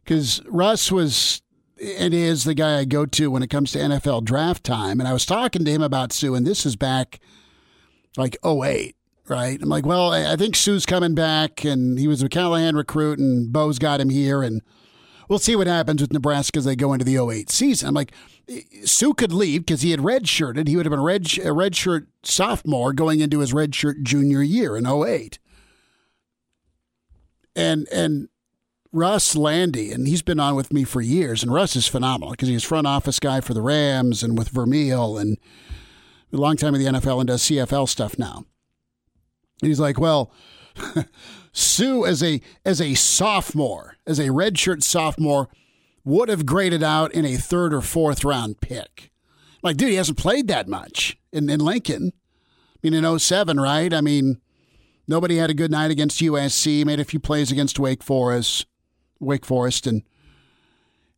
because 0.10 0.42
Russ 0.48 0.92
was 0.92 1.44
and 1.80 2.16
is 2.16 2.44
the 2.44 2.56
guy 2.56 2.80
I 2.80 2.86
go 2.86 3.06
to 3.06 3.30
when 3.30 3.44
it 3.44 3.52
comes 3.52 3.72
to 3.72 3.78
NFL 3.78 4.26
draft 4.26 4.64
time, 4.64 5.00
and 5.00 5.08
I 5.08 5.14
was 5.14 5.24
talking 5.24 5.64
to 5.64 5.72
him 5.72 5.84
about 5.84 6.12
Suh, 6.12 6.34
and 6.34 6.48
this 6.48 6.66
is 6.66 6.76
back 6.76 7.20
like 8.18 8.36
08 8.44 8.96
right? 9.28 9.62
I'm 9.62 9.70
like, 9.70 9.86
well, 9.86 10.12
I 10.12 10.36
think 10.36 10.56
Suh's 10.56 10.88
coming 10.88 11.14
back, 11.14 11.64
and 11.64 12.00
he 12.00 12.08
was 12.08 12.24
a 12.24 12.30
Callahan 12.30 12.76
recruit, 12.76 13.20
and 13.20 13.54
Bo's 13.54 13.78
got 13.78 14.02
him 14.02 14.10
here, 14.10 14.42
and 14.42 14.64
we'll 15.28 15.38
see 15.38 15.56
what 15.56 15.68
happens 15.68 16.02
with 16.02 16.12
Nebraska 16.12 16.58
as 16.58 16.66
they 16.66 16.76
go 16.76 16.94
into 16.94 17.06
the 17.06 17.18
08 17.18 17.48
season. 17.52 17.90
I'm 17.90 17.94
like, 17.94 18.12
Suh 18.86 19.14
could 19.14 19.32
leave 19.32 19.68
because 19.68 19.84
he 19.84 19.92
had 19.92 20.00
redshirted. 20.00 20.68
He 20.68 20.76
would 20.76 20.88
have 20.88 20.92
been 20.92 21.04
red, 21.04 21.26
a 21.26 21.54
redshirt 21.54 22.08
sophomore 22.24 22.92
going 22.92 23.20
into 23.20 23.38
his 23.38 23.54
redshirt 23.54 24.02
junior 24.02 24.42
year 24.42 24.76
in 24.76 24.88
08. 24.88 25.38
And, 27.56 27.88
and 27.90 28.30
Russ 28.92 29.36
Lande, 29.36 29.78
and 29.78 30.08
he's 30.08 30.22
been 30.22 30.40
on 30.40 30.56
with 30.56 30.74
me 30.74 30.84
for 30.84 31.02
years, 31.02 31.44
and 31.44 31.54
Russ 31.54 31.76
is 31.76 31.88
phenomenal 31.88 32.32
because 32.32 32.50
he's 32.50 32.64
front 32.64 32.88
office 32.88 33.20
guy 33.20 33.40
for 33.42 33.54
the 33.54 33.62
Rams 33.62 34.24
and 34.24 34.38
with 34.38 34.50
Vermeil 34.50 35.18
and 35.18 35.38
a 36.34 36.38
long 36.38 36.58
time 36.58 36.74
in 36.76 36.82
the 36.82 37.00
NFL 37.00 37.20
and 37.20 37.28
does 37.28 37.44
CFL 37.44 37.88
stuff 37.88 38.18
now. 38.18 38.46
And 39.62 39.68
he's 39.68 39.80
like, 39.80 40.00
well, 40.00 40.32
Suh 41.52 42.04
as 42.04 42.24
a 42.24 42.42
as 42.64 42.80
a 42.80 42.94
sophomore, 42.94 43.98
as 44.06 44.20
a 44.20 44.28
redshirt 44.28 44.84
sophomore, 44.84 45.50
would 46.04 46.30
have 46.30 46.46
graded 46.46 46.84
out 46.84 47.14
in 47.14 47.26
a 47.26 47.36
third 47.38 47.74
or 47.74 47.82
fourth 47.82 48.24
round 48.24 48.62
pick. 48.62 49.12
Like, 49.62 49.78
dude, 49.78 49.90
he 49.90 49.96
hasn't 49.96 50.18
played 50.18 50.48
that 50.48 50.68
much 50.68 51.18
in, 51.34 51.50
in 51.50 51.60
Lincoln. 51.60 52.14
I 52.16 52.78
mean, 52.90 53.04
in 53.04 53.20
07, 53.20 53.60
right? 53.60 53.94
I 53.94 54.00
mean, 54.00 54.40
nobody 55.08 55.36
had 55.36 55.50
a 55.50 55.56
good 55.56 55.72
night 55.72 55.92
against 55.92 56.22
USC, 56.22 56.86
made 56.86 57.00
a 57.02 57.04
few 57.04 57.20
plays 57.20 57.52
against 57.52 57.78
Wake 57.78 58.02
Forest, 58.02 58.66
Wake 59.20 59.46
Forest, 59.46 59.88
and, 59.88 60.04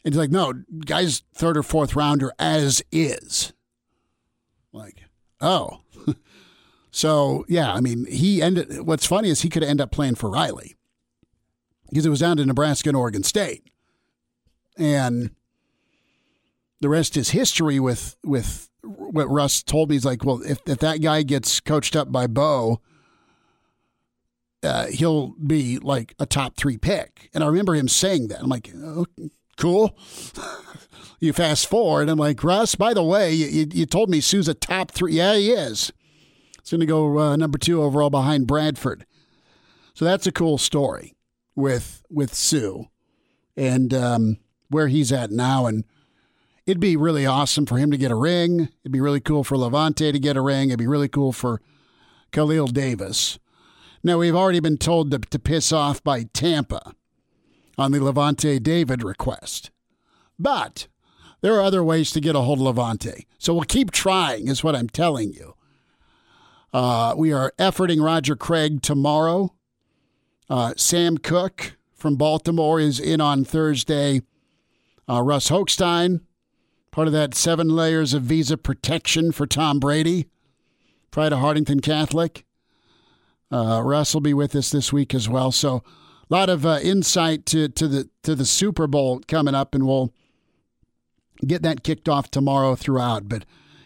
and 0.03 0.14
he's 0.14 0.18
like, 0.18 0.32
no, 0.32 0.53
guy's 0.86 1.23
third 1.34 1.57
or 1.57 1.64
fourth 1.64 1.95
rounder 1.95 2.32
as 2.40 2.84
is. 2.91 3.53
Like, 4.73 5.03
oh. 5.40 5.82
So 6.91 7.45
yeah, 7.48 7.73
I 7.73 7.80
mean, 7.80 8.06
he 8.06 8.41
ended. 8.41 8.86
What's 8.86 9.06
funny 9.06 9.30
is 9.30 9.41
he 9.41 9.49
could 9.49 9.64
end 9.64 9.80
up 9.80 9.91
playing 9.91 10.15
for 10.15 10.30
Riley 10.30 10.76
because 11.90 12.06
it 12.06 12.10
was 12.10 12.19
down 12.19 12.38
to 12.38 12.45
Nebraska 12.45 12.90
and 12.90 12.98
Oregon 12.98 13.23
State, 13.23 13.64
and 14.78 15.32
the 16.82 16.90
rest 16.90 17.15
is 17.15 17.30
history. 17.30 17.80
With 17.80 18.18
with 18.26 18.69
what 18.82 19.30
Russ 19.30 19.64
told 19.64 19.90
me, 19.90 19.95
he's 19.95 20.06
like, 20.06 20.26
well, 20.26 20.41
if 20.45 20.60
if 20.68 20.80
that 20.80 21.02
guy 21.02 21.23
gets 21.23 21.61
coached 21.61 21.95
up 21.95 22.11
by 22.11 22.28
Bo, 22.28 22.82
uh, 24.63 24.88
he'll 24.88 25.29
be 25.45 25.79
like 25.79 26.13
a 26.19 26.25
top 26.25 26.55
three 26.55 26.77
pick. 26.77 27.29
And 27.33 27.43
I 27.43 27.47
remember 27.47 27.75
him 27.75 27.88
saying 27.88 28.27
that. 28.29 28.41
I'm 28.41 28.49
like, 28.49 28.71
oh, 28.75 29.05
cool. 29.57 29.97
you 31.19 31.33
fast 31.33 31.67
forward, 31.67 32.09
I'm 32.09 32.19
like, 32.19 32.43
Russ. 32.43 32.75
By 32.75 32.93
the 32.93 33.03
way, 33.03 33.33
you, 33.33 33.67
you 33.71 33.85
told 33.85 34.09
me 34.09 34.21
Suh's 34.21 34.47
a 34.47 34.53
top 34.53 34.91
three. 34.91 35.13
Yeah, 35.13 35.35
he 35.35 35.51
is. 35.51 35.91
It's 36.59 36.71
going 36.71 36.79
to 36.81 36.85
go 36.85 37.19
uh, 37.19 37.35
number 37.35 37.57
two 37.57 37.81
overall 37.81 38.09
behind 38.09 38.47
Bradford. 38.47 39.05
So 39.93 40.05
that's 40.05 40.27
a 40.27 40.31
cool 40.31 40.57
story 40.57 41.15
with 41.55 42.03
with 42.09 42.33
Suh 42.33 42.83
and 43.57 43.93
um, 43.93 44.38
where 44.69 44.88
he's 44.88 45.11
at 45.11 45.31
now. 45.31 45.65
And 45.65 45.83
it'd 46.65 46.79
be 46.79 46.95
really 46.95 47.25
awesome 47.25 47.65
for 47.65 47.77
him 47.77 47.91
to 47.91 47.97
get 47.97 48.11
a 48.11 48.15
ring. 48.15 48.69
It'd 48.83 48.91
be 48.91 49.01
really 49.01 49.19
cool 49.19 49.43
for 49.43 49.57
Lavonte 49.57 50.11
to 50.11 50.19
get 50.19 50.38
a 50.38 50.41
ring. 50.41 50.69
It'd 50.69 50.79
be 50.79 50.88
really 50.88 51.09
cool 51.09 51.31
for 51.31 51.61
Khalil 52.31 52.67
Davis. 52.67 53.38
Now, 54.03 54.18
we've 54.18 54.36
already 54.36 54.60
been 54.60 54.78
told 54.78 55.11
to, 55.11 55.19
to 55.19 55.40
piss 55.40 55.72
off 55.72 56.03
by 56.03 56.23
Tampa 56.34 56.94
on 57.78 57.91
the 57.91 57.99
Lavonte 57.99 58.61
David 58.61 59.03
request. 59.03 59.72
But 60.40 60.88
there 61.41 61.53
are 61.56 61.61
other 61.61 61.84
ways 61.84 62.11
to 62.11 62.22
get 62.22 62.36
a 62.36 62.41
hold 62.41 62.60
of 62.60 62.76
Lavonte. 62.76 63.26
So 63.38 63.53
we'll 63.53 63.64
keep 63.64 63.91
trying, 63.91 64.48
is 64.48 64.64
what 64.64 64.76
I'm 64.76 64.90
telling 64.90 65.34
you. 65.34 65.56
Uh, 66.73 67.14
we 67.18 67.34
are 67.34 67.53
efforting 67.60 68.03
Roger 68.03 68.36
Craig 68.36 68.82
tomorrow. 68.82 69.53
Uh, 70.49 70.73
Sam 70.78 71.18
Koch 71.18 71.78
from 71.94 72.15
Baltimore 72.15 72.80
is 72.80 72.99
in 72.99 73.22
on 73.22 73.44
Thursday. 73.44 74.22
Uh, 75.10 75.22
Russ 75.22 75.49
Hochstein, 75.49 76.22
part 76.91 77.07
of 77.07 77.14
that 77.14 77.36
seven 77.36 77.69
layers 77.69 78.14
of 78.14 78.23
visa 78.23 78.57
protection 78.57 79.32
for 79.32 79.45
Tom 79.45 79.80
Brady, 79.80 80.28
Pride 81.10 81.34
of 81.34 81.40
Hartington 81.40 81.82
Catholic. 81.82 82.45
Uh, 83.52 83.82
Russ 83.84 84.14
will 84.14 84.22
be 84.22 84.34
with 84.34 84.56
us 84.56 84.69
this 84.69 84.94
week 84.94 85.14
as 85.14 85.28
well. 85.28 85.52
So 85.52 85.78
a 86.30 86.34
lot 86.34 86.49
of 86.49 86.65
uh, 86.65 86.80
insight 86.82 87.45
to, 87.48 87.68
to 87.69 87.88
the 87.88 88.10
to 88.23 88.36
the 88.36 88.45
Super 88.45 88.88
Bowl 88.88 89.22
coming 89.28 89.56
up, 89.56 89.76
and 89.76 89.86
we'll 89.86 90.14
get 91.45 91.61
that 91.64 91.84
kicked 91.84 92.07
off 92.07 92.32
tomorrow 92.32 92.76
throughout. 92.76 93.28
But 93.28 93.45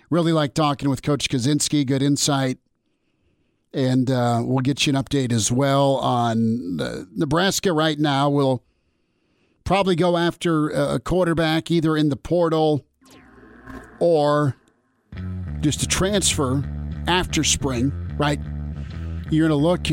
really 0.10 0.32
like 0.32 0.54
talking 0.54 0.90
with 0.90 1.02
Coach 1.02 1.30
Kaczenski. 1.30 1.86
Good 1.86 2.04
insight 2.04 2.60
and 3.76 4.10
uh, 4.10 4.42
we'll 4.44 4.62
get 4.62 4.88
you 4.88 4.96
an 4.96 5.04
update 5.04 5.34
as 5.34 5.52
well 5.52 5.98
on 5.98 6.78
Nebraska 7.14 7.74
right 7.74 8.00
now. 8.00 8.30
We'll 8.30 8.64
probably 9.66 9.98
go 9.98 10.16
after 10.16 10.70
a 10.70 10.98
quarterback 10.98 11.70
either 11.70 11.98
in 11.98 12.08
the 12.08 12.16
portal 12.16 12.86
or 14.00 14.56
just 15.60 15.84
a 15.84 15.88
transfer 15.88 16.64
after 17.06 17.44
spring, 17.44 17.92
right? 18.18 18.40
You're 19.30 19.48
going 19.48 19.60
to 19.60 19.68
look 19.68 19.88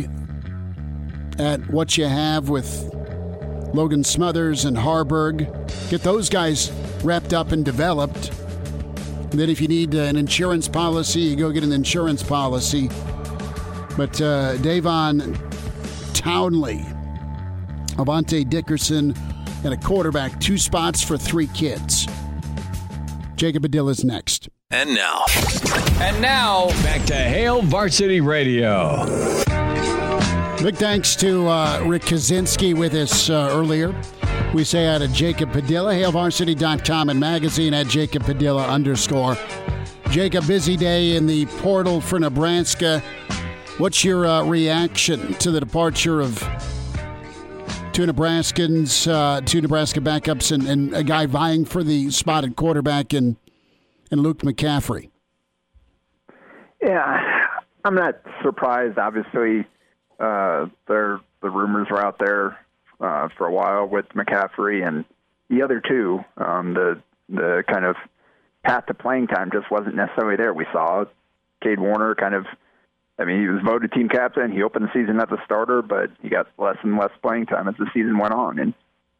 at 1.38 1.60
what 1.70 1.96
you 1.96 2.04
have 2.04 2.48
with 2.48 2.88
Logan 3.74 4.04
Smothers 4.04 4.64
and 4.64 4.76
Haarberg. 4.76 5.48
get 5.90 6.02
those 6.02 6.28
guys 6.28 6.70
wrapped 7.02 7.32
up 7.32 7.52
and 7.52 7.64
developed. 7.64 8.30
And 9.30 9.40
then 9.40 9.48
if 9.48 9.60
you 9.60 9.68
need 9.68 9.94
an 9.94 10.16
insurance 10.16 10.68
policy, 10.68 11.20
you 11.20 11.36
go 11.36 11.50
get 11.50 11.64
an 11.64 11.72
insurance 11.72 12.22
policy 12.22 12.90
but 13.96 14.20
uh, 14.20 14.56
Davon 14.59 15.38
Townley, 16.14 16.84
Avante 17.96 18.48
Dickerson, 18.48 19.14
and 19.64 19.74
a 19.74 19.76
quarterback, 19.76 20.40
two 20.40 20.59
spots 20.59 21.02
for 21.02 21.16
three 21.16 21.48
kids. 21.48 22.06
Jacob 23.36 23.62
Padilla's 23.62 24.04
next. 24.04 24.48
And 24.70 24.94
now. 24.94 25.24
And 26.02 26.20
now, 26.20 26.66
back 26.82 27.04
to 27.06 27.14
Hail 27.14 27.62
Varsity 27.62 28.20
Radio. 28.20 29.06
Big 30.60 30.74
thanks 30.74 31.14
to 31.14 31.46
uh, 31.46 31.80
Rick 31.86 32.02
Kaczenski 32.02 32.74
with 32.74 32.92
us 32.94 33.30
uh, 33.30 33.50
earlier. 33.52 33.94
We 34.52 34.64
say 34.64 34.88
out 34.88 35.00
of 35.00 35.12
Jacob 35.12 35.52
Padilla, 35.52 35.94
HailVarsity.com 35.94 37.08
and 37.08 37.20
magazine 37.20 37.72
at 37.72 37.86
Jacob 37.86 38.24
Padilla 38.24 38.66
underscore. 38.66 39.38
Jacob, 40.10 40.44
busy 40.48 40.76
day 40.76 41.14
in 41.14 41.26
the 41.26 41.46
portal 41.46 42.00
for 42.00 42.18
Nebraska. 42.18 43.00
What's 43.78 44.02
your 44.02 44.26
uh, 44.26 44.42
reaction 44.42 45.34
to 45.34 45.52
the 45.52 45.60
departure 45.60 46.20
of 46.20 46.36
two 47.92 48.06
Nebraskans, 48.06 49.08
uh, 49.08 49.40
two 49.42 49.60
Nebraska 49.60 50.00
backups, 50.00 50.50
and, 50.50 50.66
and, 50.66 50.94
a 50.94 51.04
guy 51.04 51.26
vying 51.26 51.64
for 51.64 51.84
the 51.84 52.10
spot 52.10 52.42
at 52.42 52.56
quarterback 52.56 53.14
in, 53.14 53.36
in 54.10 54.20
Luke 54.20 54.38
McCaffrey? 54.38 55.11
Yeah, 56.82 57.46
I'm 57.84 57.94
not 57.94 58.20
surprised. 58.42 58.98
Obviously, 58.98 59.66
uh, 60.18 60.66
there 60.88 61.20
the 61.42 61.50
rumors 61.50 61.88
were 61.90 62.04
out 62.04 62.18
there 62.18 62.59
uh, 63.00 63.28
for 63.36 63.46
a 63.46 63.52
while 63.52 63.86
with 63.86 64.06
McCaffrey 64.10 64.86
and 64.86 65.04
the 65.48 65.62
other 65.62 65.80
two. 65.80 66.24
Um, 66.36 66.74
the 66.74 67.02
the 67.28 67.64
kind 67.70 67.84
of 67.84 67.96
path 68.64 68.86
to 68.86 68.94
playing 68.94 69.28
time 69.28 69.50
just 69.52 69.70
wasn't 69.70 69.94
necessarily 69.96 70.36
there. 70.36 70.52
We 70.52 70.66
saw 70.72 71.04
Kade 71.64 71.78
Warner 71.78 72.14
kind 72.14 72.34
of 72.34 72.46
I 73.18 73.24
mean, 73.24 73.40
he 73.40 73.48
was 73.48 73.62
voted 73.64 73.92
team 73.92 74.09
captain. 74.09 74.50
He 74.50 74.62
opened 74.62 74.86
the 74.86 74.92
season 74.92 75.20
as 75.20 75.30
a 75.30 75.42
starter, 75.44 75.82
but 75.82 76.10
he 76.22 76.28
got 76.28 76.48
less 76.59 76.76
and 76.82 76.98
less 76.98 77.12
playing 77.22 77.46
time 77.46 77.68
as 77.68 77.74
the 77.78 77.86
season 77.92 78.18
went 78.18 78.34
on. 78.34 78.59
And 78.59 78.74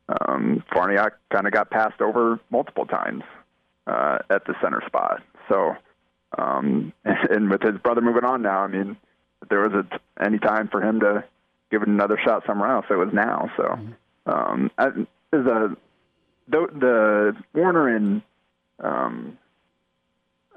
um, 0.09 0.65
Farniok 0.73 1.13
kind 1.31 1.47
of 1.47 1.53
got 1.53 1.71
passed 1.71 2.01
over 2.01 2.41
multiple 2.51 2.87
times 2.87 3.23
uh, 3.87 4.19
at 4.31 4.45
the 4.47 4.55
center 4.63 4.83
spot. 4.87 5.23
So, 5.49 5.77
um, 6.39 6.93
and 7.05 7.51
with 7.51 7.63
his 7.63 7.79
brother 7.79 8.01
moving 8.01 8.25
on 8.25 8.43
now, 8.43 8.61
I 8.61 8.69
mean, 8.69 8.97
if 9.43 9.49
there 9.49 9.69
was 9.69 9.73
a, 9.73 10.25
any 10.25 10.39
time 10.39 10.69
for 10.69 10.83
him 10.83 11.01
to 11.01 11.25
give 11.71 11.83
it 11.83 11.89
another 11.89 12.19
shot 12.23 12.45
somewhere 12.47 12.71
else, 12.71 12.87
it 12.91 12.95
was 12.95 13.13
now. 13.13 13.51
So, 13.57 13.79
um, 14.27 14.71
as 14.79 14.93
a 15.33 15.77
the, 16.49 16.67
the 16.73 17.37
Warner 17.55 17.95
and 17.95 18.23
um, 18.81 19.39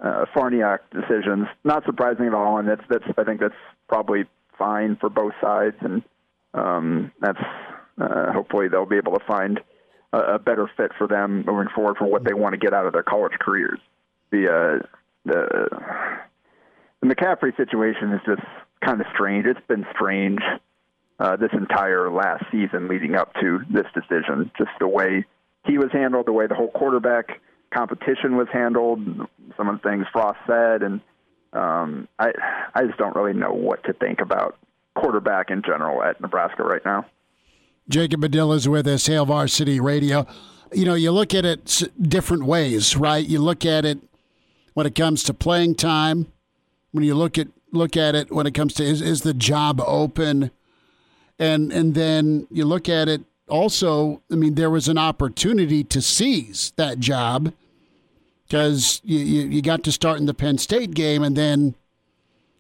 uh, 0.03 0.25
Farniok 0.35 0.79
decisions. 0.91 1.47
Not 1.63 1.85
surprising 1.85 2.25
at 2.25 2.33
all, 2.33 2.57
and 2.57 2.67
that's 2.67 2.83
that's 2.89 3.05
I 3.17 3.23
think 3.23 3.39
that's 3.39 3.55
probably 3.87 4.25
fine 4.57 4.97
for 4.97 5.09
both 5.09 5.33
sides, 5.41 5.75
and 5.81 6.03
um, 6.53 7.11
that's 7.21 7.39
uh, 7.99 8.31
hopefully 8.33 8.67
they'll 8.67 8.85
be 8.85 8.97
able 8.97 9.17
to 9.17 9.25
find 9.25 9.59
a, 10.13 10.19
a 10.35 10.39
better 10.39 10.69
fit 10.75 10.91
for 10.97 11.07
them 11.07 11.43
moving 11.45 11.69
forward 11.73 11.97
for 11.97 12.05
what 12.05 12.23
they 12.23 12.33
want 12.33 12.53
to 12.53 12.57
get 12.57 12.73
out 12.73 12.85
of 12.85 12.93
their 12.93 13.03
college 13.03 13.33
careers. 13.39 13.79
The 14.31 14.81
uh, 14.81 14.85
the 15.25 15.67
the 17.01 17.07
McCaffrey 17.07 17.55
situation 17.57 18.11
is 18.13 18.21
just 18.25 18.41
kind 18.83 19.01
of 19.01 19.07
strange. 19.13 19.45
It's 19.45 19.59
been 19.67 19.85
strange 19.93 20.39
uh, 21.19 21.35
this 21.35 21.51
entire 21.53 22.09
last 22.11 22.45
season 22.51 22.87
leading 22.87 23.15
up 23.15 23.33
to 23.35 23.59
this 23.69 23.85
decision. 23.93 24.51
Just 24.57 24.71
the 24.79 24.87
way 24.87 25.25
he 25.65 25.77
was 25.77 25.91
handled, 25.91 26.27
the 26.27 26.33
way 26.33 26.47
the 26.47 26.55
whole 26.55 26.71
quarterback 26.71 27.41
competition 27.73 28.37
was 28.37 28.47
handled, 28.51 28.99
some 29.57 29.67
of 29.67 29.81
the 29.81 29.89
things 29.89 30.05
Frost 30.11 30.39
said, 30.47 30.81
and 30.83 31.01
um, 31.53 32.07
I 32.19 32.31
I 32.73 32.85
just 32.85 32.97
don't 32.97 33.15
really 33.15 33.33
know 33.33 33.53
what 33.53 33.83
to 33.85 33.93
think 33.93 34.21
about 34.21 34.57
quarterback 34.95 35.49
in 35.49 35.61
general 35.61 36.03
at 36.03 36.19
Nebraska 36.21 36.63
right 36.63 36.83
now. 36.85 37.05
Jacob 37.87 38.21
Padilla 38.21 38.55
is 38.55 38.67
with 38.67 38.87
us, 38.87 39.05
Hail 39.05 39.25
Varsity 39.25 39.79
Radio. 39.79 40.25
You 40.73 40.85
know, 40.85 40.95
you 40.95 41.11
look 41.11 41.33
at 41.33 41.45
it 41.45 41.83
different 42.01 42.45
ways, 42.45 42.95
right? 42.95 43.25
You 43.25 43.39
look 43.39 43.65
at 43.65 43.85
it 43.85 43.99
when 44.75 44.85
it 44.85 44.93
comes 44.93 45.23
to 45.23 45.33
playing 45.33 45.73
time. 45.73 46.27
When 46.91 47.03
you 47.03 47.15
look 47.15 47.39
at 47.39 47.47
look 47.71 47.97
at 47.97 48.15
it 48.15 48.31
when 48.31 48.45
it 48.45 48.53
comes 48.53 48.73
to 48.75 48.83
is, 48.83 49.01
is 49.01 49.21
the 49.21 49.33
job 49.33 49.81
open, 49.81 50.51
and 51.39 51.73
and 51.73 51.95
then 51.95 52.47
you 52.51 52.63
look 52.63 52.87
at 52.87 53.09
it 53.09 53.23
also. 53.49 54.21
I 54.31 54.35
mean, 54.35 54.53
there 54.53 54.69
was 54.69 54.87
an 54.87 54.99
opportunity 54.99 55.83
to 55.83 56.01
seize 56.01 56.71
that 56.75 56.99
job 56.99 57.51
because 58.47 59.01
you, 59.03 59.17
you, 59.17 59.47
you 59.47 59.61
got 59.63 59.83
to 59.83 59.91
start 59.91 60.19
in 60.19 60.27
the 60.27 60.33
Penn 60.35 60.59
State 60.59 60.93
game, 60.93 61.23
and 61.23 61.35
then 61.35 61.75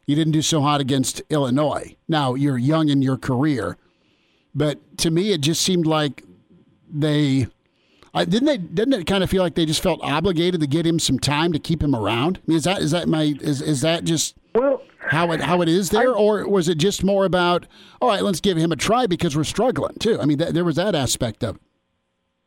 you 0.07 0.15
didn't 0.15 0.33
do 0.33 0.41
so 0.41 0.61
hot 0.61 0.81
against 0.81 1.21
Illinois. 1.29 1.95
Now 2.07 2.33
you're 2.33 2.57
young 2.57 2.89
in 2.89 3.03
your 3.03 3.17
career 3.17 3.77
but 4.55 4.97
to 4.99 5.11
me, 5.11 5.33
it 5.33 5.41
just 5.41 5.61
seemed 5.61 5.85
like 5.85 6.23
they 6.89 7.47
I, 8.15 8.25
didn't 8.25 8.45
they 8.45 8.57
didn't 8.57 8.93
it 8.93 9.05
kind 9.05 9.23
of 9.23 9.29
feel 9.29 9.43
like 9.43 9.55
they 9.55 9.65
just 9.65 9.83
felt 9.83 9.99
obligated 10.01 10.61
to 10.61 10.67
get 10.67 10.85
him 10.85 10.99
some 10.99 11.19
time 11.19 11.51
to 11.53 11.59
keep 11.59 11.83
him 11.83 11.93
around? 11.93 12.37
I 12.37 12.41
mean, 12.47 12.57
is 12.57 12.63
that 12.63 12.81
is 12.81 12.91
that 12.91 13.07
my 13.09 13.35
is 13.41 13.61
is 13.61 13.81
that 13.81 14.05
just 14.05 14.35
well 14.55 14.81
how 15.09 15.31
it 15.33 15.41
how 15.41 15.61
it 15.61 15.69
is 15.69 15.89
there, 15.89 16.15
I, 16.15 16.17
or 16.17 16.47
was 16.47 16.69
it 16.69 16.77
just 16.77 17.03
more 17.03 17.25
about 17.25 17.67
all 18.01 18.09
right, 18.09 18.23
let's 18.23 18.39
give 18.39 18.57
him 18.57 18.71
a 18.71 18.75
try 18.77 19.05
because 19.05 19.35
we're 19.35 19.43
struggling 19.43 19.95
too? 19.99 20.19
I 20.19 20.25
mean, 20.25 20.37
th- 20.37 20.53
there 20.53 20.63
was 20.63 20.77
that 20.77 20.95
aspect 20.95 21.43
of 21.43 21.57
it. 21.57 21.61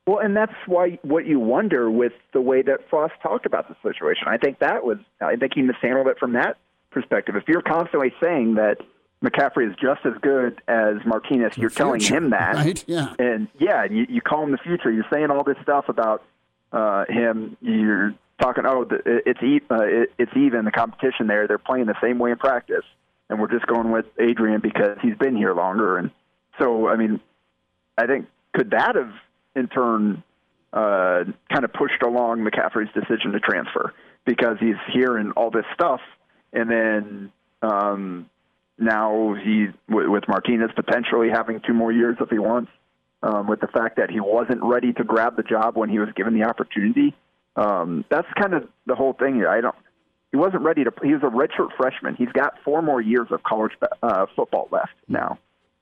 Well, 0.06 0.20
and 0.20 0.34
that's 0.34 0.54
why 0.64 0.98
what 1.02 1.26
you 1.26 1.38
wonder 1.38 1.90
with 1.90 2.14
the 2.32 2.40
way 2.40 2.62
that 2.62 2.88
Frost 2.88 3.12
talked 3.22 3.44
about 3.44 3.68
the 3.68 3.76
situation. 3.86 4.26
I 4.26 4.38
think 4.38 4.60
that 4.60 4.82
was 4.82 4.96
I 5.20 5.36
think 5.36 5.52
he 5.54 5.60
mishandled 5.60 6.06
it 6.06 6.18
from 6.18 6.32
that 6.32 6.56
perspective. 6.90 7.36
If 7.36 7.44
you're 7.46 7.60
constantly 7.60 8.14
saying 8.22 8.54
that 8.54 8.78
McCaffrey 9.24 9.68
is 9.68 9.76
just 9.80 10.00
as 10.04 10.12
good 10.20 10.62
as 10.68 10.96
Martinez. 11.04 11.56
You're 11.56 11.70
telling 11.70 12.00
him 12.00 12.30
that, 12.30 12.54
right? 12.54 12.84
Yeah, 12.86 13.14
and 13.18 13.48
yeah, 13.58 13.84
you, 13.84 14.06
you 14.08 14.20
call 14.20 14.44
him 14.44 14.52
the 14.52 14.58
future. 14.58 14.90
You're 14.90 15.06
saying 15.12 15.30
all 15.30 15.42
this 15.42 15.56
stuff 15.62 15.88
about 15.88 16.22
uh, 16.72 17.04
him. 17.08 17.56
You're 17.60 18.14
talking, 18.40 18.64
oh, 18.66 18.84
the, 18.84 19.00
it's 19.26 19.40
uh, 19.70 19.82
it, 19.82 20.12
it's 20.18 20.36
even 20.36 20.64
the 20.64 20.70
competition 20.70 21.26
there. 21.26 21.48
They're 21.48 21.58
playing 21.58 21.86
the 21.86 22.00
same 22.00 22.18
way 22.18 22.30
in 22.30 22.38
practice, 22.38 22.84
and 23.28 23.40
we're 23.40 23.50
just 23.50 23.66
going 23.66 23.90
with 23.90 24.06
Adrian 24.18 24.60
because 24.60 24.98
he's 25.02 25.16
been 25.16 25.36
here 25.36 25.54
longer. 25.54 25.98
And 25.98 26.12
so, 26.60 26.88
I 26.88 26.96
mean, 26.96 27.20
I 27.96 28.06
think 28.06 28.26
could 28.54 28.70
that 28.70 28.94
have 28.94 29.12
in 29.56 29.66
turn 29.66 30.22
uh, 30.72 31.24
kind 31.50 31.64
of 31.64 31.72
pushed 31.72 32.02
along 32.02 32.44
McCaffrey's 32.44 32.92
decision 32.94 33.32
to 33.32 33.40
transfer 33.40 33.94
because 34.24 34.58
he's 34.60 34.76
hearing 34.92 35.32
all 35.32 35.50
this 35.50 35.64
stuff, 35.74 36.00
and 36.52 36.70
then 36.70 37.32
um, 37.62 38.30
now 38.78 39.34
he 39.34 39.68
with 39.88 40.28
Martinez 40.28 40.70
potentially 40.74 41.28
having 41.30 41.60
two 41.66 41.74
more 41.74 41.92
years 41.92 42.16
if 42.20 42.30
he 42.30 42.38
wants. 42.38 42.70
Um, 43.20 43.48
with 43.48 43.60
the 43.60 43.66
fact 43.66 43.96
that 43.96 44.10
he 44.10 44.20
wasn't 44.20 44.62
ready 44.62 44.92
to 44.92 45.02
grab 45.02 45.36
the 45.36 45.42
job 45.42 45.76
when 45.76 45.88
he 45.88 45.98
was 45.98 46.08
given 46.14 46.38
the 46.38 46.44
opportunity, 46.44 47.16
um, 47.56 48.04
that's 48.08 48.28
kind 48.40 48.54
of 48.54 48.68
the 48.86 48.94
whole 48.94 49.12
thing 49.12 49.34
here. 49.34 49.48
I 49.48 49.60
don't. 49.60 49.74
He 50.30 50.36
wasn't 50.36 50.62
ready 50.62 50.84
to. 50.84 50.92
He 51.02 51.12
was 51.14 51.22
a 51.24 51.26
redshirt 51.26 51.76
freshman. 51.76 52.14
He's 52.14 52.30
got 52.32 52.54
four 52.64 52.80
more 52.80 53.00
years 53.00 53.26
of 53.32 53.42
college 53.42 53.72
uh, 54.02 54.26
football 54.36 54.68
left 54.70 54.92
now. 55.08 55.38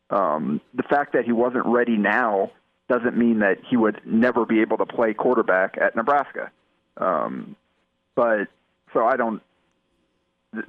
Um, 0.09 0.63
the 0.73 0.85
fact 0.85 1.13
that 1.13 1.27
he 1.27 1.33
wasn't 1.33 1.67
ready 1.67 1.99
now 1.99 2.53
doesn't 2.89 3.17
mean 3.17 3.41
that 3.41 3.59
he 3.69 3.77
would 3.77 4.01
never 4.07 4.47
be 4.47 4.61
able 4.61 4.79
to 4.79 4.87
play 4.87 5.13
quarterback 5.13 5.77
at 5.79 5.95
Nebraska. 5.97 6.51
Um, 6.97 7.57
but 8.15 8.49
so 8.95 9.05
I 9.05 9.17
don't 9.17 9.43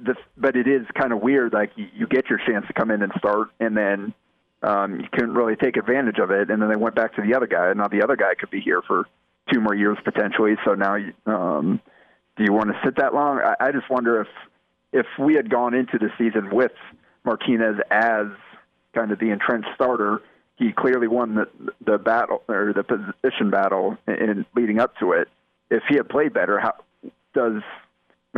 the, 0.00 0.14
but 0.36 0.56
it 0.56 0.66
is 0.66 0.86
kind 0.94 1.12
of 1.12 1.20
weird. 1.20 1.52
Like 1.52 1.72
you, 1.76 1.86
you 1.94 2.06
get 2.06 2.28
your 2.28 2.38
chance 2.38 2.66
to 2.66 2.72
come 2.72 2.90
in 2.90 3.02
and 3.02 3.12
start, 3.18 3.48
and 3.60 3.76
then 3.76 4.14
um, 4.62 5.00
you 5.00 5.06
couldn't 5.12 5.34
really 5.34 5.56
take 5.56 5.76
advantage 5.76 6.18
of 6.18 6.30
it. 6.30 6.50
And 6.50 6.60
then 6.60 6.68
they 6.68 6.76
went 6.76 6.94
back 6.94 7.14
to 7.16 7.22
the 7.22 7.34
other 7.34 7.46
guy, 7.46 7.68
and 7.68 7.78
now 7.78 7.88
the 7.88 8.02
other 8.02 8.16
guy 8.16 8.34
could 8.34 8.50
be 8.50 8.60
here 8.60 8.82
for 8.86 9.04
two 9.52 9.60
more 9.60 9.74
years 9.74 9.98
potentially. 10.04 10.56
So 10.64 10.74
now, 10.74 10.96
um, 11.26 11.80
do 12.36 12.44
you 12.44 12.52
want 12.52 12.70
to 12.70 12.80
sit 12.84 12.96
that 12.96 13.14
long? 13.14 13.40
I, 13.40 13.68
I 13.68 13.72
just 13.72 13.88
wonder 13.90 14.20
if 14.20 14.28
if 14.92 15.06
we 15.18 15.34
had 15.34 15.50
gone 15.50 15.74
into 15.74 15.98
the 15.98 16.10
season 16.16 16.54
with 16.54 16.72
Martinez 17.24 17.76
as 17.90 18.26
kind 18.94 19.12
of 19.12 19.18
the 19.18 19.30
entrenched 19.30 19.68
starter, 19.74 20.22
he 20.56 20.72
clearly 20.72 21.08
won 21.08 21.34
the 21.34 21.72
the 21.84 21.98
battle 21.98 22.42
or 22.48 22.72
the 22.72 22.82
position 22.82 23.50
battle 23.50 23.96
in, 24.06 24.14
in 24.14 24.46
leading 24.56 24.80
up 24.80 24.96
to 24.98 25.12
it. 25.12 25.28
If 25.70 25.82
he 25.88 25.96
had 25.96 26.08
played 26.08 26.32
better, 26.32 26.58
how 26.58 26.74
does 27.34 27.62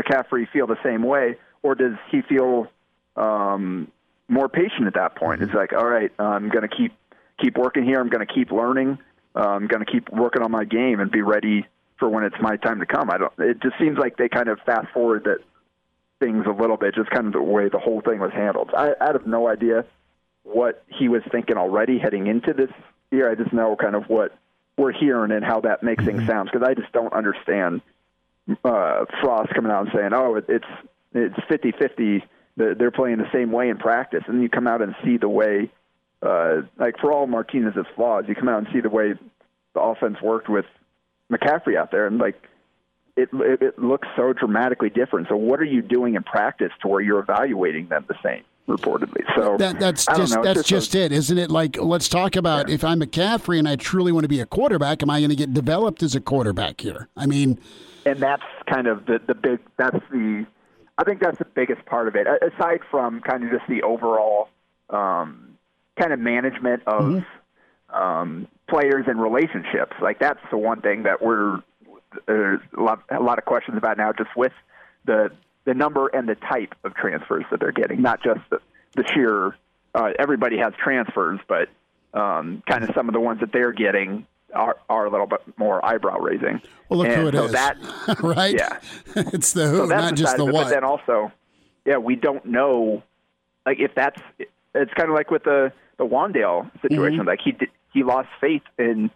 McCaffrey 0.01 0.49
feel 0.51 0.67
the 0.67 0.79
same 0.83 1.03
way, 1.03 1.37
or 1.63 1.75
does 1.75 1.95
he 2.11 2.23
feel 2.23 2.69
um, 3.17 3.91
more 4.29 4.49
patient 4.49 4.87
at 4.87 4.95
that 4.95 5.17
point? 5.17 5.43
It's 5.43 5.55
like, 5.55 5.73
all 5.73 5.87
right, 5.87 6.13
I'm 6.19 6.49
going 6.49 6.69
to 6.69 6.75
keep 6.75 6.93
keep 7.41 7.57
working 7.57 7.85
here. 7.85 8.01
I'm 8.01 8.09
going 8.09 8.27
to 8.27 8.33
keep 8.33 8.51
learning. 8.51 8.99
Uh, 9.35 9.49
I'm 9.49 9.67
going 9.67 9.85
to 9.85 9.91
keep 9.91 10.11
working 10.11 10.43
on 10.43 10.51
my 10.51 10.65
game 10.65 11.01
and 11.01 11.11
be 11.11 11.23
ready 11.23 11.67
for 11.99 12.09
when 12.09 12.25
it's 12.25 12.37
my 12.41 12.57
time 12.57 12.81
to 12.81 12.87
come. 12.87 13.11
I 13.11 13.19
don't. 13.19 13.33
It 13.39 13.61
just 13.63 13.79
seems 13.79 13.99
like 13.99 14.17
they 14.17 14.29
kind 14.29 14.49
of 14.49 14.59
fast 14.67 14.89
forward 14.93 15.25
that 15.25 15.39
things 16.19 16.45
a 16.47 16.51
little 16.51 16.77
bit, 16.77 16.95
just 16.95 17.11
kind 17.11 17.27
of 17.27 17.33
the 17.33 17.43
way 17.43 17.69
the 17.69 17.79
whole 17.79 18.01
thing 18.01 18.19
was 18.19 18.33
handled. 18.33 18.71
I, 18.77 18.93
I 19.01 19.07
have 19.13 19.27
no 19.27 19.49
idea 19.49 19.85
what 20.43 20.85
he 20.89 21.09
was 21.09 21.23
thinking 21.31 21.57
already 21.57 21.99
heading 21.99 22.27
into 22.27 22.53
this 22.53 22.71
year. 23.11 23.31
I 23.31 23.35
just 23.35 23.53
know 23.53 23.77
kind 23.77 23.95
of 23.95 24.05
what 24.05 24.37
we're 24.77 24.93
hearing 24.93 25.31
and 25.31 25.45
how 25.45 25.61
that 25.61 25.83
makes 25.83 26.05
things 26.05 26.21
mm-hmm. 26.21 26.29
sound 26.29 26.51
because 26.53 26.67
I 26.67 26.75
just 26.75 26.93
don't 26.93 27.13
understand 27.13 27.83
uh, 28.65 29.05
Frost 29.21 29.55
coming 29.55 29.71
out 29.71 29.87
and 29.87 29.91
saying, 29.95 30.11
"Oh, 30.13 30.37
it's 30.37 30.65
it's 31.15 31.37
fifty 31.49 31.73
fifty. 31.73 32.25
They're 32.57 32.91
playing 32.91 33.19
the 33.19 33.31
same 33.33 33.53
way 33.53 33.69
in 33.69 33.79
practice," 33.79 34.23
and 34.27 34.37
then 34.37 34.43
you 34.43 34.49
come 34.49 34.67
out 34.67 34.83
and 34.83 34.95
see 35.05 35.17
the 35.17 35.29
way, 35.29 35.71
uh, 36.23 36.63
like 36.79 36.99
for 36.99 37.13
all 37.13 37.27
Martinez's 37.27 37.87
flaws, 37.95 38.25
you 38.29 38.35
come 38.35 38.49
out 38.49 38.59
and 38.59 38.69
see 38.73 38.81
the 38.81 38.91
way 38.91 39.15
the 39.75 39.81
offense 39.81 40.21
worked 40.23 40.49
with 40.49 40.67
McCaffrey 41.31 41.77
out 41.77 41.91
there, 41.91 42.07
and 42.07 42.19
like 42.19 42.43
it, 43.17 43.29
it, 43.33 43.63
it 43.63 43.79
looks 43.79 44.09
so 44.17 44.33
dramatically 44.33 44.91
different. 44.91 45.29
So, 45.29 45.37
what 45.37 45.61
are 45.61 45.65
you 45.65 45.83
doing 45.83 46.15
in 46.15 46.23
practice 46.23 46.73
to 46.83 46.89
where 46.89 47.01
you're 47.01 47.21
evaluating 47.21 47.89
them 47.89 48.05
the 48.09 48.17
same? 48.23 48.45
Reportedly, 48.71 49.23
so 49.35 49.57
that, 49.57 49.81
that's 49.81 50.07
just 50.07 50.37
know, 50.37 50.43
that's 50.45 50.63
just, 50.63 50.93
just 50.93 50.95
a, 50.95 51.01
it, 51.07 51.13
isn't 51.13 51.37
it? 51.37 51.51
Like, 51.51 51.77
let's 51.77 52.09
talk 52.09 52.37
about 52.37 52.69
yeah. 52.69 52.77
if 52.77 52.85
I'm 52.85 53.01
McCaffrey 53.01 53.59
and 53.59 53.69
I 53.69 53.75
truly 53.75 54.13
want 54.13 54.23
to 54.23 54.29
be 54.29 54.39
a 54.39 54.47
quarterback, 54.47 55.03
am 55.03 55.11
I 55.11 55.19
going 55.19 55.31
to 55.31 55.37
get 55.37 55.53
developed 55.53 56.05
as 56.05 56.15
a 56.15 56.21
quarterback 56.21 56.81
here? 56.81 57.09
I 57.17 57.27
mean, 57.27 57.59
and 58.07 58.21
that's 58.21 58.45
kind 58.73 58.87
of 58.87 59.07
the 59.07 59.21
the 59.27 59.35
big 59.35 59.59
that's 59.77 59.99
the 60.13 60.47
I 60.99 61.05
think 61.05 61.21
that's 61.21 61.39
the 61.39 61.47
biggest 61.47 61.85
part 61.87 62.07
of 62.07 62.15
it. 62.15 62.29
Aside 62.29 62.81
from 62.91 63.21
kind 63.23 63.43
of 63.43 63.51
just 63.51 63.65
the 63.69 63.83
overall 63.83 64.49
um, 64.89 65.57
kind 65.99 66.13
of 66.13 66.21
management 66.21 66.83
of 66.87 67.03
mm-hmm. 67.03 67.95
um, 67.95 68.47
players 68.69 69.07
and 69.09 69.21
relationships, 69.21 69.97
like 70.01 70.21
that's 70.21 70.41
the 70.51 70.59
one 70.59 70.81
thing 70.81 71.03
that 71.03 71.21
we're 71.21 71.61
there's 72.27 72.61
a 72.77 72.83
lot, 72.83 73.03
a 73.11 73.21
lot 73.21 73.39
of 73.39 73.45
questions 73.45 73.77
about 73.77 73.97
now, 73.97 74.13
just 74.13 74.31
with 74.37 74.53
the 75.07 75.31
the 75.65 75.75
number 75.75 76.09
and 76.09 76.29
the 76.29 76.35
type 76.35 76.75
of 76.85 76.95
transfers 76.95 77.45
that 77.51 77.61
they're 77.61 77.73
getting, 77.73 78.03
not 78.03 78.23
just 78.23 78.41
the, 78.51 78.61
the 78.97 79.05
sheer. 79.15 79.57
Uh, 79.95 80.11
everybody 80.19 80.59
has 80.59 80.73
transfers, 80.83 81.41
but 81.49 81.69
um, 82.15 82.63
kind 82.69 82.85
of 82.85 82.91
some 82.95 83.09
of 83.09 83.13
the 83.13 83.21
ones 83.21 83.41
that 83.41 83.53
they're 83.53 83.73
getting 83.73 84.27
are, 84.55 84.77
are 84.89 85.07
a 85.07 85.11
little 85.11 85.27
bit 85.27 85.41
more 85.57 85.85
eyebrow 85.85 86.19
raising. 86.19 86.61
Well, 86.89 87.01
look 87.01 87.09
and 87.09 87.23
who 87.23 87.29
it 87.29 87.35
so 87.35 87.45
is. 87.45 87.53
That, 87.53 87.77
right? 88.23 88.55
Yeah. 88.55 88.79
it's 89.33 89.53
the 89.53 89.69
who, 89.69 89.79
so 89.79 89.87
not 89.87 90.15
just 90.15 90.37
the 90.37 90.47
it, 90.47 90.53
what. 90.53 90.65
But 90.65 90.71
then 90.71 90.85
also, 90.85 91.33
yeah, 91.85 91.99
we 91.99 92.17
don't 92.17 92.45
know. 92.47 93.03
Like 93.67 93.79
if 93.81 93.95
that's, 93.95 94.21
it's 94.39 94.93
kind 94.95 95.09
of 95.09 95.15
like 95.15 95.31
with 95.31 95.45
the 95.45 95.73
the 95.99 96.07
Wan'Dale 96.07 96.71
situation. 96.81 97.21
Mm-hmm. 97.21 97.29
Like 97.29 97.41
he 97.45 97.53
did, 97.53 97.69
he 97.93 98.03
lost 98.03 98.29
faith 98.41 98.63
in 98.79 99.11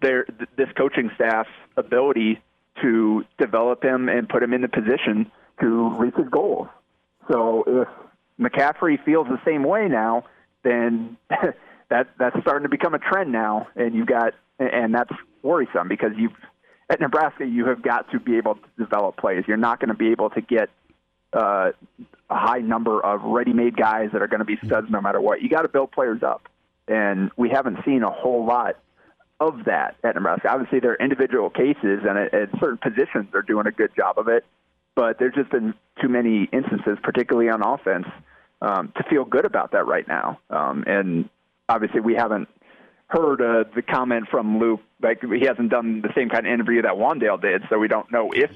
their 0.00 0.26
this 0.56 0.68
coaching 0.76 1.10
staff's 1.14 1.48
ability 1.76 2.42
to 2.82 3.24
develop 3.38 3.82
him 3.82 4.10
and 4.10 4.28
put 4.28 4.42
him 4.42 4.52
in 4.52 4.60
the 4.60 4.68
position 4.68 5.30
to 5.60 5.90
reach 5.96 6.14
his 6.14 6.28
goals. 6.28 6.68
So 7.30 7.64
if 7.66 7.88
McCaffrey 8.38 9.02
feels 9.04 9.26
the 9.28 9.40
same 9.44 9.62
way 9.64 9.88
now, 9.88 10.24
then 10.62 11.16
that 11.88 12.08
that's 12.18 12.40
starting 12.40 12.64
to 12.64 12.68
become 12.68 12.94
a 12.94 12.98
trend 12.98 13.32
now, 13.32 13.68
and 13.76 13.94
you've 13.94 14.06
got 14.06 14.34
and 14.58 14.94
that's 14.94 15.12
worrisome 15.42 15.88
because 15.88 16.12
you 16.16 16.30
at 16.90 17.00
Nebraska 17.00 17.46
you 17.46 17.66
have 17.66 17.82
got 17.82 18.10
to 18.12 18.20
be 18.20 18.36
able 18.36 18.56
to 18.56 18.60
develop 18.78 19.16
plays. 19.16 19.44
You're 19.46 19.56
not 19.56 19.80
going 19.80 19.88
to 19.88 19.94
be 19.94 20.10
able 20.10 20.30
to 20.30 20.40
get 20.40 20.70
uh, 21.32 21.72
a 22.30 22.36
high 22.36 22.58
number 22.58 23.04
of 23.04 23.22
ready-made 23.22 23.76
guys 23.76 24.10
that 24.12 24.22
are 24.22 24.28
going 24.28 24.40
to 24.40 24.44
be 24.44 24.58
studs 24.64 24.88
no 24.90 25.00
matter 25.00 25.20
what. 25.20 25.42
You 25.42 25.48
got 25.48 25.62
to 25.62 25.68
build 25.68 25.92
players 25.92 26.22
up, 26.22 26.48
and 26.88 27.30
we 27.36 27.50
haven't 27.50 27.78
seen 27.84 28.02
a 28.02 28.10
whole 28.10 28.44
lot 28.44 28.76
of 29.38 29.64
that 29.66 29.96
at 30.02 30.14
Nebraska. 30.14 30.48
Obviously, 30.48 30.80
there 30.80 30.92
are 30.92 30.96
individual 30.96 31.50
cases, 31.50 32.00
and 32.08 32.18
at, 32.18 32.34
at 32.34 32.50
certain 32.60 32.78
positions 32.78 33.26
they're 33.32 33.42
doing 33.42 33.66
a 33.66 33.72
good 33.72 33.90
job 33.96 34.18
of 34.18 34.28
it. 34.28 34.44
But 34.96 35.18
there's 35.20 35.34
just 35.34 35.50
been 35.50 35.74
too 36.02 36.08
many 36.08 36.48
instances, 36.52 36.98
particularly 37.02 37.48
on 37.48 37.62
offense, 37.62 38.06
um, 38.60 38.92
to 38.96 39.04
feel 39.08 39.24
good 39.24 39.44
about 39.44 39.72
that 39.72 39.86
right 39.86 40.08
now. 40.08 40.40
Um, 40.50 40.82
and 40.86 41.28
obviously, 41.68 42.00
we 42.00 42.14
haven't 42.14 42.48
heard 43.08 43.40
uh, 43.40 43.64
the 43.74 43.82
comment 43.82 44.26
from 44.30 44.58
Luke. 44.58 44.80
Like 45.00 45.22
he 45.22 45.44
hasn't 45.46 45.70
done 45.70 46.02
the 46.02 46.12
same 46.16 46.28
kind 46.28 46.46
of 46.46 46.52
interview 46.52 46.82
that 46.82 46.94
Wan'Dale 46.94 47.40
did, 47.40 47.62
so 47.70 47.78
we 47.78 47.88
don't 47.88 48.10
know 48.10 48.32
if 48.32 48.50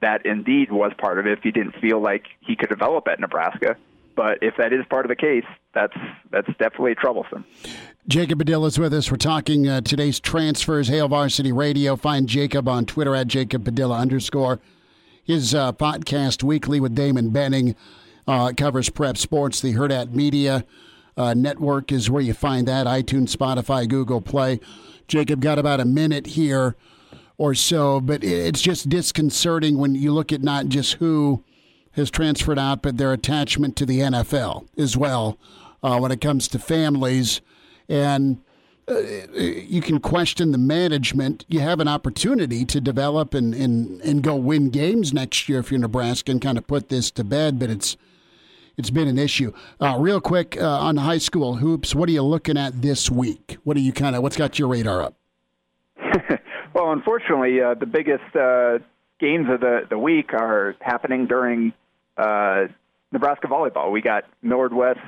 that 0.00 0.24
indeed 0.26 0.70
was 0.70 0.92
part 0.98 1.18
of 1.18 1.26
it. 1.26 1.32
If 1.32 1.42
he 1.42 1.50
didn't 1.50 1.74
feel 1.80 2.00
like 2.00 2.26
he 2.40 2.54
could 2.54 2.68
develop 2.68 3.08
at 3.08 3.18
Nebraska, 3.18 3.76
but 4.14 4.38
if 4.42 4.56
that 4.58 4.72
is 4.72 4.84
part 4.90 5.06
of 5.06 5.08
the 5.08 5.16
case, 5.16 5.44
that's 5.72 5.96
that's 6.30 6.48
definitely 6.58 6.94
troublesome. 6.94 7.44
Jacob 8.06 8.38
Padilla 8.38 8.66
is 8.66 8.78
with 8.78 8.92
us. 8.92 9.10
We're 9.10 9.16
talking 9.16 9.68
uh, 9.68 9.80
today's 9.80 10.20
transfers. 10.20 10.88
Hail 10.88 11.08
Varsity 11.08 11.52
Radio. 11.52 11.96
Find 11.96 12.28
Jacob 12.28 12.68
on 12.68 12.84
Twitter 12.84 13.14
at 13.14 13.28
Jacob 13.28 13.64
Padilla 13.64 13.98
underscore. 13.98 14.60
His 15.24 15.54
uh, 15.54 15.72
podcast 15.72 16.42
weekly 16.42 16.80
with 16.80 16.94
Damon 16.94 17.30
Benning 17.30 17.76
uh, 18.26 18.52
covers 18.56 18.88
prep 18.88 19.16
sports. 19.16 19.60
The 19.60 19.74
Hurrdat 19.74 20.12
Media 20.12 20.64
uh, 21.16 21.34
Network 21.34 21.92
is 21.92 22.10
where 22.10 22.22
you 22.22 22.34
find 22.34 22.66
that. 22.68 22.86
iTunes, 22.86 23.36
Spotify, 23.36 23.88
Google 23.88 24.20
Play. 24.20 24.60
Jacob 25.08 25.40
got 25.40 25.58
about 25.58 25.80
a 25.80 25.84
minute 25.84 26.28
here 26.28 26.76
or 27.36 27.54
so, 27.54 28.00
but 28.00 28.22
it's 28.22 28.60
just 28.60 28.88
disconcerting 28.88 29.78
when 29.78 29.94
you 29.94 30.12
look 30.12 30.32
at 30.32 30.42
not 30.42 30.68
just 30.68 30.94
who 30.94 31.42
has 31.92 32.10
transferred 32.10 32.58
out, 32.58 32.82
but 32.82 32.96
their 32.96 33.12
attachment 33.12 33.76
to 33.76 33.86
the 33.86 34.00
NFL 34.00 34.68
as 34.76 34.96
well 34.96 35.38
uh, 35.82 35.98
when 35.98 36.12
it 36.12 36.20
comes 36.20 36.48
to 36.48 36.58
families. 36.58 37.40
And 37.88 38.40
you 38.90 39.80
can 39.80 40.00
question 40.00 40.52
the 40.52 40.58
management. 40.58 41.44
You 41.48 41.60
have 41.60 41.80
an 41.80 41.88
opportunity 41.88 42.64
to 42.66 42.80
develop 42.80 43.34
and, 43.34 43.54
and, 43.54 44.00
and 44.02 44.22
go 44.22 44.36
win 44.36 44.70
games 44.70 45.12
next 45.12 45.48
year 45.48 45.60
if 45.60 45.70
you're 45.70 45.80
Nebraska 45.80 46.32
and 46.32 46.40
kind 46.40 46.58
of 46.58 46.66
put 46.66 46.88
this 46.88 47.10
to 47.12 47.24
bed, 47.24 47.58
but 47.58 47.70
it's 47.70 47.96
it's 48.76 48.90
been 48.90 49.08
an 49.08 49.18
issue. 49.18 49.52
Uh, 49.78 49.96
real 49.98 50.20
quick 50.20 50.56
uh, 50.58 50.66
on 50.66 50.96
high 50.96 51.18
school 51.18 51.56
hoops, 51.56 51.94
what 51.94 52.08
are 52.08 52.12
you 52.12 52.22
looking 52.22 52.56
at 52.56 52.80
this 52.80 53.10
week? 53.10 53.58
What 53.64 53.76
are 53.76 53.80
you 53.80 53.92
kind 53.92 54.16
of 54.16 54.22
what's 54.22 54.38
got 54.38 54.58
your 54.58 54.68
radar 54.68 55.02
up? 55.02 55.14
well, 56.74 56.92
unfortunately, 56.92 57.60
uh, 57.60 57.74
the 57.74 57.84
biggest 57.84 58.34
uh, 58.34 58.78
games 59.18 59.48
of 59.50 59.60
the 59.60 59.82
the 59.90 59.98
week 59.98 60.32
are 60.32 60.76
happening 60.80 61.26
during 61.26 61.74
uh, 62.16 62.68
Nebraska 63.12 63.48
volleyball. 63.48 63.92
We 63.92 64.00
got 64.00 64.24
Millard 64.42 64.72
West, 64.72 65.00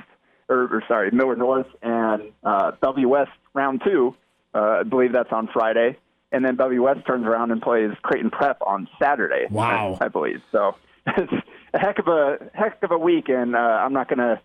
or, 0.49 0.63
or 0.63 0.83
sorry, 0.87 1.11
Millard 1.11 1.39
North 1.39 1.67
and 1.81 2.31
uh, 2.43 2.71
Bellevue 2.81 3.07
West 3.07 3.31
round 3.53 3.81
two. 3.85 4.15
Uh, 4.53 4.79
I 4.79 4.83
believe 4.83 5.13
that's 5.13 5.31
on 5.31 5.49
Friday, 5.51 5.97
and 6.31 6.45
then 6.45 6.55
Bellevue 6.55 6.81
West 6.83 7.05
turns 7.07 7.25
around 7.25 7.51
and 7.51 7.61
plays 7.61 7.91
Creighton 8.01 8.29
Prep 8.29 8.61
on 8.65 8.87
Saturday. 9.01 9.47
Wow, 9.49 9.97
I, 9.99 10.05
I 10.05 10.07
believe 10.09 10.41
so. 10.51 10.75
It's 11.17 11.33
a 11.73 11.79
heck 11.79 11.97
of 11.99 12.07
a 12.07 12.37
heck 12.53 12.81
of 12.83 12.91
a 12.91 12.97
week, 12.97 13.29
and 13.29 13.55
uh, 13.55 13.59
I'm 13.59 13.93
not 13.93 14.07
going 14.07 14.19
to 14.19 14.39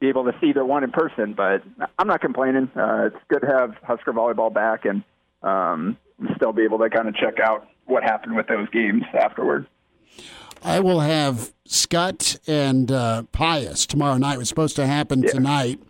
be 0.00 0.08
able 0.08 0.24
to 0.24 0.32
see 0.40 0.48
either 0.48 0.64
one 0.64 0.82
in 0.82 0.90
person, 0.90 1.34
but 1.34 1.62
I'm 1.98 2.08
not 2.08 2.20
complaining. 2.20 2.70
Uh, 2.74 3.06
it's 3.06 3.16
good 3.28 3.40
to 3.40 3.46
have 3.46 3.74
Husker 3.82 4.12
volleyball 4.12 4.52
back 4.52 4.86
and 4.86 5.02
um, 5.42 5.96
still 6.36 6.52
be 6.52 6.64
able 6.64 6.78
to 6.78 6.90
kind 6.90 7.08
of 7.08 7.14
check 7.16 7.38
out 7.38 7.68
what 7.86 8.02
happened 8.02 8.34
with 8.34 8.46
those 8.46 8.68
games 8.70 9.02
afterward. 9.18 9.66
I 10.64 10.80
will 10.80 11.00
have 11.00 11.52
Scott 11.66 12.38
and 12.46 12.90
uh, 12.90 13.24
Pius 13.32 13.84
tomorrow 13.84 14.16
night. 14.16 14.36
It 14.36 14.38
was 14.38 14.48
supposed 14.48 14.76
to 14.76 14.86
happen 14.86 15.22
yeah. 15.22 15.30
tonight, 15.30 15.80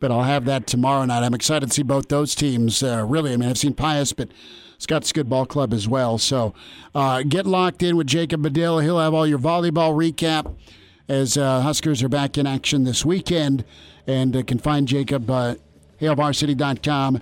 but 0.00 0.10
I'll 0.10 0.24
have 0.24 0.44
that 0.46 0.66
tomorrow 0.66 1.04
night. 1.04 1.22
I'm 1.22 1.32
excited 1.32 1.68
to 1.68 1.72
see 1.72 1.84
both 1.84 2.08
those 2.08 2.34
teams. 2.34 2.82
Uh, 2.82 3.04
really, 3.06 3.32
I 3.32 3.36
mean, 3.36 3.48
I've 3.48 3.58
seen 3.58 3.72
Pius, 3.72 4.12
but 4.12 4.30
Scott's 4.78 5.12
a 5.12 5.14
good 5.14 5.28
ball 5.28 5.46
club 5.46 5.72
as 5.72 5.86
well. 5.86 6.18
So 6.18 6.54
uh, 6.92 7.22
get 7.22 7.46
locked 7.46 7.84
in 7.84 7.96
with 7.96 8.08
Jacob 8.08 8.42
Padilla. 8.42 8.82
He'll 8.82 8.98
have 8.98 9.14
all 9.14 9.26
your 9.26 9.38
volleyball 9.38 9.94
recap 9.94 10.56
as 11.08 11.36
uh, 11.36 11.60
Huskers 11.60 12.02
are 12.02 12.08
back 12.08 12.36
in 12.36 12.46
action 12.46 12.82
this 12.82 13.04
weekend. 13.04 13.64
And 14.06 14.34
uh, 14.34 14.42
can 14.42 14.58
find 14.58 14.88
Jacob 14.88 15.30
uh, 15.30 15.54
hailvarsity.com 16.00 17.20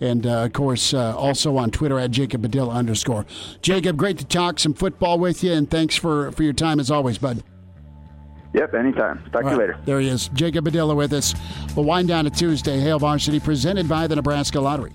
and 0.00 0.26
uh, 0.26 0.44
of 0.44 0.52
course 0.52 0.94
uh, 0.94 1.16
also 1.16 1.56
on 1.56 1.70
Twitter 1.70 1.98
at 1.98 2.10
Jacob 2.10 2.42
Padilla 2.42 2.74
underscore. 2.74 3.26
Jacob, 3.62 3.96
great 3.96 4.18
to 4.18 4.24
talk 4.24 4.58
some 4.58 4.74
football 4.74 5.18
with 5.18 5.42
you, 5.42 5.52
and 5.52 5.70
thanks 5.70 5.96
for 5.96 6.32
for 6.32 6.42
your 6.42 6.52
time 6.52 6.80
as 6.80 6.90
always, 6.90 7.18
bud. 7.18 7.42
Yep, 8.54 8.74
anytime. 8.74 9.22
Talk 9.30 9.44
All 9.44 9.50
to 9.50 9.56
you 9.56 9.58
later. 9.58 9.78
There 9.84 10.00
he 10.00 10.08
is, 10.08 10.28
Jacob 10.28 10.64
Padilla 10.64 10.94
with 10.94 11.12
us. 11.12 11.34
We'll 11.76 11.84
wind 11.84 12.08
down 12.08 12.24
to 12.24 12.30
Tuesday. 12.30 12.80
Hail 12.80 12.98
Varsity, 12.98 13.40
presented 13.40 13.88
by 13.88 14.06
the 14.06 14.16
Nebraska 14.16 14.60
Lottery. 14.60 14.92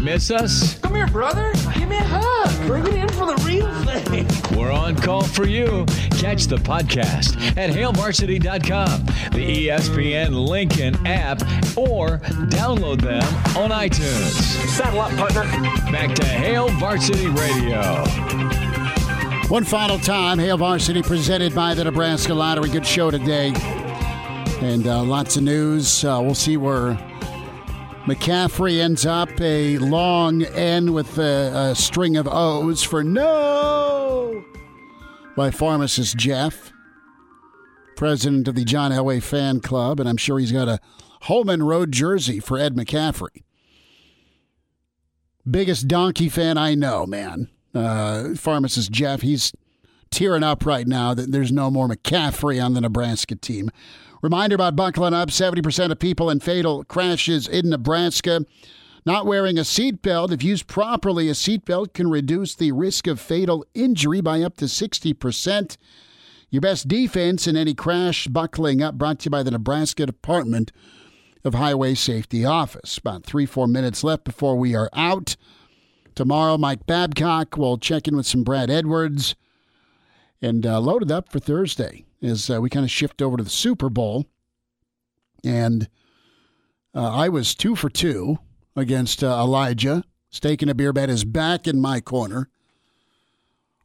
Miss 0.00 0.30
us? 0.30 0.78
Come 0.78 0.94
here, 0.94 1.06
brother. 1.08 1.52
Give 1.74 1.88
me 1.88 1.96
a 1.96 2.04
hug. 2.04 2.66
Bring 2.66 2.86
it 2.86 2.94
in 2.94 3.08
for 3.08 3.26
the 3.26 3.42
real 3.44 3.72
thing. 3.84 4.26
We're 4.56 4.70
on 4.70 4.96
call 4.96 5.22
for 5.22 5.46
you. 5.46 5.84
Catch 6.12 6.46
the 6.46 6.56
podcast 6.56 7.36
at 7.56 7.70
hailvarsity.com, 7.70 9.04
the 9.32 9.68
ESPN 9.68 10.48
Lincoln 10.48 11.06
app, 11.06 11.40
or 11.76 12.18
download 12.48 13.00
them 13.00 13.22
on 13.56 13.70
iTunes. 13.70 14.32
Saddle 14.68 15.00
up, 15.00 15.10
partner. 15.16 15.42
Back 15.90 16.14
to 16.16 16.24
Hail 16.24 16.68
Varsity 16.70 17.26
Radio. 17.28 18.04
One 19.48 19.64
final 19.64 19.98
time, 19.98 20.38
Hail 20.38 20.58
Varsity 20.58 21.02
presented 21.02 21.54
by 21.54 21.74
the 21.74 21.84
Nebraska 21.84 22.34
Lottery. 22.34 22.68
Good 22.68 22.86
show 22.86 23.10
today. 23.10 23.52
And 24.60 24.86
uh, 24.86 25.02
lots 25.02 25.36
of 25.36 25.42
news. 25.44 26.04
Uh, 26.04 26.20
we'll 26.22 26.34
see 26.34 26.56
where 26.56 26.98
McCaffrey 28.08 28.80
ends 28.80 29.04
up 29.04 29.38
a 29.38 29.76
long 29.76 30.42
N 30.42 30.94
with 30.94 31.18
a, 31.18 31.72
a 31.72 31.74
string 31.74 32.16
of 32.16 32.26
O's 32.26 32.82
for 32.82 33.04
no 33.04 34.42
by 35.36 35.50
pharmacist 35.50 36.16
Jeff, 36.16 36.72
president 37.96 38.48
of 38.48 38.54
the 38.54 38.64
John 38.64 38.92
Elway 38.92 39.22
fan 39.22 39.60
club, 39.60 40.00
and 40.00 40.08
I'm 40.08 40.16
sure 40.16 40.38
he's 40.38 40.52
got 40.52 40.68
a 40.68 40.80
Holman 41.24 41.62
Road 41.62 41.92
jersey 41.92 42.40
for 42.40 42.56
Ed 42.56 42.74
McCaffrey. 42.74 43.42
Biggest 45.48 45.86
donkey 45.86 46.30
fan 46.30 46.56
I 46.56 46.74
know, 46.74 47.04
man. 47.04 47.50
Uh, 47.74 48.34
pharmacist 48.36 48.90
Jeff, 48.90 49.20
he's 49.20 49.52
tearing 50.10 50.42
up 50.42 50.64
right 50.64 50.86
now 50.86 51.12
that 51.12 51.30
there's 51.30 51.52
no 51.52 51.70
more 51.70 51.88
McCaffrey 51.88 52.64
on 52.64 52.72
the 52.72 52.80
Nebraska 52.80 53.36
team. 53.36 53.68
Reminder 54.22 54.56
about 54.56 54.76
buckling 54.76 55.14
up 55.14 55.28
70% 55.28 55.92
of 55.92 55.98
people 55.98 56.28
in 56.28 56.40
fatal 56.40 56.84
crashes 56.84 57.46
in 57.46 57.70
Nebraska. 57.70 58.44
Not 59.06 59.26
wearing 59.26 59.58
a 59.58 59.62
seatbelt, 59.62 60.32
if 60.32 60.42
used 60.42 60.66
properly, 60.66 61.28
a 61.28 61.32
seatbelt 61.32 61.94
can 61.94 62.10
reduce 62.10 62.54
the 62.54 62.72
risk 62.72 63.06
of 63.06 63.20
fatal 63.20 63.64
injury 63.74 64.20
by 64.20 64.42
up 64.42 64.56
to 64.56 64.64
60%. 64.66 65.76
Your 66.50 66.60
best 66.60 66.88
defense 66.88 67.46
in 67.46 67.56
any 67.56 67.74
crash, 67.74 68.26
buckling 68.26 68.82
up, 68.82 68.96
brought 68.96 69.20
to 69.20 69.24
you 69.26 69.30
by 69.30 69.42
the 69.42 69.52
Nebraska 69.52 70.04
Department 70.04 70.72
of 71.44 71.54
Highway 71.54 71.94
Safety 71.94 72.44
Office. 72.44 72.98
About 72.98 73.24
three, 73.24 73.46
four 73.46 73.68
minutes 73.68 74.02
left 74.02 74.24
before 74.24 74.56
we 74.56 74.74
are 74.74 74.90
out. 74.92 75.36
Tomorrow, 76.14 76.58
Mike 76.58 76.86
Babcock 76.86 77.56
will 77.56 77.78
check 77.78 78.08
in 78.08 78.16
with 78.16 78.26
some 78.26 78.42
Brad 78.42 78.70
Edwards 78.70 79.36
and 80.42 80.66
uh, 80.66 80.80
loaded 80.80 81.12
up 81.12 81.30
for 81.30 81.38
Thursday 81.38 82.04
as 82.22 82.50
uh, 82.50 82.60
we 82.60 82.70
kind 82.70 82.84
of 82.84 82.90
shift 82.90 83.22
over 83.22 83.36
to 83.36 83.44
the 83.44 83.50
Super 83.50 83.88
Bowl. 83.88 84.26
And 85.44 85.88
uh, 86.94 87.10
I 87.10 87.28
was 87.28 87.54
two 87.54 87.76
for 87.76 87.88
two 87.88 88.38
against 88.74 89.22
uh, 89.22 89.28
Elijah. 89.28 90.04
Steak 90.30 90.62
and 90.62 90.70
a 90.70 90.74
beer 90.74 90.92
bet 90.92 91.10
is 91.10 91.24
back 91.24 91.66
in 91.66 91.80
my 91.80 92.00
corner. 92.00 92.48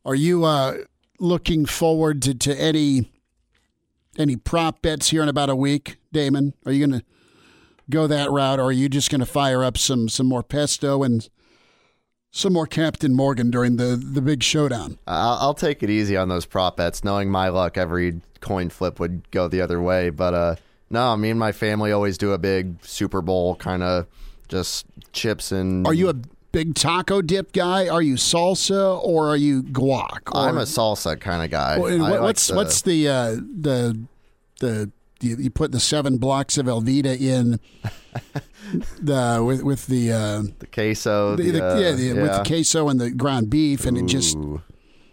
Are 0.05 0.15
you 0.15 0.43
uh, 0.43 0.77
looking 1.19 1.65
forward 1.65 2.21
to, 2.23 2.33
to 2.33 2.55
any 2.59 3.09
any 4.17 4.35
prop 4.35 4.81
bets 4.81 5.09
here 5.09 5.23
in 5.23 5.29
about 5.29 5.49
a 5.49 5.55
week, 5.55 5.97
Damon? 6.11 6.53
Are 6.65 6.71
you 6.71 6.85
going 6.85 6.99
to 6.99 7.05
go 7.89 8.05
that 8.07 8.29
route, 8.29 8.59
or 8.59 8.65
are 8.65 8.71
you 8.71 8.89
just 8.89 9.09
going 9.09 9.21
to 9.21 9.25
fire 9.25 9.63
up 9.63 9.77
some 9.77 10.09
some 10.09 10.27
more 10.27 10.43
pesto 10.43 11.03
and 11.03 11.29
some 12.33 12.51
more 12.51 12.65
Captain 12.65 13.13
Morgan 13.13 13.51
during 13.51 13.77
the 13.77 13.95
the 13.95 14.21
big 14.21 14.43
showdown. 14.43 14.97
I'll, 15.07 15.37
I'll, 15.39 15.53
take 15.53 15.83
it 15.83 15.89
easy 15.89 16.17
on 16.17 16.27
those 16.27 16.45
prop 16.45 16.75
bets, 16.77 17.03
knowing 17.03 17.29
my 17.29 17.47
luck, 17.49 17.77
every 17.77 18.21
coin 18.41 18.69
flip 18.69 18.99
would 18.99 19.29
go 19.31 19.47
the 19.47 19.61
other 19.61 19.79
way. 19.79 20.09
But 20.09 20.33
uh, 20.33 20.55
no, 20.89 21.15
me 21.15 21.29
and 21.29 21.39
my 21.39 21.51
family 21.51 21.91
always 21.91 22.17
do 22.17 22.33
a 22.33 22.37
big 22.37 22.83
Super 22.83 23.21
Bowl 23.21 23.55
kind 23.55 23.83
of 23.83 24.07
just 24.49 24.85
chips 25.13 25.51
and. 25.51 25.87
Are 25.87 25.93
you 25.93 26.09
a 26.09 26.15
big 26.51 26.73
taco 26.73 27.21
dip 27.21 27.53
guy? 27.53 27.87
Are 27.87 28.01
you 28.01 28.15
salsa 28.15 28.99
or 29.03 29.29
are 29.29 29.37
you 29.37 29.61
guac? 29.61 30.33
Or... 30.33 30.49
I'm 30.49 30.57
a 30.57 30.63
salsa 30.63 31.19
kind 31.19 31.43
of 31.43 31.51
guy. 31.51 31.77
Well, 31.77 32.21
what's 32.21 32.49
like 32.49 32.55
the... 32.55 32.57
what's 32.57 32.81
the 32.81 33.07
uh, 33.07 33.31
the 33.61 34.07
the 34.59 34.91
you, 35.23 35.37
you 35.37 35.49
put 35.49 35.71
the 35.71 35.79
seven 35.79 36.17
blocks 36.17 36.57
of 36.57 36.65
Velveeta 36.65 37.19
in 37.19 37.59
the 39.01 39.43
with 39.45 39.63
with 39.63 39.87
the 39.87 40.11
uh, 40.11 40.43
the 40.59 40.67
queso, 40.67 41.35
the, 41.35 41.51
the, 41.51 41.65
uh, 41.65 41.79
yeah, 41.79 41.91
the, 41.91 42.03
yeah, 42.03 42.13
with 42.21 42.31
the 42.31 42.43
queso 42.45 42.89
and 42.89 42.99
the 42.99 43.11
ground 43.11 43.49
beef, 43.49 43.85
and 43.85 43.97
Ooh. 43.97 44.03
it 44.03 44.07
just 44.07 44.37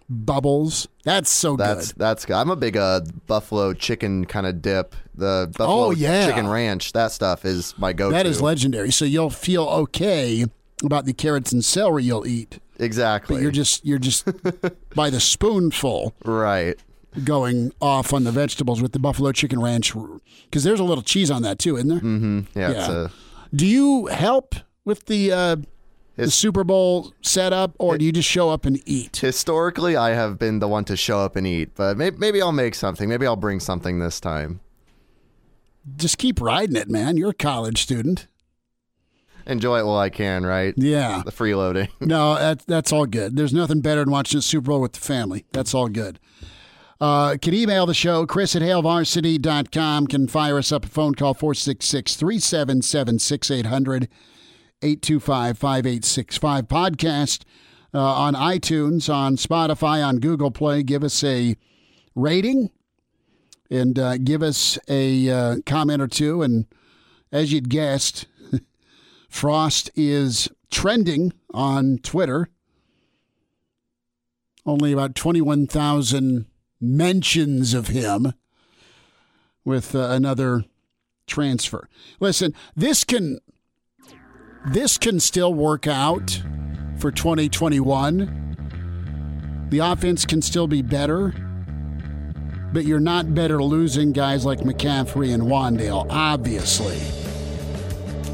bubbles. 0.09 0.89
That's 1.05 1.31
so 1.31 1.57
that's, 1.57 1.93
good. 1.93 1.99
That's 1.99 2.25
good. 2.27 2.35
I'm 2.35 2.51
a 2.51 2.57
big 2.57 2.77
uh, 2.77 3.01
buffalo 3.27 3.73
chicken 3.73 4.25
kind 4.25 4.47
of 4.47 4.61
dip. 4.61 4.95
The 5.15 5.51
buffalo 5.57 5.87
oh, 5.87 5.91
yeah. 5.91 6.27
chicken 6.27 6.49
ranch. 6.49 6.93
That 6.93 7.13
stuff 7.13 7.45
is 7.45 7.75
my 7.79 7.93
go-to. 7.93 8.13
That 8.15 8.27
is 8.27 8.43
legendary. 8.43 8.91
So 8.91 9.05
you'll 9.05 9.31
feel 9.31 9.65
okay 9.65 10.45
about 10.85 11.05
the 11.05 11.13
carrots 11.13 11.53
and 11.53 11.65
celery 11.65 12.05
you'll 12.05 12.27
eat. 12.27 12.59
Exactly. 12.79 13.37
But 13.37 13.43
you're 13.43 13.51
just 13.51 13.85
you're 13.85 13.99
just 13.99 14.27
by 14.95 15.11
the 15.11 15.21
spoonful. 15.21 16.15
Right 16.25 16.79
going 17.25 17.73
off 17.81 18.13
on 18.13 18.25
the 18.25 18.33
vegetables 18.33 18.81
with 18.81 18.93
the 18.93 18.99
buffalo 18.99 19.33
chicken 19.33 19.61
ranch 19.61 19.93
because 20.45 20.65
there's 20.65 20.81
a 20.81 20.85
little 20.85 21.03
cheese 21.03 21.31
on 21.31 21.43
that 21.43 21.59
too, 21.59 21.77
isn't 21.77 21.89
there? 21.89 21.99
Mm-hmm. 21.99 22.41
Yeah. 22.59 22.71
yeah. 22.71 22.91
A... 22.91 23.09
Do 23.55 23.67
you 23.67 24.07
help 24.07 24.55
with 24.85 25.07
the 25.07 25.33
uh, 25.33 25.57
the 26.17 26.31
Super 26.31 26.65
Bowl 26.65 27.13
setup, 27.23 27.75
or 27.79 27.97
do 27.99 28.05
you 28.05 28.13
just 28.13 28.29
show 28.29 28.51
up 28.51 28.65
and 28.65 28.81
eat? 28.87 29.17
Historically, 29.17 29.97
I 29.97 30.11
have 30.11 30.39
been 30.39 30.59
the 30.59 30.69
one 30.69 30.85
to 30.87 30.97
show 30.97 31.21
up 31.21 31.37
and 31.37 31.47
eat, 31.47 31.75
but 31.75 31.97
maybe, 31.97 32.17
maybe 32.19 32.43
I'll 32.43 32.53
make 32.53 32.75
something. 32.75 33.09
Maybe 33.09 33.27
I'll 33.27 33.37
bring 33.37 33.61
something 33.61 33.99
this 33.99 34.21
time. 34.21 34.61
Just 35.97 36.19
keep 36.19 36.41
riding 36.41 36.77
it, 36.77 36.89
man. 36.89 37.17
You're 37.17 37.31
a 37.31 37.35
college 37.35 37.83
student. 37.83 38.27
Enjoy 39.47 39.79
it 39.79 39.87
while 39.87 39.99
I 39.99 40.11
can, 40.11 40.45
right? 40.45 40.75
Yeah. 40.77 41.23
The 41.25 41.33
freeloading. 41.33 41.89
no, 42.01 42.35
that, 42.35 42.67
that's 42.67 42.93
all 42.93 43.07
good. 43.07 43.37
There's 43.37 43.55
nothing 43.55 43.81
better 43.81 44.05
than 44.05 44.13
watching 44.13 44.39
the 44.39 44.43
Super 44.43 44.67
Bowl 44.67 44.81
with 44.81 44.93
the 44.93 45.01
family. 45.01 45.47
That's 45.53 45.75
all 45.75 45.89
good. 45.89 46.21
Uh, 47.01 47.37
can 47.41 47.55
email 47.55 47.87
the 47.87 47.95
show, 47.95 48.27
chris 48.27 48.55
at 48.55 48.61
hailvarsity.com. 48.61 50.07
Can 50.07 50.29
fire 50.29 50.59
us 50.59 50.71
up 50.71 50.85
a 50.85 50.89
phone 50.89 51.15
call, 51.15 51.33
466 51.33 52.15
377 52.15 53.19
6800 53.19 54.09
825 54.83 55.59
5865. 55.59 56.69
Podcast 56.69 57.45
uh, 57.95 57.99
on 57.99 58.35
iTunes, 58.35 59.13
on 59.13 59.37
Spotify, 59.37 60.07
on 60.07 60.19
Google 60.19 60.51
Play. 60.51 60.83
Give 60.83 61.03
us 61.03 61.25
a 61.25 61.57
rating 62.15 62.71
and 63.71 63.99
uh, 63.99 64.19
give 64.19 64.43
us 64.43 64.79
a 64.87 65.31
uh, 65.31 65.57
comment 65.65 66.03
or 66.03 66.09
two. 66.09 66.43
And 66.43 66.67
as 67.33 67.51
you'd 67.51 67.71
guessed, 67.71 68.27
Frost 69.31 69.91
is 69.97 70.51
trending 70.71 71.33
on 71.55 71.99
Twitter. 71.99 72.51
Only 74.67 74.93
about 74.93 75.15
21,000 75.15 76.45
mentions 76.81 77.75
of 77.75 77.89
him 77.89 78.33
with 79.65 79.95
uh, 79.95 80.09
another 80.11 80.65
transfer. 81.27 81.89
Listen, 82.19 82.55
this 82.75 83.05
can 83.05 83.39
this 84.67 84.99
can 84.99 85.21
still 85.21 85.55
work 85.55 85.87
out 85.87 86.43
for 86.99 87.11
2021. 87.11 89.67
The 89.71 89.79
offense 89.79 90.27
can 90.27 90.43
still 90.43 90.67
be 90.67 90.83
better, 90.83 91.33
but 92.73 92.85
you're 92.85 93.01
not 93.01 93.35
better 93.35 93.63
losing 93.63 94.13
guys 94.13 94.45
like 94.45 94.61
McCaffrey 94.61 95.33
and 95.33 95.45
Wan'Dale, 95.45 96.07
obviously. 96.11 97.01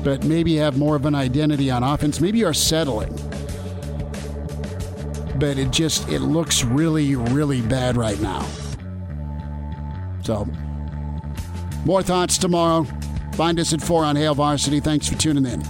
But 0.02 0.24
maybe 0.24 0.52
you 0.52 0.60
have 0.60 0.78
more 0.78 0.96
of 0.96 1.04
an 1.04 1.14
identity 1.14 1.70
on 1.70 1.82
offense. 1.82 2.20
Maybe 2.20 2.38
you're 2.38 2.54
settling. 2.54 3.14
But 5.38 5.58
it 5.58 5.70
just 5.70 6.08
it 6.08 6.20
looks 6.20 6.64
really, 6.64 7.16
really 7.16 7.60
bad 7.60 7.96
right 7.96 8.20
now. 8.20 8.46
So 10.22 10.46
more 11.84 12.02
thoughts 12.02 12.38
tomorrow. 12.38 12.86
Find 13.34 13.60
us 13.60 13.72
at 13.72 13.82
four 13.82 14.04
on 14.04 14.16
Hail 14.16 14.34
Varsity. 14.34 14.80
Thanks 14.80 15.08
for 15.08 15.14
tuning 15.16 15.46
in. 15.46 15.62